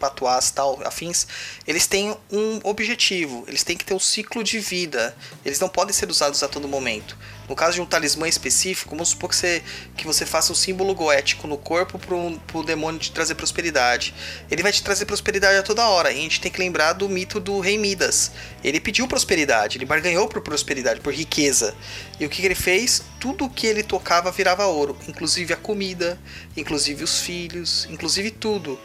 patuás, 0.00 0.50
tal, 0.50 0.80
afins, 0.84 1.26
eles 1.66 1.86
têm 1.86 2.16
um 2.32 2.60
objetivo, 2.64 3.44
eles 3.46 3.62
têm 3.62 3.76
que 3.76 3.84
ter 3.84 3.94
um 3.94 3.98
ciclo 3.98 4.42
de 4.42 4.58
vida. 4.58 5.14
Eles 5.44 5.60
não 5.60 5.68
podem 5.68 5.92
ser 5.92 6.08
usados 6.08 6.42
a 6.42 6.48
todo 6.48 6.66
momento. 6.66 7.16
No 7.48 7.54
caso 7.54 7.74
de 7.74 7.80
um 7.80 7.86
talismã 7.86 8.26
específico, 8.26 8.90
vamos 8.90 9.10
supor 9.10 9.30
que 9.30 9.36
você, 9.36 9.62
que 9.96 10.06
você 10.06 10.24
faça 10.24 10.52
um 10.52 10.54
símbolo 10.54 10.94
goético 10.94 11.46
no 11.46 11.58
corpo 11.58 11.98
para 11.98 12.58
o 12.58 12.62
demônio 12.62 12.98
te 12.98 13.12
trazer 13.12 13.34
prosperidade. 13.34 14.14
Ele 14.50 14.62
vai 14.62 14.72
te 14.72 14.82
trazer 14.82 15.04
prosperidade 15.04 15.58
a 15.58 15.62
toda 15.62 15.86
hora. 15.86 16.10
E 16.10 16.18
a 16.18 16.20
gente 16.20 16.40
tem 16.40 16.50
que 16.50 16.58
lembrar 16.58 16.94
do 16.94 17.08
mito 17.08 17.38
do 17.38 17.60
rei 17.60 17.76
Midas. 17.76 18.32
Ele 18.62 18.80
pediu 18.80 19.06
prosperidade, 19.06 19.78
ele 19.78 19.84
barganhou 19.84 20.28
por 20.28 20.40
prosperidade, 20.40 21.00
por 21.00 21.12
riqueza. 21.12 21.74
E 22.18 22.24
o 22.24 22.30
que, 22.30 22.40
que 22.40 22.46
ele 22.46 22.54
fez? 22.54 23.02
Tudo 23.20 23.48
que 23.48 23.66
ele 23.66 23.82
tocava 23.82 24.30
virava 24.30 24.66
ouro, 24.66 24.96
inclusive 25.08 25.52
a 25.52 25.56
comida, 25.56 26.18
inclusive 26.56 27.04
os 27.04 27.20
filhos, 27.20 27.86
inclusive 27.90 28.30
tudo. 28.30 28.78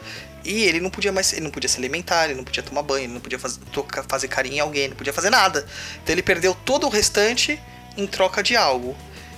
E 0.44 0.62
ele 0.64 0.80
não 0.80 0.90
podia 0.90 1.12
mais, 1.12 1.32
ele 1.32 1.42
não 1.42 1.50
podia 1.50 1.68
se 1.68 1.78
alimentar, 1.78 2.26
ele 2.26 2.34
não 2.34 2.44
podia 2.44 2.62
tomar 2.62 2.82
banho, 2.82 3.04
ele 3.04 3.12
não 3.12 3.20
podia 3.20 3.38
fazer, 3.38 3.60
tocar, 3.72 4.02
fazer 4.04 4.28
carinho 4.28 4.56
em 4.56 4.60
alguém, 4.60 4.88
não 4.88 4.96
podia 4.96 5.12
fazer 5.12 5.30
nada. 5.30 5.66
Então 6.02 6.14
ele 6.14 6.22
perdeu 6.22 6.54
todo 6.54 6.86
o 6.86 6.90
restante 6.90 7.60
em 7.96 8.06
troca 8.06 8.42
de 8.42 8.56
algo. 8.56 8.96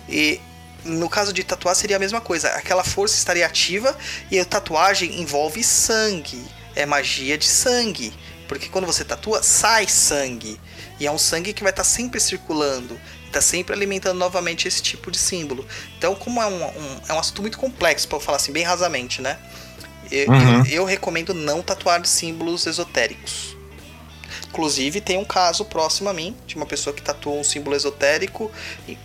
E 0.08 0.40
no 0.84 1.08
caso 1.08 1.32
de 1.32 1.44
tatuar 1.44 1.74
seria 1.74 1.96
a 1.96 2.00
mesma 2.00 2.20
coisa. 2.20 2.48
Aquela 2.48 2.84
força 2.84 3.16
estaria 3.16 3.46
ativa 3.46 3.96
e 4.30 4.38
a 4.38 4.44
tatuagem 4.44 5.20
envolve 5.20 5.62
sangue. 5.62 6.42
É 6.74 6.86
magia 6.86 7.36
de 7.38 7.46
sangue. 7.46 8.12
Porque 8.48 8.68
quando 8.68 8.86
você 8.86 9.04
tatua, 9.04 9.42
sai 9.42 9.86
sangue. 9.88 10.60
E 10.98 11.06
é 11.06 11.10
um 11.10 11.18
sangue 11.18 11.52
que 11.52 11.62
vai 11.62 11.70
estar 11.70 11.84
sempre 11.84 12.20
circulando. 12.20 13.00
Está 13.26 13.40
sempre 13.40 13.74
alimentando 13.74 14.18
novamente 14.18 14.68
esse 14.68 14.82
tipo 14.82 15.10
de 15.10 15.18
símbolo. 15.18 15.66
Então, 15.96 16.14
como 16.14 16.42
é 16.42 16.46
um, 16.46 16.64
um 16.64 17.00
é 17.08 17.12
um 17.14 17.18
assunto 17.18 17.40
muito 17.40 17.58
complexo, 17.58 18.06
para 18.06 18.20
falar 18.20 18.36
assim, 18.36 18.52
bem 18.52 18.62
rasamente, 18.62 19.22
né? 19.22 19.38
Eu, 20.10 20.28
uhum. 20.30 20.58
eu, 20.66 20.66
eu 20.66 20.84
recomendo 20.84 21.32
não 21.32 21.62
tatuar 21.62 22.04
símbolos 22.04 22.66
esotéricos. 22.66 23.56
Inclusive, 24.52 25.00
tem 25.00 25.16
um 25.16 25.24
caso 25.24 25.64
próximo 25.64 26.10
a 26.10 26.12
mim 26.12 26.36
de 26.46 26.56
uma 26.56 26.66
pessoa 26.66 26.94
que 26.94 27.00
tatuou 27.00 27.40
um 27.40 27.44
símbolo 27.44 27.74
esotérico. 27.74 28.52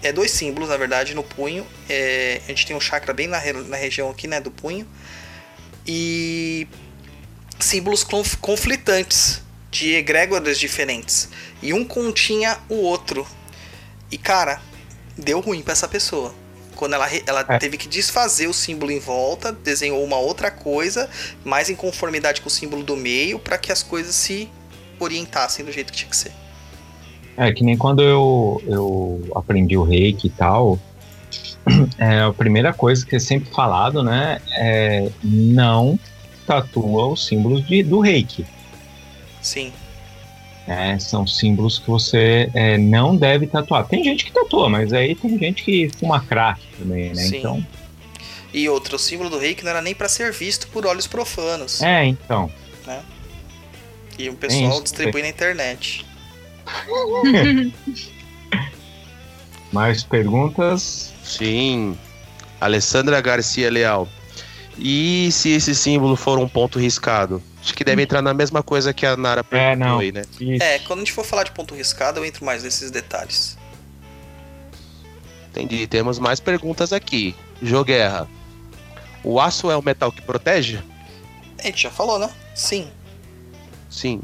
É 0.04 0.12
dois 0.12 0.30
símbolos, 0.32 0.68
na 0.68 0.76
verdade, 0.76 1.16
no 1.16 1.24
punho. 1.24 1.66
É, 1.88 2.42
a 2.44 2.50
gente 2.50 2.66
tem 2.66 2.76
um 2.76 2.82
chakra 2.82 3.14
bem 3.14 3.28
na, 3.28 3.42
na 3.64 3.78
região 3.78 4.10
aqui, 4.10 4.28
né, 4.28 4.42
do 4.42 4.52
punho. 4.52 4.86
E 5.88 6.68
símbolos 7.58 8.06
conflitantes 8.42 9.42
de 9.72 9.94
egrégoras 9.94 10.60
diferentes. 10.60 11.30
E 11.62 11.72
um 11.72 11.86
continha 11.86 12.60
o 12.68 12.76
outro. 12.76 13.26
E 14.12 14.18
cara, 14.18 14.62
deu 15.18 15.40
ruim 15.40 15.62
para 15.62 15.72
essa 15.72 15.88
pessoa. 15.88 16.36
Quando 16.76 16.94
ela, 16.94 17.08
ela 17.26 17.46
é. 17.48 17.58
teve 17.58 17.78
que 17.78 17.88
desfazer 17.88 18.48
o 18.48 18.54
símbolo 18.54 18.92
em 18.92 19.00
volta, 19.00 19.54
desenhou 19.54 20.04
uma 20.04 20.18
outra 20.18 20.52
coisa, 20.52 21.10
mais 21.46 21.70
em 21.70 21.76
conformidade 21.76 22.42
com 22.42 22.48
o 22.50 22.52
símbolo 22.52 22.84
do 22.84 22.98
meio, 22.98 23.40
para 23.40 23.58
que 23.58 23.72
as 23.72 23.82
coisas 23.82 24.14
se 24.14 24.50
orientassem 25.00 25.66
do 25.66 25.72
jeito 25.72 25.92
que 25.92 26.00
tinha 26.00 26.10
que 26.10 26.18
ser. 26.18 26.32
É, 27.36 27.52
que 27.52 27.64
nem 27.64 27.78
quando 27.78 28.02
eu, 28.02 28.62
eu 28.66 29.32
aprendi 29.36 29.78
o 29.78 29.84
reiki 29.84 30.28
e 30.28 30.30
tal, 30.32 30.80
é, 32.00 32.22
a 32.22 32.34
primeira 32.34 32.74
coisa 32.74 33.06
que 33.06 33.16
é 33.16 33.20
sempre 33.20 33.50
falado, 33.52 34.02
né, 34.02 34.42
é 34.52 35.10
não 35.24 36.00
tatua 36.48 37.08
os 37.08 37.26
símbolos 37.26 37.66
de, 37.68 37.84
do 37.84 38.00
reiki. 38.00 38.46
Sim. 39.42 39.72
É, 40.68 41.00
são 41.00 41.26
símbolos 41.26 41.80
que 41.80 41.88
você 41.88 42.50
é, 42.54 42.78
não 42.78 43.16
deve 43.16 43.48
tatuar. 43.48 43.88
Tem 43.88 44.04
gente 44.04 44.26
que 44.26 44.32
tatua, 44.32 44.68
mas 44.68 44.92
aí 44.92 45.16
tem 45.16 45.38
gente 45.38 45.64
que 45.64 45.90
fuma 45.98 46.20
crack 46.20 46.60
também, 46.78 47.10
né? 47.10 47.24
Sim. 47.24 47.38
Então. 47.38 47.66
E 48.54 48.68
outro, 48.68 48.96
o 48.96 49.00
símbolo 49.00 49.30
do 49.30 49.38
reiki 49.38 49.64
não 49.64 49.72
era 49.72 49.82
nem 49.82 49.94
para 49.94 50.10
ser 50.10 50.32
visto 50.34 50.68
por 50.68 50.86
olhos 50.86 51.08
profanos. 51.08 51.82
É, 51.82 52.04
então. 52.06 52.52
Né? 52.86 53.02
E 54.18 54.30
o 54.30 54.34
pessoal 54.36 54.82
distribui 54.82 55.22
na 55.22 55.30
internet. 55.30 56.06
Mais 59.72 60.04
perguntas? 60.04 61.14
Sim. 61.24 61.98
Alessandra 62.60 63.22
Garcia 63.22 63.70
Leal. 63.70 64.08
E 64.78 65.30
se 65.32 65.50
esse 65.50 65.74
símbolo 65.76 66.16
for 66.16 66.38
um 66.40 66.48
ponto 66.48 66.80
riscado? 66.80 67.42
Acho 67.62 67.74
que 67.74 67.84
deve 67.84 68.02
entrar 68.02 68.22
na 68.22 68.34
mesma 68.34 68.64
coisa 68.64 68.94
que 68.94 69.06
a 69.06 69.18
Nara 69.18 69.44
perguntou 69.44 69.72
é, 69.72 69.76
não. 69.76 70.00
aí, 70.00 70.12
né? 70.12 70.22
Isso. 70.40 70.64
É, 70.64 70.80
quando 70.80 71.00
a 71.00 71.02
gente 71.02 71.12
for 71.12 71.26
falar 71.26 71.44
de 71.44 71.52
ponto 71.52 71.76
riscado, 71.76 72.20
eu 72.20 72.26
entro 72.26 72.46
mais 72.46 72.64
nesses 72.64 72.90
detalhes. 72.92 73.58
Entendi. 75.50 75.86
Temos 75.88 76.20
mais 76.20 76.40
perguntas 76.40 76.94
aqui. 76.94 77.36
Joguerra. 77.62 78.28
O 79.24 79.40
aço 79.40 79.70
é 79.70 79.76
o 79.76 79.82
metal 79.82 80.12
que 80.12 80.22
protege? 80.22 80.80
A 81.60 81.64
gente 81.64 81.82
já 81.82 81.90
falou, 81.92 82.20
né? 82.20 82.30
Sim. 82.56 82.90
Sim. 83.98 84.22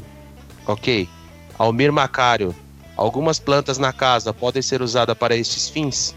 Ok. 0.66 1.08
Almir 1.58 1.92
Macário. 1.92 2.54
Algumas 2.96 3.40
plantas 3.40 3.76
na 3.76 3.92
casa 3.92 4.32
podem 4.32 4.62
ser 4.62 4.80
usadas 4.80 5.18
para 5.18 5.34
estes 5.34 5.68
fins? 5.68 6.14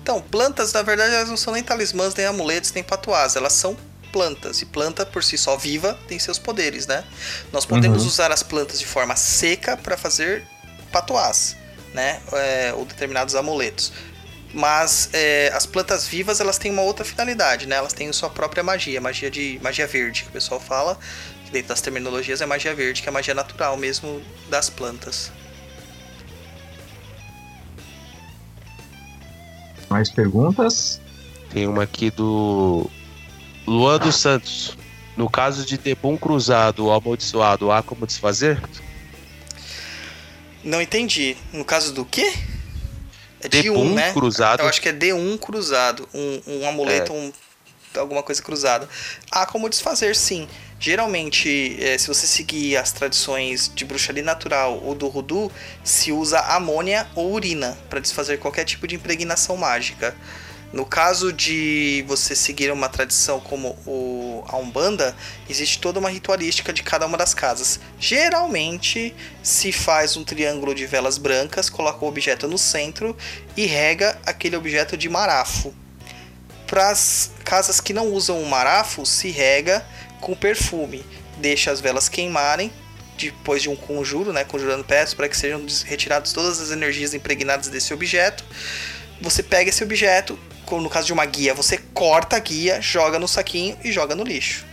Então, 0.00 0.20
plantas, 0.20 0.72
na 0.72 0.82
verdade, 0.82 1.12
elas 1.12 1.28
não 1.28 1.36
são 1.36 1.52
nem 1.52 1.64
talismãs, 1.64 2.14
nem 2.14 2.26
amuletos, 2.26 2.72
nem 2.72 2.84
patuás. 2.84 3.34
Elas 3.34 3.54
são 3.54 3.76
plantas. 4.12 4.62
E 4.62 4.66
planta 4.66 5.04
por 5.04 5.24
si 5.24 5.36
só 5.36 5.56
viva 5.56 5.98
tem 6.06 6.16
seus 6.18 6.38
poderes, 6.38 6.86
né? 6.86 7.02
Nós 7.52 7.66
podemos 7.66 8.02
uhum. 8.02 8.08
usar 8.08 8.30
as 8.30 8.42
plantas 8.42 8.78
de 8.78 8.86
forma 8.86 9.16
seca 9.16 9.76
para 9.76 9.96
fazer 9.96 10.44
patuás, 10.92 11.56
né? 11.92 12.20
É, 12.32 12.72
ou 12.76 12.84
determinados 12.84 13.34
amuletos. 13.34 13.92
Mas 14.54 15.08
é, 15.12 15.50
as 15.54 15.64
plantas 15.64 16.06
vivas 16.06 16.38
elas 16.40 16.58
têm 16.58 16.70
uma 16.70 16.82
outra 16.82 17.04
finalidade, 17.04 17.66
né? 17.66 17.76
Elas 17.76 17.94
têm 17.94 18.12
sua 18.12 18.28
própria 18.28 18.62
magia, 18.62 19.00
magia 19.00 19.30
de 19.30 19.58
magia 19.62 19.86
verde 19.86 20.24
que 20.24 20.28
o 20.28 20.32
pessoal 20.32 20.60
fala, 20.60 20.98
dentro 21.52 21.68
das 21.68 21.80
terminologias 21.80 22.40
é 22.40 22.46
magia 22.46 22.74
verde, 22.74 23.02
que 23.02 23.08
é 23.08 23.12
magia 23.12 23.34
natural 23.34 23.76
mesmo 23.76 24.22
das 24.48 24.70
plantas. 24.70 25.30
Mais 29.88 30.10
perguntas? 30.10 31.00
Tem 31.50 31.66
uma 31.66 31.82
aqui 31.82 32.10
do 32.10 32.90
Luan 33.66 33.98
dos 33.98 34.16
Santos. 34.16 34.76
No 35.14 35.28
caso 35.28 35.66
de 35.66 35.76
Debum 35.76 36.16
cruzado 36.16 36.86
ou 36.86 36.92
amaldiçoado, 36.92 37.70
há 37.70 37.82
como 37.82 38.06
desfazer? 38.06 38.58
Não 40.64 40.80
entendi. 40.80 41.36
No 41.52 41.64
caso 41.64 41.92
do 41.92 42.06
quê? 42.06 42.32
É 43.42 43.48
de 43.48 43.64
D1, 43.64 43.76
um, 43.76 43.94
né? 43.94 44.12
cruzado. 44.12 44.60
Eu 44.60 44.68
acho 44.68 44.80
que 44.80 44.88
é 44.88 44.92
D1 44.92 45.38
cruzado. 45.38 46.08
Um, 46.14 46.40
um 46.46 46.68
amuleto, 46.68 47.12
é. 47.12 47.14
um, 47.14 47.32
alguma 47.98 48.22
coisa 48.22 48.40
cruzada. 48.40 48.88
Há 49.30 49.44
como 49.44 49.68
desfazer, 49.68 50.16
sim. 50.16 50.48
Geralmente, 50.82 51.76
é, 51.80 51.96
se 51.96 52.08
você 52.08 52.26
seguir 52.26 52.76
as 52.76 52.90
tradições 52.90 53.70
de 53.72 53.84
bruxaria 53.84 54.20
natural 54.20 54.82
ou 54.84 54.96
do 54.96 55.06
Rudu, 55.06 55.48
se 55.84 56.10
usa 56.10 56.40
amônia 56.40 57.06
ou 57.14 57.32
urina 57.32 57.78
para 57.88 58.00
desfazer 58.00 58.40
qualquer 58.40 58.64
tipo 58.64 58.88
de 58.88 58.96
impregnação 58.96 59.56
mágica. 59.56 60.12
No 60.72 60.84
caso 60.84 61.32
de 61.32 62.04
você 62.08 62.34
seguir 62.34 62.72
uma 62.72 62.88
tradição 62.88 63.38
como 63.38 63.78
o, 63.86 64.42
a 64.48 64.56
Umbanda, 64.56 65.14
existe 65.48 65.78
toda 65.78 66.00
uma 66.00 66.10
ritualística 66.10 66.72
de 66.72 66.82
cada 66.82 67.06
uma 67.06 67.16
das 67.16 67.32
casas. 67.32 67.78
Geralmente 67.96 69.14
se 69.40 69.70
faz 69.70 70.16
um 70.16 70.24
triângulo 70.24 70.74
de 70.74 70.84
velas 70.84 71.16
brancas, 71.16 71.70
coloca 71.70 72.04
o 72.04 72.08
objeto 72.08 72.48
no 72.48 72.58
centro 72.58 73.16
e 73.56 73.66
rega 73.66 74.18
aquele 74.26 74.56
objeto 74.56 74.96
de 74.96 75.08
marafo. 75.08 75.72
Para 76.66 76.90
as 76.90 77.30
casas 77.44 77.80
que 77.80 77.92
não 77.92 78.08
usam 78.08 78.42
o 78.42 78.48
marafo, 78.48 79.04
se 79.04 79.28
rega 79.30 79.86
com 80.22 80.34
perfume. 80.34 81.04
Deixa 81.36 81.70
as 81.70 81.80
velas 81.80 82.08
queimarem 82.08 82.72
depois 83.18 83.60
de 83.60 83.68
um 83.68 83.76
conjuro, 83.76 84.32
né, 84.32 84.44
conjurando 84.44 84.84
peças 84.84 85.12
para 85.12 85.28
que 85.28 85.36
sejam 85.36 85.62
retiradas 85.84 86.32
todas 86.32 86.60
as 86.60 86.70
energias 86.70 87.12
impregnadas 87.12 87.68
desse 87.68 87.92
objeto. 87.92 88.42
Você 89.20 89.42
pega 89.42 89.68
esse 89.68 89.84
objeto, 89.84 90.38
no 90.70 90.88
caso 90.88 91.06
de 91.06 91.12
uma 91.12 91.26
guia, 91.26 91.52
você 91.52 91.76
corta 91.92 92.36
a 92.36 92.38
guia, 92.38 92.80
joga 92.80 93.18
no 93.18 93.28
saquinho 93.28 93.76
e 93.84 93.92
joga 93.92 94.14
no 94.14 94.24
lixo. 94.24 94.64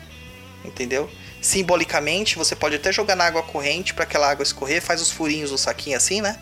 Entendeu? 0.64 1.10
Simbolicamente, 1.42 2.38
você 2.38 2.56
pode 2.56 2.76
até 2.76 2.92
jogar 2.92 3.16
na 3.16 3.26
água 3.26 3.44
corrente 3.44 3.94
para 3.94 4.04
aquela 4.04 4.30
água 4.30 4.44
escorrer, 4.44 4.82
faz 4.82 5.02
os 5.02 5.12
furinhos 5.12 5.52
no 5.52 5.58
saquinho 5.58 5.98
assim, 5.98 6.22
né? 6.22 6.38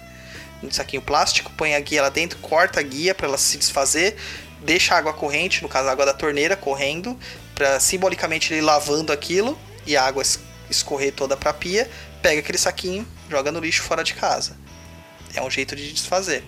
No 0.62 0.72
saquinho 0.72 1.02
plástico, 1.02 1.52
põe 1.58 1.76
a 1.76 1.80
guia 1.80 2.02
lá 2.02 2.10
dentro, 2.10 2.38
corta 2.40 2.80
a 2.80 2.84
guia 2.84 3.14
para 3.14 3.28
ela 3.28 3.38
se 3.38 3.58
desfazer, 3.58 4.16
deixa 4.62 4.96
a 4.96 4.98
água 4.98 5.14
corrente, 5.14 5.62
no 5.62 5.70
caso 5.70 5.88
a 5.88 5.92
água 5.92 6.06
da 6.06 6.14
torneira 6.14 6.56
correndo, 6.56 7.18
para 7.58 7.80
simbolicamente 7.80 8.54
ele 8.54 8.62
lavando 8.62 9.12
aquilo 9.12 9.58
e 9.84 9.98
a 9.98 10.04
água 10.04 10.22
escorrer 10.70 11.12
toda 11.12 11.36
para 11.36 11.50
a 11.50 11.54
pia, 11.54 11.90
pega 12.22 12.40
aquele 12.40 12.58
saquinho, 12.60 13.08
joga 13.28 13.52
no 13.52 13.60
lixo 13.60 13.82
fora 13.82 14.04
de 14.04 14.14
casa. 14.14 14.56
É 15.34 15.42
um 15.42 15.50
jeito 15.50 15.76
de 15.76 15.92
desfazer. 15.92 16.44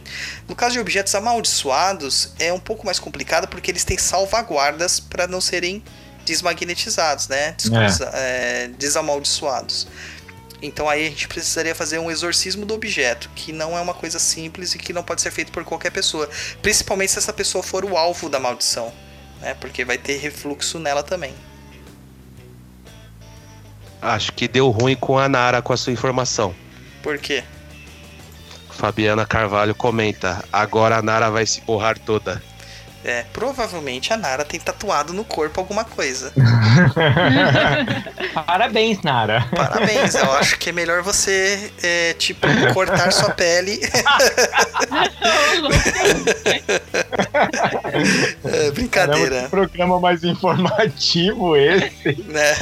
No 0.47 0.55
caso 0.55 0.73
de 0.73 0.79
objetos 0.79 1.15
amaldiçoados, 1.15 2.33
é 2.37 2.53
um 2.53 2.59
pouco 2.59 2.85
mais 2.85 2.99
complicado 2.99 3.47
porque 3.47 3.71
eles 3.71 3.83
têm 3.83 3.97
salvaguardas 3.97 4.99
para 4.99 5.25
não 5.25 5.41
serem 5.41 5.83
desmagnetizados, 6.25 7.27
né? 7.27 7.55
Des 7.57 8.01
é. 8.01 8.67
desamaldiçoados. 8.77 9.87
Então 10.61 10.87
aí 10.87 11.07
a 11.07 11.09
gente 11.09 11.27
precisaria 11.27 11.73
fazer 11.73 11.97
um 11.97 12.11
exorcismo 12.11 12.67
do 12.67 12.75
objeto, 12.75 13.31
que 13.33 13.51
não 13.51 13.75
é 13.75 13.81
uma 13.81 13.95
coisa 13.95 14.19
simples 14.19 14.75
e 14.75 14.77
que 14.77 14.93
não 14.93 15.03
pode 15.03 15.21
ser 15.21 15.31
feito 15.31 15.51
por 15.51 15.63
qualquer 15.63 15.89
pessoa, 15.89 16.29
principalmente 16.61 17.13
se 17.13 17.17
essa 17.17 17.33
pessoa 17.33 17.63
for 17.63 17.83
o 17.83 17.97
alvo 17.97 18.29
da 18.29 18.39
maldição, 18.39 18.93
né? 19.41 19.53
Porque 19.53 19.85
vai 19.85 19.97
ter 19.97 20.17
refluxo 20.17 20.79
nela 20.79 21.03
também. 21.03 21.33
Acho 24.01 24.31
que 24.31 24.47
deu 24.47 24.69
ruim 24.69 24.95
com 24.95 25.17
a 25.17 25.27
Nara 25.27 25.61
com 25.61 25.73
a 25.73 25.77
sua 25.77 25.91
informação. 25.91 26.55
Por 27.03 27.17
quê? 27.17 27.43
Fabiana 28.69 29.25
Carvalho 29.25 29.75
comenta: 29.75 30.43
agora 30.53 30.97
a 30.97 31.01
Nara 31.01 31.29
vai 31.29 31.45
se 31.45 31.61
borrar 31.61 31.99
toda. 31.99 32.41
É, 33.03 33.23
provavelmente 33.31 34.11
a 34.11 34.17
Nara 34.17 34.43
tem 34.43 34.59
tatuado 34.59 35.13
no 35.13 35.23
corpo 35.23 35.61
alguma 35.61 35.85
coisa. 35.85 36.33
Parabéns, 38.45 39.01
Nara. 39.01 39.47
Parabéns, 39.55 40.15
eu 40.15 40.29
acho 40.33 40.57
que 40.57 40.69
é 40.69 40.73
melhor 40.73 41.01
você, 41.01 41.71
é, 41.81 42.13
tipo, 42.13 42.45
cortar 42.73 43.13
sua 43.13 43.29
pele. 43.29 43.79
é, 48.43 48.71
brincadeira. 48.71 49.29
Caramba, 49.29 49.49
programa 49.49 49.97
mais 49.99 50.25
informativo 50.25 51.55
esse. 51.55 52.21
Né? 52.23 52.53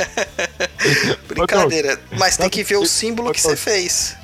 Brincadeira. 1.28 2.00
Mas 2.12 2.38
tem 2.38 2.50
que 2.50 2.64
ver 2.64 2.78
o 2.78 2.86
símbolo 2.86 3.32
que 3.32 3.42
você 3.42 3.56
fez. 3.56 4.16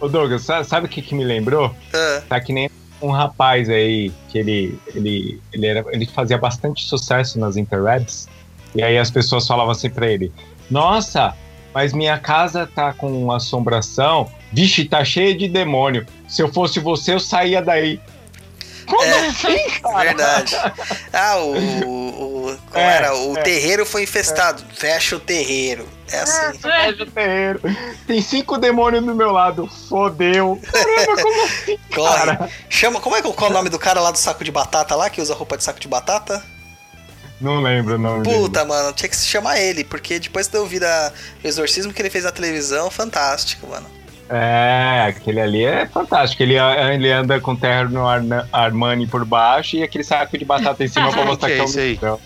Ô 0.00 0.08
Douglas, 0.08 0.46
sabe 0.66 0.86
o 0.86 0.88
que, 0.88 1.02
que 1.02 1.14
me 1.14 1.24
lembrou? 1.24 1.76
Ah. 1.92 2.22
Tá 2.26 2.40
que 2.40 2.54
nem 2.54 2.70
um 3.02 3.10
rapaz 3.10 3.68
aí 3.68 4.12
que 4.28 4.38
ele, 4.38 4.78
ele, 4.94 5.40
ele, 5.52 5.66
era, 5.66 5.84
ele 5.90 6.06
fazia 6.06 6.38
bastante 6.38 6.84
sucesso 6.84 7.38
nas 7.38 7.56
interwebs. 7.56 8.28
E 8.74 8.82
aí 8.82 8.98
as 8.98 9.10
pessoas 9.10 9.46
falavam 9.46 9.72
assim 9.72 9.90
pra 9.90 10.06
ele: 10.06 10.32
Nossa, 10.70 11.34
mas 11.74 11.92
minha 11.92 12.18
casa 12.18 12.66
tá 12.66 12.92
com 12.92 13.30
assombração. 13.32 14.30
Vixe, 14.52 14.84
tá 14.84 15.04
cheia 15.04 15.36
de 15.36 15.48
demônio. 15.48 16.06
Se 16.28 16.42
eu 16.42 16.52
fosse 16.52 16.80
você, 16.80 17.14
eu 17.14 17.20
saía 17.20 17.62
daí. 17.62 18.00
Como 18.90 19.04
é, 19.04 19.28
assim, 19.28 19.70
cara? 19.80 19.98
Verdade. 20.04 20.56
Ah, 21.12 21.36
o. 21.36 22.50
o 22.50 22.58
qual 22.70 22.84
é, 22.84 22.96
era? 22.96 23.14
O 23.14 23.38
é, 23.38 23.42
terreiro 23.42 23.86
foi 23.86 24.02
infestado. 24.02 24.64
É. 24.70 24.74
Fecha 24.74 25.16
o 25.16 25.20
terreiro. 25.20 25.88
É 26.10 26.20
assim. 26.20 26.58
Fecha 26.58 27.02
o 27.04 27.06
terreiro. 27.06 27.60
Tem 28.06 28.20
cinco 28.20 28.58
demônios 28.58 29.04
do 29.04 29.14
meu 29.14 29.30
lado. 29.30 29.68
Fodeu. 29.88 30.60
Caramba, 30.72 31.22
como 31.22 31.44
assim? 31.46 31.78
Corre. 31.94 32.16
Cara? 32.18 32.50
Chama. 32.68 33.00
Como 33.00 33.14
é, 33.14 33.22
qual 33.22 33.48
é 33.48 33.50
o 33.50 33.54
nome 33.54 33.68
do 33.70 33.78
cara 33.78 34.00
lá 34.00 34.10
do 34.10 34.18
saco 34.18 34.42
de 34.42 34.50
batata 34.50 34.96
lá, 34.96 35.08
que 35.08 35.20
usa 35.20 35.34
roupa 35.34 35.56
de 35.56 35.62
saco 35.62 35.78
de 35.78 35.86
batata? 35.86 36.42
Não 37.40 37.62
lembro 37.62 37.94
o 37.94 37.98
nome 37.98 38.22
Puta, 38.22 38.60
dele. 38.60 38.68
mano, 38.68 38.92
tinha 38.92 39.08
que 39.08 39.16
se 39.16 39.26
chamar 39.26 39.58
ele, 39.58 39.82
porque 39.82 40.18
depois 40.18 40.46
de 40.46 40.58
eu 40.58 40.60
ouvir 40.60 40.82
o 40.82 41.46
exorcismo 41.46 41.92
que 41.92 42.02
ele 42.02 42.10
fez 42.10 42.24
na 42.24 42.32
televisão, 42.32 42.90
fantástico, 42.90 43.66
mano. 43.66 43.86
É, 44.32 45.06
aquele 45.08 45.40
ali 45.40 45.64
é 45.64 45.86
fantástico. 45.86 46.40
Ele, 46.40 46.54
ele 46.54 47.10
anda 47.10 47.40
com 47.40 47.56
terno 47.56 48.04
Armani 48.52 49.08
por 49.08 49.24
baixo 49.24 49.74
e 49.76 49.82
aquele 49.82 50.04
saco 50.04 50.38
de 50.38 50.44
batata 50.44 50.84
em 50.84 50.88
cima 50.88 51.10
pra 51.10 51.24
mostrar 51.26 51.48
que, 51.48 51.54
que 51.64 52.04
é, 52.04 52.08
é, 52.08 52.12
um, 52.12 52.18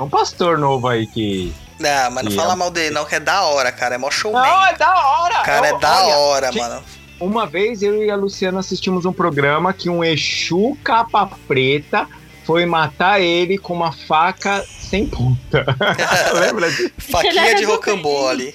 é 0.00 0.02
um 0.02 0.08
pastor 0.08 0.58
novo 0.58 0.88
aí 0.88 1.06
que. 1.06 1.54
Não, 1.78 2.10
mas 2.10 2.24
não 2.24 2.32
fala 2.32 2.54
é... 2.54 2.56
mal 2.56 2.70
dele, 2.72 2.90
não, 2.90 3.04
que 3.04 3.14
é 3.14 3.20
da 3.20 3.42
hora, 3.42 3.70
cara. 3.70 3.94
É 3.94 3.98
mó 3.98 4.10
showman. 4.10 4.42
Não, 4.42 4.66
é 4.66 4.74
da 4.76 4.94
hora! 4.94 5.42
Cara, 5.42 5.66
é 5.68 5.78
da 5.78 6.04
olha, 6.04 6.16
hora, 6.16 6.52
mano. 6.52 6.82
Uma 7.20 7.46
vez 7.46 7.82
eu 7.82 8.02
e 8.02 8.10
a 8.10 8.16
Luciana 8.16 8.58
assistimos 8.58 9.04
um 9.04 9.12
programa 9.12 9.72
que 9.72 9.88
um 9.88 10.02
Exu 10.02 10.76
capa 10.82 11.30
preta 11.46 12.08
foi 12.44 12.66
matar 12.66 13.20
ele 13.20 13.58
com 13.58 13.72
uma 13.72 13.92
faca 13.92 14.64
sem 14.80 15.06
ponta. 15.06 15.64
Lembra 16.34 16.68
disso? 16.68 16.92
Faquinha 16.98 17.54
de 17.54 17.64
rocambole. 17.64 18.54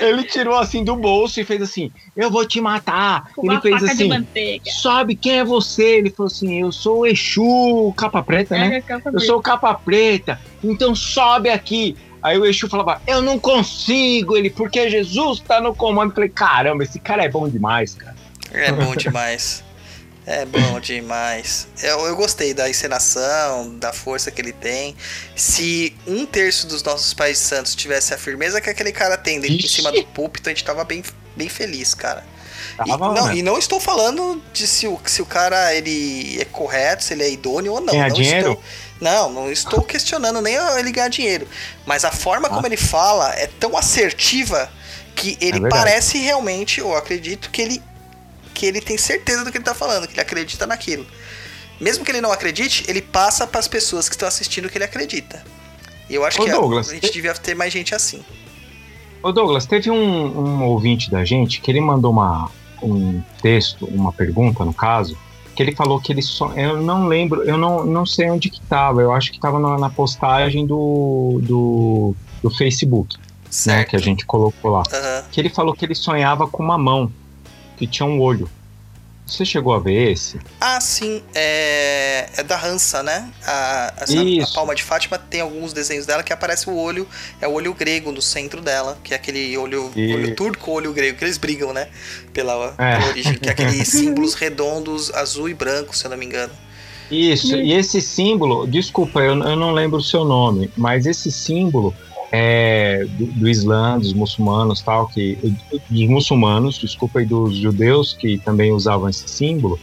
Ele 0.00 0.24
tirou 0.24 0.58
assim 0.58 0.84
do 0.84 0.94
bolso 0.94 1.40
e 1.40 1.44
fez 1.44 1.62
assim: 1.62 1.90
Eu 2.14 2.30
vou 2.30 2.46
te 2.46 2.60
matar. 2.60 3.32
Com 3.34 3.50
ele 3.50 3.60
fez 3.60 3.82
assim: 3.82 4.10
Sabe 4.82 5.16
quem 5.16 5.38
é 5.38 5.44
você? 5.44 5.96
Ele 5.98 6.10
falou 6.10 6.26
assim: 6.26 6.60
Eu 6.60 6.70
sou 6.70 7.00
o 7.00 7.06
Exu, 7.06 7.92
capa 7.96 8.22
preta, 8.22 8.54
né? 8.56 8.76
É, 8.76 8.80
capa 8.82 9.10
eu 9.12 9.20
sou 9.20 9.38
o 9.38 9.42
capa 9.42 9.72
preta, 9.74 10.38
então 10.62 10.94
sobe 10.94 11.48
aqui. 11.48 11.96
Aí 12.22 12.38
o 12.38 12.44
Exu 12.44 12.68
falava: 12.68 13.00
Eu 13.06 13.22
não 13.22 13.38
consigo. 13.38 14.36
Ele, 14.36 14.50
porque 14.50 14.90
Jesus 14.90 15.40
tá 15.40 15.60
no 15.60 15.74
comando. 15.74 16.10
Eu 16.10 16.14
falei: 16.14 16.30
Caramba, 16.30 16.84
esse 16.84 16.98
cara 16.98 17.24
é 17.24 17.28
bom 17.28 17.48
demais, 17.48 17.94
cara. 17.94 18.16
É 18.52 18.70
bom 18.72 18.94
demais. 18.94 19.64
É 20.26 20.44
bom 20.44 20.80
demais. 20.80 21.68
Eu, 21.80 22.00
eu 22.06 22.16
gostei 22.16 22.52
da 22.52 22.68
encenação, 22.68 23.78
da 23.78 23.92
força 23.92 24.28
que 24.28 24.40
ele 24.40 24.52
tem. 24.52 24.96
Se 25.36 25.96
um 26.04 26.26
terço 26.26 26.66
dos 26.66 26.82
nossos 26.82 27.14
pais 27.14 27.38
santos 27.38 27.76
tivesse 27.76 28.12
a 28.12 28.18
firmeza 28.18 28.60
que 28.60 28.68
aquele 28.68 28.90
cara 28.90 29.16
tem 29.16 29.38
dentro 29.38 29.64
em 29.64 29.68
cima 29.68 29.92
do 29.92 30.04
púlpito, 30.06 30.48
a 30.48 30.52
gente 30.52 30.64
tava 30.64 30.82
bem, 30.82 31.04
bem 31.36 31.48
feliz, 31.48 31.94
cara. 31.94 32.24
E, 32.84 32.90
não, 32.90 33.32
e 33.32 33.42
não 33.42 33.56
estou 33.56 33.78
falando 33.78 34.42
de 34.52 34.66
se 34.66 34.88
o, 34.88 34.98
se 35.06 35.22
o 35.22 35.26
cara 35.26 35.72
ele 35.72 36.40
é 36.40 36.44
correto, 36.44 37.04
se 37.04 37.14
ele 37.14 37.22
é 37.22 37.30
idôneo 37.30 37.74
ou 37.74 37.80
não. 37.80 37.94
Ganhar 37.94 38.08
não 38.08 38.16
dinheiro? 38.16 38.50
Estou, 38.50 38.62
não, 39.00 39.32
não 39.32 39.52
estou 39.52 39.82
questionando 39.82 40.42
nem 40.42 40.56
ele 40.56 40.90
ganhar 40.90 41.08
dinheiro. 41.08 41.46
Mas 41.86 42.04
a 42.04 42.10
forma 42.10 42.48
ah. 42.48 42.50
como 42.50 42.66
ele 42.66 42.76
fala 42.76 43.32
é 43.34 43.46
tão 43.46 43.76
assertiva 43.76 44.68
que 45.14 45.38
ele 45.40 45.64
é 45.64 45.68
parece 45.68 46.18
realmente, 46.18 46.80
eu 46.80 46.96
acredito 46.96 47.48
que 47.50 47.62
ele 47.62 47.82
que 48.56 48.64
ele 48.64 48.80
tem 48.80 48.96
certeza 48.96 49.44
do 49.44 49.52
que 49.52 49.58
ele 49.58 49.64
tá 49.64 49.74
falando, 49.74 50.08
que 50.08 50.14
ele 50.14 50.20
acredita 50.22 50.66
naquilo. 50.66 51.06
Mesmo 51.78 52.06
que 52.06 52.10
ele 52.10 52.22
não 52.22 52.32
acredite, 52.32 52.84
ele 52.88 53.02
passa 53.02 53.46
para 53.46 53.60
as 53.60 53.68
pessoas 53.68 54.08
que 54.08 54.14
estão 54.14 54.26
assistindo 54.26 54.70
que 54.70 54.78
ele 54.78 54.84
acredita. 54.84 55.44
E 56.08 56.14
eu 56.14 56.24
acho 56.24 56.40
Ô, 56.40 56.46
que 56.46 56.50
Douglas, 56.50 56.88
a, 56.88 56.92
a 56.92 56.94
gente 56.94 57.08
te... 57.08 57.12
devia 57.12 57.34
ter 57.34 57.54
mais 57.54 57.70
gente 57.70 57.94
assim. 57.94 58.24
Ô 59.22 59.30
Douglas, 59.30 59.66
teve 59.66 59.90
um, 59.90 59.94
um 59.96 60.64
ouvinte 60.64 61.10
da 61.10 61.22
gente 61.22 61.60
que 61.60 61.70
ele 61.70 61.82
mandou 61.82 62.10
uma, 62.12 62.50
um 62.82 63.20
texto, 63.42 63.84
uma 63.84 64.10
pergunta 64.10 64.64
no 64.64 64.72
caso, 64.72 65.18
que 65.54 65.62
ele 65.62 65.74
falou 65.76 66.00
que 66.00 66.10
ele 66.10 66.22
só. 66.22 66.50
Eu 66.54 66.80
não 66.80 67.06
lembro, 67.06 67.42
eu 67.42 67.58
não, 67.58 67.84
não 67.84 68.06
sei 68.06 68.30
onde 68.30 68.48
que 68.48 68.60
tava. 68.62 69.02
Eu 69.02 69.12
acho 69.12 69.30
que 69.30 69.38
tava 69.38 69.58
na, 69.58 69.76
na 69.76 69.90
postagem 69.90 70.66
do, 70.66 71.40
do, 71.42 72.14
do 72.42 72.50
Facebook, 72.50 73.18
né? 73.66 73.84
Que 73.84 73.96
a 73.96 73.98
gente 73.98 74.24
colocou 74.24 74.70
lá. 74.70 74.78
Uhum. 74.78 75.24
Que 75.30 75.40
ele 75.42 75.50
falou 75.50 75.74
que 75.74 75.84
ele 75.84 75.94
sonhava 75.94 76.46
com 76.46 76.62
uma 76.62 76.78
mão 76.78 77.12
que 77.76 77.86
tinha 77.86 78.06
um 78.06 78.20
olho. 78.20 78.48
Você 79.26 79.44
chegou 79.44 79.74
a 79.74 79.80
ver 79.80 80.12
esse? 80.12 80.38
Ah, 80.60 80.80
sim. 80.80 81.20
É, 81.34 82.28
é 82.36 82.42
da 82.44 82.64
Hansa, 82.64 83.02
né? 83.02 83.28
A, 83.44 83.92
essa, 84.02 84.20
a 84.20 84.54
palma 84.54 84.72
de 84.72 84.84
Fátima 84.84 85.18
tem 85.18 85.40
alguns 85.40 85.72
desenhos 85.72 86.06
dela 86.06 86.22
que 86.22 86.32
aparece 86.32 86.70
o 86.70 86.76
olho, 86.76 87.08
é 87.40 87.48
o 87.48 87.52
olho 87.52 87.74
grego 87.74 88.12
no 88.12 88.22
centro 88.22 88.60
dela, 88.60 88.96
que 89.02 89.12
é 89.12 89.16
aquele 89.16 89.58
olho, 89.58 89.90
e... 89.96 90.14
olho 90.14 90.36
turco 90.36 90.70
olho 90.70 90.92
grego, 90.92 91.18
que 91.18 91.24
eles 91.24 91.38
brigam, 91.38 91.72
né? 91.72 91.88
Pela, 92.32 92.72
é. 92.78 92.98
pela 92.98 93.08
origem, 93.08 93.34
que 93.34 93.48
é 93.48 93.52
aqueles 93.52 93.88
símbolos 93.90 94.34
redondos, 94.34 95.12
azul 95.12 95.48
e 95.48 95.54
branco, 95.54 95.96
se 95.96 96.06
eu 96.06 96.10
não 96.10 96.16
me 96.16 96.24
engano. 96.24 96.52
Isso, 97.10 97.56
e 97.56 97.72
esse 97.72 98.00
símbolo, 98.00 98.66
desculpa, 98.66 99.20
eu, 99.20 99.36
eu 99.42 99.56
não 99.56 99.72
lembro 99.72 99.98
o 99.98 100.02
seu 100.02 100.24
nome, 100.24 100.70
mas 100.76 101.04
esse 101.04 101.32
símbolo 101.32 101.94
é, 102.32 103.04
do, 103.10 103.26
do 103.26 103.48
Islã, 103.48 103.98
dos 103.98 104.12
muçulmanos, 104.12 104.82
tal, 104.82 105.08
que 105.08 105.38
dos 105.88 106.08
muçulmanos, 106.08 106.78
desculpa, 106.78 107.22
e 107.22 107.26
dos 107.26 107.56
judeus 107.56 108.12
que 108.12 108.38
também 108.38 108.72
usavam 108.72 109.08
esse 109.08 109.28
símbolo, 109.28 109.78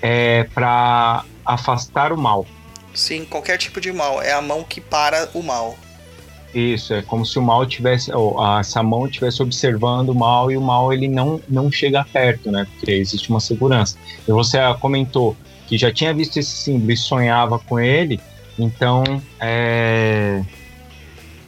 é 0.00 0.44
para 0.54 1.24
afastar 1.44 2.12
o 2.12 2.16
mal. 2.16 2.46
Sim, 2.94 3.24
qualquer 3.24 3.58
tipo 3.58 3.80
de 3.80 3.92
mal 3.92 4.22
é 4.22 4.32
a 4.32 4.42
mão 4.42 4.64
que 4.64 4.80
para 4.80 5.28
o 5.34 5.42
mal. 5.42 5.76
Isso, 6.54 6.94
é 6.94 7.02
como 7.02 7.26
se 7.26 7.38
o 7.38 7.42
mal 7.42 7.66
tivesse, 7.66 8.10
essa 8.58 8.82
mão 8.82 9.06
estivesse 9.06 9.42
observando 9.42 10.10
o 10.10 10.14
mal 10.14 10.50
e 10.50 10.56
o 10.56 10.60
mal 10.60 10.92
ele 10.92 11.06
não, 11.06 11.40
não 11.48 11.70
chega 11.70 12.04
perto, 12.04 12.50
né? 12.50 12.66
Porque 12.74 12.92
existe 12.92 13.28
uma 13.28 13.40
segurança. 13.40 13.98
E 14.26 14.32
você 14.32 14.58
comentou 14.80 15.36
que 15.66 15.76
já 15.76 15.92
tinha 15.92 16.14
visto 16.14 16.38
esse 16.38 16.50
símbolo 16.50 16.90
e 16.90 16.96
sonhava 16.96 17.58
com 17.58 17.78
ele, 17.78 18.18
então 18.58 19.04
é, 19.38 20.42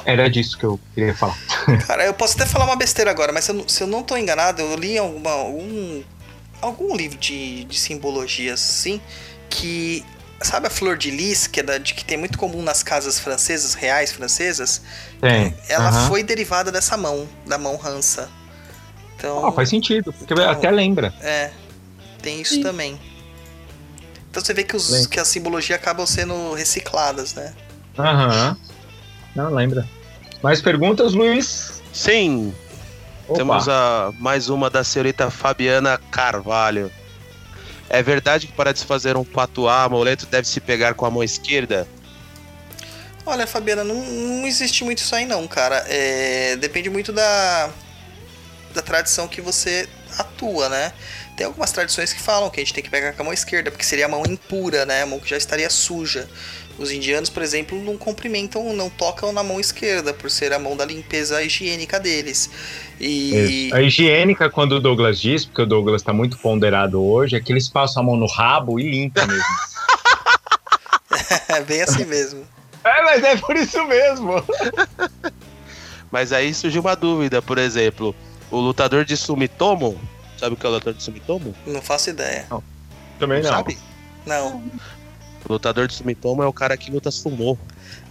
era 0.05 0.28
disso 0.28 0.56
que 0.59 0.64
eu 0.64 0.81
queria 0.94 1.14
falar. 1.14 1.36
Cara, 1.86 2.05
eu 2.05 2.14
posso 2.14 2.35
até 2.35 2.47
falar 2.47 2.64
uma 2.64 2.77
besteira 2.77 3.10
agora, 3.10 3.32
mas 3.32 3.44
se 3.44 3.52
eu, 3.52 3.68
se 3.68 3.82
eu 3.82 3.86
não 3.86 4.01
estou 4.01 4.16
enganado, 4.16 4.62
eu 4.62 4.77
li 4.77 4.98
alguma, 4.98 5.31
algum, 5.31 6.02
algum 6.60 6.97
livro 6.97 7.18
de, 7.18 7.64
de 7.64 7.78
simbologia 7.78 8.55
assim, 8.55 9.01
que. 9.48 10.05
Sabe 10.43 10.68
a 10.68 10.70
flor 10.70 10.97
de 10.97 11.10
lis, 11.10 11.47
que, 11.47 11.60
é 11.60 11.62
da, 11.62 11.77
de, 11.77 11.93
que 11.93 12.02
tem 12.02 12.16
muito 12.16 12.39
comum 12.39 12.62
nas 12.62 12.82
casas 12.82 13.20
francesas, 13.20 13.74
reais 13.74 14.10
francesas? 14.10 14.81
Tem. 15.20 15.55
Ela 15.68 15.93
uhum. 15.93 16.09
foi 16.09 16.22
derivada 16.22 16.72
dessa 16.72 16.97
mão, 16.97 17.28
da 17.47 17.59
mão 17.59 17.78
Hansa. 17.85 18.27
Então, 19.14 19.44
oh, 19.44 19.52
faz 19.52 19.68
sentido, 19.68 20.14
porque 20.14 20.32
então, 20.32 20.48
até 20.48 20.70
lembra. 20.70 21.12
É, 21.20 21.51
tem 22.22 22.40
isso 22.40 22.55
Sim. 22.55 22.62
também. 22.62 22.98
Então 24.31 24.43
você 24.43 24.55
vê 24.55 24.64
que, 24.64 24.74
os, 24.74 25.06
que 25.06 25.20
a 25.20 25.27
simbologia 25.27 25.77
acabam 25.77 26.06
sendo 26.06 26.55
recicladas, 26.55 27.35
né? 27.35 27.52
Aham. 27.98 28.56
Uhum. 28.59 28.69
Não 29.35 29.51
lembra. 29.52 29.86
Mais 30.43 30.61
perguntas, 30.61 31.12
Luiz? 31.12 31.82
Sim. 31.93 32.55
Opa. 33.28 33.39
Temos 33.39 33.69
a, 33.69 34.12
mais 34.19 34.48
uma 34.48 34.69
da 34.69 34.82
senhorita 34.82 35.31
Fabiana 35.31 35.98
Carvalho. 36.11 36.90
É 37.89 38.02
verdade 38.02 38.47
que 38.47 38.52
para 38.52 38.73
desfazer 38.73 39.16
um 39.16 39.24
patuá, 39.24 39.82
amuleto 39.82 40.27
deve 40.27 40.47
se 40.47 40.61
pegar 40.61 40.94
com 40.94 41.05
a 41.05 41.11
mão 41.11 41.23
esquerda? 41.23 41.86
Olha, 43.27 43.47
Fabiana, 43.47 43.85
não, 43.85 43.97
não 43.97 44.47
existe 44.47 44.82
muito 44.85 44.98
isso 44.98 45.15
aí 45.15 45.27
não, 45.27 45.47
cara. 45.47 45.85
É, 45.89 46.57
depende 46.57 46.89
muito 46.89 47.12
da, 47.12 47.70
da 48.73 48.81
tradição 48.81 49.28
que 49.28 49.40
você 49.40 49.89
atua, 50.19 50.69
né? 50.69 50.93
Tem 51.36 51.47
algumas 51.47 51.73
tradições 51.73 52.12
que 52.12 52.20
falam 52.20 52.51
que 52.51 52.61
a 52.61 52.65
gente 52.65 52.74
tem 52.74 52.82
que 52.82 52.90
pegar 52.90 53.12
com 53.12 53.23
a 53.23 53.24
mão 53.24 53.32
esquerda, 53.32 53.70
porque 53.70 53.85
seria 53.85 54.07
a 54.07 54.09
mão 54.09 54.23
impura, 54.27 54.85
né? 54.85 55.02
A 55.02 55.07
mão 55.07 55.19
que 55.19 55.28
já 55.28 55.36
estaria 55.36 55.69
suja. 55.70 56.28
Os 56.78 56.90
indianos, 56.90 57.28
por 57.28 57.42
exemplo, 57.42 57.78
não 57.82 57.97
cumprimentam, 57.97 58.72
não 58.72 58.88
tocam 58.88 59.32
na 59.32 59.42
mão 59.42 59.60
esquerda, 59.60 60.14
por 60.14 60.30
ser 60.30 60.52
a 60.52 60.59
mão 60.59 60.76
da 60.76 60.84
limpeza 60.84 61.42
higiênica 61.42 62.01
deles. 62.01 62.51
E. 62.98 63.66
Isso. 63.66 63.74
A 63.74 63.82
higiênica, 63.82 64.48
quando 64.48 64.72
o 64.72 64.80
Douglas 64.80 65.20
diz, 65.20 65.44
porque 65.44 65.62
o 65.62 65.66
Douglas 65.66 66.02
tá 66.02 66.12
muito 66.12 66.38
ponderado 66.38 67.02
hoje, 67.02 67.36
é 67.36 67.40
que 67.40 67.52
eles 67.52 67.68
passam 67.68 68.02
a 68.02 68.06
mão 68.06 68.16
no 68.16 68.26
rabo 68.26 68.80
e 68.80 68.90
limpam 68.90 69.26
mesmo. 69.26 69.44
É 71.48 71.60
bem 71.62 71.82
assim 71.82 72.05
mesmo. 72.05 72.47
é, 72.84 73.02
mas 73.02 73.24
é 73.24 73.36
por 73.36 73.56
isso 73.56 73.84
mesmo. 73.86 74.42
Mas 76.10 76.32
aí 76.32 76.55
surgiu 76.55 76.80
uma 76.80 76.94
dúvida, 76.94 77.42
por 77.42 77.59
exemplo, 77.59 78.14
o 78.51 78.59
lutador 78.59 79.05
de 79.05 79.16
Sumitomo, 79.16 80.01
sabe 80.38 80.55
o 80.55 80.56
que 80.56 80.66
é 80.66 80.68
o 80.68 80.72
lutador 80.72 80.94
de 80.94 81.02
Sumitomo? 81.02 81.55
Não 81.66 81.82
faço 81.82 82.10
ideia. 82.10 82.47
Também 83.18 83.42
não. 83.42 83.51
Sabe? 83.51 83.78
Não. 84.26 84.62
Lutador 85.51 85.86
de 85.89 85.94
Sumitomo 85.94 86.43
é 86.43 86.47
o 86.47 86.52
cara 86.52 86.77
que 86.77 86.90
luta 86.90 87.10
sumô. 87.10 87.59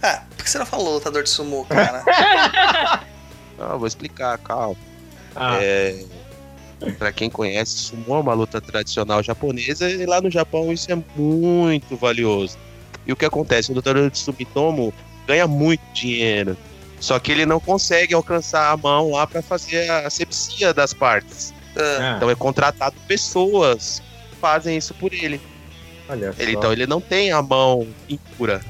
Ah, 0.02 0.22
por 0.36 0.44
que 0.44 0.50
você 0.50 0.58
não 0.58 0.66
falou 0.66 0.94
lutador 0.94 1.22
de 1.22 1.30
sumô, 1.30 1.64
cara? 1.64 2.02
Ah, 3.62 3.76
vou 3.76 3.86
explicar, 3.86 4.38
calma. 4.38 4.74
Ah, 5.36 5.58
É, 5.60 6.02
pra 6.98 7.12
quem 7.12 7.28
conhece, 7.28 7.72
sumô 7.76 8.16
é 8.16 8.20
uma 8.20 8.32
luta 8.32 8.58
tradicional 8.58 9.22
japonesa 9.22 9.86
e 9.90 10.06
lá 10.06 10.18
no 10.20 10.30
Japão 10.30 10.72
isso 10.72 10.90
é 10.90 10.96
muito 11.14 11.94
valioso. 11.94 12.56
E 13.06 13.12
o 13.12 13.16
que 13.16 13.24
acontece? 13.26 13.70
O 13.70 13.74
lutador 13.74 14.10
de 14.10 14.16
Sumitomo 14.18 14.94
ganha 15.26 15.46
muito 15.46 15.82
dinheiro. 15.92 16.56
Só 16.98 17.18
que 17.18 17.30
ele 17.32 17.44
não 17.44 17.60
consegue 17.60 18.14
alcançar 18.14 18.70
a 18.72 18.76
mão 18.78 19.10
lá 19.10 19.26
pra 19.26 19.42
fazer 19.42 19.90
a 19.90 20.06
asepsia 20.06 20.72
das 20.72 20.94
partes. 20.94 21.52
Ah, 21.76 22.14
é. 22.14 22.16
Então 22.16 22.30
é 22.30 22.34
contratado 22.34 22.96
pessoas 23.06 24.02
que 24.30 24.36
fazem 24.36 24.76
isso 24.78 24.94
por 24.94 25.12
ele. 25.12 25.38
Olha 26.10 26.34
Ele, 26.38 26.52
então 26.52 26.72
ele 26.72 26.86
não 26.86 27.00
tem 27.00 27.30
a 27.32 27.40
mão 27.40 27.86
impura. 28.08 28.60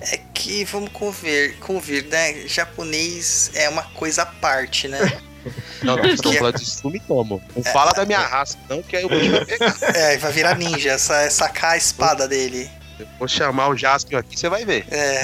é 0.00 0.20
que 0.34 0.64
vamos 0.64 0.90
convir, 0.92 1.56
convir, 1.58 2.04
né? 2.06 2.46
Japonês 2.46 3.50
é 3.54 3.68
uma 3.68 3.82
coisa 3.82 4.22
à 4.22 4.26
parte, 4.26 4.86
né? 4.88 4.98
Não, 5.82 5.96
não, 5.96 6.04
estamos 6.04 6.32
Que- 6.32 6.38
falando 6.38 6.58
de 6.58 6.66
Sumitomo. 6.68 7.40
Não 7.56 7.62
fala 7.62 7.92
da 7.92 8.04
minha 8.04 8.18
raça, 8.18 8.58
não, 8.68 8.82
que 8.82 8.96
aí 8.96 9.04
eu 9.04 9.08
vou 9.08 9.18
te 9.18 9.46
pegar. 9.46 9.74
É, 9.94 10.18
vai 10.18 10.32
virar 10.32 10.56
ninja, 10.56 10.90
essa, 10.90 11.30
sacar 11.30 11.70
a 11.72 11.76
espada 11.76 12.26
dele. 12.28 12.68
Eu 12.98 13.06
vou 13.18 13.28
chamar 13.28 13.68
o 13.68 13.76
Jaspion 13.76 14.18
aqui, 14.18 14.38
você 14.38 14.48
vai 14.48 14.64
ver. 14.66 14.84
É. 14.90 15.22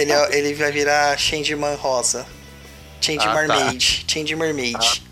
Ele, 0.00 0.12
é- 0.12 0.38
ele 0.38 0.54
vai 0.54 0.70
virar 0.70 1.18
Changeman 1.18 1.74
Rosa. 1.74 2.24
Change 3.00 3.26
Ah, 3.26 3.34
tá. 3.34 3.34
Mermaid. 3.34 4.04
Change 4.08 4.34
Mermaid. 4.36 5.02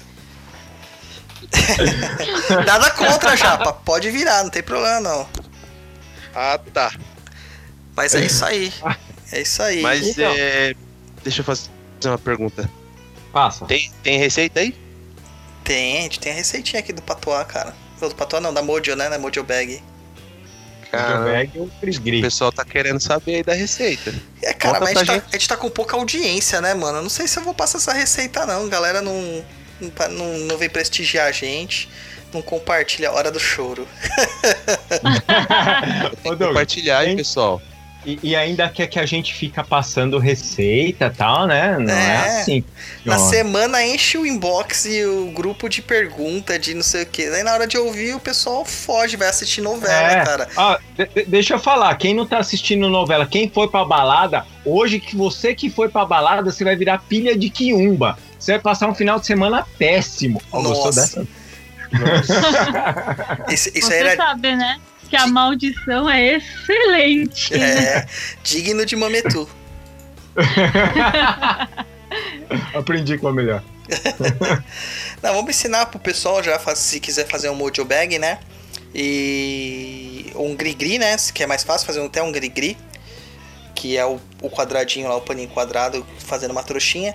Nada 2.66 2.90
contra, 2.90 3.36
Japa. 3.36 3.72
Pode 3.72 4.10
virar, 4.10 4.42
não 4.42 4.50
tem 4.50 4.62
problema 4.62 5.00
não. 5.00 5.28
Ah, 6.34 6.58
tá. 6.72 6.92
Mas 7.94 8.14
é 8.14 8.24
isso 8.24 8.44
aí. 8.44 8.72
É 9.32 9.40
isso 9.40 9.62
aí. 9.62 9.80
Mas 9.80 10.06
Então. 10.06 10.32
é. 10.36 10.74
Deixa 11.22 11.40
eu 11.40 11.44
fazer 11.44 11.68
uma 12.04 12.18
pergunta. 12.18 12.70
Passa. 13.32 13.64
Tem, 13.64 13.90
tem 14.02 14.18
receita 14.18 14.60
aí? 14.60 14.74
Tem, 15.64 15.98
a 15.98 16.02
gente 16.02 16.20
tem 16.20 16.32
a 16.32 16.34
receitinha 16.34 16.80
aqui 16.80 16.92
do 16.92 17.02
Patois, 17.02 17.46
cara. 17.46 17.74
Não, 18.00 18.08
do 18.08 18.14
Patois 18.14 18.42
não, 18.42 18.54
da 18.54 18.62
Mojo, 18.62 18.94
né? 18.94 19.08
Da 19.08 19.18
Mojo 19.18 19.42
Bag. 19.42 19.82
Cara, 20.90 21.48
o 21.56 22.20
pessoal 22.22 22.52
tá 22.52 22.64
querendo 22.64 23.00
saber 23.00 23.36
aí 23.36 23.42
da 23.42 23.52
receita. 23.52 24.14
É, 24.40 24.52
cara, 24.52 24.78
Conta 24.78 24.84
mas 24.84 24.96
a 24.96 25.04
gente, 25.04 25.22
tá, 25.22 25.28
a 25.28 25.32
gente 25.32 25.48
tá 25.48 25.56
com 25.56 25.68
pouca 25.68 25.96
audiência, 25.96 26.60
né, 26.60 26.74
mano? 26.74 26.98
Eu 26.98 27.02
não 27.02 27.10
sei 27.10 27.26
se 27.26 27.38
eu 27.38 27.42
vou 27.42 27.52
passar 27.52 27.78
essa 27.78 27.92
receita, 27.92 28.46
não. 28.46 28.64
A 28.64 28.68
galera 28.68 29.02
não, 29.02 29.44
não, 29.80 30.08
não, 30.10 30.38
não 30.38 30.58
vem 30.58 30.68
prestigiar 30.68 31.26
a 31.26 31.32
gente. 31.32 31.88
Não 32.34 32.42
compartilha 32.42 33.08
a 33.08 33.12
hora 33.12 33.30
do 33.30 33.38
choro. 33.38 33.86
Tem 34.90 36.22
que 36.22 36.22
Douglas, 36.22 36.48
compartilhar, 36.48 37.04
hein, 37.04 37.10
hein? 37.10 37.16
pessoal. 37.16 37.62
E, 38.04 38.20
e 38.22 38.36
ainda 38.36 38.68
quer 38.68 38.86
que 38.86 39.00
a 39.00 39.06
gente 39.06 39.34
fica 39.34 39.64
passando 39.64 40.16
receita 40.18 41.06
e 41.06 41.10
tal, 41.10 41.46
né? 41.48 41.76
Não 41.76 41.92
é, 41.92 42.14
É. 42.14 42.40
assim. 42.40 42.64
Na 43.04 43.16
Ó, 43.16 43.18
semana 43.30 43.84
enche 43.84 44.16
o 44.16 44.24
inbox 44.24 44.84
e 44.86 45.04
o 45.04 45.32
grupo 45.32 45.68
de 45.68 45.82
pergunta 45.82 46.56
de 46.56 46.72
não 46.72 46.82
sei 46.84 47.02
o 47.02 47.06
que. 47.06 47.28
Daí 47.28 47.42
na 47.42 47.52
hora 47.52 47.66
de 47.66 47.76
ouvir 47.76 48.14
o 48.14 48.20
pessoal 48.20 48.64
foge, 48.64 49.16
vai 49.16 49.28
assistir 49.28 49.60
novela, 49.60 50.12
É. 50.12 50.24
cara. 50.24 50.48
De- 50.96 51.24
deixa 51.24 51.54
eu 51.54 51.58
falar, 51.58 51.92
quem 51.96 52.14
não 52.14 52.24
tá 52.26 52.38
assistindo 52.38 52.88
novela, 52.88 53.26
quem 53.26 53.50
foi 53.50 53.66
pra 53.68 53.84
balada, 53.84 54.46
hoje 54.64 55.00
que 55.00 55.16
você 55.16 55.52
que 55.52 55.68
foi 55.68 55.88
pra 55.88 56.04
balada, 56.04 56.52
você 56.52 56.62
vai 56.62 56.76
virar 56.76 56.98
pilha 57.08 57.36
de 57.36 57.50
quiumba. 57.50 58.16
Você 58.38 58.52
vai 58.52 58.60
passar 58.60 58.88
um 58.88 58.94
final 58.94 59.18
de 59.18 59.26
semana 59.26 59.66
péssimo. 59.78 60.40
Gostou 60.50 60.86
Nossa. 60.86 61.00
dessa? 61.00 61.26
Isso, 63.52 63.70
isso 63.74 63.86
Você 63.86 63.94
era 63.94 64.16
sabe, 64.16 64.56
né? 64.56 64.80
Que 65.08 65.14
a 65.16 65.26
maldição 65.28 66.10
é 66.10 66.34
excelente. 66.34 67.54
é, 67.54 68.04
digno 68.42 68.84
de 68.84 68.96
Mametu. 68.96 69.48
Aprendi 72.74 73.16
com 73.18 73.28
a 73.28 73.32
melhor. 73.32 73.62
Não, 75.22 75.32
vamos 75.34 75.50
ensinar 75.50 75.86
pro 75.86 76.00
pessoal 76.00 76.42
já, 76.42 76.58
se 76.74 76.98
quiser 77.00 77.26
fazer 77.28 77.48
um 77.50 77.54
mojo 77.54 77.84
bag, 77.84 78.18
né? 78.18 78.38
E 78.94 80.32
um 80.34 80.56
gri-gri, 80.56 80.98
né? 80.98 81.16
Que 81.32 81.44
é 81.44 81.46
mais 81.46 81.62
fácil 81.62 81.86
fazer 81.86 82.04
até 82.04 82.22
um 82.22 82.32
gri-gri, 82.32 82.76
que 83.74 83.96
é 83.96 84.04
o, 84.04 84.20
o 84.42 84.50
quadradinho 84.50 85.08
lá, 85.08 85.16
o 85.16 85.20
paninho 85.20 85.48
quadrado, 85.48 86.04
fazendo 86.18 86.50
uma 86.50 86.62
trouxinha. 86.62 87.14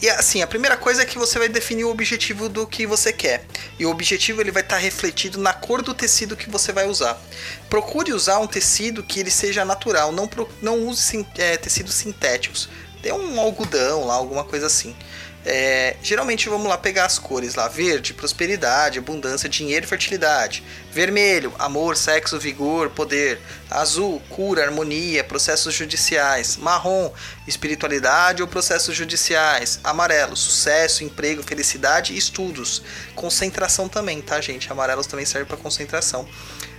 E 0.00 0.08
assim, 0.08 0.42
a 0.42 0.46
primeira 0.46 0.76
coisa 0.76 1.02
é 1.02 1.04
que 1.04 1.18
você 1.18 1.38
vai 1.38 1.48
definir 1.48 1.84
o 1.84 1.90
objetivo 1.90 2.48
do 2.48 2.66
que 2.66 2.86
você 2.86 3.12
quer. 3.12 3.44
E 3.78 3.84
o 3.84 3.90
objetivo 3.90 4.40
ele 4.40 4.52
vai 4.52 4.62
estar 4.62 4.76
refletido 4.76 5.38
na 5.38 5.52
cor 5.52 5.82
do 5.82 5.92
tecido 5.92 6.36
que 6.36 6.48
você 6.48 6.72
vai 6.72 6.86
usar. 6.86 7.20
Procure 7.68 8.12
usar 8.12 8.38
um 8.38 8.46
tecido 8.46 9.02
que 9.02 9.18
ele 9.18 9.30
seja 9.30 9.64
natural, 9.64 10.12
não, 10.12 10.30
não 10.62 10.86
use 10.86 11.02
sin- 11.02 11.26
é, 11.36 11.56
tecidos 11.56 11.94
sintéticos. 11.94 12.68
Tem 13.02 13.12
um 13.12 13.40
algodão 13.40 14.04
lá, 14.04 14.14
alguma 14.14 14.44
coisa 14.44 14.66
assim. 14.66 14.94
É, 15.44 15.96
geralmente 16.02 16.48
vamos 16.48 16.66
lá 16.66 16.76
pegar 16.76 17.04
as 17.04 17.18
cores 17.18 17.54
lá: 17.54 17.68
verde, 17.68 18.12
prosperidade, 18.12 18.98
abundância, 18.98 19.48
dinheiro 19.48 19.86
e 19.86 19.88
fertilidade. 19.88 20.62
Vermelho, 20.92 21.54
amor, 21.58 21.96
sexo, 21.96 22.38
vigor, 22.38 22.90
poder. 22.90 23.40
Azul, 23.70 24.20
cura, 24.30 24.64
harmonia, 24.64 25.22
processos 25.22 25.74
judiciais. 25.74 26.56
Marrom, 26.56 27.12
espiritualidade 27.46 28.42
ou 28.42 28.48
processos 28.48 28.96
judiciais. 28.96 29.78
Amarelo, 29.84 30.36
sucesso, 30.36 31.04
emprego, 31.04 31.42
felicidade 31.42 32.14
e 32.14 32.18
estudos. 32.18 32.82
Concentração 33.14 33.88
também, 33.88 34.20
tá, 34.20 34.40
gente? 34.40 34.70
Amarelos 34.72 35.06
também 35.06 35.26
servem 35.26 35.46
para 35.46 35.56
concentração. 35.56 36.28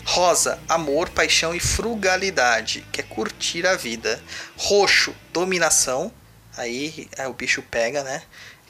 Rosa, 0.06 0.60
amor, 0.68 1.10
paixão 1.10 1.54
e 1.54 1.60
frugalidade, 1.60 2.86
que 2.92 3.00
é 3.00 3.04
curtir 3.04 3.68
a 3.68 3.76
vida. 3.76 4.22
Roxo, 4.58 5.16
dominação. 5.32 6.12
Aí, 6.58 7.08
aí 7.18 7.28
o 7.28 7.34
bicho 7.34 7.62
pega, 7.62 8.04
né? 8.04 8.24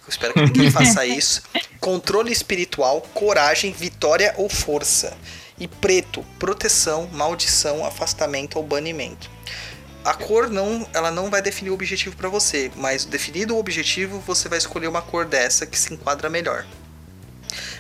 Eu 0.10 0.12
espero 0.12 0.34
que 0.34 0.42
ninguém 0.42 0.72
faça 0.72 1.06
isso. 1.06 1.44
Controle 1.80 2.32
espiritual, 2.32 3.02
coragem, 3.14 3.72
vitória 3.72 4.34
ou 4.38 4.50
força. 4.50 5.16
E 5.60 5.68
preto, 5.68 6.26
proteção, 6.40 7.08
maldição, 7.14 7.86
afastamento 7.86 8.58
ou 8.58 8.64
banimento. 8.64 9.30
A 10.04 10.14
cor 10.14 10.50
não, 10.50 10.88
ela 10.94 11.12
não 11.12 11.30
vai 11.30 11.42
definir 11.42 11.70
o 11.70 11.74
objetivo 11.74 12.16
para 12.16 12.30
você, 12.30 12.72
mas 12.76 13.06
definido 13.06 13.56
o 13.56 13.60
objetivo, 13.60 14.20
você 14.26 14.50
vai 14.50 14.58
escolher 14.58 14.88
uma 14.88 15.02
cor 15.02 15.26
dessa 15.26 15.68
que 15.68 15.78
se 15.78 15.94
enquadra 15.94 16.30
melhor. 16.30 16.66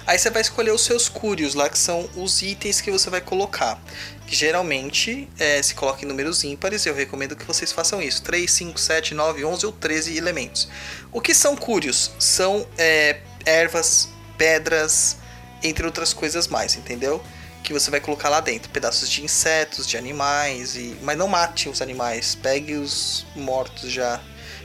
Aí 0.05 0.17
você 0.17 0.29
vai 0.29 0.41
escolher 0.41 0.71
os 0.71 0.81
seus 0.83 1.07
cúrios 1.07 1.53
lá, 1.53 1.69
que 1.69 1.77
são 1.77 2.09
os 2.15 2.41
itens 2.41 2.81
que 2.81 2.89
você 2.89 3.09
vai 3.09 3.21
colocar. 3.21 3.79
Que 4.25 4.35
geralmente 4.35 5.27
é, 5.37 5.61
se 5.61 5.75
coloca 5.75 6.03
em 6.03 6.07
números 6.07 6.43
ímpares, 6.43 6.85
eu 6.85 6.93
recomendo 6.93 7.35
que 7.35 7.45
vocês 7.45 7.71
façam 7.71 8.01
isso. 8.01 8.21
3, 8.23 8.49
5, 8.49 8.79
7, 8.79 9.13
9, 9.13 9.45
11 9.45 9.65
ou 9.65 9.71
13 9.71 10.17
elementos. 10.17 10.67
O 11.11 11.21
que 11.21 11.33
são 11.33 11.55
cúrios? 11.55 12.11
São 12.19 12.65
é, 12.77 13.21
ervas, 13.45 14.09
pedras, 14.37 15.17
entre 15.63 15.85
outras 15.85 16.13
coisas 16.13 16.47
mais, 16.47 16.75
entendeu? 16.75 17.21
Que 17.63 17.73
você 17.73 17.91
vai 17.91 17.99
colocar 17.99 18.29
lá 18.29 18.39
dentro. 18.39 18.71
Pedaços 18.71 19.09
de 19.09 19.23
insetos, 19.23 19.85
de 19.85 19.97
animais, 19.97 20.75
e... 20.75 20.97
mas 21.01 21.17
não 21.17 21.27
mate 21.27 21.69
os 21.69 21.81
animais. 21.81 22.35
Pegue 22.35 22.75
os 22.75 23.25
mortos 23.35 23.91
já. 23.91 24.21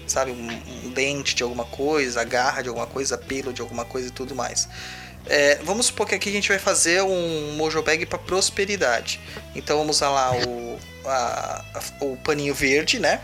Sabe, 0.06 0.31
um, 0.32 0.86
um 0.86 0.90
dente 0.90 1.35
de 1.35 1.43
alguma 1.43 1.65
coisa, 1.65 2.20
a 2.20 2.24
garra 2.24 2.61
de 2.61 2.69
alguma 2.69 2.86
coisa, 2.86 3.16
pelo 3.16 3.55
de 3.55 3.62
alguma 3.62 3.86
coisa 3.86 4.09
e 4.09 4.11
tudo 4.11 4.35
mais. 4.35 4.69
É, 5.27 5.59
vamos 5.63 5.87
supor 5.87 6.07
que 6.07 6.15
aqui 6.15 6.29
a 6.29 6.33
gente 6.33 6.49
vai 6.49 6.59
fazer 6.59 7.03
um 7.03 7.55
mojo 7.57 7.83
bag 7.83 8.05
para 8.07 8.19
prosperidade. 8.19 9.21
Então 9.55 9.79
vamos 9.79 9.97
usar 9.97 10.11
lá 10.11 10.33
o, 10.37 10.79
a- 11.07 11.65
a- 11.75 12.05
o 12.05 12.17
paninho 12.19 12.55
verde, 12.55 12.99
né? 12.99 13.21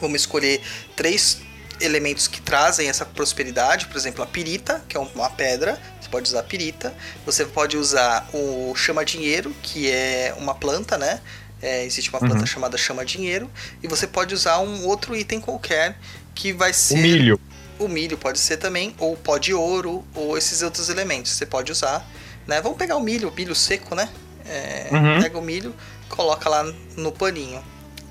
Vamos 0.00 0.22
escolher 0.22 0.60
três 0.96 1.38
elementos 1.80 2.28
que 2.28 2.40
trazem 2.40 2.88
essa 2.88 3.04
prosperidade, 3.04 3.86
por 3.86 3.96
exemplo, 3.96 4.22
a 4.22 4.26
pirita, 4.26 4.82
que 4.88 4.96
é 4.96 5.00
uma 5.00 5.28
pedra, 5.30 5.78
você 6.00 6.08
pode 6.08 6.28
usar 6.28 6.40
a 6.40 6.42
pirita. 6.44 6.94
Você 7.26 7.44
pode 7.44 7.76
usar 7.76 8.28
o 8.32 8.72
chama-dinheiro, 8.74 9.54
que 9.62 9.90
é 9.90 10.34
uma 10.38 10.54
planta, 10.54 10.96
né? 10.96 11.20
É, 11.60 11.84
existe 11.84 12.10
uma 12.10 12.18
planta 12.20 12.40
Uhum. 12.40 12.46
chamada 12.46 12.76
chama-dinheiro. 12.78 13.50
E 13.82 13.86
você 13.88 14.06
pode 14.06 14.34
usar 14.34 14.58
um 14.60 14.86
outro 14.86 15.14
item 15.16 15.40
qualquer, 15.40 15.96
que 16.34 16.52
vai 16.52 16.72
ser... 16.72 16.94
O 16.94 16.98
milho. 16.98 17.40
O 17.84 17.88
milho 17.88 18.16
pode 18.16 18.38
ser 18.38 18.56
também, 18.58 18.94
ou 18.98 19.16
pó 19.16 19.38
de 19.38 19.52
ouro, 19.52 20.04
ou 20.14 20.38
esses 20.38 20.62
outros 20.62 20.88
elementos. 20.88 21.32
Você 21.32 21.44
pode 21.44 21.72
usar, 21.72 22.08
né? 22.46 22.60
Vamos 22.60 22.78
pegar 22.78 22.96
o 22.96 23.00
milho, 23.00 23.28
o 23.28 23.32
milho 23.32 23.54
seco, 23.54 23.94
né? 23.94 24.08
É, 24.46 24.88
Uhum. 24.92 25.20
Pega 25.20 25.38
o 25.38 25.42
milho, 25.42 25.74
coloca 26.08 26.48
lá 26.48 26.64
no 26.96 27.10
paninho. 27.12 27.62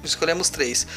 Escolhemos 0.03 0.49
três. 0.49 0.87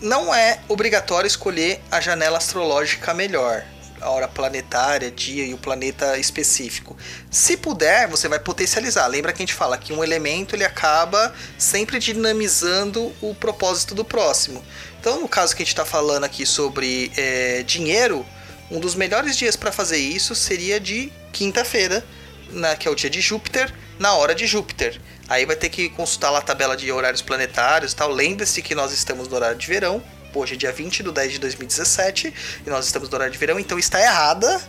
Não 0.00 0.34
é 0.34 0.60
obrigatório 0.68 1.26
escolher 1.26 1.82
a 1.90 2.00
janela 2.00 2.38
astrológica 2.38 3.12
melhor. 3.14 3.64
A 4.00 4.10
hora 4.10 4.28
planetária, 4.28 5.10
dia 5.10 5.44
e 5.44 5.54
o 5.54 5.58
planeta 5.58 6.18
específico. 6.18 6.96
Se 7.30 7.56
puder, 7.56 8.08
você 8.08 8.28
vai 8.28 8.38
potencializar. 8.38 9.06
Lembra 9.06 9.32
que 9.32 9.42
a 9.42 9.46
gente 9.46 9.54
fala 9.54 9.78
que 9.78 9.92
um 9.92 10.04
elemento 10.04 10.54
ele 10.54 10.64
acaba 10.64 11.34
sempre 11.58 11.98
dinamizando 11.98 13.12
o 13.20 13.34
propósito 13.34 13.94
do 13.94 14.04
próximo. 14.04 14.62
Então, 15.00 15.20
no 15.20 15.28
caso 15.28 15.54
que 15.56 15.62
a 15.62 15.64
gente 15.64 15.72
está 15.72 15.84
falando 15.84 16.24
aqui 16.24 16.44
sobre 16.44 17.10
é, 17.16 17.62
dinheiro, 17.62 18.24
um 18.70 18.80
dos 18.80 18.94
melhores 18.94 19.36
dias 19.36 19.56
para 19.56 19.72
fazer 19.72 19.98
isso 19.98 20.34
seria 20.34 20.78
de 20.78 21.12
quinta-feira, 21.32 22.04
na- 22.50 22.76
que 22.76 22.86
é 22.86 22.90
o 22.90 22.94
dia 22.94 23.08
de 23.10 23.20
Júpiter, 23.20 23.72
na 23.98 24.14
hora 24.14 24.34
de 24.34 24.46
Júpiter. 24.46 25.00
Aí 25.28 25.44
vai 25.46 25.56
ter 25.56 25.68
que 25.68 25.88
consultar 25.88 26.30
lá 26.30 26.38
a 26.38 26.42
tabela 26.42 26.76
de 26.76 26.90
horários 26.92 27.22
planetários 27.22 27.92
e 27.92 27.96
tal. 27.96 28.10
Lembre-se 28.10 28.62
que 28.62 28.74
nós 28.74 28.92
estamos 28.92 29.26
no 29.26 29.34
horário 29.36 29.56
de 29.56 29.66
verão. 29.66 30.02
Hoje 30.36 30.52
é 30.52 30.56
dia 30.58 30.70
20 30.70 31.02
de 31.02 31.10
10 31.10 31.32
de 31.32 31.38
2017 31.38 32.34
e 32.66 32.68
nós 32.68 32.84
estamos 32.84 33.08
no 33.08 33.14
horário 33.14 33.32
de 33.32 33.38
verão, 33.38 33.58
então 33.58 33.78
está 33.78 33.98
errada 33.98 34.60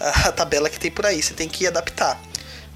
a 0.00 0.32
tabela 0.32 0.70
que 0.70 0.80
tem 0.80 0.90
por 0.90 1.04
aí. 1.04 1.22
Você 1.22 1.34
tem 1.34 1.46
que 1.46 1.66
adaptar. 1.66 2.18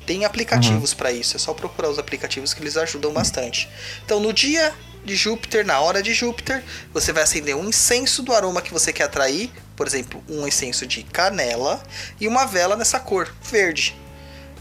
Tem 0.04 0.26
aplicativos 0.26 0.92
para 0.92 1.10
isso, 1.10 1.36
é 1.36 1.40
só 1.40 1.54
procurar 1.54 1.88
os 1.88 1.98
aplicativos 1.98 2.52
que 2.52 2.60
eles 2.60 2.76
ajudam 2.76 3.14
bastante. 3.14 3.66
Então, 4.04 4.20
no 4.20 4.30
dia 4.30 4.74
de 5.02 5.16
Júpiter, 5.16 5.64
na 5.64 5.80
hora 5.80 6.02
de 6.02 6.12
Júpiter, 6.12 6.62
você 6.92 7.14
vai 7.14 7.22
acender 7.22 7.56
um 7.56 7.66
incenso 7.66 8.22
do 8.22 8.34
aroma 8.34 8.60
que 8.60 8.74
você 8.74 8.92
quer 8.92 9.04
atrair, 9.04 9.50
por 9.74 9.86
exemplo, 9.86 10.22
um 10.28 10.46
incenso 10.46 10.86
de 10.86 11.02
canela 11.02 11.82
e 12.20 12.28
uma 12.28 12.44
vela 12.44 12.76
nessa 12.76 13.00
cor, 13.00 13.34
verde. 13.42 13.96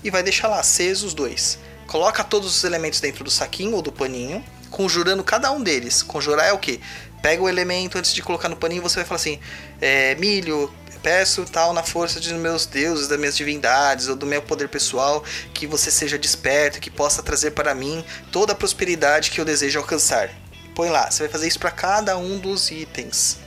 E 0.02 0.10
vai 0.10 0.24
deixar 0.24 0.48
lá 0.48 0.62
acesos 0.62 1.10
os 1.10 1.14
dois. 1.14 1.60
Coloca 1.86 2.24
todos 2.24 2.56
os 2.56 2.64
elementos 2.64 3.02
dentro 3.02 3.26
do 3.26 3.30
saquinho 3.30 3.76
ou 3.76 3.82
do 3.82 3.92
paninho, 3.92 4.42
conjurando 4.70 5.24
cada 5.26 5.52
um 5.52 5.62
deles. 5.62 6.02
Conjurar 6.02 6.48
é 6.48 6.54
o 6.54 6.58
quê? 6.58 6.80
Pega 7.24 7.42
o 7.42 7.48
elemento 7.48 7.98
antes 7.98 8.14
de 8.14 8.22
colocar 8.22 8.50
no 8.50 8.58
paninho, 8.58 8.82
você 8.82 8.98
vai 8.98 9.06
falar 9.06 9.16
assim: 9.16 9.40
é, 9.80 10.14
milho, 10.16 10.70
peço 11.02 11.46
tal 11.46 11.72
na 11.72 11.82
força 11.82 12.20
dos 12.20 12.30
meus 12.34 12.66
deuses, 12.66 13.08
das 13.08 13.18
minhas 13.18 13.38
divindades 13.38 14.10
ou 14.10 14.16
do 14.18 14.26
meu 14.26 14.42
poder 14.42 14.68
pessoal, 14.68 15.24
que 15.54 15.66
você 15.66 15.90
seja 15.90 16.18
desperto, 16.18 16.82
que 16.82 16.92
possa 16.92 17.24
trazer 17.24 17.52
para 17.52 17.74
mim 17.74 18.04
toda 18.30 18.52
a 18.52 18.56
prosperidade 18.56 19.32
que 19.32 19.40
eu 19.40 19.46
desejo 19.46 19.80
alcançar. 19.80 20.30
Põe 20.76 20.90
lá, 20.90 21.10
você 21.10 21.24
vai 21.24 21.32
fazer 21.32 21.48
isso 21.48 21.60
para 21.60 21.72
cada 21.72 22.18
um 22.18 22.38
dos 22.38 22.70
itens. 22.72 23.38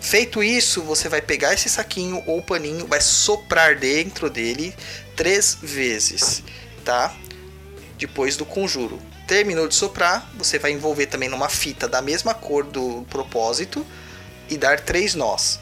Feito 0.00 0.42
isso, 0.42 0.80
você 0.80 1.06
vai 1.06 1.20
pegar 1.20 1.52
esse 1.52 1.68
saquinho 1.68 2.22
ou 2.26 2.40
paninho, 2.40 2.86
vai 2.86 3.02
soprar 3.02 3.76
dentro 3.76 4.30
dele 4.30 4.74
três 5.14 5.58
vezes, 5.60 6.42
tá? 6.82 7.14
Depois 7.98 8.34
do 8.38 8.46
conjuro. 8.46 8.98
Terminou 9.34 9.66
de 9.66 9.74
soprar, 9.74 10.30
você 10.36 10.60
vai 10.60 10.70
envolver 10.70 11.06
também 11.06 11.28
numa 11.28 11.48
fita 11.48 11.88
da 11.88 12.00
mesma 12.00 12.34
cor 12.34 12.62
do 12.62 13.04
propósito 13.10 13.84
e 14.48 14.56
dar 14.56 14.78
três 14.78 15.16
nós. 15.16 15.58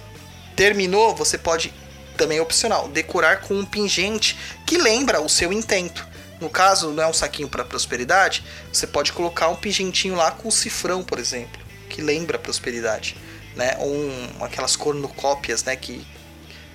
Terminou, 0.55 1.17
você 1.17 1.39
pode, 1.39 1.73
também 2.15 2.37
é 2.37 2.43
opcional, 2.43 2.87
decorar 2.89 3.41
com 3.41 3.55
um 3.55 3.65
pingente 3.65 4.39
que 4.67 4.77
lembra 4.77 5.23
o 5.23 5.29
seu 5.29 5.51
intento. 5.51 6.07
No 6.39 6.51
caso, 6.51 6.91
não 6.91 7.03
é 7.03 7.07
um 7.07 7.15
saquinho 7.15 7.49
para 7.49 7.65
prosperidade, 7.65 8.45
você 8.71 8.87
pode 8.87 9.11
colocar 9.11 9.49
um 9.49 9.57
pingentinho 9.57 10.17
lá 10.17 10.31
com 10.31 10.51
cifrão, 10.51 11.03
por 11.03 11.19
exemplo, 11.19 11.59
que 11.89 12.03
lembra 12.03 12.39
prosperidade, 12.39 13.17
né? 13.57 13.79
Ou 13.79 13.91
um, 13.91 14.45
aquelas 14.45 14.77
cornucópias, 14.77 15.65
né, 15.65 15.77
que 15.77 16.07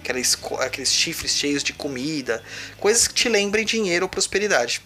aqueles, 0.01 0.35
aqueles 0.61 0.91
chifres 0.91 1.35
cheios 1.35 1.63
de 1.63 1.73
comida, 1.73 2.41
coisas 2.79 3.07
que 3.07 3.13
te 3.13 3.29
lembrem 3.29 3.63
dinheiro 3.63 4.05
ou 4.05 4.09
prosperidade. 4.09 4.81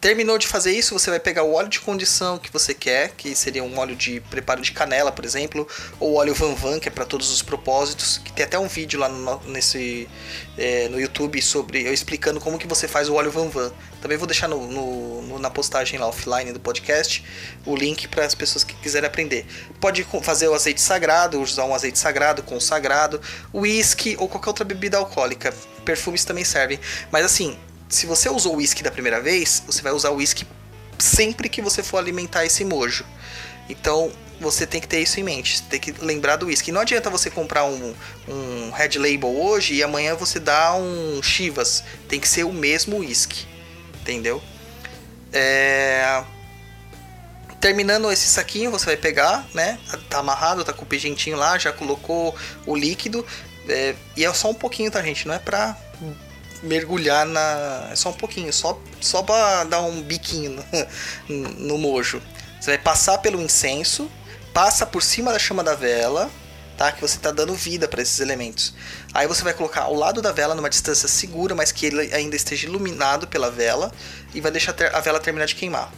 Terminou 0.00 0.38
de 0.38 0.46
fazer 0.46 0.70
isso, 0.70 0.96
você 0.96 1.10
vai 1.10 1.18
pegar 1.18 1.42
o 1.42 1.54
óleo 1.54 1.68
de 1.68 1.80
condição 1.80 2.38
que 2.38 2.52
você 2.52 2.72
quer, 2.72 3.10
que 3.16 3.34
seria 3.34 3.64
um 3.64 3.76
óleo 3.78 3.96
de 3.96 4.20
preparo 4.30 4.62
de 4.62 4.70
canela, 4.70 5.10
por 5.10 5.24
exemplo, 5.24 5.66
ou 5.98 6.14
óleo 6.14 6.32
Van 6.34 6.54
Van, 6.54 6.78
que 6.78 6.88
é 6.88 6.90
para 6.90 7.04
todos 7.04 7.32
os 7.32 7.42
propósitos, 7.42 8.18
que 8.18 8.32
tem 8.32 8.44
até 8.44 8.56
um 8.56 8.68
vídeo 8.68 9.00
lá 9.00 9.08
no, 9.08 9.40
nesse, 9.46 10.08
é, 10.56 10.88
no 10.88 11.00
YouTube 11.00 11.42
sobre 11.42 11.82
eu 11.84 11.92
explicando 11.92 12.38
como 12.38 12.58
que 12.60 12.66
você 12.68 12.86
faz 12.86 13.08
o 13.08 13.14
óleo 13.14 13.32
Van 13.32 13.48
Van. 13.48 13.72
Também 14.00 14.16
vou 14.16 14.28
deixar 14.28 14.46
no, 14.46 14.68
no- 14.68 15.38
na 15.40 15.50
postagem 15.50 15.98
lá 15.98 16.06
offline 16.06 16.52
do 16.52 16.60
podcast 16.60 17.24
o 17.66 17.74
link 17.74 18.06
para 18.06 18.24
as 18.24 18.36
pessoas 18.36 18.62
que 18.62 18.74
quiserem 18.76 19.08
aprender. 19.08 19.46
Pode 19.80 20.06
fazer 20.22 20.46
o 20.46 20.54
azeite 20.54 20.80
sagrado, 20.80 21.40
usar 21.40 21.64
um 21.64 21.74
azeite 21.74 21.98
sagrado, 21.98 22.42
consagrado, 22.44 23.20
uísque 23.52 24.16
ou 24.20 24.28
qualquer 24.28 24.50
outra 24.50 24.64
bebida 24.64 24.96
alcoólica. 24.96 25.52
Perfumes 25.84 26.24
também 26.24 26.44
servem. 26.44 26.78
Mas 27.10 27.24
assim, 27.24 27.58
se 27.88 28.06
você 28.06 28.28
usou 28.28 28.54
o 28.54 28.56
uísque 28.56 28.82
da 28.82 28.90
primeira 28.90 29.20
vez, 29.20 29.62
você 29.66 29.82
vai 29.82 29.92
usar 29.92 30.10
o 30.10 30.16
uísque 30.16 30.46
sempre 30.98 31.48
que 31.48 31.62
você 31.62 31.82
for 31.82 31.98
alimentar 31.98 32.44
esse 32.44 32.64
mojo. 32.64 33.04
Então 33.68 34.10
você 34.40 34.66
tem 34.66 34.80
que 34.80 34.86
ter 34.86 35.00
isso 35.00 35.18
em 35.18 35.22
mente, 35.22 35.62
tem 35.62 35.80
que 35.80 35.92
lembrar 35.92 36.36
do 36.36 36.46
uísque. 36.46 36.70
Não 36.70 36.80
adianta 36.80 37.10
você 37.10 37.30
comprar 37.30 37.64
um, 37.64 37.94
um 38.28 38.70
Red 38.70 38.98
Label 38.98 39.30
hoje 39.30 39.74
e 39.74 39.82
amanhã 39.82 40.14
você 40.14 40.38
dá 40.38 40.74
um 40.74 41.20
Chivas. 41.22 41.82
Tem 42.08 42.20
que 42.20 42.28
ser 42.28 42.44
o 42.44 42.52
mesmo 42.52 42.98
uísque, 42.98 43.46
entendeu? 44.00 44.42
É... 45.32 46.22
Terminando 47.60 48.10
esse 48.12 48.28
saquinho, 48.28 48.70
você 48.70 48.86
vai 48.86 48.96
pegar, 48.96 49.44
né? 49.52 49.80
Tá 50.08 50.18
amarrado, 50.18 50.64
tá 50.64 50.72
com 50.72 50.84
o 50.84 50.86
pigentinho 50.86 51.36
lá, 51.36 51.58
já 51.58 51.72
colocou 51.72 52.36
o 52.64 52.76
líquido. 52.76 53.26
é, 53.68 53.96
E 54.16 54.24
é 54.24 54.32
só 54.32 54.50
um 54.50 54.54
pouquinho, 54.54 54.90
tá, 54.90 55.02
gente? 55.02 55.26
Não 55.26 55.34
é 55.34 55.40
pra 55.40 55.76
mergulhar 56.62 57.26
na. 57.26 57.88
É 57.90 57.96
só 57.96 58.10
um 58.10 58.14
pouquinho, 58.14 58.52
só, 58.52 58.80
só 59.00 59.22
pra 59.22 59.64
dar 59.64 59.80
um 59.82 60.02
biquinho 60.02 60.64
no, 61.28 61.36
no 61.68 61.78
mojo. 61.78 62.22
Você 62.60 62.72
vai 62.72 62.78
passar 62.78 63.18
pelo 63.18 63.40
incenso, 63.40 64.10
passa 64.52 64.84
por 64.84 65.02
cima 65.02 65.32
da 65.32 65.38
chama 65.38 65.62
da 65.62 65.74
vela, 65.74 66.30
tá? 66.76 66.92
Que 66.92 67.00
você 67.00 67.18
tá 67.18 67.30
dando 67.30 67.54
vida 67.54 67.86
para 67.88 68.02
esses 68.02 68.20
elementos. 68.20 68.74
Aí 69.12 69.26
você 69.26 69.42
vai 69.42 69.54
colocar 69.54 69.82
ao 69.82 69.94
lado 69.94 70.20
da 70.22 70.32
vela, 70.32 70.54
numa 70.54 70.70
distância 70.70 71.08
segura, 71.08 71.54
mas 71.54 71.72
que 71.72 71.86
ele 71.86 72.14
ainda 72.14 72.36
esteja 72.36 72.66
iluminado 72.66 73.26
pela 73.26 73.50
vela, 73.50 73.92
e 74.34 74.40
vai 74.40 74.50
deixar 74.50 74.74
a 74.92 75.00
vela 75.00 75.20
terminar 75.20 75.46
de 75.46 75.54
queimar. 75.54 75.92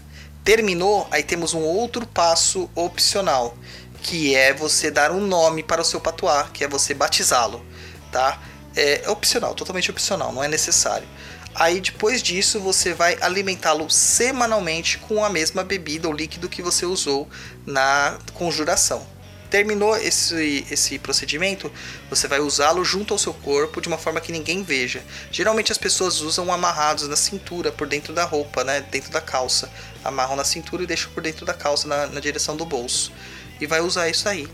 Terminou, 0.44 1.06
aí 1.10 1.22
temos 1.22 1.52
um 1.52 1.60
outro 1.60 2.06
passo 2.06 2.68
opcional, 2.74 3.56
que 4.02 4.34
é 4.34 4.52
você 4.54 4.90
dar 4.90 5.10
um 5.10 5.20
nome 5.20 5.62
para 5.62 5.82
o 5.82 5.84
seu 5.84 6.00
patuá, 6.00 6.48
que 6.52 6.64
é 6.64 6.68
você 6.68 6.94
batizá-lo, 6.94 7.64
tá? 8.10 8.40
É 8.76 9.10
opcional, 9.10 9.54
totalmente 9.54 9.90
opcional, 9.90 10.32
não 10.32 10.42
é 10.42 10.48
necessário. 10.48 11.06
Aí 11.54 11.80
depois 11.80 12.22
disso 12.22 12.60
você 12.60 12.94
vai 12.94 13.16
alimentá-lo 13.20 13.90
semanalmente 13.90 14.98
com 14.98 15.24
a 15.24 15.28
mesma 15.28 15.64
bebida 15.64 16.06
ou 16.06 16.14
líquido 16.14 16.48
que 16.48 16.62
você 16.62 16.86
usou 16.86 17.28
na 17.66 18.18
conjuração. 18.34 19.04
Terminou 19.50 19.96
esse, 19.96 20.64
esse 20.70 20.96
procedimento, 20.96 21.72
você 22.08 22.28
vai 22.28 22.38
usá-lo 22.38 22.84
junto 22.84 23.12
ao 23.12 23.18
seu 23.18 23.34
corpo 23.34 23.80
de 23.80 23.88
uma 23.88 23.98
forma 23.98 24.20
que 24.20 24.30
ninguém 24.30 24.62
veja. 24.62 25.02
Geralmente 25.32 25.72
as 25.72 25.78
pessoas 25.78 26.20
usam 26.20 26.52
amarrados 26.52 27.08
na 27.08 27.16
cintura, 27.16 27.72
por 27.72 27.88
dentro 27.88 28.14
da 28.14 28.24
roupa, 28.24 28.62
né? 28.62 28.80
dentro 28.80 29.10
da 29.10 29.20
calça. 29.20 29.68
Amarram 30.04 30.36
na 30.36 30.44
cintura 30.44 30.84
e 30.84 30.86
deixam 30.86 31.10
por 31.10 31.20
dentro 31.20 31.44
da 31.44 31.52
calça, 31.52 31.88
na, 31.88 32.06
na 32.06 32.20
direção 32.20 32.56
do 32.56 32.64
bolso. 32.64 33.12
E 33.60 33.66
vai 33.66 33.80
usar 33.80 34.08
isso 34.08 34.28
aí, 34.28 34.46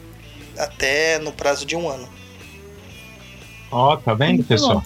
até 0.57 1.19
no 1.19 1.31
prazo 1.31 1.67
de 1.67 1.77
um 1.77 1.91
ano. 1.91 2.11
Ó, 3.71 3.97
tá 3.97 4.15
vendo, 4.15 4.37
Muito 4.37 4.49
pessoal? 4.49 4.85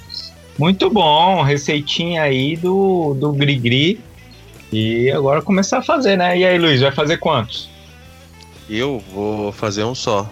Muito 0.59 0.90
bom, 0.90 1.43
receitinha 1.43 2.23
aí 2.23 2.57
do, 2.57 3.15
do 3.19 3.32
Grigri. 3.32 4.01
E 4.73 5.11
agora 5.11 5.43
começar 5.43 5.78
a 5.78 5.82
fazer, 5.82 6.16
né? 6.16 6.36
E 6.39 6.44
aí, 6.44 6.59
Luiz, 6.59 6.81
vai 6.81 6.93
fazer 6.93 7.16
quantos? 7.16 7.69
Eu 8.69 9.02
vou 9.12 9.51
fazer 9.52 9.85
um 9.85 9.94
só. 9.94 10.31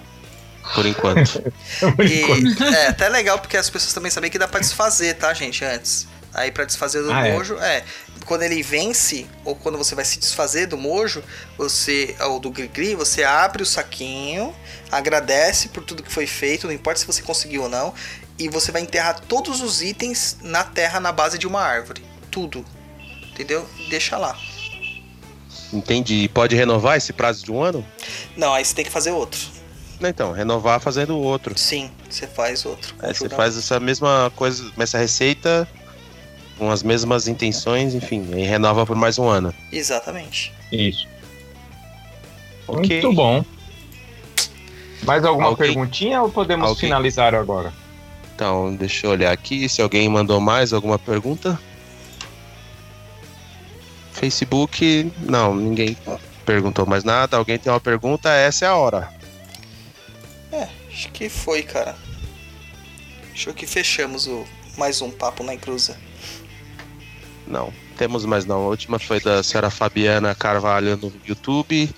Por 0.75 0.85
enquanto. 0.87 1.43
Por 1.97 2.05
E 2.07 2.20
enquanto. 2.23 2.62
é 2.62 2.89
até 2.89 3.09
legal 3.09 3.39
porque 3.39 3.57
as 3.57 3.69
pessoas 3.70 3.93
também 3.93 4.11
sabem 4.11 4.31
que 4.31 4.39
dá 4.39 4.47
pra 4.47 4.61
desfazer, 4.61 5.15
tá, 5.15 5.33
gente? 5.35 5.65
Antes. 5.65 6.07
Aí 6.35 6.51
pra 6.53 6.65
desfazer 6.66 7.03
do 7.03 7.11
Ah, 7.11 7.27
é? 7.27 7.33
mojo, 7.33 7.55
é. 7.57 7.83
Quando 8.27 8.43
ele 8.43 8.62
vence, 8.62 9.27
ou 9.45 9.57
quando 9.57 9.79
você 9.79 9.95
vai 9.95 10.05
se 10.05 10.19
desfazer 10.19 10.66
do 10.66 10.77
mojo, 10.77 11.23
você. 11.57 12.15
Ou 12.20 12.39
do 12.39 12.51
gri-gri, 12.51 12.95
você 12.95 13.25
abre 13.25 13.62
o 13.62 13.66
saquinho, 13.66 14.55
agradece 14.93 15.69
por 15.69 15.83
tudo 15.83 16.03
que 16.03 16.12
foi 16.12 16.27
feito, 16.27 16.66
não 16.66 16.75
importa 16.75 17.01
se 17.01 17.07
você 17.07 17.23
conseguiu 17.23 17.62
ou 17.62 17.69
não, 17.70 17.95
e 18.39 18.48
você 18.48 18.70
vai 18.73 18.82
enterrar 18.82 19.20
todos 19.20 19.60
os 19.60 19.82
itens 19.82 20.39
na 20.43 20.65
terra 20.65 21.01
na 21.01 21.12
base 21.12 21.39
de 21.39 21.47
uma 21.47 21.60
árvore. 21.60 22.02
Tudo. 22.31 22.65
Entendeu? 23.32 23.66
Deixa 23.89 24.16
lá. 24.16 24.36
Entendi. 25.73 26.23
E 26.24 26.28
pode 26.28 26.55
renovar 26.56 26.97
esse 26.97 27.12
prazo 27.12 27.44
de 27.44 27.52
um 27.52 27.62
ano? 27.62 27.85
Não, 28.36 28.52
aí 28.55 28.65
você 28.65 28.74
tem 28.74 28.85
que 28.85 28.90
fazer 28.90 29.10
outro. 29.10 29.40
Então, 30.01 30.32
renovar 30.32 30.81
fazendo 30.81 31.19
outro. 31.19 31.59
Sim, 31.59 31.90
você 32.09 32.27
faz 32.27 32.65
outro. 32.65 32.94
Aí 33.01 33.12
você 33.12 33.28
faz 33.28 33.56
essa 33.59 33.81
mesma 33.81 34.32
coisa, 34.36 34.70
essa 34.78 34.97
receita, 34.97 35.69
com 36.56 36.70
as 36.70 36.82
mesmas 36.85 37.27
intenções, 37.27 37.94
enfim, 37.94 38.24
e 38.36 38.43
renova 38.44 38.86
por 38.86 38.94
mais 38.97 39.19
um 39.19 39.27
ano. 39.28 39.52
Exatamente. 39.73 40.52
Isso. 40.70 41.09
Ok. 42.69 43.02
Muito 43.02 43.12
bom. 43.16 43.44
Mais 45.02 45.24
alguma 45.24 45.48
Alguém- 45.48 45.66
perguntinha 45.69 46.23
ou 46.23 46.28
podemos 46.31 46.69
Alguém- 46.69 46.81
finalizar 46.89 47.35
agora? 47.35 47.73
Então, 48.39 48.73
deixa 48.73 49.05
eu 49.05 49.10
olhar 49.10 49.32
aqui 49.32 49.69
se 49.69 49.82
alguém 49.82 50.09
mandou 50.09 50.40
mais 50.40 50.73
alguma 50.73 50.97
pergunta. 50.97 51.59
Facebook, 54.12 55.10
não, 55.19 55.56
ninguém 55.56 55.97
perguntou 56.47 56.86
mais 56.86 57.02
nada. 57.02 57.36
Alguém 57.36 57.59
tem 57.59 57.73
uma 57.73 57.81
pergunta? 57.81 58.31
Essa 58.31 58.66
é 58.66 58.69
a 58.69 58.77
hora. 58.77 59.12
Acho 60.89 61.10
que 61.10 61.28
foi, 61.28 61.65
cara. 61.65 61.97
Acho 63.32 63.52
que 63.52 63.66
fechamos 63.66 64.28
o 64.28 64.44
mais 64.77 65.02
um 65.02 65.10
papo 65.10 65.43
na 65.43 65.52
encruza. 65.52 65.98
Não, 67.44 67.73
temos 67.97 68.24
mais 68.24 68.44
não. 68.44 68.62
A 68.62 68.69
última 68.69 69.01
foi 69.01 69.19
da 69.19 69.43
senhora 69.43 69.69
Fabiana 69.69 70.32
Carvalho 70.32 70.97
no 70.97 71.12
YouTube. 71.27 71.90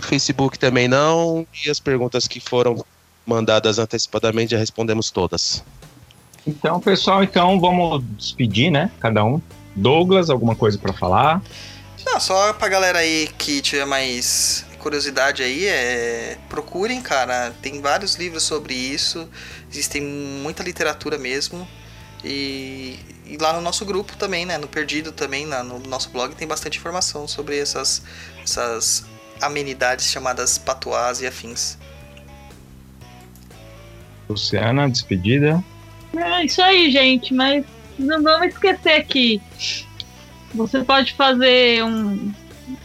Facebook 0.00 0.58
também 0.58 0.88
não. 0.88 1.46
E 1.64 1.70
as 1.70 1.78
perguntas 1.78 2.26
que 2.26 2.40
foram 2.40 2.84
mandadas 3.24 3.78
antecipadamente 3.78 4.50
já 4.50 4.58
respondemos 4.58 5.12
todas. 5.12 5.62
Então, 6.46 6.78
pessoal, 6.80 7.22
então 7.22 7.58
vamos 7.60 8.04
despedir, 8.16 8.70
né? 8.70 8.90
Cada 9.00 9.24
um. 9.24 9.40
Douglas, 9.74 10.30
alguma 10.30 10.54
coisa 10.54 10.78
pra 10.78 10.92
falar? 10.92 11.42
Não, 12.04 12.20
só 12.20 12.52
pra 12.52 12.68
galera 12.68 12.98
aí 12.98 13.28
que 13.38 13.60
tiver 13.62 13.86
mais 13.86 14.64
curiosidade 14.78 15.42
aí, 15.42 15.64
é... 15.66 16.36
procurem, 16.48 17.00
cara. 17.00 17.54
Tem 17.62 17.80
vários 17.80 18.16
livros 18.16 18.42
sobre 18.42 18.74
isso. 18.74 19.28
Existem 19.70 20.02
muita 20.02 20.62
literatura 20.62 21.16
mesmo. 21.16 21.66
E, 22.22 22.98
e 23.26 23.36
lá 23.38 23.52
no 23.54 23.60
nosso 23.60 23.84
grupo 23.84 24.14
também, 24.16 24.44
né? 24.46 24.58
No 24.58 24.68
Perdido 24.68 25.12
também, 25.12 25.46
na- 25.46 25.62
no 25.62 25.78
nosso 25.80 26.10
blog, 26.10 26.34
tem 26.34 26.46
bastante 26.46 26.78
informação 26.78 27.26
sobre 27.26 27.58
essas, 27.58 28.02
essas 28.42 29.04
amenidades 29.40 30.10
chamadas 30.10 30.56
patuás 30.58 31.20
e 31.20 31.26
afins. 31.26 31.78
Luciana, 34.28 34.88
despedida. 34.88 35.62
É 36.16 36.44
isso 36.44 36.62
aí, 36.62 36.90
gente, 36.90 37.34
mas 37.34 37.64
não 37.98 38.22
vamos 38.22 38.48
esquecer 38.48 39.04
que 39.06 39.40
você 40.54 40.82
pode 40.84 41.12
fazer 41.14 41.82
um, 41.84 42.32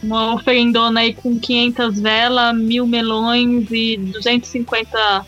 uma 0.02 0.34
oferendona 0.34 1.00
aí 1.00 1.14
com 1.14 1.38
500 1.38 2.00
velas, 2.00 2.56
mil 2.56 2.86
melões 2.86 3.70
e 3.70 3.96
250 3.96 5.26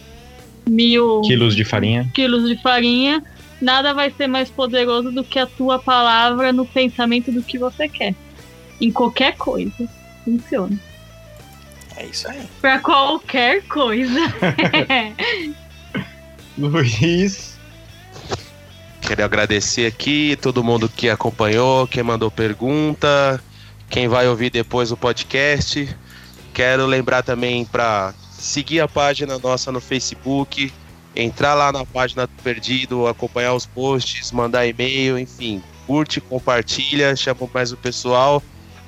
mil 0.68 1.20
Quilos 1.22 1.54
de 1.56 1.64
farinha. 1.64 2.08
quilos 2.14 2.48
de 2.48 2.60
farinha. 2.60 3.22
Nada 3.60 3.94
vai 3.94 4.10
ser 4.10 4.26
mais 4.26 4.50
poderoso 4.50 5.12
do 5.12 5.22
que 5.22 5.38
a 5.38 5.46
tua 5.46 5.78
palavra 5.78 6.52
no 6.52 6.66
pensamento 6.66 7.30
do 7.30 7.42
que 7.42 7.58
você 7.58 7.88
quer. 7.88 8.14
Em 8.80 8.90
qualquer 8.90 9.36
coisa. 9.36 9.88
Funciona. 10.24 10.76
É 11.96 12.06
isso 12.06 12.28
aí. 12.28 12.40
Pra 12.60 12.80
qualquer 12.80 13.62
coisa. 13.68 14.18
Luiz. 16.58 17.51
Queria 19.02 19.24
agradecer 19.24 19.84
aqui 19.84 20.38
todo 20.40 20.62
mundo 20.62 20.88
que 20.88 21.10
acompanhou, 21.10 21.86
quem 21.86 22.02
mandou 22.02 22.30
pergunta, 22.30 23.42
quem 23.90 24.08
vai 24.08 24.28
ouvir 24.28 24.48
depois 24.48 24.92
o 24.92 24.96
podcast. 24.96 25.94
Quero 26.54 26.86
lembrar 26.86 27.22
também 27.22 27.64
para 27.64 28.14
seguir 28.30 28.80
a 28.80 28.88
página 28.88 29.38
nossa 29.38 29.72
no 29.72 29.80
Facebook, 29.80 30.72
entrar 31.16 31.54
lá 31.54 31.72
na 31.72 31.84
página 31.84 32.26
do 32.26 32.42
Perdido, 32.42 33.06
acompanhar 33.06 33.54
os 33.54 33.66
posts, 33.66 34.30
mandar 34.30 34.66
e-mail, 34.66 35.18
enfim, 35.18 35.62
curte, 35.86 36.20
compartilha, 36.20 37.14
chama 37.16 37.48
mais 37.52 37.72
o 37.72 37.76
pessoal, 37.76 38.42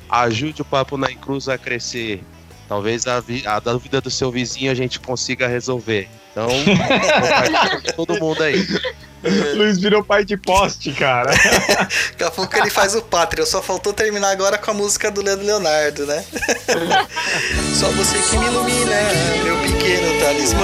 ajude 0.09 0.63
o 0.63 0.65
Papo 0.65 0.97
na 0.97 1.11
Encruz 1.11 1.49
a 1.49 1.59
crescer. 1.59 2.23
Talvez 2.69 3.07
a, 3.07 3.23
a 3.47 3.61
dúvida 3.61 4.01
do 4.01 4.11
seu 4.11 4.31
vizinho 4.31 4.71
a 4.71 4.75
gente 4.75 5.01
consiga 5.01 5.49
resolver. 5.49 6.09
Então, 6.35 6.49
todo 7.95 8.19
mundo 8.19 8.43
aí. 8.43 8.67
Luiz 9.55 9.79
virou 9.79 10.05
pai 10.05 10.25
de 10.25 10.37
poste, 10.37 10.93
cara. 10.93 11.31
Daqui 12.11 12.25
a 12.25 12.31
pouco 12.31 12.57
ele 12.57 12.69
faz 12.69 12.95
o 12.95 13.03
Pátria. 13.03 13.47
Só 13.47 13.63
faltou 13.63 13.93
terminar 13.93 14.31
agora 14.31 14.59
com 14.59 14.71
a 14.71 14.75
música 14.75 15.11
do 15.11 15.23
Leandro 15.23 15.47
Leonardo, 15.47 16.05
né? 16.07 16.25
Só 17.75 17.89
você 17.93 18.19
que 18.19 18.37
me 18.37 18.47
ilumina, 18.47 18.97
meu 19.45 19.57
pequeno 19.59 20.21
talismã. 20.21 20.61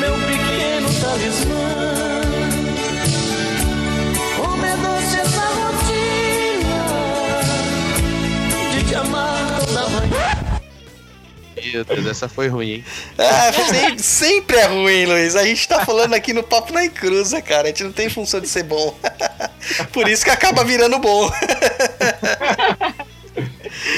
meu 0.00 0.14
pequeno 0.14 0.88
talismã. 1.00 1.70
Como 4.36 4.66
é 4.66 4.76
doce 4.76 5.16
essa 5.20 5.46
rotina 5.60 6.80
de 8.72 8.84
te 8.84 8.94
amar 8.96 9.60
toda 9.64 9.88
manhã. 9.88 10.09
Meu 11.72 11.84
Deus, 11.84 12.06
essa 12.06 12.28
foi 12.28 12.48
ruim, 12.48 12.70
hein? 12.70 12.84
Ah, 13.18 13.52
sempre, 13.52 14.02
sempre 14.02 14.56
é 14.56 14.66
ruim, 14.66 15.06
Luiz. 15.06 15.36
A 15.36 15.44
gente 15.44 15.66
tá 15.68 15.84
falando 15.84 16.14
aqui 16.14 16.32
no 16.32 16.42
Papo 16.42 16.72
na 16.72 16.84
Encruza, 16.84 17.40
cara. 17.42 17.64
A 17.64 17.66
gente 17.66 17.84
não 17.84 17.92
tem 17.92 18.08
função 18.08 18.40
de 18.40 18.48
ser 18.48 18.62
bom. 18.62 18.96
Por 19.92 20.08
isso 20.08 20.24
que 20.24 20.30
acaba 20.30 20.64
virando 20.64 20.98
bom. 20.98 21.30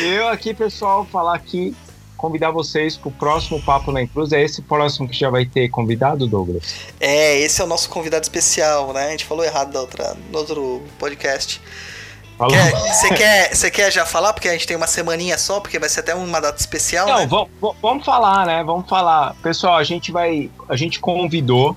Eu 0.04 0.28
aqui, 0.28 0.52
pessoal, 0.52 1.06
falar 1.10 1.34
aqui, 1.34 1.74
convidar 2.16 2.50
vocês 2.50 2.96
pro 2.96 3.10
próximo 3.10 3.62
Papo 3.62 3.90
na 3.90 4.02
Encruz. 4.02 4.32
É 4.32 4.42
esse 4.42 4.62
próximo 4.62 5.08
que 5.08 5.18
já 5.18 5.30
vai 5.30 5.44
ter 5.44 5.68
convidado, 5.68 6.26
Douglas? 6.26 6.74
É, 7.00 7.38
esse 7.38 7.60
é 7.60 7.64
o 7.64 7.66
nosso 7.66 7.88
convidado 7.88 8.22
especial, 8.22 8.92
né? 8.92 9.06
A 9.06 9.10
gente 9.10 9.24
falou 9.24 9.44
errado 9.44 9.72
da 9.72 9.80
outra, 9.80 10.16
no 10.30 10.38
outro 10.38 10.82
podcast. 10.98 11.60
Quer- 12.48 12.72
Você 12.72 13.08
quer, 13.14 13.54
você 13.54 13.70
quer 13.70 13.92
já 13.92 14.04
falar? 14.06 14.32
Porque 14.32 14.48
a 14.48 14.52
gente 14.52 14.66
tem 14.66 14.76
uma 14.76 14.86
semaninha 14.86 15.36
só, 15.38 15.60
porque 15.60 15.78
vai 15.78 15.88
ser 15.88 16.00
até 16.00 16.14
uma 16.14 16.40
data 16.40 16.58
especial, 16.60 17.06
Não, 17.06 17.18
né? 17.18 17.26
vamos, 17.26 17.50
vamos- 17.80 18.04
falar, 18.04 18.46
né? 18.46 18.62
Vamos 18.64 18.88
falar. 18.88 19.34
Pessoal, 19.42 19.76
a 19.76 19.84
gente 19.84 20.10
vai. 20.12 20.50
A 20.68 20.76
gente 20.76 20.98
convidou. 21.00 21.76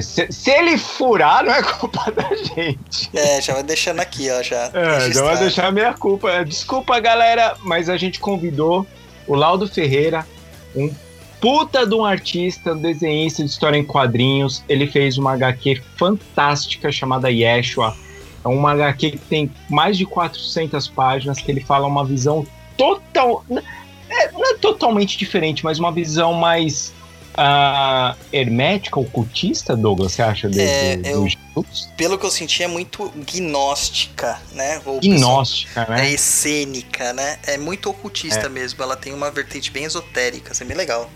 Se, 0.00 0.26
se 0.32 0.50
ele 0.50 0.76
furar, 0.76 1.44
não 1.44 1.54
é 1.54 1.62
culpa 1.62 2.10
da 2.10 2.34
gente. 2.34 3.08
É, 3.14 3.40
já 3.40 3.54
vai 3.54 3.62
deixando 3.62 4.00
aqui, 4.00 4.28
ó, 4.30 4.42
já. 4.42 4.70
É, 4.74 5.12
já 5.12 5.22
vai 5.22 5.36
deixar 5.38 5.66
a 5.68 5.70
minha 5.70 5.92
culpa. 5.94 6.30
É, 6.30 6.42
Desculpa, 6.44 6.98
galera, 6.98 7.56
mas 7.62 7.88
a 7.88 7.96
gente 7.96 8.18
convidou 8.18 8.84
o 9.26 9.34
Laudo 9.36 9.68
Ferreira, 9.68 10.26
um 10.74 10.92
puta 11.40 11.86
de 11.86 11.94
um 11.94 12.04
artista, 12.04 12.72
um 12.72 12.78
desenhista 12.80 13.44
de 13.44 13.50
história 13.50 13.76
em 13.76 13.84
quadrinhos. 13.84 14.64
Ele 14.68 14.86
fez 14.88 15.16
uma 15.16 15.34
HQ 15.34 15.80
fantástica 15.96 16.90
chamada 16.90 17.30
Yeshua. 17.30 17.96
É 18.44 18.48
uma 18.48 18.72
HQ 18.72 19.12
que 19.12 19.18
tem 19.18 19.50
mais 19.70 19.96
de 19.96 20.04
400 20.04 20.88
páginas, 20.88 21.38
que 21.38 21.50
ele 21.50 21.60
fala 21.60 21.86
uma 21.86 22.04
visão 22.04 22.46
total... 22.76 23.44
é, 24.10 24.30
não 24.32 24.44
é 24.52 24.54
totalmente 24.58 25.16
diferente, 25.16 25.64
mas 25.64 25.78
uma 25.78 25.90
visão 25.90 26.34
mais 26.34 26.92
ah, 27.36 28.14
hermética, 28.32 29.00
ocultista, 29.00 29.76
Douglas, 29.76 30.12
você 30.12 30.22
acha? 30.22 30.48
De, 30.48 30.60
É, 30.60 30.96
de- 30.96 31.08
eu- 31.10 31.26
Jesus? 31.26 31.88
Pelo 31.96 32.18
que 32.18 32.26
eu 32.26 32.30
senti, 32.30 32.62
é 32.62 32.68
muito 32.68 33.12
gnóstica, 33.16 34.40
né? 34.52 34.80
Ou 34.84 35.00
Gnóstica, 35.00 35.86
né? 35.88 36.08
É 36.08 36.12
essênica, 36.12 37.12
né? 37.12 37.38
É 37.46 37.56
muito 37.56 37.88
ocultista 37.90 38.48
mesmo. 38.48 38.82
Ela 38.82 38.96
tem 38.96 39.12
uma 39.12 39.30
vertente 39.30 39.70
bem 39.70 39.84
esotérica, 39.84 40.52
isso 40.52 40.62
é 40.62 40.66
bem 40.66 40.76
legal. 40.76 41.10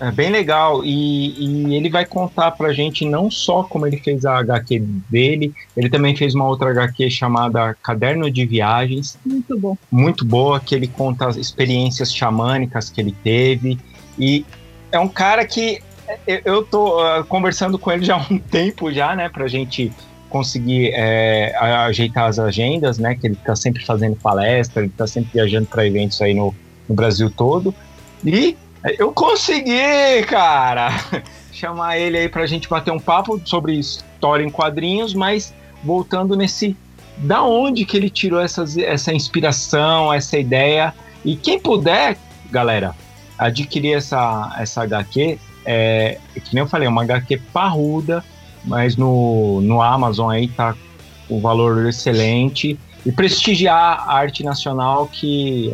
É 0.00 0.10
bem 0.10 0.30
legal. 0.30 0.82
E, 0.82 1.68
e 1.68 1.76
ele 1.76 1.90
vai 1.90 2.06
contar 2.06 2.52
pra 2.52 2.72
gente 2.72 3.04
não 3.04 3.30
só 3.30 3.62
como 3.62 3.86
ele 3.86 3.98
fez 3.98 4.24
a 4.24 4.38
HQ 4.38 4.80
dele, 5.10 5.54
ele 5.76 5.90
também 5.90 6.16
fez 6.16 6.34
uma 6.34 6.46
outra 6.46 6.70
HQ 6.70 7.10
chamada 7.10 7.74
Caderno 7.82 8.30
de 8.30 8.46
Viagens, 8.46 9.18
Muito 9.24 9.58
bom. 9.58 9.76
muito 9.90 10.24
boa, 10.24 10.58
que 10.58 10.74
ele 10.74 10.88
conta 10.88 11.28
as 11.28 11.36
experiências 11.36 12.12
xamânicas 12.14 12.88
que 12.88 13.00
ele 13.00 13.14
teve. 13.22 13.78
E 14.18 14.44
é 14.90 14.98
um 14.98 15.08
cara 15.08 15.44
que 15.46 15.80
eu, 16.26 16.40
eu 16.44 16.62
tô 16.64 16.98
ah, 16.98 17.24
conversando 17.28 17.78
com 17.78 17.92
ele 17.92 18.04
já 18.04 18.16
há 18.16 18.32
um 18.32 18.38
tempo 18.50 18.90
já, 18.90 19.14
né, 19.14 19.28
pra 19.28 19.46
gente 19.48 19.92
conseguir 20.28 20.92
é, 20.94 21.54
ajeitar 21.58 22.26
as 22.28 22.38
agendas, 22.38 22.98
né, 22.98 23.16
que 23.16 23.26
ele 23.26 23.36
tá 23.36 23.54
sempre 23.56 23.84
fazendo 23.84 24.16
palestra, 24.16 24.82
ele 24.82 24.92
tá 24.96 25.06
sempre 25.06 25.30
viajando 25.34 25.66
para 25.66 25.86
eventos 25.86 26.22
aí 26.22 26.32
no, 26.32 26.54
no 26.88 26.94
Brasil 26.94 27.28
todo. 27.30 27.74
E 28.24 28.56
eu 28.98 29.12
consegui, 29.12 30.22
cara, 30.26 30.90
chamar 31.52 31.98
ele 31.98 32.18
aí 32.18 32.28
pra 32.28 32.46
gente 32.46 32.68
bater 32.68 32.90
um 32.90 32.98
papo 32.98 33.40
sobre 33.44 33.78
história 33.78 34.44
em 34.44 34.50
quadrinhos, 34.50 35.14
mas 35.14 35.54
voltando 35.84 36.36
nesse 36.36 36.76
da 37.18 37.42
onde 37.42 37.84
que 37.84 37.96
ele 37.96 38.08
tirou 38.08 38.40
essas, 38.40 38.76
essa 38.78 39.12
inspiração, 39.12 40.12
essa 40.12 40.38
ideia. 40.38 40.94
E 41.24 41.36
quem 41.36 41.60
puder, 41.60 42.16
galera, 42.50 42.94
adquirir 43.38 43.96
essa, 43.96 44.54
essa 44.58 44.82
HQ, 44.82 45.38
é, 45.64 46.18
que 46.34 46.54
nem 46.54 46.62
eu 46.62 46.68
falei, 46.68 46.86
é 46.86 46.90
uma 46.90 47.02
HQ 47.02 47.38
parruda, 47.52 48.24
mas 48.64 48.96
no, 48.96 49.60
no 49.60 49.82
Amazon 49.82 50.30
aí 50.30 50.48
tá 50.48 50.74
o 51.28 51.40
valor 51.40 51.86
excelente. 51.86 52.78
E 53.04 53.12
prestigiar 53.12 54.08
a 54.08 54.14
arte 54.14 54.42
nacional 54.42 55.06
que 55.06 55.72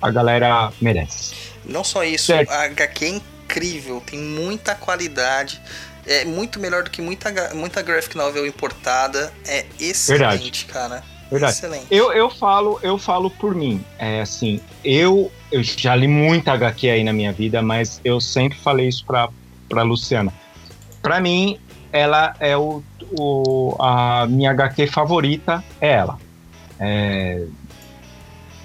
a 0.00 0.10
galera 0.10 0.72
merece. 0.80 1.51
Não 1.64 1.84
só 1.84 2.04
isso, 2.04 2.26
Certo. 2.26 2.50
a 2.50 2.64
HQ 2.64 3.04
é 3.04 3.08
incrível, 3.08 4.02
tem 4.04 4.18
muita 4.18 4.74
qualidade. 4.74 5.60
É 6.06 6.24
muito 6.24 6.58
melhor 6.58 6.82
do 6.82 6.90
que 6.90 7.00
muita, 7.00 7.54
muita 7.54 7.80
graphic 7.80 8.16
novel 8.16 8.46
importada. 8.46 9.32
É 9.46 9.64
excelente, 9.78 10.64
cara. 10.66 11.04
Verdade. 11.30 11.52
Excelente. 11.54 11.86
Eu, 11.90 12.12
eu 12.12 12.28
falo, 12.28 12.78
eu 12.82 12.98
falo 12.98 13.30
por 13.30 13.54
mim. 13.54 13.82
É 13.98 14.20
assim, 14.20 14.60
eu, 14.84 15.30
eu 15.50 15.62
já 15.62 15.94
li 15.94 16.08
muita 16.08 16.52
HQ 16.52 16.90
aí 16.90 17.04
na 17.04 17.12
minha 17.12 17.32
vida, 17.32 17.62
mas 17.62 18.00
eu 18.04 18.20
sempre 18.20 18.58
falei 18.58 18.88
isso 18.88 19.04
pra, 19.06 19.28
pra 19.68 19.82
Luciana. 19.82 20.32
Pra 21.00 21.20
mim, 21.20 21.58
ela 21.92 22.34
é 22.38 22.56
o, 22.56 22.82
o 23.12 23.76
a 23.78 24.26
minha 24.26 24.50
HQ 24.50 24.88
favorita 24.88 25.64
é 25.80 25.92
ela. 25.92 26.18
É, 26.78 27.44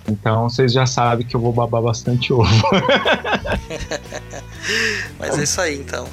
então 0.08 0.50
vocês 0.50 0.72
já 0.72 0.86
sabem 0.86 1.26
que 1.26 1.36
eu 1.36 1.40
vou 1.40 1.52
babar 1.52 1.82
bastante 1.82 2.32
ovo. 2.32 2.48
Mas 5.20 5.38
é 5.38 5.44
isso 5.44 5.62
aí, 5.62 5.78
então. 5.78 6.08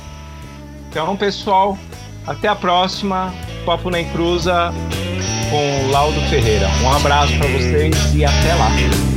Então, 0.91 1.16
pessoal, 1.16 1.79
até 2.27 2.49
a 2.49 2.57
próxima. 2.57 3.33
Papo 3.65 3.89
na 3.89 4.01
Encruza 4.01 4.73
com 5.51 5.87
o 5.87 5.91
Laudo 5.91 6.21
Ferreira. 6.29 6.69
Um 6.83 6.93
abraço 6.93 7.37
pra 7.39 7.49
vocês 7.49 8.15
e 8.15 8.25
até 8.25 8.55
lá. 8.55 9.14